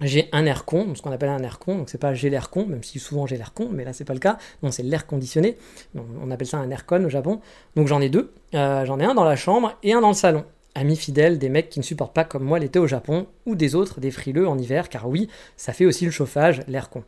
j'ai 0.00 0.28
un 0.32 0.44
air 0.44 0.64
con, 0.64 0.94
ce 0.94 1.02
qu'on 1.02 1.12
appelle 1.12 1.28
un 1.28 1.42
air 1.42 1.58
con, 1.58 1.78
donc 1.78 1.88
c'est 1.88 1.98
pas 1.98 2.14
j'ai 2.14 2.30
l'air 2.30 2.50
con, 2.50 2.66
même 2.66 2.82
si 2.82 2.98
souvent 2.98 3.26
j'ai 3.26 3.36
l'air 3.36 3.52
con, 3.52 3.68
mais 3.70 3.84
là 3.84 3.92
c'est 3.92 4.04
pas 4.04 4.14
le 4.14 4.18
cas, 4.18 4.38
non 4.62 4.70
c'est 4.70 4.82
l'air 4.82 5.06
conditionné, 5.06 5.56
on 5.94 6.30
appelle 6.30 6.46
ça 6.46 6.58
un 6.58 6.70
aircon 6.70 7.04
au 7.04 7.08
Japon, 7.08 7.40
donc 7.76 7.86
j'en 7.86 8.00
ai 8.00 8.08
deux, 8.08 8.32
euh, 8.54 8.84
j'en 8.84 8.98
ai 8.98 9.04
un 9.04 9.14
dans 9.14 9.24
la 9.24 9.36
chambre 9.36 9.76
et 9.82 9.92
un 9.92 10.00
dans 10.00 10.08
le 10.08 10.14
salon. 10.14 10.44
Amis 10.76 10.96
fidèles, 10.96 11.38
des 11.38 11.48
mecs 11.48 11.68
qui 11.68 11.78
ne 11.78 11.84
supportent 11.84 12.14
pas 12.14 12.24
comme 12.24 12.42
moi 12.42 12.58
l'été 12.58 12.80
au 12.80 12.88
Japon, 12.88 13.28
ou 13.46 13.54
des 13.54 13.76
autres, 13.76 14.00
des 14.00 14.10
frileux 14.10 14.48
en 14.48 14.58
hiver, 14.58 14.88
car 14.88 15.08
oui, 15.08 15.28
ça 15.56 15.72
fait 15.72 15.84
aussi 15.86 16.04
le 16.04 16.10
chauffage, 16.10 16.62
l'air 16.66 16.90
con. 16.90 17.04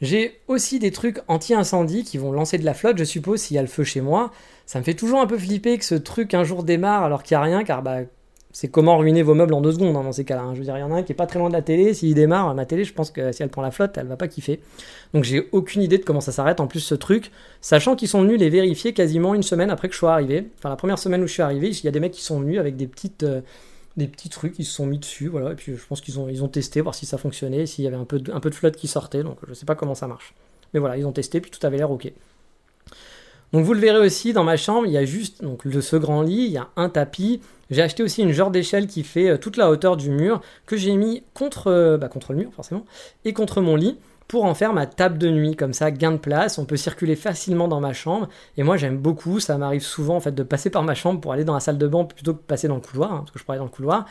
J'ai 0.00 0.40
aussi 0.48 0.78
des 0.80 0.90
trucs 0.90 1.20
anti-incendie 1.28 2.02
qui 2.02 2.18
vont 2.18 2.32
lancer 2.32 2.58
de 2.58 2.64
la 2.64 2.74
flotte, 2.74 2.98
je 2.98 3.04
suppose, 3.04 3.40
s'il 3.40 3.54
y 3.54 3.58
a 3.58 3.62
le 3.62 3.68
feu 3.68 3.84
chez 3.84 4.00
moi. 4.00 4.32
Ça 4.66 4.80
me 4.80 4.84
fait 4.84 4.94
toujours 4.94 5.20
un 5.20 5.26
peu 5.26 5.38
flipper 5.38 5.78
que 5.78 5.84
ce 5.84 5.94
truc 5.94 6.34
un 6.34 6.42
jour 6.42 6.64
démarre 6.64 7.04
alors 7.04 7.22
qu'il 7.22 7.36
n'y 7.36 7.42
a 7.42 7.44
rien, 7.44 7.64
car 7.64 7.82
bah, 7.82 8.00
c'est 8.56 8.68
comment 8.68 8.96
ruiner 8.96 9.22
vos 9.22 9.34
meubles 9.34 9.52
en 9.52 9.60
deux 9.60 9.72
secondes 9.72 9.94
hein, 9.96 10.02
dans 10.02 10.12
ces 10.12 10.24
cas-là. 10.24 10.40
Hein. 10.40 10.54
Je 10.54 10.60
veux 10.60 10.64
dire, 10.64 10.78
il 10.78 10.80
y 10.80 10.82
en 10.82 10.90
a 10.90 10.94
un 10.94 11.02
qui 11.02 11.12
est 11.12 11.14
pas 11.14 11.26
très 11.26 11.38
loin 11.38 11.48
de 11.48 11.52
la 11.52 11.60
télé. 11.60 11.92
S'il 11.92 12.14
démarre, 12.14 12.54
ma 12.54 12.64
télé, 12.64 12.84
je 12.84 12.94
pense 12.94 13.10
que 13.10 13.30
si 13.30 13.42
elle 13.42 13.50
prend 13.50 13.60
la 13.60 13.70
flotte, 13.70 13.98
elle 13.98 14.06
va 14.06 14.16
pas 14.16 14.28
kiffer. 14.28 14.60
Donc 15.12 15.24
j'ai 15.24 15.50
aucune 15.52 15.82
idée 15.82 15.98
de 15.98 16.04
comment 16.04 16.22
ça 16.22 16.32
s'arrête. 16.32 16.58
En 16.58 16.66
plus, 16.66 16.80
ce 16.80 16.94
truc, 16.94 17.32
sachant 17.60 17.96
qu'ils 17.96 18.08
sont 18.08 18.22
venus 18.22 18.40
les 18.40 18.48
vérifier 18.48 18.94
quasiment 18.94 19.34
une 19.34 19.42
semaine 19.42 19.68
après 19.68 19.88
que 19.88 19.92
je 19.92 19.98
sois 19.98 20.14
arrivé. 20.14 20.48
Enfin, 20.56 20.70
la 20.70 20.76
première 20.76 20.98
semaine 20.98 21.22
où 21.22 21.26
je 21.26 21.34
suis 21.34 21.42
arrivé, 21.42 21.68
il 21.68 21.84
y 21.84 21.88
a 21.88 21.90
des 21.90 22.00
mecs 22.00 22.12
qui 22.12 22.22
sont 22.22 22.40
venus 22.40 22.58
avec 22.58 22.76
des 22.76 22.86
petites. 22.86 23.24
Euh, 23.24 23.42
petits 23.98 24.30
trucs 24.30 24.54
qui 24.54 24.64
se 24.64 24.72
sont 24.72 24.86
mis 24.86 24.98
dessus, 24.98 25.28
voilà, 25.28 25.52
et 25.52 25.54
puis 25.54 25.76
je 25.76 25.86
pense 25.86 26.00
qu'ils 26.00 26.18
ont, 26.18 26.28
ils 26.28 26.42
testé, 26.50 26.80
voir 26.80 26.94
si 26.94 27.04
ça 27.04 27.18
fonctionnait, 27.18 27.66
s'il 27.66 27.84
y 27.84 27.88
avait 27.88 27.96
un 27.96 28.04
peu, 28.04 28.18
de, 28.20 28.54
flotte 28.54 28.76
qui 28.76 28.88
sortait, 28.88 29.22
donc 29.22 29.38
je 29.48 29.54
sais 29.54 29.64
pas 29.66 29.74
comment 29.74 29.94
ça 29.94 30.06
marche. 30.06 30.34
Mais 30.74 30.80
voilà, 30.80 30.98
ils 30.98 31.06
ont 31.06 31.12
testé, 31.12 31.40
puis 31.40 31.50
tout 31.50 31.66
avait 31.66 31.78
l'air 31.78 31.90
ok. 31.90 32.10
Donc 33.52 33.64
vous 33.64 33.74
le 33.74 33.80
verrez 33.80 34.04
aussi 34.04 34.32
dans 34.32 34.44
ma 34.44 34.56
chambre, 34.56 34.86
il 34.86 34.92
y 34.92 34.98
a 34.98 35.04
juste 35.04 35.42
donc, 35.42 35.64
le, 35.64 35.80
ce 35.80 35.96
grand 35.96 36.22
lit, 36.22 36.44
il 36.46 36.52
y 36.52 36.58
a 36.58 36.68
un 36.76 36.88
tapis. 36.88 37.40
J'ai 37.70 37.82
acheté 37.82 38.02
aussi 38.02 38.22
une 38.22 38.32
genre 38.32 38.50
d'échelle 38.50 38.86
qui 38.86 39.02
fait 39.02 39.30
euh, 39.30 39.38
toute 39.38 39.56
la 39.56 39.70
hauteur 39.70 39.96
du 39.96 40.10
mur 40.10 40.40
que 40.66 40.76
j'ai 40.76 40.94
mis 40.96 41.22
contre, 41.34 41.68
euh, 41.68 41.96
bah, 41.96 42.08
contre 42.08 42.32
le 42.32 42.38
mur 42.38 42.52
forcément 42.54 42.84
et 43.24 43.32
contre 43.32 43.60
mon 43.60 43.76
lit 43.76 43.98
pour 44.28 44.44
en 44.44 44.54
faire 44.54 44.72
ma 44.72 44.86
table 44.86 45.18
de 45.18 45.30
nuit 45.30 45.56
comme 45.56 45.72
ça 45.72 45.90
gain 45.90 46.12
de 46.12 46.16
place 46.16 46.58
on 46.58 46.64
peut 46.64 46.76
circuler 46.76 47.14
facilement 47.14 47.68
dans 47.68 47.80
ma 47.80 47.92
chambre 47.92 48.28
et 48.56 48.64
moi 48.64 48.76
j'aime 48.76 48.98
beaucoup 48.98 49.38
ça 49.38 49.56
m'arrive 49.56 49.82
souvent 49.82 50.16
en 50.16 50.20
fait 50.20 50.34
de 50.34 50.42
passer 50.42 50.68
par 50.68 50.82
ma 50.82 50.94
chambre 50.94 51.20
pour 51.20 51.32
aller 51.32 51.44
dans 51.44 51.54
la 51.54 51.60
salle 51.60 51.78
de 51.78 51.86
bain 51.86 52.04
plutôt 52.04 52.34
que 52.34 52.42
passer 52.42 52.66
dans 52.66 52.74
le 52.74 52.80
couloir 52.80 53.12
hein, 53.12 53.18
parce 53.18 53.30
que 53.30 53.38
je 53.38 53.44
aller 53.48 53.58
dans 53.58 53.64
le 53.64 53.70
couloir 53.70 54.06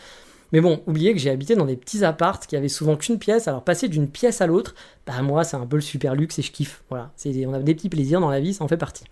mais 0.52 0.62
bon, 0.62 0.82
oubliez 0.88 1.14
que 1.14 1.20
j'ai 1.20 1.30
habité 1.30 1.56
dans 1.56 1.66
des 1.66 1.76
petits 1.76 2.06
appartes 2.06 2.48
qui 2.48 2.56
avaient 2.56 2.70
souvent 2.70 2.96
qu'une 2.96 3.20
pièce, 3.20 3.48
alors 3.48 3.64
passer 3.64 3.88
d'une 3.88 4.08
pièce 4.08 4.42
à 4.42 4.48
l'autre, 4.48 4.76
bah 5.06 5.22
moi 5.22 5.44
c'est 5.44 5.58
un 5.58 5.66
peu 5.66 5.76
le 5.76 5.82
super 5.82 6.16
luxe 6.16 6.40
et 6.40 6.42
je 6.42 6.52
kiffe. 6.52 6.84
Voilà, 6.90 7.12
on 7.26 7.54
a 7.54 7.60
des 7.60 7.76
petits 7.76 7.90
plaisirs 7.90 8.22
dans 8.22 8.30
la 8.30 8.40
vie, 8.40 8.54
ça 8.54 8.64
en 8.64 8.68
fait 8.68 8.78
partie. 8.78 9.04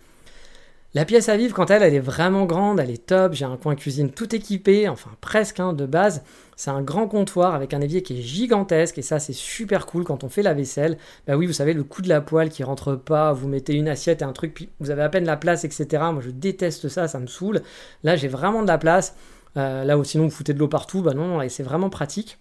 La 0.95 1.05
pièce 1.05 1.27
à 1.27 1.37
vivre, 1.37 1.55
quant 1.55 1.63
à 1.63 1.73
elle, 1.73 1.81
elle 1.81 1.95
est 1.95 1.99
vraiment 1.99 2.45
grande, 2.45 2.79
elle 2.79 2.91
est 2.91 3.07
top. 3.07 3.33
J'ai 3.33 3.45
un 3.45 3.57
coin 3.57 3.75
cuisine 3.75 4.11
tout 4.11 4.35
équipé, 4.35 4.87
enfin 4.87 5.09
presque 5.21 5.59
hein, 5.59 5.73
de 5.73 5.87
base. 5.87 6.23
C'est 6.55 6.69
un 6.69 6.83
grand 6.83 7.07
comptoir 7.07 7.55
avec 7.55 7.73
un 7.73 7.81
évier 7.81 8.03
qui 8.03 8.19
est 8.19 8.21
gigantesque 8.21 8.99
et 8.99 9.01
ça 9.01 9.17
c'est 9.17 9.33
super 9.33 9.87
cool 9.87 10.03
quand 10.03 10.23
on 10.23 10.29
fait 10.29 10.43
la 10.43 10.53
vaisselle. 10.53 10.99
Bah 11.25 11.35
oui, 11.35 11.47
vous 11.47 11.53
savez, 11.53 11.73
le 11.73 11.83
coup 11.83 12.03
de 12.03 12.09
la 12.09 12.21
poêle 12.21 12.49
qui 12.49 12.63
rentre 12.63 12.93
pas, 12.93 13.33
vous 13.33 13.47
mettez 13.47 13.73
une 13.73 13.87
assiette 13.87 14.21
et 14.21 14.25
un 14.25 14.33
truc, 14.33 14.53
puis 14.53 14.69
vous 14.79 14.91
avez 14.91 15.01
à 15.01 15.09
peine 15.09 15.25
la 15.25 15.35
place, 15.35 15.63
etc. 15.63 15.87
Moi 16.11 16.21
je 16.23 16.29
déteste 16.29 16.87
ça, 16.89 17.07
ça 17.07 17.19
me 17.19 17.25
saoule. 17.25 17.63
Là 18.03 18.15
j'ai 18.15 18.27
vraiment 18.27 18.61
de 18.61 18.67
la 18.67 18.77
place. 18.77 19.15
Euh, 19.57 19.83
là 19.85 19.97
où 19.97 20.03
sinon 20.03 20.25
vous 20.25 20.29
foutez 20.29 20.53
de 20.53 20.59
l'eau 20.59 20.67
partout, 20.67 21.01
bah 21.01 21.15
non, 21.15 21.25
non 21.27 21.49
c'est 21.49 21.63
vraiment 21.63 21.89
pratique. 21.89 22.37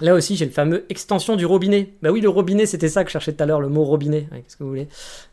Là 0.00 0.14
aussi, 0.14 0.36
j'ai 0.36 0.44
le 0.44 0.52
fameux 0.52 0.84
extension 0.90 1.34
du 1.34 1.44
robinet. 1.44 1.94
Bah 2.02 2.10
oui, 2.12 2.20
le 2.20 2.28
robinet, 2.28 2.66
c'était 2.66 2.88
ça 2.88 3.02
que 3.02 3.08
je 3.08 3.12
cherchais 3.12 3.32
tout 3.32 3.42
à 3.42 3.46
l'heure, 3.46 3.60
le 3.60 3.68
mot 3.68 3.82
robinet. 3.84 4.28
Qu'est-ce 4.30 4.56
que 4.56 4.62
vous 4.62 4.70
voulez? 4.70 4.88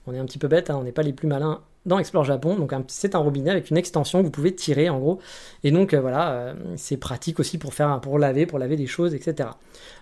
On 0.07 0.13
est 0.13 0.17
un 0.17 0.25
petit 0.25 0.39
peu 0.39 0.47
bête, 0.47 0.69
hein, 0.69 0.77
on 0.79 0.83
n'est 0.83 0.91
pas 0.91 1.03
les 1.03 1.13
plus 1.13 1.27
malins 1.27 1.61
dans 1.85 1.99
Explore 1.99 2.23
Japon. 2.23 2.55
Donc 2.55 2.73
c'est 2.87 3.13
un 3.13 3.19
robinet 3.19 3.51
avec 3.51 3.69
une 3.69 3.77
extension 3.77 4.19
que 4.19 4.25
vous 4.25 4.31
pouvez 4.31 4.55
tirer 4.55 4.89
en 4.89 4.97
gros. 4.97 5.19
Et 5.63 5.69
donc 5.69 5.93
euh, 5.93 6.01
voilà, 6.01 6.31
euh, 6.31 6.53
c'est 6.77 6.97
pratique 6.97 7.39
aussi 7.39 7.59
pour 7.59 7.75
faire 7.75 7.99
pour 8.01 8.17
laver, 8.17 8.47
pour 8.47 8.57
laver 8.57 8.75
des 8.75 8.87
choses, 8.87 9.13
etc. 9.13 9.49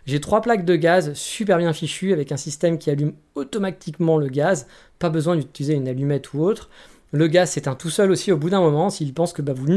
J'ai 0.05 0.21
trois 0.21 0.41
plaques 0.41 0.65
de 0.65 0.75
gaz 0.77 1.13
super 1.13 1.57
bien 1.57 1.73
fichues 1.73 2.13
avec 2.13 2.31
un 2.31 2.37
système 2.37 2.77
qui 2.77 2.89
allume 2.89 3.13
automatiquement 3.35 4.17
le 4.17 4.27
gaz. 4.27 4.67
Pas 4.97 5.09
besoin 5.09 5.35
d'utiliser 5.35 5.73
une 5.73 5.89
allumette 5.89 6.33
ou 6.33 6.41
autre. 6.41 6.69
Le 7.11 7.27
gaz 7.27 7.51
s'éteint 7.51 7.75
tout 7.75 7.89
seul 7.89 8.11
aussi 8.11 8.31
au 8.31 8.37
bout 8.37 8.49
d'un 8.49 8.61
moment 8.61 8.89
s'il 8.89 9.13
pense 9.13 9.33
que 9.33 9.41
bah, 9.41 9.53
vous 9.53 9.67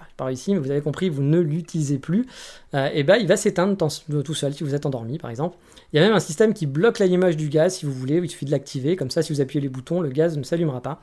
n'utilisez 0.00 0.16
par 0.16 0.30
ici, 0.30 0.54
mais 0.54 0.60
vous 0.60 0.70
avez 0.70 0.80
compris, 0.80 1.08
vous 1.08 1.22
ne 1.22 1.38
l'utilisez 1.38 1.98
plus, 1.98 2.26
euh, 2.74 2.88
et 2.92 3.02
ben 3.02 3.16
il 3.16 3.26
va 3.26 3.36
s'éteindre 3.36 3.76
tout 3.76 4.34
seul 4.34 4.54
si 4.54 4.64
vous 4.64 4.74
êtes 4.74 4.86
endormi 4.86 5.18
par 5.18 5.30
exemple. 5.30 5.56
Il 5.92 5.96
y 5.96 6.02
a 6.02 6.06
même 6.06 6.14
un 6.14 6.20
système 6.20 6.54
qui 6.54 6.66
bloque 6.66 6.98
l'allumage 6.98 7.36
du 7.36 7.48
gaz 7.48 7.74
si 7.74 7.86
vous 7.86 7.92
voulez, 7.92 8.20
il 8.22 8.30
suffit 8.30 8.46
de 8.46 8.50
l'activer, 8.50 8.96
comme 8.96 9.10
ça 9.10 9.22
si 9.22 9.32
vous 9.32 9.40
appuyez 9.40 9.60
les 9.60 9.68
boutons, 9.68 10.00
le 10.00 10.08
gaz 10.08 10.36
ne 10.36 10.42
s'allumera 10.42 10.80
pas. 10.80 11.00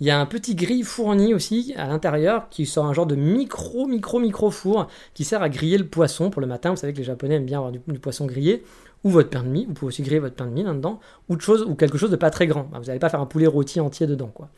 Il 0.00 0.06
y 0.06 0.10
a 0.10 0.20
un 0.20 0.26
petit 0.26 0.54
grille 0.54 0.84
fourni 0.84 1.34
aussi 1.34 1.74
à 1.76 1.88
l'intérieur 1.88 2.48
qui 2.50 2.66
sort 2.66 2.86
un 2.86 2.92
genre 2.92 3.06
de 3.06 3.16
micro, 3.16 3.86
micro, 3.86 4.20
micro 4.20 4.50
four 4.50 4.86
qui 5.12 5.24
sert 5.24 5.42
à 5.42 5.48
griller 5.48 5.76
le 5.76 5.86
poisson 5.86 6.30
pour 6.30 6.40
le 6.40 6.46
matin. 6.46 6.70
Vous 6.70 6.76
savez 6.76 6.92
que 6.92 6.98
les 6.98 7.04
Japonais 7.04 7.34
aiment 7.34 7.46
bien 7.46 7.58
avoir 7.58 7.72
du, 7.72 7.80
poisson 7.98 8.24
grillé 8.26 8.62
ou 9.02 9.10
votre 9.10 9.28
pain 9.28 9.42
de 9.42 9.48
mie. 9.48 9.64
Vous 9.66 9.74
pouvez 9.74 9.88
aussi 9.88 10.02
griller 10.02 10.20
votre 10.20 10.36
pain 10.36 10.46
de 10.46 10.52
mie 10.52 10.62
là-dedans 10.62 11.00
ou, 11.28 11.36
de 11.36 11.64
ou 11.64 11.74
quelque 11.74 11.98
chose 11.98 12.12
de 12.12 12.16
pas 12.16 12.30
très 12.30 12.46
grand. 12.46 12.70
Vous 12.74 12.84
n'allez 12.84 13.00
pas 13.00 13.08
faire 13.08 13.20
un 13.20 13.26
poulet 13.26 13.48
rôti 13.48 13.80
entier 13.80 14.06
dedans. 14.06 14.30
Quoi. 14.32 14.48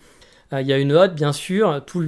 Euh, 0.52 0.60
il 0.60 0.66
y 0.66 0.74
a 0.74 0.78
une 0.78 0.92
hotte, 0.92 1.14
bien 1.14 1.32
sûr. 1.32 1.82
Tout, 1.86 2.06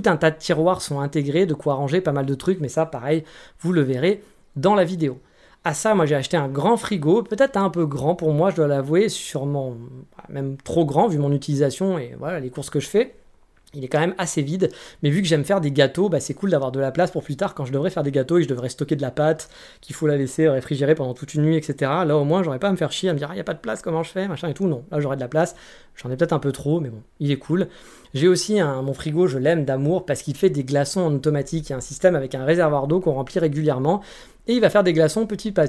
tout 0.00 0.08
un 0.08 0.16
tas 0.16 0.30
de 0.30 0.38
tiroirs 0.38 0.80
sont 0.80 1.00
intégrés, 1.00 1.46
de 1.46 1.54
quoi 1.54 1.74
ranger 1.74 2.00
pas 2.00 2.12
mal 2.12 2.26
de 2.26 2.34
trucs, 2.34 2.60
mais 2.60 2.68
ça, 2.68 2.86
pareil, 2.86 3.24
vous 3.60 3.72
le 3.72 3.82
verrez 3.82 4.22
dans 4.54 4.74
la 4.74 4.84
vidéo. 4.84 5.18
À 5.64 5.74
ça, 5.74 5.94
moi 5.94 6.06
j'ai 6.06 6.14
acheté 6.14 6.36
un 6.36 6.48
grand 6.48 6.76
frigo, 6.76 7.22
peut-être 7.22 7.56
un 7.56 7.68
peu 7.68 7.84
grand 7.84 8.14
pour 8.14 8.32
moi, 8.32 8.50
je 8.50 8.56
dois 8.56 8.68
l'avouer, 8.68 9.08
sûrement 9.08 9.74
même 10.28 10.56
trop 10.58 10.84
grand 10.84 11.08
vu 11.08 11.18
mon 11.18 11.32
utilisation 11.32 11.98
et 11.98 12.14
voilà 12.18 12.38
les 12.38 12.50
courses 12.50 12.70
que 12.70 12.78
je 12.80 12.88
fais. 12.88 13.16
Il 13.74 13.84
est 13.84 13.88
quand 13.88 14.00
même 14.00 14.14
assez 14.16 14.40
vide, 14.40 14.70
mais 15.02 15.10
vu 15.10 15.20
que 15.20 15.28
j'aime 15.28 15.44
faire 15.44 15.60
des 15.60 15.70
gâteaux, 15.70 16.08
bah 16.08 16.20
c'est 16.20 16.32
cool 16.32 16.50
d'avoir 16.50 16.72
de 16.72 16.80
la 16.80 16.90
place 16.90 17.10
pour 17.10 17.22
plus 17.22 17.36
tard 17.36 17.54
quand 17.54 17.66
je 17.66 17.72
devrais 17.72 17.90
faire 17.90 18.02
des 18.02 18.10
gâteaux 18.10 18.38
et 18.38 18.42
je 18.42 18.48
devrais 18.48 18.70
stocker 18.70 18.96
de 18.96 19.02
la 19.02 19.10
pâte, 19.10 19.50
qu'il 19.82 19.94
faut 19.94 20.06
la 20.06 20.16
laisser 20.16 20.48
réfrigérer 20.48 20.94
pendant 20.94 21.12
toute 21.12 21.34
une 21.34 21.42
nuit, 21.42 21.56
etc. 21.56 21.90
Là 22.06 22.16
au 22.16 22.24
moins 22.24 22.42
j'aurais 22.42 22.58
pas 22.58 22.68
à 22.68 22.72
me 22.72 22.78
faire 22.78 22.92
chier 22.92 23.10
à 23.10 23.12
me 23.12 23.18
dire 23.18 23.28
il 23.28 23.32
ah, 23.32 23.34
n'y 23.34 23.40
a 23.40 23.44
pas 23.44 23.52
de 23.52 23.58
place, 23.58 23.82
comment 23.82 24.02
je 24.02 24.10
fais, 24.10 24.26
machin 24.26 24.48
et 24.48 24.54
tout. 24.54 24.66
Non, 24.66 24.84
là 24.90 25.00
j'aurais 25.00 25.16
de 25.16 25.20
la 25.20 25.28
place, 25.28 25.54
j'en 25.96 26.10
ai 26.10 26.16
peut-être 26.16 26.32
un 26.32 26.38
peu 26.38 26.50
trop, 26.50 26.80
mais 26.80 26.88
bon, 26.88 27.02
il 27.20 27.30
est 27.30 27.36
cool. 27.36 27.68
J'ai 28.14 28.26
aussi 28.26 28.58
un, 28.58 28.80
mon 28.80 28.94
frigo, 28.94 29.26
je 29.26 29.36
l'aime 29.36 29.66
d'amour 29.66 30.06
parce 30.06 30.22
qu'il 30.22 30.34
fait 30.34 30.48
des 30.48 30.64
glaçons 30.64 31.02
en 31.02 31.12
automatique. 31.12 31.68
Il 31.68 31.72
y 31.72 31.74
a 31.74 31.76
un 31.76 31.82
système 31.82 32.16
avec 32.16 32.34
un 32.34 32.46
réservoir 32.46 32.86
d'eau 32.86 33.00
qu'on 33.00 33.12
remplit 33.12 33.38
régulièrement 33.38 34.02
et 34.48 34.54
il 34.54 34.60
va 34.60 34.70
faire 34.70 34.82
des 34.82 34.94
glaçons 34.94 35.26
petit, 35.26 35.52
à 35.58 35.66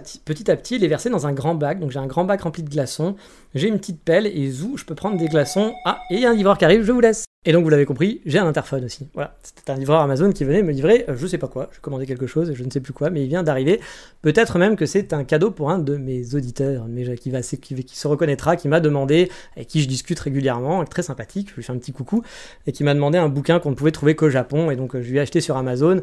petit 0.56 0.76
et 0.76 0.80
les 0.80 0.88
verser 0.88 1.10
dans 1.10 1.28
un 1.28 1.34
grand 1.34 1.54
bac. 1.54 1.80
Donc 1.80 1.92
j'ai 1.92 2.00
un 2.00 2.08
grand 2.08 2.24
bac 2.24 2.42
rempli 2.42 2.64
de 2.64 2.70
glaçons, 2.70 3.16
j'ai 3.54 3.68
une 3.68 3.78
petite 3.78 4.02
pelle 4.02 4.26
et 4.26 4.50
zou, 4.50 4.78
je 4.78 4.86
peux 4.86 4.96
prendre 4.96 5.18
des 5.18 5.28
glaçons. 5.28 5.74
Ah, 5.86 6.00
et 6.10 6.16
il 6.16 6.22
y 6.22 6.26
a 6.26 6.32
un 6.32 6.36
livreur 6.36 6.58
qui 6.58 6.66
arrive, 6.66 6.84
je 6.84 6.92
vous 6.92 7.02
laisse. 7.02 7.26
Et 7.46 7.54
donc 7.54 7.64
vous 7.64 7.70
l'avez 7.70 7.86
compris, 7.86 8.22
j'ai 8.26 8.38
un 8.38 8.48
interphone 8.48 8.84
aussi. 8.84 9.08
Voilà, 9.14 9.38
c'était 9.44 9.72
un 9.72 9.76
livreur 9.76 10.02
Amazon 10.02 10.32
qui 10.32 10.44
venait 10.44 10.62
me 10.62 10.74
livrer, 10.74 11.06
euh, 11.08 11.16
je 11.16 11.26
sais 11.26 11.38
pas 11.38 11.48
quoi, 11.48 11.70
je 11.72 11.80
commandais 11.80 12.06
quelque 12.06 12.28
chose, 12.28 12.52
je 12.54 12.64
ne 12.66 12.70
sais 12.70 12.82
plus 12.82 12.92
quoi, 12.92 13.10
mais 13.10 13.24
il 13.24 13.30
vient 13.30 13.44
d'arriver. 13.44 13.80
Peut-être 14.22 14.58
même 14.58 14.76
que 14.76 14.86
c'est 14.86 15.14
un 15.14 15.24
cadeau 15.24 15.50
pour 15.50 15.72
un 15.72 15.80
de 15.80 15.96
mes 15.96 16.36
auditeurs, 16.36 16.86
qui, 17.22 17.32
va, 17.32 17.42
qui 17.42 17.98
se 17.98 18.08
reconnaîtra, 18.10 18.58
qui 18.58 18.68
m'a 18.68 18.82
demandé, 18.82 19.32
avec 19.56 19.70
qui 19.70 19.82
je 19.82 19.88
discute 19.88 20.20
régulièrement, 20.20 20.84
très 20.84 21.02
sympathique, 21.02 21.52
je 21.52 21.56
lui 21.56 21.64
fais 21.64 21.72
un 21.72 21.78
petit 21.78 21.94
coucou, 21.94 22.24
et 22.68 22.74
qui 22.74 22.84
m'a 22.84 22.94
demandé 22.94 23.18
un 23.18 23.30
bouquin 23.30 23.62
qu'on 23.62 23.70
ne 23.70 23.76
pouvait 23.76 23.92
trouver 23.92 24.16
qu'au 24.16 24.30
Japon, 24.30 24.70
et 24.70 24.76
donc 24.76 24.96
euh, 24.96 25.02
je 25.02 25.10
lui 25.10 25.18
ai 25.18 25.22
acheté 25.22 25.40
sur 25.40 25.56
Amazon. 25.56 26.02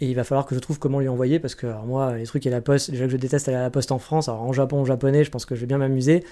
Et 0.00 0.08
il 0.08 0.14
va 0.14 0.24
falloir 0.24 0.46
que 0.46 0.54
je 0.54 0.60
trouve 0.60 0.78
comment 0.78 1.00
lui 1.00 1.08
envoyer 1.08 1.38
parce 1.38 1.54
que 1.54 1.66
moi, 1.86 2.16
les 2.16 2.24
trucs 2.24 2.46
et 2.46 2.50
la 2.50 2.60
poste, 2.60 2.90
déjà 2.90 3.06
que 3.06 3.10
je 3.10 3.16
déteste 3.16 3.48
aller 3.48 3.56
à 3.56 3.62
la 3.62 3.70
poste 3.70 3.92
en 3.92 3.98
France, 3.98 4.28
alors 4.28 4.42
en 4.42 4.52
Japon, 4.52 4.80
en 4.80 4.84
japonais, 4.84 5.24
je 5.24 5.30
pense 5.30 5.46
que 5.46 5.54
je 5.54 5.60
vais 5.60 5.66
bien 5.66 5.78
m'amuser. 5.78 6.22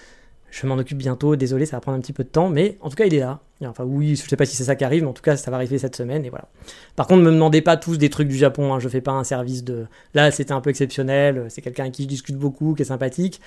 Je 0.50 0.68
m'en 0.68 0.76
occupe 0.76 0.98
bientôt, 0.98 1.34
désolé, 1.34 1.66
ça 1.66 1.76
va 1.76 1.80
prendre 1.80 1.98
un 1.98 2.00
petit 2.00 2.12
peu 2.12 2.22
de 2.22 2.28
temps, 2.28 2.48
mais 2.48 2.78
en 2.80 2.88
tout 2.88 2.94
cas, 2.94 3.06
il 3.06 3.14
est 3.14 3.20
là. 3.20 3.40
Enfin, 3.64 3.82
oui, 3.82 4.14
je 4.14 4.28
sais 4.28 4.36
pas 4.36 4.46
si 4.46 4.54
c'est 4.54 4.64
ça 4.64 4.76
qui 4.76 4.84
arrive, 4.84 5.02
mais 5.02 5.08
en 5.08 5.12
tout 5.12 5.22
cas, 5.22 5.36
ça 5.36 5.50
va 5.50 5.56
arriver 5.56 5.78
cette 5.78 5.96
semaine, 5.96 6.24
et 6.24 6.30
voilà. 6.30 6.46
Par 6.94 7.08
contre, 7.08 7.22
ne 7.22 7.26
me 7.26 7.32
demandez 7.32 7.60
pas 7.60 7.76
tous 7.76 7.98
des 7.98 8.08
trucs 8.08 8.28
du 8.28 8.36
Japon, 8.36 8.72
hein, 8.72 8.78
je 8.78 8.88
fais 8.88 9.00
pas 9.00 9.10
un 9.10 9.24
service 9.24 9.64
de. 9.64 9.86
Là, 10.12 10.30
c'était 10.30 10.52
un 10.52 10.60
peu 10.60 10.70
exceptionnel, 10.70 11.46
c'est 11.48 11.60
quelqu'un 11.60 11.84
avec 11.84 11.94
qui 11.94 12.04
je 12.04 12.08
discute 12.08 12.36
beaucoup, 12.36 12.74
qui 12.74 12.82
est 12.82 12.84
sympathique 12.84 13.40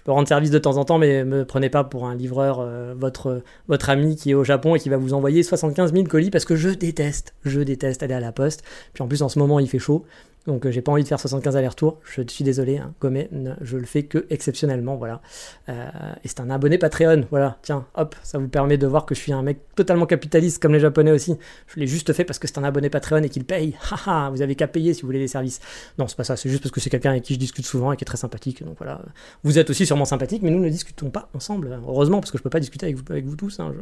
je 0.00 0.04
peux 0.06 0.12
rendre 0.12 0.26
service 0.26 0.50
de 0.50 0.58
temps 0.58 0.78
en 0.78 0.86
temps, 0.86 0.96
mais 0.96 1.26
me 1.26 1.44
prenez 1.44 1.68
pas 1.68 1.84
pour 1.84 2.06
un 2.06 2.14
livreur, 2.14 2.60
euh, 2.60 2.94
votre, 2.96 3.42
votre 3.68 3.90
ami 3.90 4.16
qui 4.16 4.30
est 4.30 4.34
au 4.34 4.44
Japon 4.44 4.74
et 4.74 4.78
qui 4.78 4.88
va 4.88 4.96
vous 4.96 5.12
envoyer 5.12 5.42
75 5.42 5.92
000 5.92 6.04
colis 6.04 6.30
parce 6.30 6.46
que 6.46 6.56
je 6.56 6.70
déteste, 6.70 7.34
je 7.44 7.60
déteste 7.60 8.02
aller 8.02 8.14
à 8.14 8.20
la 8.20 8.32
poste. 8.32 8.62
Puis 8.94 9.02
en 9.02 9.08
plus, 9.08 9.20
en 9.20 9.28
ce 9.28 9.38
moment, 9.38 9.60
il 9.60 9.68
fait 9.68 9.78
chaud. 9.78 10.06
Donc 10.46 10.64
euh, 10.64 10.70
j'ai 10.70 10.80
pas 10.80 10.92
envie 10.92 11.02
de 11.02 11.08
faire 11.08 11.20
75 11.20 11.56
allers-retours, 11.56 11.98
je 12.02 12.22
suis 12.26 12.44
désolé, 12.44 12.78
hein, 12.78 12.94
je 13.60 13.76
le 13.76 13.84
fais 13.84 14.04
que 14.04 14.26
exceptionnellement, 14.30 14.96
voilà. 14.96 15.20
Euh, 15.68 15.88
et 16.24 16.28
c'est 16.28 16.40
un 16.40 16.48
abonné 16.48 16.78
Patreon, 16.78 17.26
voilà, 17.30 17.58
tiens, 17.60 17.84
hop, 17.94 18.14
ça 18.22 18.38
vous 18.38 18.48
permet 18.48 18.78
de 18.78 18.86
voir 18.86 19.04
que 19.04 19.14
je 19.14 19.20
suis 19.20 19.32
un 19.32 19.42
mec 19.42 19.58
totalement 19.74 20.06
capitaliste 20.06 20.62
comme 20.62 20.72
les 20.72 20.80
japonais 20.80 21.12
aussi. 21.12 21.36
Je 21.66 21.78
l'ai 21.78 21.86
juste 21.86 22.12
fait 22.14 22.24
parce 22.24 22.38
que 22.38 22.48
c'est 22.48 22.56
un 22.56 22.64
abonné 22.64 22.88
Patreon 22.88 23.22
et 23.22 23.28
qu'il 23.28 23.44
paye, 23.44 23.76
haha, 23.90 24.30
vous 24.30 24.40
avez 24.40 24.54
qu'à 24.54 24.66
payer 24.66 24.94
si 24.94 25.02
vous 25.02 25.08
voulez 25.08 25.18
les 25.18 25.28
services. 25.28 25.60
Non, 25.98 26.08
c'est 26.08 26.16
pas 26.16 26.24
ça, 26.24 26.36
c'est 26.36 26.48
juste 26.48 26.62
parce 26.62 26.72
que 26.72 26.80
c'est 26.80 26.90
quelqu'un 26.90 27.10
avec 27.10 27.24
qui 27.24 27.34
je 27.34 27.38
discute 27.38 27.66
souvent 27.66 27.92
et 27.92 27.96
qui 27.96 28.04
est 28.04 28.06
très 28.06 28.16
sympathique, 28.16 28.64
donc 28.64 28.76
voilà. 28.78 29.02
Vous 29.44 29.58
êtes 29.58 29.68
aussi 29.68 29.84
sûrement 29.84 30.06
sympathique, 30.06 30.42
mais 30.42 30.50
nous 30.50 30.60
ne 30.60 30.70
discutons 30.70 31.10
pas 31.10 31.28
ensemble, 31.34 31.78
heureusement, 31.86 32.20
parce 32.20 32.30
que 32.30 32.38
je 32.38 32.42
peux 32.42 32.50
pas 32.50 32.60
discuter 32.60 32.86
avec 32.86 32.96
vous, 32.96 33.04
avec 33.10 33.26
vous 33.26 33.36
tous, 33.36 33.60
hein, 33.60 33.72
je 33.74 33.80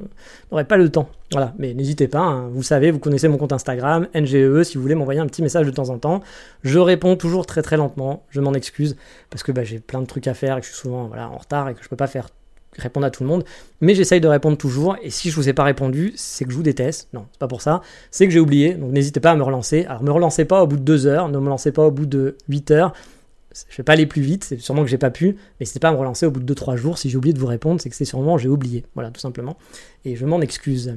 n'aurai 0.50 0.64
pas 0.64 0.76
le 0.76 0.90
temps. 0.90 1.09
Voilà, 1.30 1.54
mais 1.59 1.72
n'hésitez 1.72 2.09
pas, 2.09 2.20
hein, 2.20 2.48
vous 2.48 2.64
savez, 2.64 2.90
vous 2.90 2.98
connaissez 2.98 3.28
mon 3.28 3.36
compte 3.36 3.52
Instagram, 3.52 4.09
NGE, 4.12 4.64
si 4.64 4.76
vous 4.76 4.82
voulez 4.82 4.96
m'envoyer 4.96 5.20
un 5.20 5.26
petit 5.26 5.42
message 5.42 5.66
de 5.66 5.70
temps 5.70 5.90
en 5.90 5.98
temps 5.98 6.20
Je 6.62 6.78
réponds 6.78 7.16
toujours 7.16 7.46
très 7.46 7.62
très 7.62 7.76
lentement, 7.76 8.24
je 8.30 8.40
m'en 8.40 8.52
excuse, 8.52 8.96
parce 9.30 9.42
que 9.42 9.52
bah, 9.52 9.64
j'ai 9.64 9.78
plein 9.78 10.00
de 10.00 10.06
trucs 10.06 10.26
à 10.26 10.34
faire 10.34 10.56
et 10.56 10.61
que 10.61 10.66
je 10.66 10.72
suis 10.72 10.80
souvent 10.80 11.11
en 11.14 11.38
retard 11.38 11.68
et 11.68 11.74
que 11.74 11.82
je 11.82 11.88
peux 11.88 11.96
pas 11.96 12.06
faire 12.06 12.28
répondre 12.76 13.06
à 13.06 13.11
tout 13.11 13.22
le 13.22 13.28
monde, 13.28 13.44
mais 13.80 13.94
j'essaye 13.94 14.20
de 14.20 14.28
répondre 14.28 14.56
toujours, 14.56 14.96
et 15.02 15.11
si 15.11 15.30
je 15.30 15.36
vous 15.36 15.48
ai 15.48 15.52
pas 15.52 15.64
répondu, 15.64 16.12
c'est 16.16 16.44
que 16.44 16.50
je 16.50 16.56
vous 16.56 16.62
déteste, 16.62 17.09
non, 17.12 17.26
c'est 17.32 17.38
pas 17.38 17.48
pour 17.48 17.62
ça, 17.62 17.80
c'est 18.11 18.26
que 18.26 18.32
j'ai 18.32 18.40
oublié, 18.40 18.74
donc 18.74 18.92
n'hésitez 18.92 19.20
pas 19.20 19.32
à 19.32 19.36
me 19.36 19.42
relancer, 19.42 19.84
alors 19.86 20.02
me 20.02 20.12
relancez 20.12 20.44
pas 20.44 20.62
au 20.62 20.66
bout 20.66 20.76
de 20.76 20.82
2 20.82 21.06
heures, 21.06 21.28
ne 21.28 21.38
me 21.38 21.48
lancez 21.48 21.72
pas 21.72 21.86
au 21.86 21.90
bout 21.90 22.06
de 22.06 22.36
8 22.48 22.70
heures, 22.70 22.92
je 23.68 23.76
vais 23.78 23.82
pas 23.82 23.94
aller 23.94 24.06
plus 24.06 24.22
vite, 24.22 24.44
c'est 24.44 24.59
sûrement 24.59 24.82
que 24.82 24.88
j'ai 24.88 24.98
pas 24.98 25.11
pu, 25.11 25.26
mais 25.28 25.34
n'hésitez 25.61 25.80
pas 25.80 25.88
à 25.88 25.92
me 25.92 25.96
relancer 25.96 26.26
au 26.26 26.30
bout 26.30 26.40
de 26.40 26.54
2-3 26.54 26.76
jours, 26.76 26.98
si 26.98 27.11
j'ai 27.11 27.16
oublié 27.16 27.32
de 27.32 27.40
vous 27.40 27.46
répondre, 27.46 27.80
c'est 27.80 27.90
que 27.90 27.96
c'est 27.96 28.04
sûrement 28.04 28.38
j'ai 28.38 28.48
oublié, 28.48 28.84
voilà, 28.94 29.11
tout 29.11 29.20
simplement, 29.20 29.56
et 30.04 30.14
je 30.14 30.26
m'en 30.26 30.40
excuse. 30.40 30.94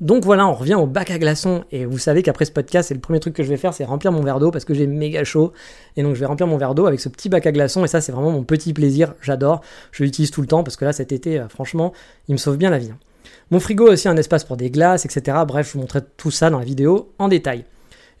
Donc 0.00 0.24
voilà, 0.24 0.46
on 0.46 0.52
revient 0.52 0.74
au 0.74 0.86
bac 0.86 1.10
à 1.10 1.18
glaçons. 1.18 1.64
Et 1.72 1.86
vous 1.86 1.98
savez 1.98 2.22
qu'après 2.22 2.44
ce 2.44 2.52
podcast, 2.52 2.88
c'est 2.88 2.94
le 2.94 3.00
premier 3.00 3.18
truc 3.18 3.34
que 3.34 3.42
je 3.42 3.48
vais 3.48 3.56
faire, 3.56 3.72
c'est 3.72 3.84
remplir 3.84 4.12
mon 4.12 4.22
verre 4.22 4.38
d'eau 4.38 4.50
parce 4.50 4.66
que 4.66 4.74
j'ai 4.74 4.86
méga 4.86 5.24
chaud. 5.24 5.52
Et 5.96 6.02
donc 6.02 6.14
je 6.14 6.20
vais 6.20 6.26
remplir 6.26 6.46
mon 6.46 6.58
verre 6.58 6.74
d'eau 6.74 6.86
avec 6.86 7.00
ce 7.00 7.08
petit 7.08 7.28
bac 7.28 7.46
à 7.46 7.52
glaçons. 7.52 7.84
Et 7.84 7.88
ça, 7.88 8.00
c'est 8.00 8.12
vraiment 8.12 8.30
mon 8.30 8.44
petit 8.44 8.74
plaisir. 8.74 9.14
J'adore. 9.22 9.62
Je 9.92 10.04
l'utilise 10.04 10.30
tout 10.30 10.42
le 10.42 10.46
temps 10.46 10.62
parce 10.62 10.76
que 10.76 10.84
là, 10.84 10.92
cet 10.92 11.12
été, 11.12 11.38
euh, 11.38 11.48
franchement, 11.48 11.92
il 12.28 12.32
me 12.32 12.38
sauve 12.38 12.58
bien 12.58 12.70
la 12.70 12.78
vie. 12.78 12.90
Hein. 12.92 12.98
Mon 13.50 13.60
frigo 13.60 13.86
a 13.86 13.92
aussi 13.92 14.08
un 14.08 14.16
espace 14.16 14.44
pour 14.44 14.56
des 14.56 14.70
glaces, 14.70 15.04
etc. 15.06 15.38
Bref, 15.46 15.68
je 15.68 15.72
vous 15.74 15.80
montrerai 15.80 16.04
tout 16.16 16.30
ça 16.30 16.50
dans 16.50 16.58
la 16.58 16.64
vidéo 16.64 17.12
en 17.18 17.28
détail. 17.28 17.64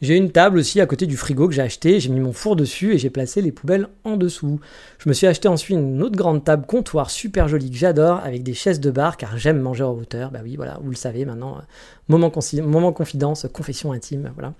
J'ai 0.02 0.14
une 0.14 0.30
table 0.30 0.58
aussi 0.58 0.78
à 0.82 0.86
côté 0.86 1.06
du 1.06 1.16
frigo 1.16 1.48
que 1.48 1.54
j'ai 1.54 1.62
acheté, 1.62 2.00
j'ai 2.00 2.10
mis 2.10 2.20
mon 2.20 2.34
four 2.34 2.54
dessus 2.54 2.92
et 2.92 2.98
j'ai 2.98 3.08
placé 3.08 3.40
les 3.40 3.50
poubelles 3.50 3.88
en 4.04 4.18
dessous. 4.18 4.60
Je 4.98 5.08
me 5.08 5.14
suis 5.14 5.26
acheté 5.26 5.48
ensuite 5.48 5.78
une 5.78 6.02
autre 6.02 6.16
grande 6.16 6.44
table 6.44 6.66
comptoir 6.66 7.08
super 7.08 7.48
jolie 7.48 7.70
que 7.70 7.76
j'adore 7.78 8.20
avec 8.22 8.42
des 8.42 8.52
chaises 8.52 8.78
de 8.78 8.90
bar 8.90 9.16
car 9.16 9.38
j'aime 9.38 9.58
manger 9.58 9.84
en 9.84 9.92
hauteur. 9.92 10.30
Bah 10.30 10.40
oui, 10.42 10.56
voilà, 10.56 10.78
vous 10.82 10.90
le 10.90 10.96
savez 10.96 11.24
maintenant. 11.24 11.56
Euh, 11.56 11.60
moment, 12.08 12.30
moment 12.62 12.92
confidence, 12.92 13.46
confession 13.50 13.92
intime, 13.92 14.32
voilà. 14.34 14.52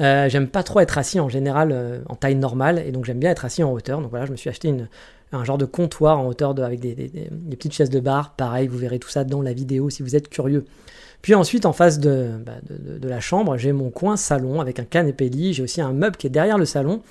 Euh, 0.00 0.28
j'aime 0.28 0.48
pas 0.48 0.64
trop 0.64 0.80
être 0.80 0.98
assis 0.98 1.20
en 1.20 1.28
général 1.28 1.70
euh, 1.70 2.00
en 2.08 2.16
taille 2.16 2.34
normale 2.34 2.82
et 2.84 2.90
donc 2.90 3.04
j'aime 3.04 3.20
bien 3.20 3.30
être 3.30 3.44
assis 3.44 3.62
en 3.62 3.72
hauteur. 3.72 4.00
Donc 4.00 4.10
voilà, 4.10 4.26
je 4.26 4.32
me 4.32 4.36
suis 4.36 4.50
acheté 4.50 4.74
un 5.30 5.44
genre 5.44 5.58
de 5.58 5.66
comptoir 5.66 6.18
en 6.18 6.26
hauteur 6.26 6.52
de, 6.52 6.64
avec 6.64 6.80
des, 6.80 6.94
des 6.94 7.56
petites 7.56 7.74
chaises 7.74 7.90
de 7.90 8.00
bar. 8.00 8.34
Pareil, 8.34 8.66
vous 8.66 8.78
verrez 8.78 8.98
tout 8.98 9.08
ça 9.08 9.22
dans 9.22 9.40
la 9.40 9.52
vidéo 9.52 9.88
si 9.88 10.02
vous 10.02 10.16
êtes 10.16 10.28
curieux. 10.28 10.64
Puis 11.22 11.34
ensuite, 11.34 11.66
en 11.66 11.72
face 11.72 12.00
bah, 12.00 12.54
de, 12.68 13.08
la 13.08 13.20
chambre, 13.20 13.56
j'ai 13.56 13.72
mon 13.72 13.90
coin 13.90 14.16
salon 14.16 14.60
avec 14.60 14.78
un 14.78 14.84
canapé 14.84 15.28
lit. 15.28 15.52
J'ai 15.52 15.62
aussi 15.62 15.80
un 15.80 15.92
meuble 15.92 16.16
qui 16.16 16.26
est 16.26 16.30
derrière 16.30 16.58
le 16.58 16.64
salon, 16.64 17.02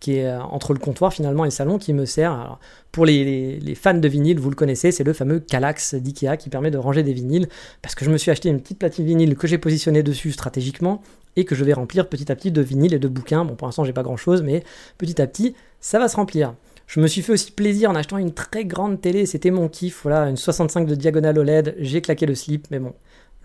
qui 0.00 0.16
est 0.16 0.26
euh, 0.26 0.40
entre 0.40 0.72
le 0.72 0.78
comptoir 0.78 1.12
finalement 1.12 1.44
et 1.44 1.48
le 1.48 1.52
salon, 1.52 1.78
qui 1.78 1.92
me 1.92 2.06
sert. 2.06 2.58
Pour 2.92 3.04
les, 3.04 3.60
les, 3.60 3.74
fans 3.74 3.94
de 3.94 4.08
vinyle, 4.08 4.40
vous 4.40 4.50
le 4.50 4.56
connaissez, 4.56 4.90
c'est 4.90 5.04
le 5.04 5.12
fameux 5.12 5.40
Calax 5.40 5.94
d'IKEA 5.94 6.36
qui 6.36 6.48
permet 6.48 6.70
de 6.70 6.78
ranger 6.78 7.02
des 7.02 7.12
vinyles. 7.12 7.48
Parce 7.82 7.94
que 7.94 8.04
je 8.04 8.10
me 8.10 8.16
suis 8.16 8.30
acheté 8.30 8.48
une 8.48 8.60
petite 8.60 8.78
platine 8.78 9.04
vinyle 9.04 9.36
que 9.36 9.46
j'ai 9.46 9.58
positionnée 9.58 10.02
dessus 10.02 10.32
stratégiquement 10.32 11.02
et 11.36 11.44
que 11.44 11.54
je 11.54 11.62
vais 11.62 11.72
remplir 11.74 12.08
petit 12.08 12.32
à 12.32 12.36
petit 12.36 12.50
de 12.50 12.62
vinyles 12.62 12.94
et 12.94 12.98
de 12.98 13.08
bouquins. 13.08 13.44
Bon, 13.44 13.54
pour 13.54 13.68
l'instant, 13.68 13.84
j'ai 13.84 13.92
pas 13.92 14.02
grand 14.02 14.16
chose, 14.16 14.42
mais 14.42 14.64
petit 14.96 15.20
à 15.20 15.26
petit, 15.26 15.54
ça 15.80 15.98
va 15.98 16.08
se 16.08 16.16
remplir. 16.16 16.54
Je 16.88 17.00
me 17.00 17.06
suis 17.06 17.20
fait 17.20 17.32
aussi 17.32 17.52
plaisir 17.52 17.90
en 17.90 17.94
achetant 17.94 18.16
une 18.16 18.32
très 18.32 18.64
grande 18.64 19.00
télé, 19.00 19.26
c'était 19.26 19.50
mon 19.50 19.68
kiff, 19.68 20.00
voilà, 20.02 20.28
une 20.30 20.38
65 20.38 20.86
de 20.86 20.94
diagonale 20.94 21.38
OLED, 21.38 21.76
j'ai 21.78 22.00
claqué 22.00 22.24
le 22.24 22.34
slip, 22.34 22.66
mais 22.70 22.78
bon, 22.78 22.94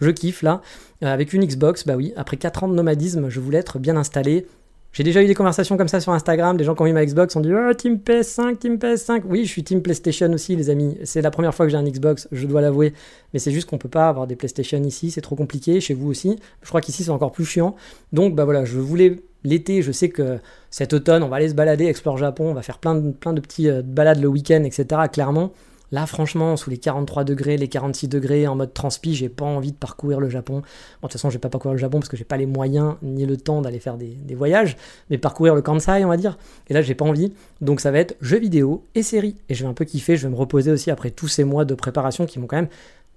je 0.04 0.12
kiffe 0.12 0.42
là. 0.42 0.62
Euh, 1.04 1.08
avec 1.08 1.34
une 1.34 1.46
Xbox, 1.46 1.86
bah 1.86 1.96
oui, 1.96 2.14
après 2.16 2.38
4 2.38 2.64
ans 2.64 2.68
de 2.68 2.76
nomadisme, 2.76 3.30
je 3.30 3.40
voulais 3.40 3.60
être 3.60 3.80
bien 3.80 3.98
installé. 3.98 4.46
J'ai 4.94 5.04
déjà 5.04 5.24
eu 5.24 5.26
des 5.26 5.34
conversations 5.34 5.76
comme 5.76 5.88
ça 5.88 6.00
sur 6.00 6.12
Instagram, 6.12 6.56
des 6.56 6.64
gens 6.64 6.76
qui 6.76 6.84
ont 6.84 6.86
eu 6.86 6.94
ma 6.94 7.04
Xbox 7.04 7.36
ont 7.36 7.42
dit 7.42 7.52
Oh, 7.52 7.74
Team 7.74 7.96
PS5, 7.96 8.58
Team 8.60 8.76
PS5. 8.76 9.24
Oui, 9.26 9.44
je 9.44 9.50
suis 9.50 9.64
Team 9.64 9.82
PlayStation 9.82 10.32
aussi, 10.32 10.56
les 10.56 10.70
amis. 10.70 11.00
C'est 11.04 11.24
la 11.24 11.32
première 11.32 11.56
fois 11.56 11.66
que 11.66 11.72
j'ai 11.72 11.78
un 11.78 11.84
Xbox, 11.84 12.28
je 12.32 12.46
dois 12.46 12.62
l'avouer. 12.62 12.94
Mais 13.34 13.40
c'est 13.40 13.52
juste 13.52 13.68
qu'on 13.68 13.80
peut 13.80 13.90
pas 13.90 14.08
avoir 14.08 14.28
des 14.28 14.36
PlayStation 14.36 14.82
ici, 14.84 15.10
c'est 15.10 15.22
trop 15.22 15.36
compliqué, 15.36 15.82
chez 15.82 15.96
vous 15.96 16.10
aussi. 16.10 16.38
Je 16.62 16.68
crois 16.68 16.80
qu'ici 16.80 17.04
c'est 17.04 17.10
encore 17.10 17.32
plus 17.32 17.46
chiant. 17.46 17.76
Donc, 18.12 18.36
bah 18.36 18.46
voilà, 18.46 18.66
je 18.66 18.78
voulais 18.78 19.20
l'été, 19.44 19.82
je 19.82 19.92
sais 19.92 20.10
que 20.10 20.38
cet 20.70 20.94
automne, 20.94 21.24
on 21.24 21.28
va 21.28 21.38
aller 21.38 21.50
se 21.50 21.56
balader, 21.56 21.86
Explore 21.86 22.18
Japon, 22.18 22.52
on 22.52 22.54
va 22.54 22.62
faire 22.62 22.78
plein 22.78 22.94
de, 22.94 23.12
plein 23.12 23.34
petits 23.34 23.70
euh, 23.70 23.82
balades 23.84 24.22
le 24.22 24.28
week-end, 24.28 24.64
etc. 24.64 25.02
Clairement. 25.12 25.54
Là, 25.94 26.08
franchement, 26.08 26.58
sous 26.58 26.72
les 26.72 26.80
43 26.80 27.24
degrés, 27.24 27.56
les 27.56 27.68
46 27.68 28.08
degrés, 28.08 28.48
en 28.48 28.56
mode 28.56 28.74
transpi, 28.74 29.14
j'ai 29.14 29.30
pas 29.30 29.46
envie 29.46 29.74
de 29.74 29.78
parcourir 29.78 30.20
le 30.20 30.28
Japon. 30.28 30.56
Bon, 30.56 30.62
de 30.64 31.02
toute 31.02 31.12
façon, 31.12 31.30
je 31.30 31.36
vais 31.36 31.40
pas 31.40 31.50
parcourir 31.50 31.74
le 31.74 31.80
Japon 31.80 32.00
parce 32.00 32.10
que 32.10 32.18
j'ai 32.18 32.24
pas 32.24 32.36
les 32.36 32.48
moyens 32.48 32.96
ni 33.04 33.28
le 33.28 33.38
temps 33.38 33.62
d'aller 33.62 33.78
faire 33.78 33.96
des, 33.98 34.18
voyages, 34.34 34.76
mais 35.12 35.20
parcourir 35.20 35.54
le 35.54 35.62
Kansai, 35.62 36.04
on 36.04 36.08
va 36.08 36.18
dire. 36.18 36.40
Et 36.68 36.74
là, 36.74 36.82
j'ai 36.82 36.96
pas 36.96 37.06
envie. 37.06 37.32
Donc, 37.62 37.80
ça 37.80 37.92
va 37.92 38.00
être 38.00 38.16
jeux 38.22 38.40
vidéo 38.40 38.84
et 38.96 39.04
séries. 39.04 39.36
Et 39.50 39.54
je 39.54 39.62
vais 39.62 39.70
un 39.70 39.76
peu 39.76 39.86
kiffer, 39.86 40.18
je 40.18 40.24
vais 40.24 40.34
me 40.34 40.36
reposer 40.36 40.72
aussi 40.72 40.90
après 40.90 41.12
tous 41.12 41.28
ces 41.28 41.44
mois 41.44 41.64
de 41.64 41.76
préparation 41.76 42.26
qui 42.26 42.40
m'ont 42.40 42.48
quand 42.48 42.56
même 42.56 42.70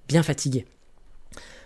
bien 0.07 0.23
fatigué. 0.23 0.67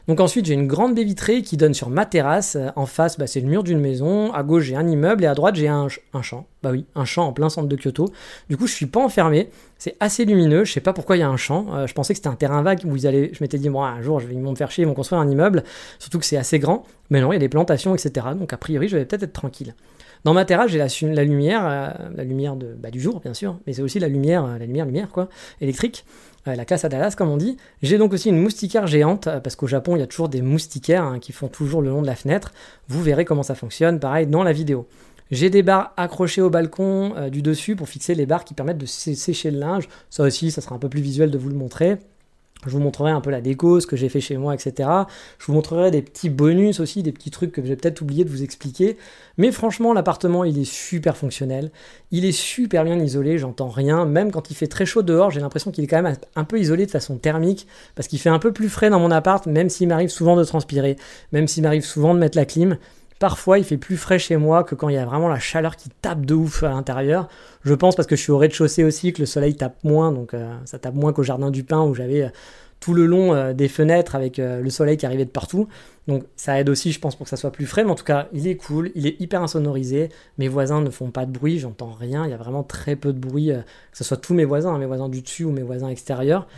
Donc 0.08 0.20
ensuite, 0.20 0.46
j'ai 0.46 0.54
une 0.54 0.66
grande 0.66 0.94
baie 0.94 1.04
vitrée 1.04 1.42
qui 1.42 1.56
donne 1.56 1.74
sur 1.74 1.90
ma 1.90 2.06
terrasse. 2.06 2.56
En 2.76 2.86
face, 2.86 3.18
bah, 3.18 3.26
c'est 3.26 3.40
le 3.40 3.48
mur 3.48 3.62
d'une 3.62 3.80
maison. 3.80 4.32
À 4.32 4.42
gauche, 4.42 4.64
j'ai 4.64 4.76
un 4.76 4.86
immeuble 4.86 5.24
et 5.24 5.26
à 5.26 5.34
droite, 5.34 5.56
j'ai 5.56 5.68
un, 5.68 5.88
champ. 6.22 6.46
Bah 6.62 6.70
oui, 6.72 6.84
un 6.94 7.04
champ 7.04 7.26
en 7.26 7.32
plein 7.32 7.48
centre 7.48 7.68
de 7.68 7.76
Kyoto. 7.76 8.06
Du 8.48 8.56
coup, 8.56 8.66
je 8.66 8.74
suis 8.74 8.86
pas 8.86 9.00
enfermé. 9.00 9.50
C'est 9.78 9.96
assez 10.00 10.24
lumineux. 10.24 10.64
Je 10.64 10.72
sais 10.72 10.80
pas 10.80 10.92
pourquoi 10.92 11.16
il 11.16 11.20
y 11.20 11.22
a 11.22 11.28
un 11.28 11.36
champ. 11.36 11.66
Euh, 11.72 11.86
je 11.86 11.94
pensais 11.94 12.12
que 12.12 12.18
c'était 12.18 12.28
un 12.28 12.34
terrain 12.34 12.62
vague 12.62 12.80
où 12.84 12.96
ils 12.96 13.06
allaient. 13.06 13.30
Je 13.32 13.42
m'étais 13.42 13.58
dit, 13.58 13.68
bon, 13.68 13.82
un 13.82 14.02
jour, 14.02 14.20
je 14.20 14.26
vais, 14.26 14.34
ils 14.34 14.42
vont 14.42 14.50
me 14.50 14.56
faire 14.56 14.70
chier, 14.70 14.84
ils 14.84 14.88
vont 14.88 14.94
construire 14.94 15.20
un 15.20 15.28
immeuble. 15.28 15.64
Surtout 15.98 16.18
que 16.18 16.24
c'est 16.24 16.36
assez 16.36 16.58
grand. 16.58 16.84
Mais 17.10 17.20
non, 17.20 17.32
il 17.32 17.36
y 17.36 17.36
a 17.36 17.40
des 17.40 17.48
plantations, 17.48 17.94
etc. 17.94 18.28
Donc 18.38 18.52
a 18.52 18.56
priori, 18.56 18.88
je 18.88 18.96
vais 18.96 19.04
peut-être 19.04 19.24
être 19.24 19.32
tranquille. 19.32 19.74
Dans 20.24 20.34
ma 20.34 20.44
terrasse, 20.44 20.70
j'ai 20.70 20.78
la, 20.78 21.24
lumière, 21.24 21.62
euh, 21.64 21.88
la 22.14 22.24
lumière 22.24 22.56
de, 22.56 22.74
bah, 22.78 22.90
du 22.90 23.00
jour, 23.00 23.20
bien 23.20 23.32
sûr, 23.32 23.58
mais 23.66 23.72
c'est 23.72 23.82
aussi 23.82 23.98
la 23.98 24.08
lumière, 24.08 24.44
euh, 24.44 24.58
la 24.58 24.66
lumière, 24.66 24.84
lumière, 24.84 25.08
quoi, 25.08 25.28
électrique. 25.60 26.04
Euh, 26.48 26.54
la 26.54 26.64
classe 26.64 26.84
à 26.84 26.88
Dallas, 26.88 27.14
comme 27.16 27.28
on 27.28 27.36
dit. 27.36 27.56
J'ai 27.82 27.98
donc 27.98 28.12
aussi 28.12 28.30
une 28.30 28.40
moustiquaire 28.40 28.86
géante, 28.86 29.26
euh, 29.26 29.40
parce 29.40 29.56
qu'au 29.56 29.66
Japon, 29.66 29.96
il 29.96 30.00
y 30.00 30.02
a 30.02 30.06
toujours 30.06 30.28
des 30.28 30.40
moustiquaires 30.40 31.04
hein, 31.04 31.18
qui 31.18 31.32
font 31.32 31.48
toujours 31.48 31.82
le 31.82 31.90
long 31.90 32.00
de 32.00 32.06
la 32.06 32.16
fenêtre. 32.16 32.52
Vous 32.88 33.02
verrez 33.02 33.24
comment 33.24 33.42
ça 33.42 33.54
fonctionne, 33.54 34.00
pareil, 34.00 34.26
dans 34.26 34.42
la 34.42 34.52
vidéo. 34.52 34.86
J'ai 35.30 35.50
des 35.50 35.62
barres 35.62 35.92
accrochées 35.96 36.40
au 36.40 36.50
balcon 36.50 37.14
euh, 37.16 37.28
du 37.28 37.42
dessus 37.42 37.76
pour 37.76 37.88
fixer 37.88 38.14
les 38.14 38.26
barres 38.26 38.44
qui 38.44 38.54
permettent 38.54 38.78
de 38.78 38.86
sécher 38.86 39.50
le 39.50 39.58
linge. 39.58 39.88
Ça 40.08 40.22
aussi, 40.24 40.50
ça 40.50 40.60
sera 40.60 40.74
un 40.74 40.78
peu 40.78 40.88
plus 40.88 41.02
visuel 41.02 41.30
de 41.30 41.38
vous 41.38 41.50
le 41.50 41.54
montrer. 41.54 41.98
Je 42.66 42.70
vous 42.70 42.80
montrerai 42.80 43.10
un 43.10 43.20
peu 43.20 43.30
la 43.30 43.40
déco, 43.40 43.80
ce 43.80 43.86
que 43.86 43.96
j'ai 43.96 44.08
fait 44.08 44.20
chez 44.20 44.36
moi, 44.36 44.54
etc. 44.54 44.88
Je 45.38 45.46
vous 45.46 45.54
montrerai 45.54 45.90
des 45.90 46.02
petits 46.02 46.28
bonus 46.28 46.80
aussi, 46.80 47.02
des 47.02 47.12
petits 47.12 47.30
trucs 47.30 47.52
que 47.52 47.64
j'ai 47.64 47.76
peut-être 47.76 48.02
oublié 48.02 48.24
de 48.24 48.30
vous 48.30 48.42
expliquer. 48.42 48.98
Mais 49.38 49.50
franchement, 49.50 49.94
l'appartement, 49.94 50.44
il 50.44 50.58
est 50.58 50.70
super 50.70 51.16
fonctionnel. 51.16 51.70
Il 52.10 52.24
est 52.24 52.32
super 52.32 52.84
bien 52.84 52.98
isolé, 52.98 53.38
j'entends 53.38 53.70
rien. 53.70 54.04
Même 54.04 54.30
quand 54.30 54.50
il 54.50 54.54
fait 54.54 54.66
très 54.66 54.84
chaud 54.84 55.02
dehors, 55.02 55.30
j'ai 55.30 55.40
l'impression 55.40 55.70
qu'il 55.70 55.84
est 55.84 55.86
quand 55.86 56.02
même 56.02 56.16
un 56.36 56.44
peu 56.44 56.60
isolé 56.60 56.84
de 56.84 56.90
façon 56.90 57.16
thermique, 57.16 57.66
parce 57.94 58.08
qu'il 58.08 58.18
fait 58.18 58.28
un 58.28 58.38
peu 58.38 58.52
plus 58.52 58.68
frais 58.68 58.90
dans 58.90 59.00
mon 59.00 59.10
appart, 59.10 59.46
même 59.46 59.70
s'il 59.70 59.88
m'arrive 59.88 60.10
souvent 60.10 60.36
de 60.36 60.44
transpirer, 60.44 60.96
même 61.32 61.48
s'il 61.48 61.62
m'arrive 61.62 61.84
souvent 61.84 62.14
de 62.14 62.18
mettre 62.18 62.36
la 62.36 62.44
clim. 62.44 62.76
Parfois, 63.20 63.58
il 63.58 63.64
fait 63.64 63.76
plus 63.76 63.98
frais 63.98 64.18
chez 64.18 64.38
moi 64.38 64.64
que 64.64 64.74
quand 64.74 64.88
il 64.88 64.94
y 64.94 64.98
a 64.98 65.04
vraiment 65.04 65.28
la 65.28 65.38
chaleur 65.38 65.76
qui 65.76 65.90
tape 66.00 66.24
de 66.24 66.34
ouf 66.34 66.62
à 66.62 66.70
l'intérieur. 66.70 67.28
Je 67.64 67.74
pense 67.74 67.94
parce 67.94 68.08
que 68.08 68.16
je 68.16 68.22
suis 68.22 68.32
au 68.32 68.38
rez-de-chaussée 68.38 68.82
aussi, 68.82 69.12
que 69.12 69.20
le 69.20 69.26
soleil 69.26 69.54
tape 69.54 69.76
moins, 69.84 70.10
donc 70.10 70.32
euh, 70.32 70.56
ça 70.64 70.78
tape 70.78 70.94
moins 70.94 71.12
qu'au 71.12 71.22
jardin 71.22 71.50
du 71.50 71.62
pain 71.62 71.82
où 71.82 71.94
j'avais 71.94 72.22
euh, 72.22 72.28
tout 72.80 72.94
le 72.94 73.04
long 73.04 73.34
euh, 73.34 73.52
des 73.52 73.68
fenêtres 73.68 74.14
avec 74.14 74.38
le 74.38 74.70
soleil 74.70 74.96
qui 74.96 75.04
arrivait 75.04 75.26
de 75.26 75.30
partout. 75.30 75.68
Donc 76.08 76.24
ça 76.34 76.58
aide 76.58 76.70
aussi, 76.70 76.92
je 76.92 76.98
pense, 76.98 77.14
pour 77.14 77.24
que 77.24 77.30
ça 77.30 77.36
soit 77.36 77.52
plus 77.52 77.66
frais. 77.66 77.84
Mais 77.84 77.90
en 77.90 77.94
tout 77.94 78.04
cas, 78.04 78.28
il 78.32 78.48
est 78.48 78.56
cool, 78.56 78.90
il 78.94 79.06
est 79.06 79.20
hyper 79.20 79.42
insonorisé. 79.42 80.08
Mes 80.38 80.48
voisins 80.48 80.80
ne 80.80 80.88
font 80.88 81.10
pas 81.10 81.26
de 81.26 81.30
bruit, 81.30 81.58
j'entends 81.58 81.92
rien. 81.92 82.24
Il 82.24 82.30
y 82.30 82.34
a 82.34 82.38
vraiment 82.38 82.62
très 82.62 82.96
peu 82.96 83.12
de 83.12 83.18
bruit, 83.18 83.48
que 83.48 83.98
ce 83.98 84.02
soit 84.02 84.16
tous 84.16 84.32
mes 84.32 84.46
voisins, 84.46 84.72
hein, 84.72 84.78
mes 84.78 84.86
voisins 84.86 85.10
du 85.10 85.20
dessus 85.20 85.44
ou 85.44 85.52
mes 85.52 85.62
voisins 85.62 85.90
extérieurs. 85.90 86.48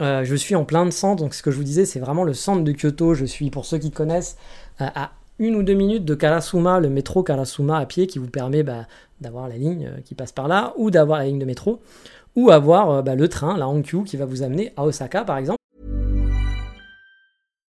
je 0.00 0.34
suis 0.34 0.56
en 0.56 0.64
plein 0.64 0.84
de 0.84 0.90
centre, 0.90 1.22
donc 1.22 1.32
ce 1.32 1.44
que 1.44 1.52
je 1.52 1.56
vous 1.56 1.62
disais, 1.62 1.84
c'est 1.84 2.00
vraiment 2.00 2.24
le 2.24 2.34
centre 2.34 2.64
de 2.64 2.72
Kyoto. 2.72 3.14
Je 3.14 3.24
suis, 3.24 3.50
pour 3.50 3.64
ceux 3.64 3.78
qui 3.78 3.92
connaissent, 3.92 4.36
à 4.80 5.12
une 5.38 5.56
ou 5.56 5.62
deux 5.62 5.74
minutes 5.74 6.04
de 6.04 6.14
Karasuma, 6.14 6.80
le 6.80 6.88
métro 6.88 7.22
Karasuma 7.22 7.78
à 7.78 7.86
pied 7.86 8.06
qui 8.06 8.18
vous 8.18 8.28
permet 8.28 8.62
bah, 8.62 8.86
d'avoir 9.20 9.48
la 9.48 9.56
ligne 9.56 9.86
euh, 9.86 10.00
qui 10.04 10.14
passe 10.14 10.32
par 10.32 10.48
là 10.48 10.72
ou 10.76 10.90
d'avoir 10.90 11.18
la 11.18 11.26
ligne 11.26 11.38
de 11.38 11.44
métro 11.44 11.80
ou 12.36 12.50
avoir 12.50 12.90
euh, 12.90 13.02
bah, 13.02 13.14
le 13.14 13.28
train, 13.28 13.56
la 13.56 13.68
Hankyu 13.68 14.04
qui 14.04 14.16
va 14.16 14.24
vous 14.24 14.42
amener 14.42 14.72
à 14.76 14.84
Osaka 14.84 15.24
par 15.24 15.38
exemple. 15.38 15.57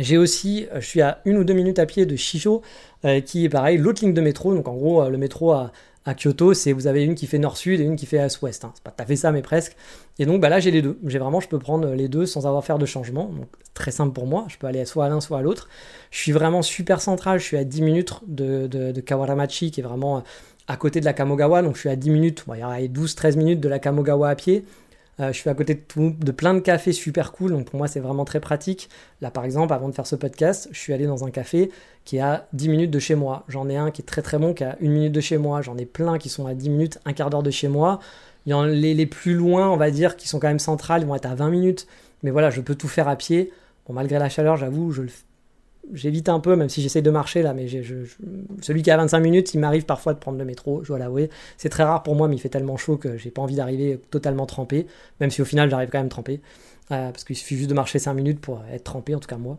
J'ai 0.00 0.16
aussi, 0.16 0.66
euh, 0.72 0.80
je 0.80 0.86
suis 0.86 1.02
à 1.02 1.20
une 1.26 1.36
ou 1.36 1.44
deux 1.44 1.52
minutes 1.52 1.78
à 1.78 1.86
pied 1.86 2.06
de 2.06 2.16
Shijo, 2.16 2.62
euh, 3.04 3.20
qui 3.20 3.44
est 3.44 3.48
pareil, 3.48 3.76
l'autre 3.76 4.02
ligne 4.02 4.14
de 4.14 4.20
métro. 4.20 4.54
Donc 4.54 4.66
en 4.66 4.74
gros, 4.74 5.02
euh, 5.02 5.10
le 5.10 5.18
métro 5.18 5.52
À 5.52 5.70
Kyoto, 6.14 6.54
c'est 6.54 6.72
vous 6.72 6.86
avez 6.86 7.04
une 7.04 7.14
qui 7.14 7.26
fait 7.26 7.38
nord-sud 7.38 7.78
et 7.80 7.84
une 7.84 7.96
qui 7.96 8.06
fait 8.06 8.16
est-ouest. 8.16 8.64
Hein. 8.64 8.72
C'est 8.74 8.82
pas 8.82 8.90
tout 8.90 9.02
à 9.02 9.06
fait 9.06 9.16
ça, 9.16 9.30
mais 9.30 9.42
presque. 9.42 9.76
Et 10.18 10.24
donc 10.24 10.40
bah 10.40 10.48
là, 10.48 10.58
j'ai 10.58 10.70
les 10.70 10.80
deux. 10.80 10.98
J'ai 11.06 11.18
vraiment, 11.18 11.40
je 11.40 11.48
peux 11.48 11.58
prendre 11.58 11.88
les 11.90 12.08
deux 12.08 12.24
sans 12.24 12.46
avoir 12.46 12.62
à 12.62 12.62
faire 12.62 12.78
de 12.78 12.86
changement. 12.86 13.26
Donc 13.26 13.48
très 13.74 13.90
simple 13.90 14.12
pour 14.12 14.26
moi. 14.26 14.46
Je 14.48 14.56
peux 14.56 14.66
aller 14.66 14.84
soit 14.86 15.04
à 15.04 15.08
l'un, 15.10 15.20
soit 15.20 15.38
à 15.38 15.42
l'autre. 15.42 15.68
Je 16.10 16.18
suis 16.18 16.32
vraiment 16.32 16.62
super 16.62 17.02
central. 17.02 17.38
Je 17.38 17.44
suis 17.44 17.58
à 17.58 17.64
10 17.64 17.82
minutes 17.82 18.14
de, 18.26 19.00
Kawaramachi, 19.00 19.70
qui 19.70 19.80
est 19.80 19.84
vraiment 19.84 20.24
à 20.66 20.76
côté 20.76 21.00
de 21.00 21.04
la 21.04 21.12
Kamogawa. 21.12 21.60
Donc 21.60 21.74
je 21.74 21.80
suis 21.80 21.90
à 21.90 21.96
10 21.96 22.10
minutes, 22.10 22.44
il 22.48 22.58
y 22.58 22.62
a 22.62 22.80
12-13 22.88 23.36
minutes 23.36 23.60
de 23.60 23.68
la 23.68 23.78
Kamogawa 23.78 24.30
à 24.30 24.34
pied. 24.34 24.64
Euh, 25.20 25.32
je 25.32 25.38
suis 25.38 25.50
à 25.50 25.54
côté 25.54 25.74
de, 25.74 26.32
plein 26.32 26.54
de 26.54 26.60
cafés 26.60 26.92
super 26.92 27.32
cool, 27.32 27.52
donc 27.52 27.66
pour 27.66 27.76
moi 27.76 27.88
c'est 27.88 28.00
vraiment 28.00 28.24
très 28.24 28.40
pratique. 28.40 28.88
Là 29.20 29.30
par 29.30 29.44
exemple, 29.44 29.72
avant 29.74 29.88
de 29.88 29.94
faire 29.94 30.06
ce 30.06 30.16
podcast, 30.16 30.68
je 30.72 30.78
suis 30.78 30.92
allé 30.92 31.06
dans 31.06 31.24
un 31.24 31.30
café 31.30 31.70
qui 32.04 32.16
est 32.16 32.20
à 32.20 32.48
10 32.54 32.68
minutes 32.70 32.90
de 32.90 32.98
chez 32.98 33.14
moi. 33.14 33.44
J'en 33.48 33.68
ai 33.68 33.76
un 33.76 33.90
qui 33.90 34.02
est 34.02 34.04
très 34.04 34.22
très 34.22 34.38
bon, 34.38 34.54
qui 34.54 34.62
est 34.62 34.66
à 34.66 34.76
1 34.80 34.88
minute 34.88 35.12
de 35.12 35.20
chez 35.20 35.36
moi. 35.36 35.60
J'en 35.60 35.76
ai 35.76 35.84
plein 35.84 36.16
qui 36.16 36.30
sont 36.30 36.46
à 36.46 36.54
10 36.54 36.70
minutes, 36.70 36.98
un 37.04 37.12
quart 37.12 37.28
d'heure 37.28 37.42
de 37.42 37.50
chez 37.50 37.68
moi. 37.68 38.00
Il 38.46 38.50
y 38.50 38.54
en 38.54 38.64
les, 38.64 38.94
les 38.94 39.06
plus 39.06 39.34
loin, 39.34 39.68
on 39.68 39.76
va 39.76 39.90
dire, 39.90 40.16
qui 40.16 40.26
sont 40.26 40.40
quand 40.40 40.48
même 40.48 40.58
centrales, 40.58 41.02
ils 41.02 41.06
vont 41.06 41.14
être 41.14 41.26
à 41.26 41.34
20 41.34 41.50
minutes. 41.50 41.86
Mais 42.22 42.30
voilà, 42.30 42.48
je 42.50 42.62
peux 42.62 42.74
tout 42.74 42.88
faire 42.88 43.08
à 43.08 43.16
pied. 43.16 43.52
Bon, 43.86 43.92
malgré 43.92 44.18
la 44.18 44.30
chaleur, 44.30 44.56
j'avoue, 44.56 44.92
je 44.92 45.02
le 45.02 45.08
fais 45.08 45.24
j'évite 45.92 46.28
un 46.28 46.40
peu, 46.40 46.56
même 46.56 46.68
si 46.68 46.82
j'essaye 46.82 47.02
de 47.02 47.10
marcher 47.10 47.42
là, 47.42 47.54
mais 47.54 47.66
celui 48.60 48.82
qui 48.82 48.90
a 48.90 48.96
25 48.96 49.20
minutes, 49.20 49.54
il 49.54 49.60
m'arrive 49.60 49.84
parfois 49.84 50.14
de 50.14 50.18
prendre 50.18 50.38
le 50.38 50.44
métro, 50.44 50.82
je 50.82 50.88
dois 50.88 50.98
l'avouer. 50.98 51.30
C'est 51.56 51.68
très 51.68 51.84
rare 51.84 52.02
pour 52.02 52.14
moi, 52.14 52.28
mais 52.28 52.36
il 52.36 52.38
fait 52.38 52.48
tellement 52.48 52.76
chaud 52.76 52.96
que 52.96 53.16
j'ai 53.16 53.30
pas 53.30 53.42
envie 53.42 53.56
d'arriver 53.56 54.00
totalement 54.10 54.46
trempé, 54.46 54.86
même 55.20 55.30
si 55.30 55.42
au 55.42 55.44
final 55.44 55.70
j'arrive 55.70 55.88
quand 55.90 55.98
même 55.98 56.08
trempé, 56.08 56.40
euh, 56.90 57.10
parce 57.10 57.24
qu'il 57.24 57.36
suffit 57.36 57.56
juste 57.56 57.70
de 57.70 57.74
marcher 57.74 57.98
5 57.98 58.14
minutes 58.14 58.40
pour 58.40 58.62
être 58.72 58.84
trempé, 58.84 59.14
en 59.14 59.20
tout 59.20 59.28
cas 59.28 59.38
moi. 59.38 59.58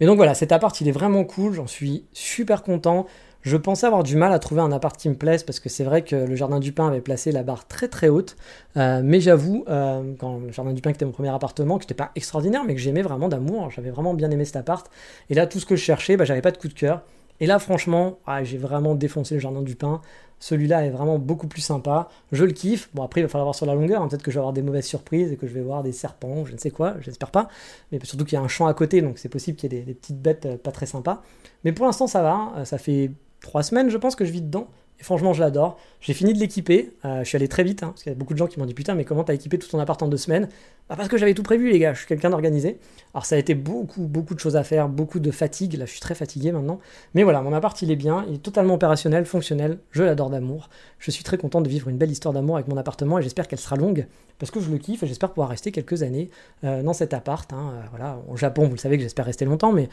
Mais 0.00 0.06
donc 0.06 0.16
voilà, 0.16 0.34
cet 0.34 0.52
appart 0.52 0.78
il 0.80 0.88
est 0.88 0.92
vraiment 0.92 1.24
cool, 1.24 1.54
j'en 1.54 1.66
suis 1.66 2.04
super 2.12 2.62
content. 2.62 3.06
Je 3.44 3.58
pensais 3.58 3.86
avoir 3.86 4.02
du 4.02 4.16
mal 4.16 4.32
à 4.32 4.38
trouver 4.38 4.62
un 4.62 4.72
appart 4.72 4.96
qui 4.96 5.10
me 5.10 5.16
plaise 5.16 5.42
parce 5.42 5.60
que 5.60 5.68
c'est 5.68 5.84
vrai 5.84 6.02
que 6.02 6.16
le 6.16 6.34
Jardin 6.34 6.60
du 6.60 6.72
Pin 6.72 6.88
avait 6.88 7.02
placé 7.02 7.30
la 7.30 7.42
barre 7.42 7.68
très 7.68 7.88
très 7.88 8.08
haute. 8.08 8.36
Euh, 8.78 9.02
mais 9.04 9.20
j'avoue, 9.20 9.66
euh, 9.68 10.14
quand 10.18 10.38
le 10.38 10.50
Jardin 10.50 10.72
du 10.72 10.80
Pin 10.80 10.88
était 10.88 11.04
mon 11.04 11.12
premier 11.12 11.28
appartement, 11.28 11.76
qui 11.76 11.84
n'était 11.84 11.94
pas 11.94 12.10
extraordinaire, 12.16 12.64
mais 12.64 12.74
que 12.74 12.80
j'aimais 12.80 13.02
vraiment 13.02 13.28
d'amour, 13.28 13.70
j'avais 13.70 13.90
vraiment 13.90 14.14
bien 14.14 14.30
aimé 14.30 14.46
cet 14.46 14.56
appart. 14.56 14.90
Et 15.28 15.34
là, 15.34 15.46
tout 15.46 15.60
ce 15.60 15.66
que 15.66 15.76
je 15.76 15.82
cherchais, 15.82 16.16
bah, 16.16 16.24
j'avais 16.24 16.40
pas 16.40 16.52
de 16.52 16.56
coup 16.56 16.68
de 16.68 16.72
cœur. 16.72 17.02
Et 17.38 17.46
là, 17.46 17.58
franchement, 17.58 18.18
ah, 18.26 18.42
j'ai 18.44 18.56
vraiment 18.56 18.94
défoncé 18.94 19.34
le 19.34 19.40
Jardin 19.40 19.60
du 19.60 19.76
Pin. 19.76 20.00
Celui-là 20.38 20.86
est 20.86 20.90
vraiment 20.90 21.18
beaucoup 21.18 21.46
plus 21.46 21.60
sympa. 21.60 22.08
Je 22.32 22.44
le 22.44 22.52
kiffe. 22.52 22.88
Bon, 22.94 23.02
après, 23.02 23.20
il 23.20 23.24
va 23.24 23.28
falloir 23.28 23.44
voir 23.44 23.54
sur 23.54 23.66
la 23.66 23.74
longueur. 23.74 24.00
Hein. 24.00 24.08
Peut-être 24.08 24.22
que 24.22 24.30
je 24.30 24.36
vais 24.36 24.40
avoir 24.40 24.54
des 24.54 24.62
mauvaises 24.62 24.86
surprises 24.86 25.32
et 25.32 25.36
que 25.36 25.46
je 25.46 25.52
vais 25.52 25.60
voir 25.60 25.82
des 25.82 25.92
serpents, 25.92 26.46
je 26.46 26.52
ne 26.52 26.58
sais 26.58 26.70
quoi. 26.70 26.94
J'espère 27.00 27.30
pas. 27.30 27.48
Mais 27.92 27.98
surtout 28.04 28.24
qu'il 28.24 28.36
y 28.36 28.40
a 28.40 28.42
un 28.42 28.48
champ 28.48 28.66
à 28.66 28.72
côté, 28.72 29.02
donc 29.02 29.18
c'est 29.18 29.28
possible 29.28 29.58
qu'il 29.58 29.70
y 29.70 29.76
ait 29.76 29.82
des, 29.82 29.94
petites 29.94 30.22
bêtes 30.22 30.46
euh, 30.46 30.56
pas 30.56 30.72
très 30.72 30.86
sympas. 30.86 31.22
Mais 31.64 31.72
pour 31.72 31.84
l'instant, 31.84 32.06
ça 32.06 32.22
va. 32.22 32.64
Ça 32.64 32.78
fait 32.78 33.10
trois 33.44 33.62
semaines, 33.62 33.90
je 33.90 33.96
pense, 33.96 34.16
que 34.16 34.24
je 34.24 34.32
vis 34.32 34.42
dedans. 34.42 34.68
Et 35.00 35.02
franchement, 35.02 35.32
je 35.32 35.40
l'adore. 35.40 35.78
J'ai 36.00 36.14
fini 36.14 36.34
de 36.34 36.38
l'équiper. 36.38 36.92
Euh, 37.04 37.24
je 37.24 37.28
suis 37.28 37.36
allé 37.36 37.48
très 37.48 37.64
vite, 37.64 37.82
hein, 37.82 37.88
parce 37.88 38.04
qu'il 38.04 38.12
y 38.12 38.14
a 38.14 38.18
beaucoup 38.18 38.32
de 38.32 38.38
gens 38.38 38.46
qui 38.46 38.60
m'ont 38.60 38.66
dit 38.66 38.74
Putain, 38.74 38.94
mais 38.94 39.04
comment 39.04 39.24
t'as 39.24 39.34
équipé 39.34 39.58
tout 39.58 39.68
ton 39.68 39.80
appart 39.80 40.00
en 40.02 40.08
deux 40.08 40.16
semaines? 40.16 40.48
Bah 40.88 40.94
Parce 40.96 41.08
que 41.08 41.16
j'avais 41.16 41.34
tout 41.34 41.42
prévu, 41.42 41.70
les 41.70 41.78
gars. 41.78 41.94
Je 41.94 41.98
suis 41.98 42.06
quelqu'un 42.06 42.30
d'organisé. 42.30 42.78
Alors, 43.12 43.26
ça 43.26 43.34
a 43.34 43.38
été 43.38 43.54
beaucoup, 43.54 44.06
beaucoup 44.06 44.34
de 44.34 44.40
choses 44.40 44.54
à 44.54 44.62
faire, 44.62 44.88
beaucoup 44.88 45.18
de 45.18 45.30
fatigue. 45.32 45.74
Là, 45.74 45.86
je 45.86 45.90
suis 45.90 46.00
très 46.00 46.14
fatigué 46.14 46.52
maintenant. 46.52 46.78
Mais 47.14 47.24
voilà, 47.24 47.42
mon 47.42 47.52
appart, 47.52 47.80
il 47.82 47.90
est 47.90 47.96
bien. 47.96 48.24
Il 48.28 48.36
est 48.36 48.38
totalement 48.38 48.74
opérationnel, 48.74 49.24
fonctionnel. 49.24 49.78
Je 49.90 50.04
l'adore 50.04 50.30
d'amour. 50.30 50.68
Je 51.00 51.10
suis 51.10 51.24
très 51.24 51.38
content 51.38 51.60
de 51.60 51.68
vivre 51.68 51.88
une 51.88 51.98
belle 51.98 52.10
histoire 52.10 52.32
d'amour 52.32 52.56
avec 52.56 52.68
mon 52.68 52.76
appartement 52.76 53.18
et 53.18 53.22
j'espère 53.22 53.48
qu'elle 53.48 53.58
sera 53.58 53.76
longue, 53.76 54.06
parce 54.38 54.50
que 54.50 54.60
je 54.60 54.70
le 54.70 54.78
kiffe 54.78 55.02
et 55.02 55.06
j'espère 55.06 55.30
pouvoir 55.30 55.48
rester 55.50 55.70
quelques 55.70 56.02
années 56.02 56.30
euh, 56.64 56.82
dans 56.82 56.94
cet 56.94 57.12
appart. 57.12 57.52
Hein. 57.52 57.72
Euh, 57.74 57.80
voilà, 57.90 58.18
au 58.28 58.36
Japon, 58.36 58.64
vous 58.66 58.74
le 58.74 58.78
savez 58.78 58.96
que 58.96 59.02
j'espère 59.02 59.26
rester 59.26 59.44
longtemps, 59.44 59.72
mais 59.72 59.88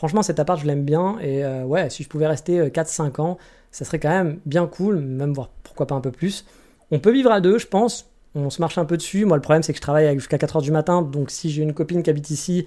franchement, 0.00 0.22
cet 0.22 0.40
appart, 0.40 0.58
je 0.58 0.66
l'aime 0.66 0.82
bien. 0.82 1.18
Et 1.20 1.44
ouais, 1.44 1.90
si 1.90 2.02
je 2.02 2.08
pouvais 2.08 2.26
rester 2.26 2.58
4-5 2.70 3.20
ans, 3.20 3.36
ça 3.70 3.84
serait 3.84 4.00
quand 4.00 4.08
même 4.08 4.40
bien 4.46 4.66
cool, 4.66 5.00
même 5.00 5.34
voir 5.34 5.50
pourquoi 5.62 5.86
pas 5.86 5.94
un 5.94 6.00
peu 6.00 6.10
plus. 6.10 6.46
On 6.90 6.98
peut 6.98 7.12
vivre 7.12 7.30
à 7.30 7.40
deux, 7.40 7.58
je 7.58 7.66
pense. 7.66 8.10
On 8.34 8.50
se 8.50 8.60
marche 8.60 8.78
un 8.78 8.84
peu 8.84 8.96
dessus. 8.96 9.24
Moi, 9.24 9.36
le 9.36 9.42
problème, 9.42 9.62
c'est 9.62 9.72
que 9.72 9.76
je 9.76 9.82
travaille 9.82 10.12
jusqu'à 10.14 10.38
4h 10.38 10.62
du 10.62 10.70
matin. 10.70 11.02
Donc, 11.02 11.30
si 11.30 11.50
j'ai 11.50 11.62
une 11.62 11.74
copine 11.74 12.02
qui 12.02 12.10
habite 12.10 12.30
ici, 12.30 12.66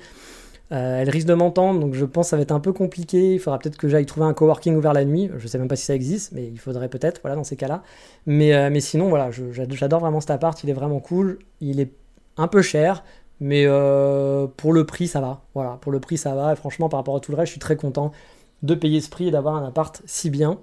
euh, 0.72 1.02
elle 1.02 1.10
risque 1.10 1.28
de 1.28 1.34
m'entendre. 1.34 1.80
Donc, 1.80 1.94
je 1.94 2.06
pense 2.06 2.28
que 2.28 2.30
ça 2.32 2.36
va 2.36 2.44
être 2.44 2.52
un 2.52 2.60
peu 2.60 2.74
compliqué. 2.74 3.34
Il 3.34 3.40
faudra 3.40 3.60
peut-être 3.60 3.78
que 3.78 3.88
j'aille 3.88 4.06
trouver 4.06 4.26
un 4.26 4.34
coworking 4.34 4.76
ouvert 4.76 4.94
la 4.94 5.06
nuit. 5.06 5.30
Je 5.38 5.48
sais 5.48 5.58
même 5.58 5.68
pas 5.68 5.76
si 5.76 5.86
ça 5.86 5.96
existe, 5.96 6.32
mais 6.34 6.46
il 6.46 6.60
faudrait 6.60 6.90
peut-être, 6.90 7.22
voilà, 7.22 7.36
dans 7.36 7.44
ces 7.44 7.56
cas-là. 7.56 7.84
Mais, 8.26 8.54
euh, 8.54 8.70
mais 8.70 8.80
sinon, 8.80 9.10
voilà, 9.10 9.30
j'adore 9.32 10.02
vraiment 10.02 10.22
cet 10.22 10.32
appart. 10.32 10.62
Il 10.64 10.70
est 10.70 10.74
vraiment 10.74 11.00
cool. 11.00 11.40
Il 11.60 11.80
est 11.80 11.92
un 12.38 12.48
peu 12.48 12.62
cher. 12.62 13.04
Mais 13.44 13.66
euh, 13.66 14.48
pour 14.48 14.72
le 14.72 14.86
prix, 14.86 15.10
ça 15.10 15.20
va. 15.20 15.42
Voilà, 15.54 15.78
pour 15.82 15.92
le 15.92 16.00
prix, 16.00 16.18
ça 16.18 16.34
va. 16.34 16.54
Et 16.54 16.56
franchement, 16.56 16.88
par 16.88 17.02
rapport 17.02 17.18
à 17.18 17.20
tout 17.20 17.34
le 17.34 17.38
reste, 17.38 17.48
je 17.48 17.52
suis 17.52 17.60
très 17.60 17.76
content 17.76 18.14
de 18.62 18.74
payer 18.74 19.02
ce 19.02 19.10
prix 19.10 19.28
et 19.28 19.32
d'avoir 19.32 19.56
un 19.56 19.68
appart 19.68 20.02
si 20.06 20.30
bien. 20.30 20.60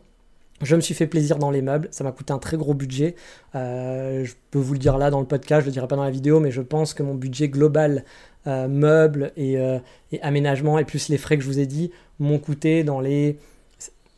Je 0.62 0.76
me 0.76 0.80
suis 0.80 0.94
fait 0.94 1.06
plaisir 1.06 1.38
dans 1.38 1.50
les 1.50 1.60
meubles, 1.60 1.88
ça 1.90 2.04
m'a 2.04 2.12
coûté 2.12 2.32
un 2.32 2.38
très 2.38 2.56
gros 2.56 2.72
budget. 2.72 3.16
Euh, 3.54 4.24
je 4.24 4.32
peux 4.50 4.58
vous 4.58 4.72
le 4.72 4.78
dire 4.78 4.96
là 4.96 5.10
dans 5.10 5.20
le 5.20 5.26
podcast, 5.26 5.60
je 5.60 5.66
ne 5.66 5.70
le 5.70 5.72
dirai 5.72 5.88
pas 5.88 5.96
dans 5.96 6.04
la 6.04 6.10
vidéo, 6.10 6.40
mais 6.40 6.50
je 6.50 6.62
pense 6.62 6.94
que 6.94 7.02
mon 7.02 7.14
budget 7.14 7.50
global 7.50 8.04
euh, 8.46 8.66
meubles 8.66 9.32
euh, 9.36 9.78
et, 10.12 10.22
aménagement 10.22 10.78
et 10.78 10.86
plus 10.86 11.10
les 11.10 11.18
frais 11.18 11.36
que 11.36 11.42
je 11.42 11.48
vous 11.48 11.58
ai 11.58 11.66
dit 11.66 11.90
m'ont 12.18 12.38
coûté 12.38 12.82
dans 12.82 13.00
les 13.00 13.38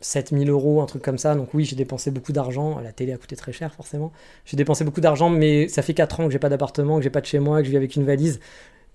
7000 0.03 0.51
euros, 0.51 0.83
un 0.83 0.87
truc 0.87 1.03
comme 1.03 1.19
ça. 1.19 1.35
Donc 1.35 1.55
oui, 1.55 1.65
j'ai 1.65 1.77
dépensé 1.77 2.11
beaucoup 2.11 2.33
d'argent. 2.33 2.79
La 2.81 2.93
télé 2.93 3.13
a 3.13 3.17
coûté 3.17 3.37
très 3.37 3.53
cher 3.53 3.73
forcément. 3.75 4.13
J'ai 4.45 4.57
dépensé 4.57 4.85
beaucoup 4.85 5.01
d'argent, 5.01 5.31
mais 5.31 5.69
ça 5.69 5.83
fait 5.83 5.95
4 5.95 6.21
ans 6.21 6.27
que 6.27 6.31
j'ai 6.33 6.39
pas 6.39 6.51
d'appartement, 6.51 6.99
que 6.99 7.03
j'ai 7.03 7.11
pas 7.11 7.21
de 7.21 7.27
chez 7.27 7.39
moi, 7.39 7.61
que 7.61 7.65
je 7.65 7.71
vis 7.71 7.77
avec 7.77 7.97
une 7.97 8.05
valise. 8.05 8.41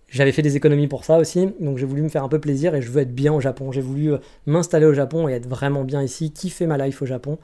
J'avais 0.10 0.32
fait 0.32 0.41
des 0.41 0.55
économies 0.55 0.88
pour 0.88 1.03
ça 1.03 1.18
aussi, 1.18 1.49
donc 1.60 1.78
j'ai 1.78 1.86
voulu 1.86 2.01
me 2.01 2.08
faire 2.08 2.24
un 2.24 2.30
peu 2.30 2.39
plaisir 2.39 2.74
et 2.76 2.82
je 2.82 2.89
veux 2.89 3.01
être 3.01 3.14
bien 3.14 3.34
au 3.34 3.41
Japon. 3.41 3.74
J'ai 3.74 3.82
voulu 3.82 4.14
euh, 4.14 4.18
m'installer 4.45 4.86
au 4.86 4.93
Japon 4.93 5.28
et 5.28 5.34
être 5.34 5.47
vraiment 5.47 5.84
bien 5.84 6.01
ici, 6.01 6.32
kiffer 6.32 6.66
ma 6.66 6.78
life 6.78 7.01
au 7.01 7.05
Japon. 7.05 7.39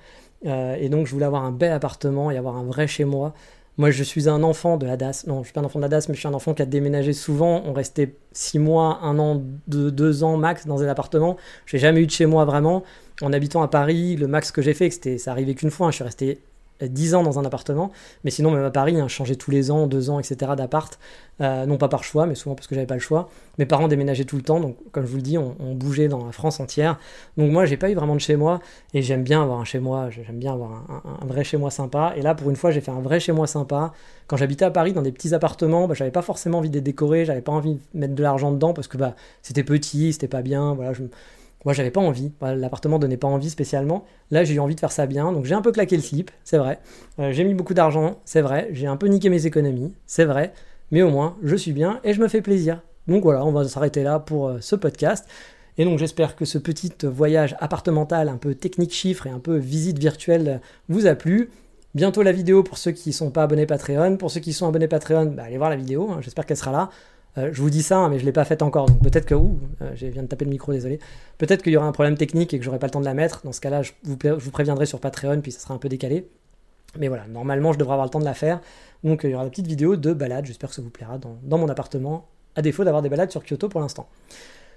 Euh, 0.45 0.75
et 0.79 0.87
donc 0.87 1.05
je 1.07 1.11
voulais 1.11 1.25
avoir 1.25 1.43
un 1.43 1.51
bel 1.51 1.73
appartement 1.73 2.31
et 2.31 2.37
avoir 2.37 2.55
un 2.55 2.63
vrai 2.63 2.87
chez 2.87 3.03
moi. 3.03 3.33
Moi 3.77 3.91
je 3.91 4.03
suis 4.03 4.29
un 4.29 4.43
enfant 4.43 4.77
de 4.77 4.85
la 4.85 4.95
DAS, 4.95 5.25
non 5.27 5.39
je 5.39 5.47
suis 5.47 5.53
pas 5.53 5.59
un 5.59 5.65
enfant 5.65 5.79
de 5.79 5.83
la 5.83 5.89
DAS, 5.89 6.07
mais 6.07 6.13
je 6.15 6.19
suis 6.19 6.27
un 6.27 6.33
enfant 6.33 6.53
qui 6.53 6.61
a 6.61 6.65
déménagé 6.65 7.11
souvent. 7.11 7.63
On 7.65 7.73
restait 7.73 8.15
6 8.31 8.59
mois, 8.59 8.99
1 9.01 9.19
an, 9.19 9.43
2 9.67 10.23
ans 10.23 10.37
max 10.37 10.65
dans 10.65 10.81
un 10.83 10.87
appartement. 10.87 11.35
J'ai 11.65 11.79
jamais 11.79 12.01
eu 12.01 12.05
de 12.05 12.11
chez 12.11 12.27
moi 12.27 12.45
vraiment. 12.45 12.83
En 13.21 13.31
habitant 13.31 13.61
à 13.61 13.67
Paris, 13.67 14.15
le 14.15 14.27
max 14.27 14.51
que 14.51 14.61
j'ai 14.61 14.73
fait, 14.73 14.89
c'était, 14.89 15.17
ça 15.17 15.31
arrivait 15.31 15.53
qu'une 15.53 15.71
fois, 15.71 15.87
hein. 15.87 15.91
je 15.91 15.95
suis 15.95 16.03
resté 16.03 16.39
10 16.81 17.15
ans 17.15 17.23
dans 17.23 17.39
un 17.39 17.45
appartement, 17.45 17.91
mais 18.23 18.31
sinon 18.31 18.51
même 18.51 18.63
à 18.63 18.71
Paris, 18.71 18.99
hein, 18.99 19.07
changer 19.07 19.35
tous 19.35 19.51
les 19.51 19.71
ans, 19.71 19.87
2 19.87 20.09
ans, 20.09 20.19
etc. 20.19 20.53
d'appart, 20.57 20.99
euh, 21.41 21.65
non 21.65 21.77
pas 21.77 21.87
par 21.87 22.03
choix, 22.03 22.25
mais 22.25 22.35
souvent 22.35 22.55
parce 22.55 22.67
que 22.67 22.75
j'avais 22.75 22.87
pas 22.87 22.95
le 22.95 22.99
choix. 22.99 23.29
Mes 23.57 23.65
parents 23.65 23.87
déménageaient 23.87 24.25
tout 24.25 24.35
le 24.35 24.41
temps, 24.41 24.59
donc 24.59 24.75
comme 24.91 25.05
je 25.05 25.09
vous 25.09 25.17
le 25.17 25.21
dis, 25.21 25.37
on, 25.37 25.53
bougeait 25.73 26.07
dans 26.07 26.25
la 26.25 26.31
France 26.31 26.59
entière. 26.59 26.99
Donc 27.37 27.51
moi, 27.51 27.65
j'ai 27.65 27.77
pas 27.77 27.89
eu 27.89 27.95
vraiment 27.95 28.15
de 28.15 28.19
chez 28.21 28.35
moi, 28.35 28.59
et 28.93 29.01
j'aime 29.01 29.23
bien 29.23 29.41
avoir 29.41 29.59
un 29.59 29.65
chez 29.65 29.79
moi, 29.79 30.09
j'aime 30.09 30.39
bien 30.39 30.53
avoir 30.53 30.71
un, 31.21 31.25
vrai 31.25 31.43
chez 31.43 31.57
moi 31.57 31.71
sympa. 31.71 32.13
Et 32.17 32.21
là, 32.21 32.35
pour 32.35 32.49
une 32.49 32.55
fois, 32.55 32.71
j'ai 32.71 32.81
fait 32.81 32.91
un 32.91 33.01
vrai 33.01 33.19
chez 33.19 33.31
moi 33.31 33.47
sympa. 33.47 33.93
Quand 34.27 34.37
j'habitais 34.37 34.65
à 34.65 34.71
Paris 34.71 34.93
dans 34.93 35.01
des 35.01 35.11
petits 35.11 35.33
appartements, 35.33 35.87
bah, 35.87 35.93
j'avais 35.93 36.11
pas 36.11 36.21
forcément 36.21 36.59
envie 36.59 36.69
de 36.69 36.79
décorer, 36.79 37.25
j'avais 37.25 37.41
pas 37.41 37.51
envie 37.51 37.75
de 37.75 37.79
mettre 37.93 38.15
de 38.15 38.23
l'argent 38.23 38.51
dedans 38.51 38.73
parce 38.73 38.87
que 38.87 38.97
bah, 38.97 39.15
c'était 39.41 39.63
petit, 39.63 40.13
c'était 40.13 40.27
pas 40.27 40.41
bien, 40.41 40.73
voilà. 40.73 40.93
Moi, 41.65 41.73
j'avais 41.73 41.91
pas 41.91 42.01
envie. 42.01 42.31
L'appartement 42.41 42.99
donnait 42.99 43.17
pas 43.17 43.27
envie 43.27 43.49
spécialement. 43.49 44.05
Là, 44.31 44.43
j'ai 44.43 44.55
eu 44.55 44.59
envie 44.59 44.75
de 44.75 44.79
faire 44.79 44.91
ça 44.91 45.05
bien. 45.05 45.31
Donc, 45.31 45.45
j'ai 45.45 45.55
un 45.55 45.61
peu 45.61 45.71
claqué 45.71 45.95
le 45.95 46.01
slip, 46.01 46.31
c'est 46.43 46.57
vrai. 46.57 46.79
Euh, 47.19 47.31
j'ai 47.31 47.43
mis 47.43 47.53
beaucoup 47.53 47.73
d'argent, 47.73 48.19
c'est 48.25 48.41
vrai. 48.41 48.69
J'ai 48.71 48.87
un 48.87 48.97
peu 48.97 49.07
niqué 49.07 49.29
mes 49.29 49.45
économies, 49.45 49.93
c'est 50.05 50.25
vrai. 50.25 50.53
Mais 50.91 51.01
au 51.01 51.09
moins, 51.09 51.37
je 51.43 51.55
suis 51.55 51.71
bien 51.71 51.99
et 52.03 52.13
je 52.13 52.21
me 52.21 52.27
fais 52.27 52.41
plaisir. 52.41 52.81
Donc 53.07 53.23
voilà, 53.23 53.45
on 53.45 53.51
va 53.51 53.67
s'arrêter 53.67 54.03
là 54.03 54.19
pour 54.19 54.47
euh, 54.47 54.57
ce 54.59 54.75
podcast. 54.75 55.27
Et 55.77 55.85
donc, 55.85 55.99
j'espère 55.99 56.35
que 56.35 56.45
ce 56.45 56.57
petit 56.57 56.91
voyage 57.03 57.55
appartemental, 57.59 58.29
un 58.29 58.37
peu 58.37 58.53
technique 58.53 58.93
chiffre 58.93 59.25
et 59.25 59.31
un 59.31 59.39
peu 59.39 59.57
visite 59.57 59.97
virtuelle 59.97 60.61
vous 60.89 61.07
a 61.07 61.15
plu. 61.15 61.49
Bientôt 61.95 62.23
la 62.23 62.31
vidéo 62.31 62.63
pour 62.63 62.77
ceux 62.77 62.91
qui 62.91 63.09
ne 63.09 63.13
sont 63.13 63.31
pas 63.31 63.43
abonnés 63.43 63.65
Patreon. 63.65 64.17
Pour 64.17 64.31
ceux 64.31 64.39
qui 64.39 64.51
sont 64.51 64.67
abonnés 64.67 64.87
Patreon, 64.87 65.27
bah, 65.27 65.43
allez 65.45 65.57
voir 65.57 65.69
la 65.69 65.75
vidéo. 65.75 66.09
Hein. 66.11 66.19
J'espère 66.21 66.45
qu'elle 66.45 66.57
sera 66.57 66.71
là. 66.71 66.89
Euh, 67.37 67.49
je 67.51 67.61
vous 67.61 67.69
dis 67.69 67.81
ça, 67.81 67.97
hein, 67.97 68.09
mais 68.09 68.17
je 68.17 68.23
ne 68.23 68.27
l'ai 68.27 68.31
pas 68.31 68.45
faite 68.45 68.61
encore. 68.61 68.85
Donc 68.85 69.01
peut-être 69.01 69.25
que. 69.25 69.35
Ouh, 69.35 69.59
euh, 69.81 69.91
je 69.95 70.07
viens 70.07 70.23
de 70.23 70.27
taper 70.27 70.45
le 70.45 70.51
micro, 70.51 70.71
désolé. 70.71 70.99
Peut-être 71.37 71.63
qu'il 71.63 71.73
y 71.73 71.77
aura 71.77 71.87
un 71.87 71.91
problème 71.91 72.17
technique 72.17 72.53
et 72.53 72.59
que 72.59 72.65
j'aurai 72.65 72.79
pas 72.79 72.87
le 72.87 72.91
temps 72.91 72.99
de 72.99 73.05
la 73.05 73.13
mettre. 73.13 73.41
Dans 73.43 73.51
ce 73.51 73.61
cas-là, 73.61 73.81
je 73.81 73.91
vous, 74.03 74.51
préviendrai 74.51 74.85
sur 74.85 74.99
Patreon, 74.99 75.41
puis 75.41 75.51
ça 75.51 75.59
sera 75.59 75.73
un 75.73 75.77
peu 75.77 75.89
décalé. 75.89 76.29
Mais 76.99 77.07
voilà, 77.07 77.27
normalement, 77.27 77.73
je 77.73 77.79
devrais 77.79 77.93
avoir 77.93 78.05
le 78.05 78.11
temps 78.11 78.19
de 78.19 78.25
la 78.25 78.35
faire. 78.35 78.61
Donc 79.03 79.21
il 79.23 79.31
y 79.31 79.33
aura 79.33 79.43
une 79.43 79.49
petite 79.49 79.67
vidéo 79.67 79.95
de 79.95 80.13
balade. 80.13 80.45
J'espère 80.45 80.69
que 80.69 80.75
ça 80.75 80.81
vous 80.81 80.91
plaira 80.91 81.17
dans, 81.17 81.57
mon 81.57 81.67
appartement, 81.69 82.27
à 82.55 82.61
défaut 82.61 82.83
d'avoir 82.83 83.01
des 83.01 83.09
balades 83.09 83.31
sur 83.31 83.43
Kyoto 83.43 83.67
pour 83.67 83.81
l'instant. 83.81 84.07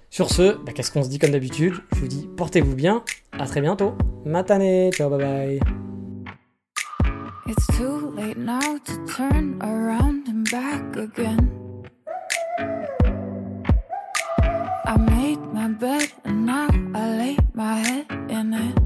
Sur 0.09 0.31
ce, 0.31 0.57
bah, 0.65 0.71
qu'est-ce 0.73 0.91
qu'on 0.91 1.03
se 1.03 1.09
dit 1.09 1.19
comme 1.19 1.31
d'habitude? 1.31 1.75
Je 1.93 1.99
vous 1.99 2.07
dis 2.07 2.27
portez-vous 2.37 2.75
bien. 2.75 3.03
À 3.33 3.45
très 3.45 3.61
bientôt. 3.61 3.93
Matane. 4.25 4.91
Ciao, 4.93 5.09
bye 5.09 5.19
bye. 5.19 5.59
It's 7.47 7.67
too 7.77 8.11
late 8.15 8.37
now 8.37 8.59
to 8.59 9.05
turn 9.05 9.57
around 9.61 10.27
and 10.27 10.49
back 10.51 10.97
again. 10.97 11.66
I 14.87 14.95
made 14.95 15.41
my 15.53 15.67
bed 15.67 16.13
and 16.23 16.45
now 16.45 16.69
I 16.95 17.09
lay 17.17 17.37
my 17.53 17.75
head 17.75 18.05
in 18.29 18.53
it. 18.53 18.77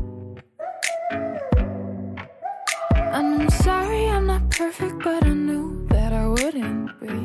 And 3.13 3.41
I'm 3.41 3.49
sorry 3.51 4.07
I'm 4.09 4.25
not 4.25 4.49
perfect, 4.49 4.97
but 5.03 5.23
I 5.23 5.29
knew 5.29 5.85
that 5.89 6.11
I 6.11 6.25
wouldn't 6.25 6.99
be. 6.99 7.17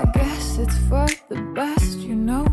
I 0.00 0.04
guess 0.14 0.58
it's 0.58 0.78
for 0.88 1.08
the 1.28 1.42
best, 1.52 1.98
you 1.98 2.14
know 2.14 2.46